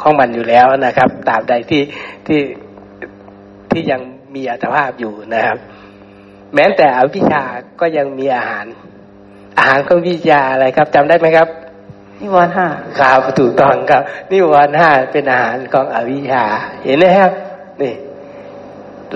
[0.00, 1.82] ของมันอยู่แล้วนะครับตราบใดที่
[2.26, 2.40] ที่
[3.70, 4.00] ที่ยัง
[4.34, 5.58] มีอัตภาพอยู่นะครับ
[6.54, 7.42] แม้แต่อวิชชา
[7.80, 8.66] ก็ยังมีอาหาร
[9.58, 11.48] อาหารของวิชาอะไรครับจำได้ไหมครับ
[12.20, 12.68] นิวรณ์ห้า
[13.00, 16.44] ครับถูกต้องครับ นิวรณ์ห้าเป็นอาหารของอวิชชา
[16.84, 17.30] เห็นไหมครับ
[17.82, 17.94] นี่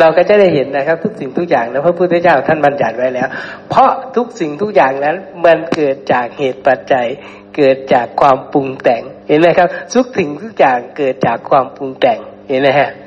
[0.00, 3.28] เราก็จะได้เห็นนะครับ ทุกสิ่งทุกอย่างนะพระพุทธเจ้าท่านบัญญัติไว้แล้ว
[3.68, 7.06] เพราะทุกสิ่งทุกอย่างนั้น มันเกิดจากเหตุปัจจัย
[7.56, 13.05] เกิดจากความปรุงแต่ง เห็นไหมครับ ทุกสิ่งทุกอย่างเกิดจากความปรุงแต่ง เห็นไหมฮะนี่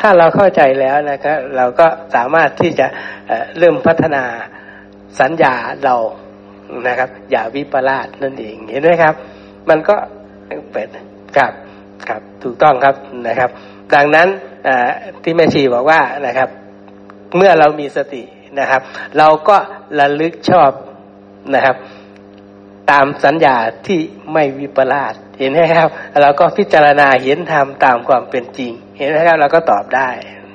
[0.00, 2.86] ถ้าเราเข้าใจแล้วนะครับเราก็สามารถที่จะ
[3.26, 4.24] เเริ่มพัฒนา
[5.20, 5.96] สัญญาเรา
[6.88, 9.14] นะครับ อย่าวิปลาสนั่นเองเห็นไหมครับ
[9.68, 9.96] มันก็
[10.72, 10.88] เป็น
[11.36, 11.52] ครับ
[12.08, 12.94] ครับถูกต้องครับ
[13.28, 13.50] นะครับ
[13.94, 14.28] ดังนั้น
[15.22, 16.48] ที่แม่ชีบอกว่านะครับ
[17.36, 18.22] เมื่อเรามีสติ
[18.58, 18.82] นะครับ
[19.18, 19.56] เราก็
[19.98, 20.70] ระลึกชอบ
[21.54, 21.76] นะครับ
[22.90, 24.00] ตามสัญญาที่
[24.32, 25.88] ไม่วิปลาสเห็นไหมครับ
[26.20, 30.08] เราก็พิจารณาเห็นธรรมตามความเป็นจริง เห็นไหมครับเราก็ตอบได้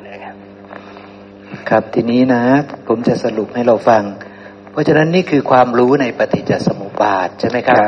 [0.09, 0.35] นะครับ
[1.69, 2.43] ครับทีนี้นะ
[2.87, 4.03] ผมจะสรุปให้เราฟัง
[4.71, 7.81] เพราะฉะนั้นนี่คือความรู้ในปฏิจจสมุปบาทใช่ไหมครับ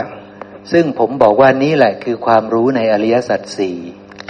[0.72, 3.78] ซึ่งผมบอกว่านี่แหละคือความรู้ในอริยสัจสี่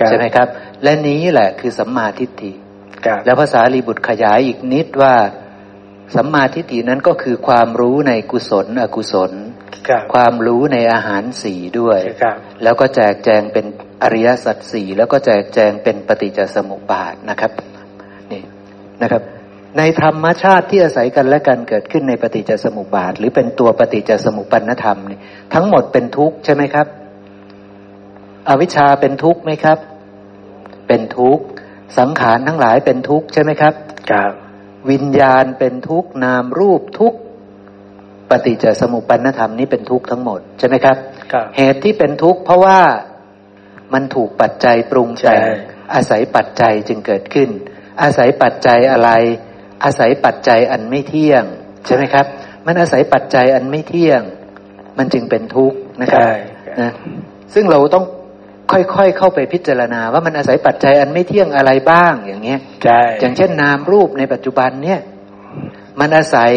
[0.08, 0.48] ใช่ไหมครับ
[0.84, 2.52] และนี้แหละคือสัมมาทิฏฐิ
[3.26, 5.16] แล้วภาษาลีบุตรขยายอีกนิดว่า
[6.16, 9.32] สัมมาทิฏฐินั้นก็คือความรู้ในกุศล อกุศล
[10.14, 12.00] ความรู้ในอาหารสี่ด้วย
[12.64, 13.66] แล้วก็แจกแจงเป็น
[14.04, 17.52] อริยสัจสี่แล้วก็แจกแจงเป็นปฏิจจสมุปบาทนะครับ
[18.32, 18.42] นี่
[19.02, 19.24] นะครับ
[19.78, 25.20] ในธรรมชาติที่อาศัยกันและกันเกิดขึ้นในปฏิจจสมุปบาท หรือเป็นตัวปฏิจจสมุปปนธรรมนี่
[25.54, 26.88] ทั้งหมดเป็นทุกข์ใช่ไหมครับ
[28.50, 29.78] อวิชชาเป็นทุกข์ไหมครับ
[30.88, 31.44] เป็นทุกข์
[31.98, 33.74] สังขารทั้งหลายเป็นทุกข์ใช่ไหมครับ
[34.12, 34.32] ครับ
[34.90, 37.18] วิญญาณเป็นทุกข์นามรูปทุกข์
[38.30, 40.98] ปฏิจจสมุปปนธรรมนี้เป็นทุกข์ทั้งหมดใช่ไหมครับ
[41.58, 42.80] เหตุที่เป็นทุกข์เพราะว่า
[43.94, 45.44] มันถูกปัจจัยปรุงแต่ง
[45.94, 47.50] อาศัยปัจจัยจึงเกิดขึ้น
[48.02, 49.10] อาศัยปัจจัยอะไร
[49.84, 51.44] อาศัยปัจจัยอันไม่เที่ยง
[51.86, 52.26] ใช่ไหมครับ
[52.66, 54.22] มันอาศัยปัจจัยอันไม่เที่ยง
[54.98, 56.24] มันจึงเป็นทุกข์นะครับ
[56.82, 56.92] นะ
[57.54, 58.06] ซึ่งเราต้อง
[58.72, 62.60] ค่อยๆเข้าไปพิจารณา ว่ามันอาศัยปัจจัยอันไม่เที่ยงอะไรบ้างอย่างเงี้ย
[63.22, 65.00] อย่างเช่นนามรูปในปัจจุบันเนี่ย
[66.00, 66.52] มันอาศัย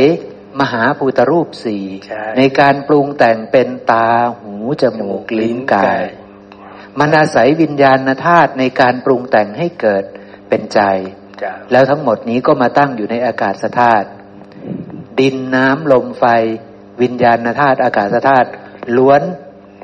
[0.60, 1.84] มหาภูตรูปสี่
[2.36, 4.08] ในการปรุงแต่งเป็นตา
[4.38, 6.02] หูจมูกลิ้นกาย
[7.00, 10.04] มันอาศัยวิญญาณธาตุในการปรุงแต่งให้เกิด
[10.48, 10.80] เป็นใจ
[11.72, 14.08] แล้วทั้งหมดนี้ก็มาตั้งอยู่ในอากาศธาตุ
[15.20, 16.24] ดินน้ำลมไฟ
[17.02, 18.48] วิญญาณธาตุอากาศธาตุ
[18.96, 19.22] ล้วน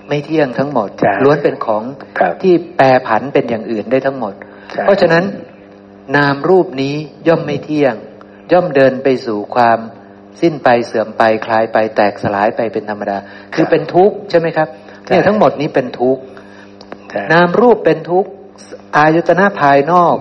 [0.09, 0.89] ไม่เที่ยงทั้งหมด
[1.25, 1.83] ล้วนเป็นของ
[2.43, 4.35] ที่แปรผันเป็นอย่างอื่นได้ทั้งหมด
[4.83, 5.25] เพราะฉะนั้น
[6.17, 6.95] นามรูปนี้
[7.29, 7.95] ย่อมไม่เที่ยง
[8.53, 9.79] ย่อมเดินไปสู่ความ
[10.41, 13.17] สิ้นไปเสื่อมไปคลายไปแตกสลายไปเป็นธรรมดา
[13.55, 14.69] คือเป็นทุกข์ใช่ไหมครับ
[15.09, 16.23] เนี่ยทั้งหมดนี้เป็นทุกข์
[17.33, 18.31] นามรูปเป็นทุกข์
[18.97, 20.17] อายตนะภายนอก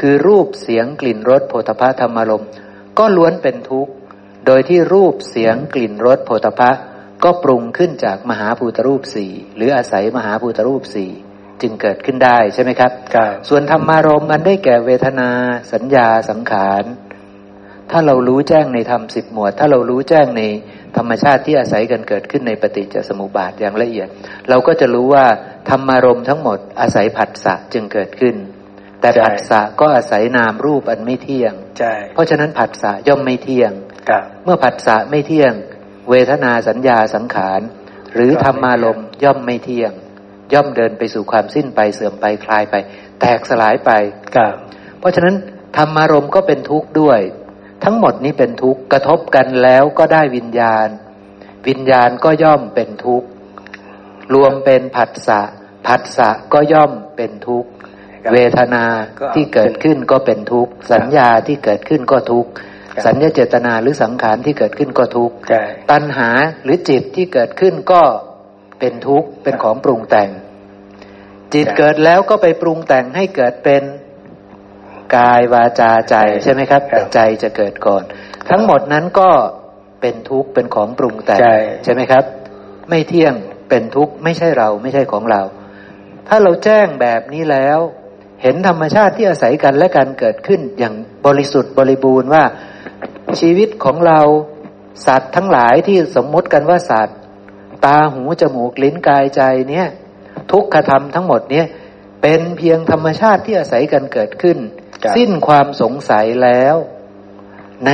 [0.00, 2.44] คือรูปเสียงกลิ่นรสโผฏฐะธรรมารม
[2.98, 3.92] ก็ล้วนเป็นทุกข์
[4.46, 6.70] โดยที่รูปเสียงกลิ่นรสโผฏฐะ
[7.24, 11.10] ก็ปรุงขึ้นจากมหาภูตรูปสี่หรืออาศัยมหาภูตรูปสี่
[11.60, 12.92] จึงเกิดขึ้นได้ใช่ไหมครับ
[13.48, 15.30] ส่วนธรรมารมมันได้แก่เวทนา
[15.72, 16.84] สัญญาสังขาร
[17.90, 20.42] ถ้าเรารู้แจ้งในธรรมสิบหมวด ถ้าเรารู้แจ้งใน
[20.98, 24.08] ธรรมชาติที่อาศัยกันเกิดขึ้นในปฏิจจสมุปบาทอย่างละเอียด
[24.48, 25.26] เราก็จะรู้ว่า
[25.70, 28.36] ธรรมารมทั้งหมดอาศัยผัสสะจึงเกิดขึ้น
[29.00, 31.52] แต่ผัสสะก็อาศัยนามรูปอันไม่เที่ยง
[32.14, 33.72] เพราะฉะนั้นผัสสะย่อมไม่เที่ยง
[34.44, 35.52] เมื่อผัสสะไม่เที่ยง
[36.10, 37.60] เวทนาสัญญาสังขาร
[38.14, 39.92] หรือธรรมารมย่อมไม่เที่ยง
[40.52, 42.74] ย่อมเดินไปสู่ความสิ้นไปเสื่อมไปคลายไป
[43.20, 43.90] แตกสลายไป
[44.98, 45.34] เพราะฉะนั้น
[45.76, 47.20] ธรรมารมก็เป็นทุกข์ด้วย
[47.84, 50.88] ทั้งหมดนี้เป็นทุกข์กระทบกันแล้วก็ได้วิญญาณ
[51.68, 53.28] วิญญาณก็ย่อมเป็นทุกข์
[54.34, 55.40] รวมเป็นผัสสะ
[55.86, 57.70] ผัสสะก็ย่อมเป็นทุกข์
[58.32, 58.84] เวทนา
[59.34, 62.50] ที่เกิดขึ้นก็เป็นทุกข์สัญญาที่เกิดขึ้นก็ทุกข์
[63.06, 65.34] สัญญาเจตนาหรือสังขารที่เกิดขึ้นก็ทุกข์
[65.90, 66.30] ตัณหา
[66.62, 68.02] หรือจิตที่เกิดขึ้นก็
[68.80, 70.30] เป็นทุกข์เป็นของปรุงแต่ง
[71.54, 73.82] จิตเกิดแล้วก็ไปปรุงแต่งให้เกิดเป็น
[75.16, 78.02] กายวาจาใจใช่ไหมครับแต่ใจจะเกิดก่อน
[78.50, 79.30] ทั้งหมดนั้นก็
[80.00, 81.40] เป็นทุกข์เป็นของปรุงแต่ง
[81.84, 82.24] ใช่ไหมครับ
[82.88, 83.34] ไม่เที่ยง
[83.68, 85.42] เป็นทุกข์ไม่ใช่เราไม่ใช่ของเรา
[86.28, 87.78] ถ้าเราแจ้งแบบนี้แล้ว
[88.42, 90.94] เห็นธรรมชาติที่อาศัยกันและการเกิดขึ้นอย่าง
[91.26, 92.44] บริสุทธิ์บริบูรณ์ว่า
[93.40, 94.20] ชีวิตของเรา
[95.06, 97.16] สัตว์ทั้งหลายที่สมมติกันว่าสัตว์
[97.84, 99.86] ตาหูจมูกลิ้นกายใจเนี่ย
[100.52, 101.66] ทุกขธรรมทั้งหมดเนี่ย
[102.22, 104.58] เป็นเพียงธรรมชาติที่อาศัยกันเกิดขึ้น
[105.16, 106.76] สิ้นความสงสัยแล้ว
[107.86, 107.90] ใน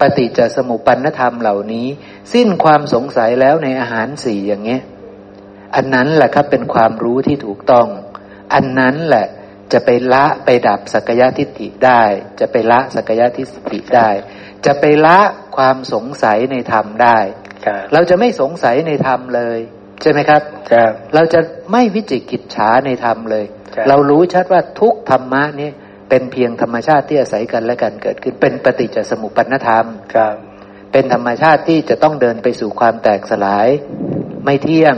[0.00, 1.86] ปฏิจจสมุปปนธรรมเหล่านี้
[2.34, 4.82] สิ้นความสงสัยแล้วในอาหารสี่อย่างเงี้ย
[5.74, 7.86] อันนั้นแหละครับเป็นความรู้ที่ถูกต้อง
[8.54, 9.26] อันนั้นแหละ
[9.72, 12.02] จะไปละไปดับสักยะทิฏฐิได้
[12.40, 14.08] จะไปละสักยะทิฏฐิได้
[14.66, 15.18] จะไปละ
[15.56, 17.18] ความสงสัยในธรรมได้
[17.92, 19.58] เราจะไม่สงสัยในธรรมเลย
[20.02, 20.42] ใช่ไหมครับ
[21.14, 21.40] เราจะ
[21.72, 23.44] ไม่วิจิกิจฉาในธรรมเลย
[23.88, 25.70] เรารู้ชัดว่าทุกธรรมะนี้
[26.08, 30.34] เป็นเพียงธรรมชาติที่อาศัยกันและกันเกิดขึ้น เป็นปฏิจจสมุปปนธรรมครับ
[30.92, 33.68] เป็นธรรมชาติที่จะต้องเดินไปสู่ความแตกสลาย
[34.44, 34.94] ไม่เที่ยง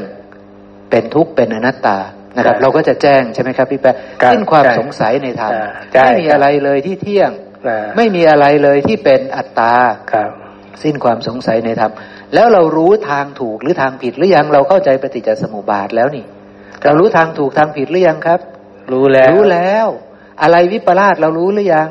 [0.91, 1.99] เป็นทุกข์เป็นอนัตตา
[2.37, 3.97] นะครับ เราก็จะแจ้งใช่ไหมครับพี่แป๊ะ
[4.33, 5.53] สิ้นความสงสัยในธรรม
[6.03, 7.31] ไม่มีอะไรเลยที่เที่ยง
[7.97, 9.75] ไม่มีอะไรเลยที่เป็นอัตตา
[10.83, 11.93] สิ้นความสงสัยในธรรม
[12.35, 16.25] แล้วเรารู้ทางถูกหรือทางผิดหรือยังเราเข้าใจปฏิจจสมุปบาทแล้วนี่
[16.85, 18.41] เรารู้ทางถูกทางผิดหรือยังครับ
[18.93, 19.87] รู้แล้วรู้แล้ว
[20.43, 21.89] อะไรวิปลาสเรารู้หรือยัง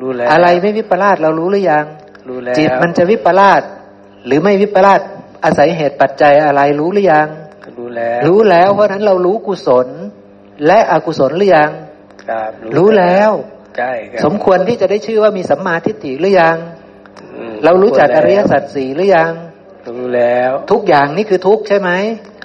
[0.00, 1.84] รู้แล้ว อะไรไม่วิปลาสเรารู้หรือยัง
[2.28, 3.62] รู้แล้ว จิตมันจะวิปลาส
[4.26, 5.00] หรือไม่วิปลาส
[5.44, 7.28] อาศัยเหตุปัจจัยอะไรรู้หรือยัง
[7.78, 9.88] รู้แล้ว รู้แล้ว เพราะฉะนั้นเรารู้กุศล
[10.66, 11.70] และอกุศลหรือยัง
[12.28, 13.30] ครับ รู้แล้ว
[13.76, 16.56] ใช่ครับสมควรที่จะได้ชื่อว่ามีสัมมาทิฏฐิหรือยัง
[17.36, 19.32] อืมเรารู้จักอริยสัจสี่หรือยัง
[19.88, 21.90] รู้แล้วทุกอย่างนี่คือทุกข์ใช่ไหม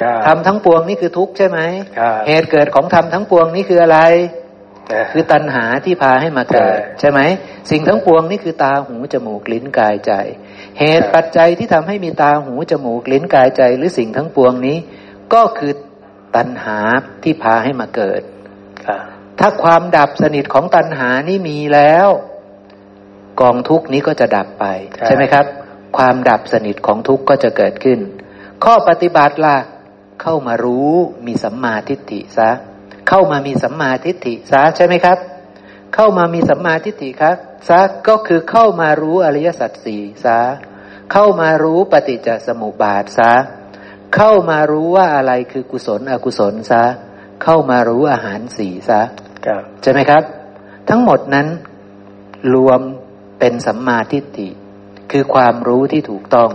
[0.02, 1.60] ครับทำทั้งปวงนี่คือทุกข์ใช่ไหม
[2.00, 4.41] ครับเหตุเกิดของธรรมทั้งปวงนี่คืออะไรนะ
[5.12, 7.20] คือตัณหาที่พาให้มาเกิดใช่ใช่ไหม
[7.72, 10.12] สิ่งทั้งปวงนี่คือตาหูจมูกลิ้นกายใจ
[10.80, 14.78] เหตุปัจจัยที่ทำให้มีตาหูจมูกลิ้นกายใจ หรือสิ่งทั้งปวงนี้
[15.34, 15.74] ก็คือ
[16.36, 16.80] ตัณหา
[17.24, 18.22] ที่พาให้มาเกิด
[18.88, 19.02] ครับ
[19.40, 22.10] ถ้าความดับสนิทของตัณหานี่มีแล้ว
[23.42, 24.66] กองทุกนี้ก็จะดับไป
[25.08, 25.46] ใช่ไหมครับ
[25.98, 28.00] ความดับสนิทของทุกข์ก็จะเกิดขึ้น
[28.64, 29.58] ข้อปฏิบัติล่ะ
[30.22, 30.92] เข้ามารู้
[31.26, 32.52] มีสัมมาทิฏฐิซะ
[33.14, 35.18] เข้ามามีสัมมาทิฏฐิซะใช่ไหมครับ
[35.96, 37.38] เข้ามามีสัมมาทิฏฐิครับ
[37.70, 40.40] ซะก็คือเข้ามารู้อริยสัจสี่ซะ
[41.12, 43.32] เข้ามารู้ปฏิจจสมุปบาทซะ
[44.16, 46.84] เข้ามารู้ว่าอะไรคือกุศลอกุศลซะ
[47.44, 49.02] เข้ามารู้อาหารสี่ซะ
[49.46, 50.24] ครับใช่ไหมครับ
[50.90, 51.48] ทั้งหมดนั้น
[52.56, 52.80] รวม
[53.40, 54.50] เป็นสัมมาทิฏฐิ
[55.12, 56.50] คือความรู้ที่ถูกต้อง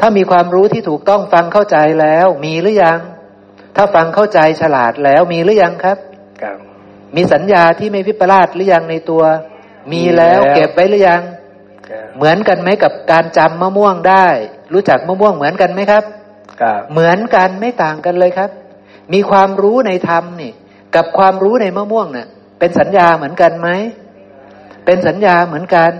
[0.00, 3.00] ถ้ามีความรู้ที่ถูกต้องฟังเข้าใจแล้วมีหรือยัง
[3.76, 5.98] ถ้าฟังเข้าใจฉลาดแล้วมีหรือยังครับ
[6.42, 6.58] ครับ
[7.16, 9.22] มีสัญญาที่ไม่วิปลาสหรือยังในตัว
[9.92, 11.22] มีแล้วมีแล้วเก็บไว้หรือยัง
[11.88, 14.26] ครับเหมือนกันไหมกับการจำมะม่วงได้
[14.72, 16.04] รู้จักมะม่วงเหมือนกันไหมครับ
[16.60, 18.50] ครับ เหมือนกันไม่ต่างกันเลยครับ
[19.12, 20.52] มีความรู้ในธรรมนี่
[20.94, 23.68] กับความรู้ในมะม่วงเน่ะ เป็นสัญญาเหมือนกันไหม
[24.84, 25.90] เป็นสัญญาเหมือนกัน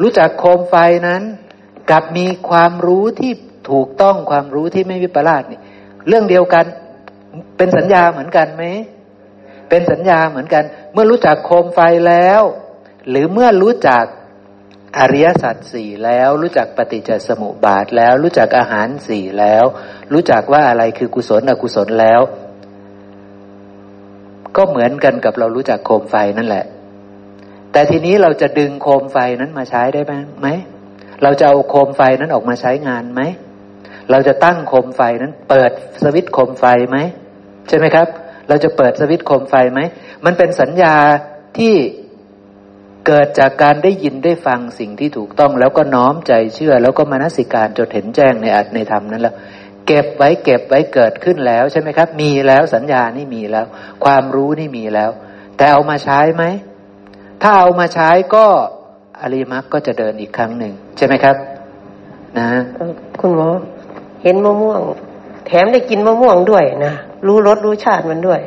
[0.00, 0.74] รู้จักโคมไฟ
[1.08, 1.22] นั้น
[1.90, 3.32] กับมีความรู้ที่
[3.70, 5.60] ถูกต้องความรู้ที่ไม่วิปลาสนี่
[6.08, 6.64] เรื่องเดียวกัน
[7.56, 8.64] เป็นสัญญาเหมือนกันไหม
[9.68, 12.42] เป็นสัญญาเหมือนกัน เมื่อรู้จักโคมไฟแล้ว
[13.08, 14.04] หรือเมื่อรู้จัก
[14.98, 19.64] อริยสัจสี่แล้ว รู้จักปฏิจจสมุปบาทแล้ว รู้จักอาหารสี่แล้ว
[20.12, 22.20] รู้จักว่าอะไรคือกุศลอกุศลแล้ว
[24.56, 26.64] ก็เหมือนกันกับเรารู้จักโคมไฟนั่นแหละ
[27.72, 30.02] แต่ทีนี้เราจะดึงโคมไฟนั้นมาใช้ได้
[30.40, 30.48] ไหม
[31.22, 33.20] เราจะเอาโคมไฟนั้นออกมาใช้งานไหม
[34.10, 35.70] เราจะตั้งโคมไฟนั้น เปิด
[36.02, 36.98] สวิตช์โคมไฟไหม
[37.72, 38.08] ช่ไหมครับ
[38.48, 39.80] เราจะเปิดสวิตช์โคมไฟไหม
[40.24, 40.94] มันเป็นสัญญา
[41.58, 41.74] ที่
[43.06, 49.34] เกิดจากการได้ยินได้ฟังสิ่งที่ถูกต้อง แล้วก็น้อมใจเชื่อ แล้วก็มนสิการจดเห็นแจ้งในอัตในธรรมนั้นแล้ว
[49.86, 53.66] เก็บไว้เก็บไว้เกิดขึ้นแล้วใช่ไหมครับ มีแล้วสัญญานี่มีแล้ว
[54.04, 55.10] ความรู้นี่มีแล้ว
[55.56, 56.44] แต่เอามาใช้ไหม
[57.42, 58.46] ถ้าเอามาใช้ก็
[59.20, 61.36] อริมรรก็จะเดินอีกครั้งหนึ่งใช่ไหมครับ
[62.38, 62.48] นะ
[63.20, 63.48] คุณหมอ
[64.22, 64.80] เห็นมะม่วง
[65.46, 66.94] แถมได้กินมะม่วงด้วยนะ
[67.26, 68.40] รู้รสรู้ชาติมันด้วย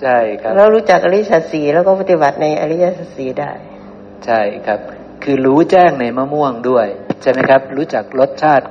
[0.00, 3.52] ใช่ครับ แล้วรู้จักอริยสัจสี่แล้วก็ปฏิบัติในอริยสัจสี่ได้
[4.26, 4.80] ใช่ครับ
[5.22, 6.86] คือรู้แจ้งในมะม่วงด้วย
[7.22, 8.66] ใช่ไหมครับ รู้จักรสชาติ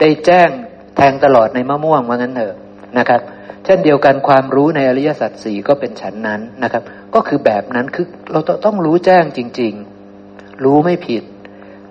[0.00, 0.48] ได้แจ้ง
[0.96, 2.54] แทงตลอดในมะม่วงว่างั้นเถอะ
[2.98, 3.20] นะครับ
[3.64, 6.82] เช่นเดียวกันความรู้ในอริยสัจสี่ก็เป็นฉันนั้นนะครับ
[7.14, 9.72] ก็คือแบบนั้นคือเราต้องรู้แจ้งจริง
[10.18, 11.22] ๆ รู้ไม่ผิด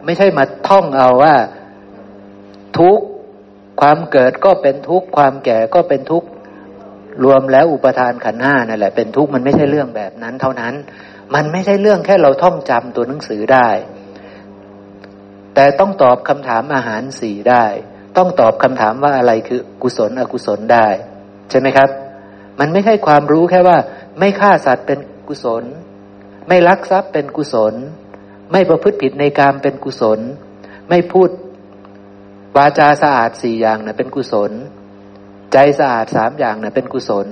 [0.06, 1.36] ไม่ใช่มาท่องเอาว่า
[2.78, 3.06] ทุกข์
[3.82, 6.28] ความเกิดก็เป็นทุกข์ความแก่ก็เป็นทุกข์
[7.24, 10.74] รวมแล้วอุปทานขันธ์ห้านั่นแหละเป็นทุกข์มันไม่ใช่เรื่องแบบนั้น เท่านั้น
[11.36, 13.70] มันไม่ใช่เรื่องแค่เราท่องจำตัวหนังสือได้
[15.56, 17.66] แต่ต้องตอบคำถามอาหารสี่ได้
[18.18, 20.88] ต้องตอบคำถามว่าอะไรคือกุศลอกุศลได้
[21.50, 21.90] ใช่ไหมครับ
[22.60, 23.78] มันไม่ใช่ความรู้แค่ว่า
[24.20, 25.64] ไม่ฆ่าสัตว์เป็นกุศล
[26.48, 27.74] ไม่ลักทรัพย์เป็นกุศล
[28.52, 30.20] ไม่ประพฤติผิดในกามเป็นกุศล
[30.90, 31.30] ไม่พูด
[32.58, 34.52] วาจาสะอาดสี่อย่างนะเป็นกุศล
[35.56, 37.28] ใจสะอาดสามอย่างเนะเป็นกุศล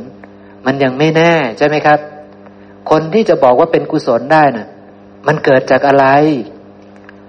[0.66, 2.00] มันยังไม่แน่ใช่ไหมครับ
[2.92, 4.68] คนที่จะบอกว่าเป็นกุศลได้น่ะ
[5.28, 6.06] มันเกิดจากอะไร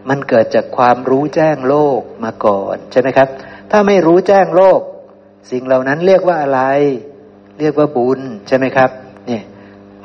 [0.09, 3.29] มันเกิดจากความรู้แจ้งโลกมาก่อนใช่ไหมครับ
[3.71, 4.81] ถ้าไม่รู้แจ้งโลก
[5.51, 6.61] สิ่งเหล่านั้นเรียกว่าอะไร
[7.61, 8.91] เรียกว่าบุญใช่ไหมครับ
[9.27, 9.43] เนี่ย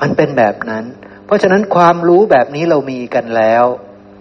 [0.02, 0.86] มันเป็นแบบนั้น
[1.26, 3.66] เพราะฉะนั้นความรู้แบบนี้เรามีกันแล้ว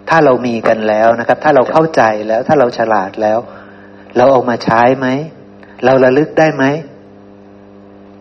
[0.09, 3.39] ถ้าเรามีกันแล้วนะครับ ถ้าเราเข้าใจแล้ว ถ้าเราฉลาดแล้ว
[4.17, 5.07] เราเอามาใช้ไหม
[5.85, 6.63] เราระลึกได้ไหม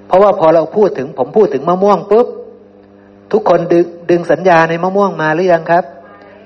[0.06, 2.26] เพราะว่าพอเราพูดถึงผมพูดถึงมะม่วงปุ๊บ
[3.32, 5.84] ทุกคนดึงดึงสัญญาในมะม่วงมาหรือยังครับ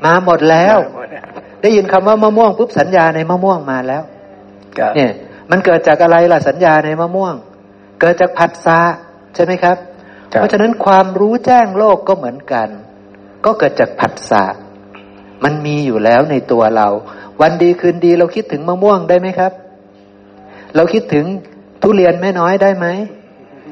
[0.05, 0.79] มาหมดแล้ว
[1.63, 4.03] ได้ยินคำว่ามะม่วงปุ๊บสัญญาในมะม่วงมาแล้ว
[4.79, 5.11] ครับเนี่ย
[5.51, 7.35] มันเกิดจากอะไรล่ะสัญญาในมะม่วง
[8.01, 8.81] เกิดจากผัสสะ
[9.35, 9.77] ใช่ไหมครับ
[10.33, 12.69] ครับ เพราะฉะนั้นความรู้แจ้งโลกก็เหมือนกัน
[13.45, 14.45] ก็เกิดจากผัสสะ
[15.45, 16.89] มันมีอยู่แล้วในตัวเรา
[17.41, 19.53] วันดีคืนดีเราคิดถึงมะม่วงได้ไหมครับ
[20.77, 21.25] เราคิดถึง
[21.83, 22.87] ทุเรียนแม่น้อยได้ไหม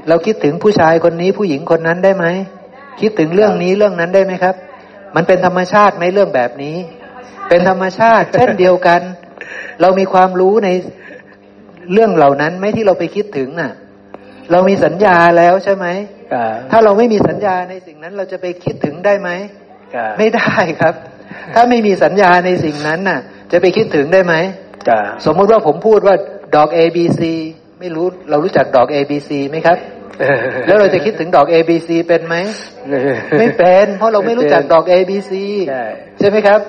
[0.09, 2.27] เราคิดถึงผู้ชายคนนี้ผู้หญิงคนนั้นได้ไหม
[3.01, 4.55] คิดถึงเรื่องนี้เรื่องนั้นได้ไหมครับ
[5.17, 6.77] มันเป็นธรรมชาติไหมเรื่องแบบนี้
[7.49, 9.01] เป็นธรรมชาติ เช่นเดียวกัน
[9.81, 10.69] เรามีความรู้ใน
[11.93, 13.73] เรื่องเหล่านั้นไหมที่เราไปคิดถึงน่ะ
[14.51, 15.87] เรามีสัญญาแล้วใช่ไหม
[16.33, 19.31] ครับถ้าเราไม่มีสัญญาในสิ่งนั้น เราจะไปคิดถึงได้ไหม
[19.95, 20.95] ครับไม่ได้ครับ
[21.55, 23.21] ถ้าไม่มีสัญญาในสิ่งนั้นน่ะ
[23.53, 24.35] จะไปคิดถึงได้ไหม
[24.89, 26.17] ครับสมมติว่าผมพูดว่า
[26.57, 27.21] ดอก A B C
[27.81, 29.79] ไม่รู้เรารู้จักดอก A B C ไหมครับ
[30.67, 32.37] แล้วเราจะคิดถึงดอก A B C เป็นไหม
[33.39, 35.33] ไม่เป็น เพราะเราไม่รู้จักดอก A B C
[35.69, 35.85] ใช่
[36.19, 36.61] ใช่ไหมครับ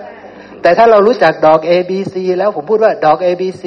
[0.62, 3.64] แต่ถ้าเรารู้จักดอก A B C แล้วผมพูดว่าดอก A B C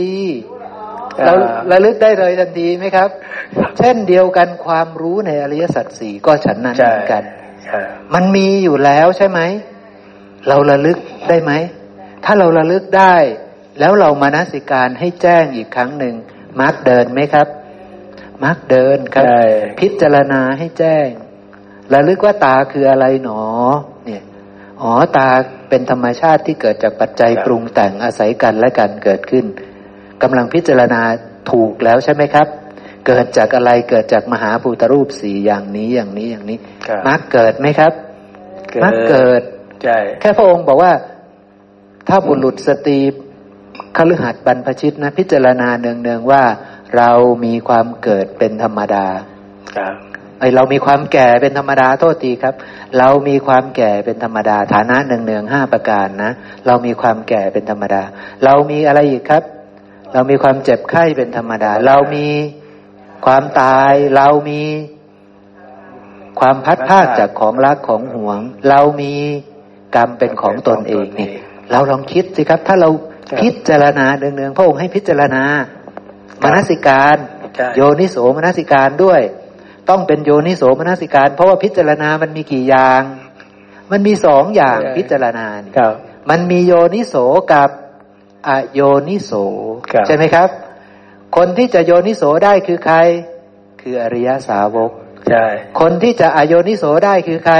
[1.25, 1.35] เรา
[1.73, 3.09] ระลึกได้เลยทันทีไหมครับ
[3.79, 7.23] เช่นเดียวกันความรู้ในอริยสัจสี่ก็ฉันนั้นใช่เหมือนกัน
[7.69, 7.85] ครับ
[8.15, 9.41] มันมีอยู่แล้วใช่ไหม
[10.49, 11.53] เราระลึกได้ไหม
[12.25, 13.15] ถ้าเราระลึกได้
[13.79, 16.15] แล้วเรามานาสิการให้แจ้งอีกครั้งหนึ่ง
[16.61, 17.49] มาร์กเดินไหมครับ
[18.45, 19.43] มาร์กเดินครับใช่
[19.81, 21.09] พิจารณาให้แจ้ง
[21.93, 23.43] ระลึกว่าตาคืออะไรหนอ
[24.07, 24.23] เนี่ย
[24.83, 25.29] อ๋อตา
[25.69, 29.45] เป็นธรรมชาติที่เกิดจากปัจจัยปรุงแต่งอาศัยกันและกันเกิดขึ้น
[30.23, 31.03] กำลังพิจารณา
[31.51, 32.47] ถูกแล้วใช่ไหมครับ
[33.07, 37.93] เกิดจากอะไรเกิดจากมหาภูตรูปสี่อย่างนี้อย่างนี้อย่างนี้ครับมักเกิดไหมครับ
[38.85, 39.43] มักเกิด
[39.85, 40.93] ใช่แค่พระองค์บอกว่า
[42.09, 42.99] ถ้าบุรุษสตรี
[43.97, 46.45] คฤหัสถ์บรรพชิตนะ พิจารณาเนืองๆว่า
[46.97, 47.11] เรา
[47.45, 49.07] มีความเกิดเป็นธรรมดา
[49.77, 49.95] ครับ
[50.41, 52.55] ไอเรามีความแก่เป็นธรรมดาโทษทีครับ
[52.99, 56.33] เรามีความแก่เป็นธรรมดา ฐานะเนืองๆห้าประการนะ
[56.67, 58.03] เรามีความแก่เป็นธรรมดา
[58.45, 59.43] เรามีอะไรอีกครับ
[60.13, 62.29] เรามีความเจ็บไข้เป็นธรรมดา เรามี
[63.27, 64.63] ความตายเรามี
[66.41, 69.15] ความพัดพลาดจากของรักของหวง เรามี
[69.97, 71.31] กรรมเป็นของตนเองนี่
[71.71, 72.91] เราลองคิดสิครับ ถ้าเรา
[73.41, 75.45] พิจารณาเนืองๆพระองค์ให้พิจารณา
[76.43, 77.17] มนสิการ
[77.57, 79.21] ใช่โยนิโสมนสิการด้วย
[79.89, 83.03] ต้องเป็นโยนิโสมนสิการ เพราะว่าพิจารณามันมีกี่อย่าง
[83.91, 85.95] มันมีสองอย่างใช่พิจารณานี่ครับ
[86.31, 87.15] มันมีโยนิโส
[87.53, 87.69] กับ
[88.49, 89.33] อโยนิโส
[89.93, 90.49] ครับใช่ไหมครับ
[91.37, 92.97] คนที่จะโยนิโสได้คือใคร
[93.81, 94.91] คืออริยสาวก
[95.31, 95.47] ใช่
[95.81, 97.57] คนที่จะอโยนิโสได้คือใคร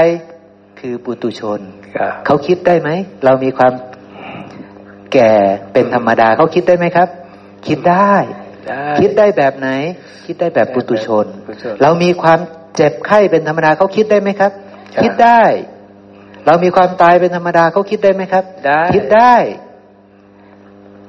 [0.79, 1.59] คือปุตุชน
[1.97, 2.89] ครับเขาคิดได้ไหม
[3.25, 3.73] เรามีความ
[5.13, 5.31] แก่
[5.73, 7.09] เป็นธรรมดาเขาคิดได้ไหมครับ
[7.67, 8.13] คิดได้
[8.69, 9.67] ได้คิดได้แบบไหน
[10.25, 12.39] คิดได้แบบปุตุชนปุถุชน เรามีความ
[12.75, 14.51] เจ็บไข้เป็นธรรมดาเขาคิดได้ไหมครับ
[14.95, 15.41] ครับ คิดได้
[16.45, 19.35] เรามีความตายเป็นธรรมดาเขาคิดได้ไหมครับได้คิดได้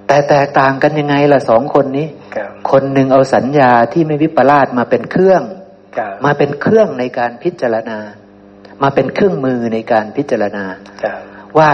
[0.07, 5.43] แต่แตกต่างกันยังไงล่ะสองคนนี้ครับคนหนึ่งเอาสัญญาที่ไม่วิปลาสมาเป็นเครื่อง
[5.99, 7.99] ครับมาเป็นเครื่องในการพิจารณา
[8.83, 10.65] มาเป็นเครื่องมือในการพิจารณา
[11.03, 11.19] ครับ
[11.59, 11.71] ว่า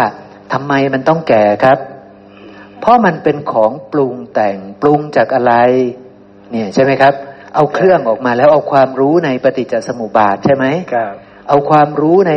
[0.53, 1.79] ทำไมมันต้องแก่ครับ
[2.83, 5.55] เพราะมันเป็นของปรุงแต่งปรุงจากอะไร
[6.53, 7.15] เนี่ยใช่ไหมครับ
[7.55, 11.15] เอาเครื่องออกมาแล้วเอาความรู้ในปฏิจจสมุปบาทใช่ไหมครับ
[11.49, 12.33] เอาความรู้ใน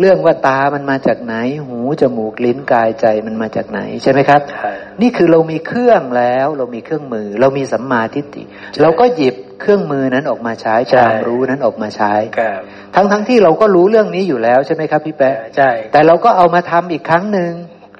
[0.00, 1.34] เรื่องว่าตามันมาจากไหน
[1.66, 8.42] หูจมูกลิ้นกายใจมันมาจากไหนใช่ไหมครับใช่นี่คือเรามีเครื่องแล้ว เรามีเครื่องมือ เรามีสัมมาทิฏฐิ
[8.82, 12.60] เราก็หยิบเครื่องมือนั้นออกมาใช้ใช่ความรู้นั้นออกมาใช้ครับ
[12.94, 17.52] ทั้งทั้งที่เราก็รู้เรื่องนี้อยู่แล้วใช่ไหมครับพี่แป๊ะใช่แต่เราก็เอามาทำอีกครั้งหนึ่ง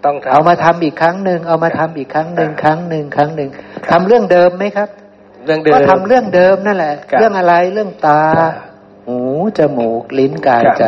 [0.04, 3.50] ต้องทำเอามาทำอีกครั้งหนึ่งเอามาทำอีกครั้งหนึ่งครับครั้งหนึ่งครั้งหนึ่ง
[3.90, 4.88] ทำเรื่องเดิมไหมครับ
[5.46, 8.52] เรื่องเดิมก็ทำเรื่องเดิมนั่นแหละครับเรื่องอะไรเรื่องตาครับ
[9.06, 9.18] หู
[9.58, 10.84] จมูกลิ้นกายครับใจ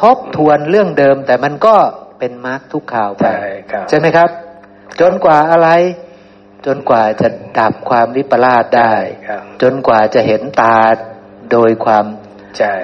[0.00, 1.74] ทบทวนเรื่องเดิมแต่มันก็
[2.18, 4.28] เป็นมาร์กทุกข่าวไปใช่ครับใช่ไหมครับ
[5.00, 5.68] จนกว่าอะไร
[6.66, 8.94] จนกว่าจะดับความวิปลาสได้
[9.28, 10.78] ครับจนกว่าจะเห็นตา
[11.52, 12.04] โดยความ
[12.58, 12.74] ใช่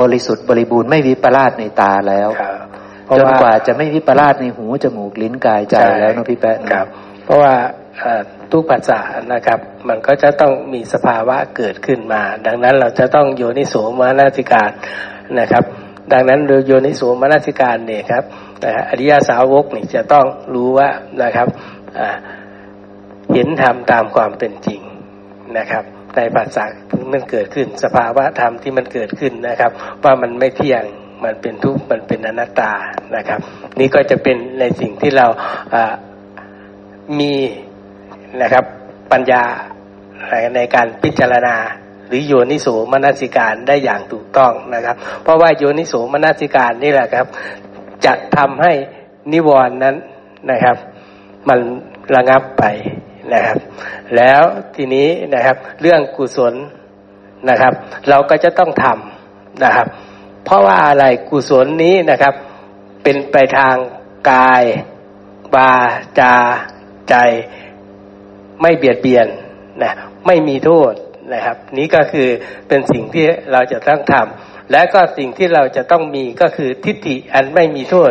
[0.00, 2.61] บริสุทธิ์บริบูรณ์ไม่วิปลาสในตาแล้วครับ
[3.18, 6.86] จนกว่าจะไม่วิปลาสในหูจมูกลิ้นกายใจแล้วนะพี่แป๊ะนะครับ
[7.24, 7.54] เพราะว่า
[7.98, 9.00] เอ่อทุกภาษา
[9.32, 9.58] นะครับ
[9.88, 14.70] มันก็จะต้องมีสภาวะเกิดขึ้นมา ดังนั้นเราจะต้องโยนิโสมนสิการ
[15.38, 15.64] นะครับ
[16.12, 18.24] ดังนั้นโดยโยนิโสมนสิการเนี่ยครับ
[18.64, 20.88] นะฮะอริยสาวกนี่จะต้องรู้ว่า
[21.22, 21.48] นะครับ
[21.98, 22.16] อ่า
[23.32, 24.80] เห็นธรรมตามความเป็นจริง
[25.58, 25.84] นะครับ
[26.16, 26.64] ในภาษา
[27.12, 29.70] มันเกิดขึ้นสภาวะธรรมที่มันเกิดขึ้นนะครับ
[30.04, 30.84] ว่ามันไม่เที่ยง
[31.24, 32.72] มันเป็นทุกข์ มันเป็นอนัตตา
[33.16, 33.40] นะครับ
[33.78, 35.26] นี่ก็จะเป็นในสิ่งที่เรา
[37.18, 37.34] มี
[38.42, 38.64] นะครับ
[39.12, 39.44] ปัญญา
[40.56, 41.56] ในการพิจารณา
[42.06, 47.26] หรือโยนิโสมนสิการได้อย่างถูกต้องนะครับ เพราะว่าโยนิโสมนสิการนี่แหละครับ
[48.04, 48.72] จะทำให้
[49.32, 49.96] นิวรณ์นั้น
[50.50, 50.76] นะครับ
[51.48, 51.58] มัน
[52.14, 52.64] ระงับไป
[53.34, 53.58] นะครับ
[54.16, 54.42] แล้ว
[54.76, 56.54] ทีนี้นะครับเรื่องกุศล
[57.50, 57.72] นะครับ
[58.08, 59.86] เราก็จะต้องทำนะครับ
[60.44, 62.34] เพราะว่าอะไรกุศลนี้นะครับ
[63.02, 63.76] เป็นไปทาง
[64.30, 64.64] กาย
[65.54, 65.72] วา
[66.20, 66.34] จา
[67.08, 67.14] ใจ
[68.60, 69.26] ไม่เบียดเบียน
[69.82, 69.92] นะ
[70.26, 70.92] ไม่มีโทษ
[71.32, 72.28] นะครับ นี้ก็คือ
[72.68, 78.10] เป็นสิ่งที่เราจะต้องทำและก็สิ่งที่เราจะต้องมีก็คือทิฏฐิอันไม่มีโทษ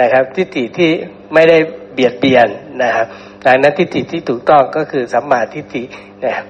[0.00, 0.90] นะครับ ทิฏฐิที่
[1.34, 1.58] ไม่ได้
[1.92, 2.48] เบียดเบียน
[2.82, 3.06] นะครับ
[3.44, 5.82] ดังนั้นทิฏฐิที่ถูกต้องก็คือสัมมาทิฏฐิ
[6.24, 6.46] นะครับ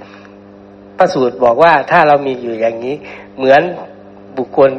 [0.96, 2.94] พระสูตรบอกว่าถ้าเรามีอยู่อย่างนี้
[3.36, 3.62] เหมือน
[4.38, 4.70] บุคคล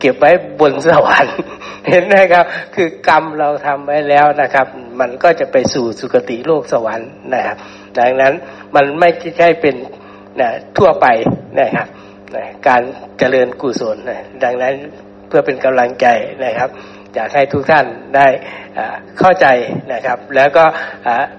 [0.00, 1.36] เก็บไว้บนสวรรค์
[1.88, 2.44] เห็นไหมครับ
[2.74, 4.66] คือกรรมเราทำไว้แล้วนะครับ
[5.00, 7.56] มันก็จะไปสู่สุคติโลกสวรรค์นะครับ
[7.98, 8.32] ดังนั้น
[8.74, 9.08] มันไม่
[9.38, 9.76] ใช่เป็น
[10.40, 11.06] นะทั่วไป
[11.60, 11.88] นะครับ
[12.36, 12.82] นะการ
[13.18, 14.74] เจริญกุศลนะดังนั้น
[15.28, 16.06] เพื่อเป็นกำลังใจ
[16.44, 16.70] นะครับ
[17.16, 17.86] อยากให้ทุกท่าน
[18.16, 18.26] ได้
[19.18, 19.46] เข้าใจ
[19.92, 20.64] นะครับ แล้วก็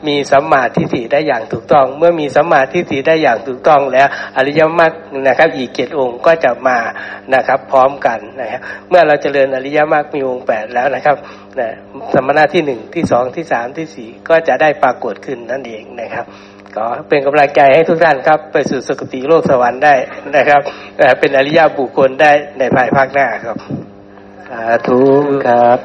[0.08, 4.08] มีสัมมาทิฏฐิได้อย่างถูกต้อง เมื่อมีสัมมาทิฏฐิได้อย่างถูกต้องแล้ว
[4.38, 4.92] อริยมรรค
[5.28, 6.78] นะครับอีกเกตองค์ก็จะมา
[7.34, 11.18] นะครับพร้อมกันนะครับเมื่อเราเจริญอริยมรรคมีองค์แปดแล้วนะครับ
[11.60, 11.70] นะ
[12.14, 16.26] สมณะที่หนึ่งที่สองที่สามที่สี่ก็จะได้ปรากฏขึ้นนั่นเองนะครับ
[16.76, 19.96] ก็เป็นกำลังใจให้ทุกท่านครับ ไปสู่สกติโลกสวรรค์ได้
[20.36, 20.62] นะครับ
[21.20, 23.58] เป็นอริยบุคคลได้ในภายภาคหน้าครับ
[24.52, 25.02] สาธุ
[25.48, 25.80] ครับ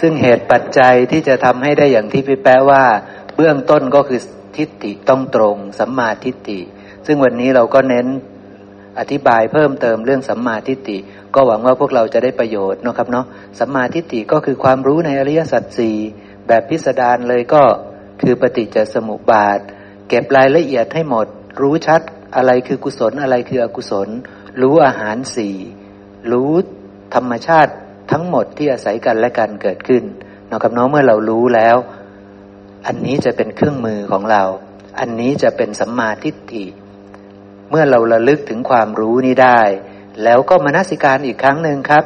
[0.00, 2.84] ซึ่งเหตุปัจจัยที่จะทำให้ได้อย่างที่พี่แป๊ะว่า
[3.36, 4.20] เบื้องต้นก็คือ
[4.56, 6.60] ทิฏฐิต้องตรงสัมมาทิฏฐิ
[7.06, 8.06] ซึ่งวันนี้เราก็เน้น
[8.98, 10.98] อธิบายเพิ่มเติมเรื่องสัมมาทิฏฐิ
[11.34, 13.26] ก็หวังว่าพวกเราจะได้ประโยชน์นะครับเนาะ
[13.58, 15.96] สัมมาทิฏฐิก็คือความรู้ในอริยสัจสี่
[16.48, 17.62] แบบพิสดารเลยก็
[18.22, 19.58] คือปฏิจจสมุปบาท
[20.08, 21.26] เก็บรายละเอียดให้หมด
[21.60, 22.00] รู้ชัด
[22.36, 24.08] อะไรคือกุศลอะไรคืออกุศล
[24.60, 25.56] รู้อาหารสี่
[26.32, 26.52] รู้
[27.14, 27.72] ธรรมชาติ
[28.10, 30.04] ทั้งหมดที่อาศัยกันและกันเกิดขึ้น
[30.50, 31.76] นะครับน้องเมื่อเรารู้แล้ว
[32.86, 34.42] อันนี้จะเป็นเครื่องมือของเรา
[34.98, 36.66] อันนี้จะเป็นสัมมาทิฏฐิ
[37.70, 39.60] เมื่อเราระลึกถึงความรู้นี้ได้
[40.22, 42.04] แล้วก็มนสิการอีกครั้งหนึ่งครับ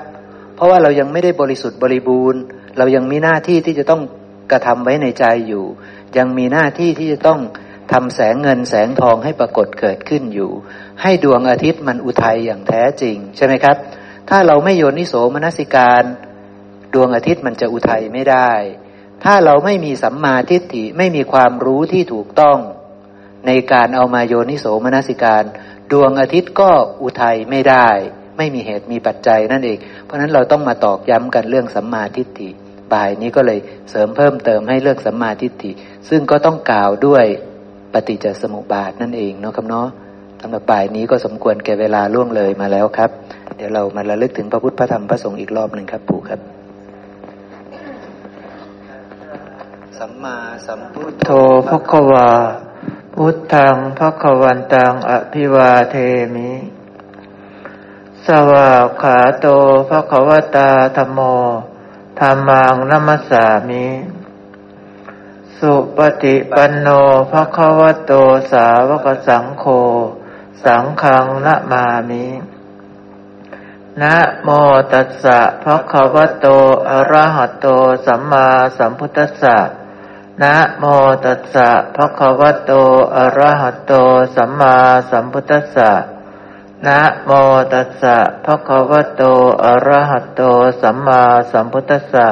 [0.54, 2.40] เพราะว่าเรายังไม่ได้บริสุทธิ์บริบูรณ์
[2.78, 4.02] เรายังมีหน้าที่ที่จะต้อง
[4.50, 5.64] กระทำไว้ในใจอยู่
[6.18, 7.40] ยังมีหน้าที่ที่จะต้อง
[7.92, 10.50] ทำแสงเงินแสงทองให้ปรากฏเกิดขึ้นอยู่
[11.02, 13.76] ให้ดวงอาทิตย์มันอุทัยอย่างแท้จริง ใช่ไหมครับ
[14.28, 16.04] ถ้าเราไม่โยนิโสมนสิการ
[16.94, 18.50] ดวงอาทิตย์มันจะอุทัยไม่ได้
[19.24, 22.58] ถ้าเราไม่มีสัมมาทิฏฐิไม่มีความรู้ที่ถูกต้อง
[23.46, 25.44] ในการเอามาโยนิโสมนสิการ
[25.92, 26.70] ดวงอาทิตย์ก็
[27.02, 27.88] อุทัยไม่ได้
[28.36, 32.48] ไม่มีเหตุมีปัจจัยนั่นเอง เพราะนั้นเราต้องมาตอกย้ำกันเรื่องสัมมาทิฏฐิ
[32.92, 33.58] บ่ายนี้ก็เลย
[33.90, 35.70] เสริมเพิ่มเติมให้เรื่องสัมมาทิฏฐิ
[36.08, 37.24] ซึ่งก็ต้องกล่าวด้วย
[37.92, 39.88] ปฏิจจสมุปบาทนั่นเองเนาะครับเนาะ
[40.40, 43.10] สำหรับบ่ายนี้ก็สมควรแก่เวลาล่วงเลยมาแล้วครับ
[43.56, 46.40] เดี๋ยวเรามาระลึกถึงพระพุทธพระธรรมพระสงฆ์อีกรอบหนึ่งครับปู่ครับ
[49.98, 50.36] สัมมา
[50.66, 51.30] สัมพุทโธ
[51.68, 52.30] พะควา
[53.14, 55.96] พุทธังพะควันตังอภิวาเท
[56.34, 56.52] มิ
[58.26, 58.70] สวา
[59.02, 59.46] ขาโต
[59.90, 61.18] พะควตาธโม
[62.18, 63.86] ธรรมังนัมสามิ
[65.58, 66.88] สุปฏิปันโน
[67.32, 68.12] ภะควโต
[68.52, 69.64] สาวกสังโฆ
[70.64, 72.24] สังฆังนะมามิ
[74.02, 74.48] นะโม
[74.92, 76.46] ตัสสะภะคะวะโต
[76.90, 77.66] อะระหะโต
[78.06, 79.56] สัมมาสัมพุทธัสสะ
[80.42, 80.84] นะโม
[81.24, 82.72] ตัสสะภะคะวะโต
[83.16, 83.92] อะระหะโต
[84.36, 84.76] สัมมา
[85.10, 85.90] สัมพุทธัสสะ
[86.86, 87.30] นะโม
[87.72, 89.22] ตัสสะภะคะวะโต
[89.64, 90.42] อะระหะโต
[90.82, 92.28] สัมมาสัมพุทธัสสะ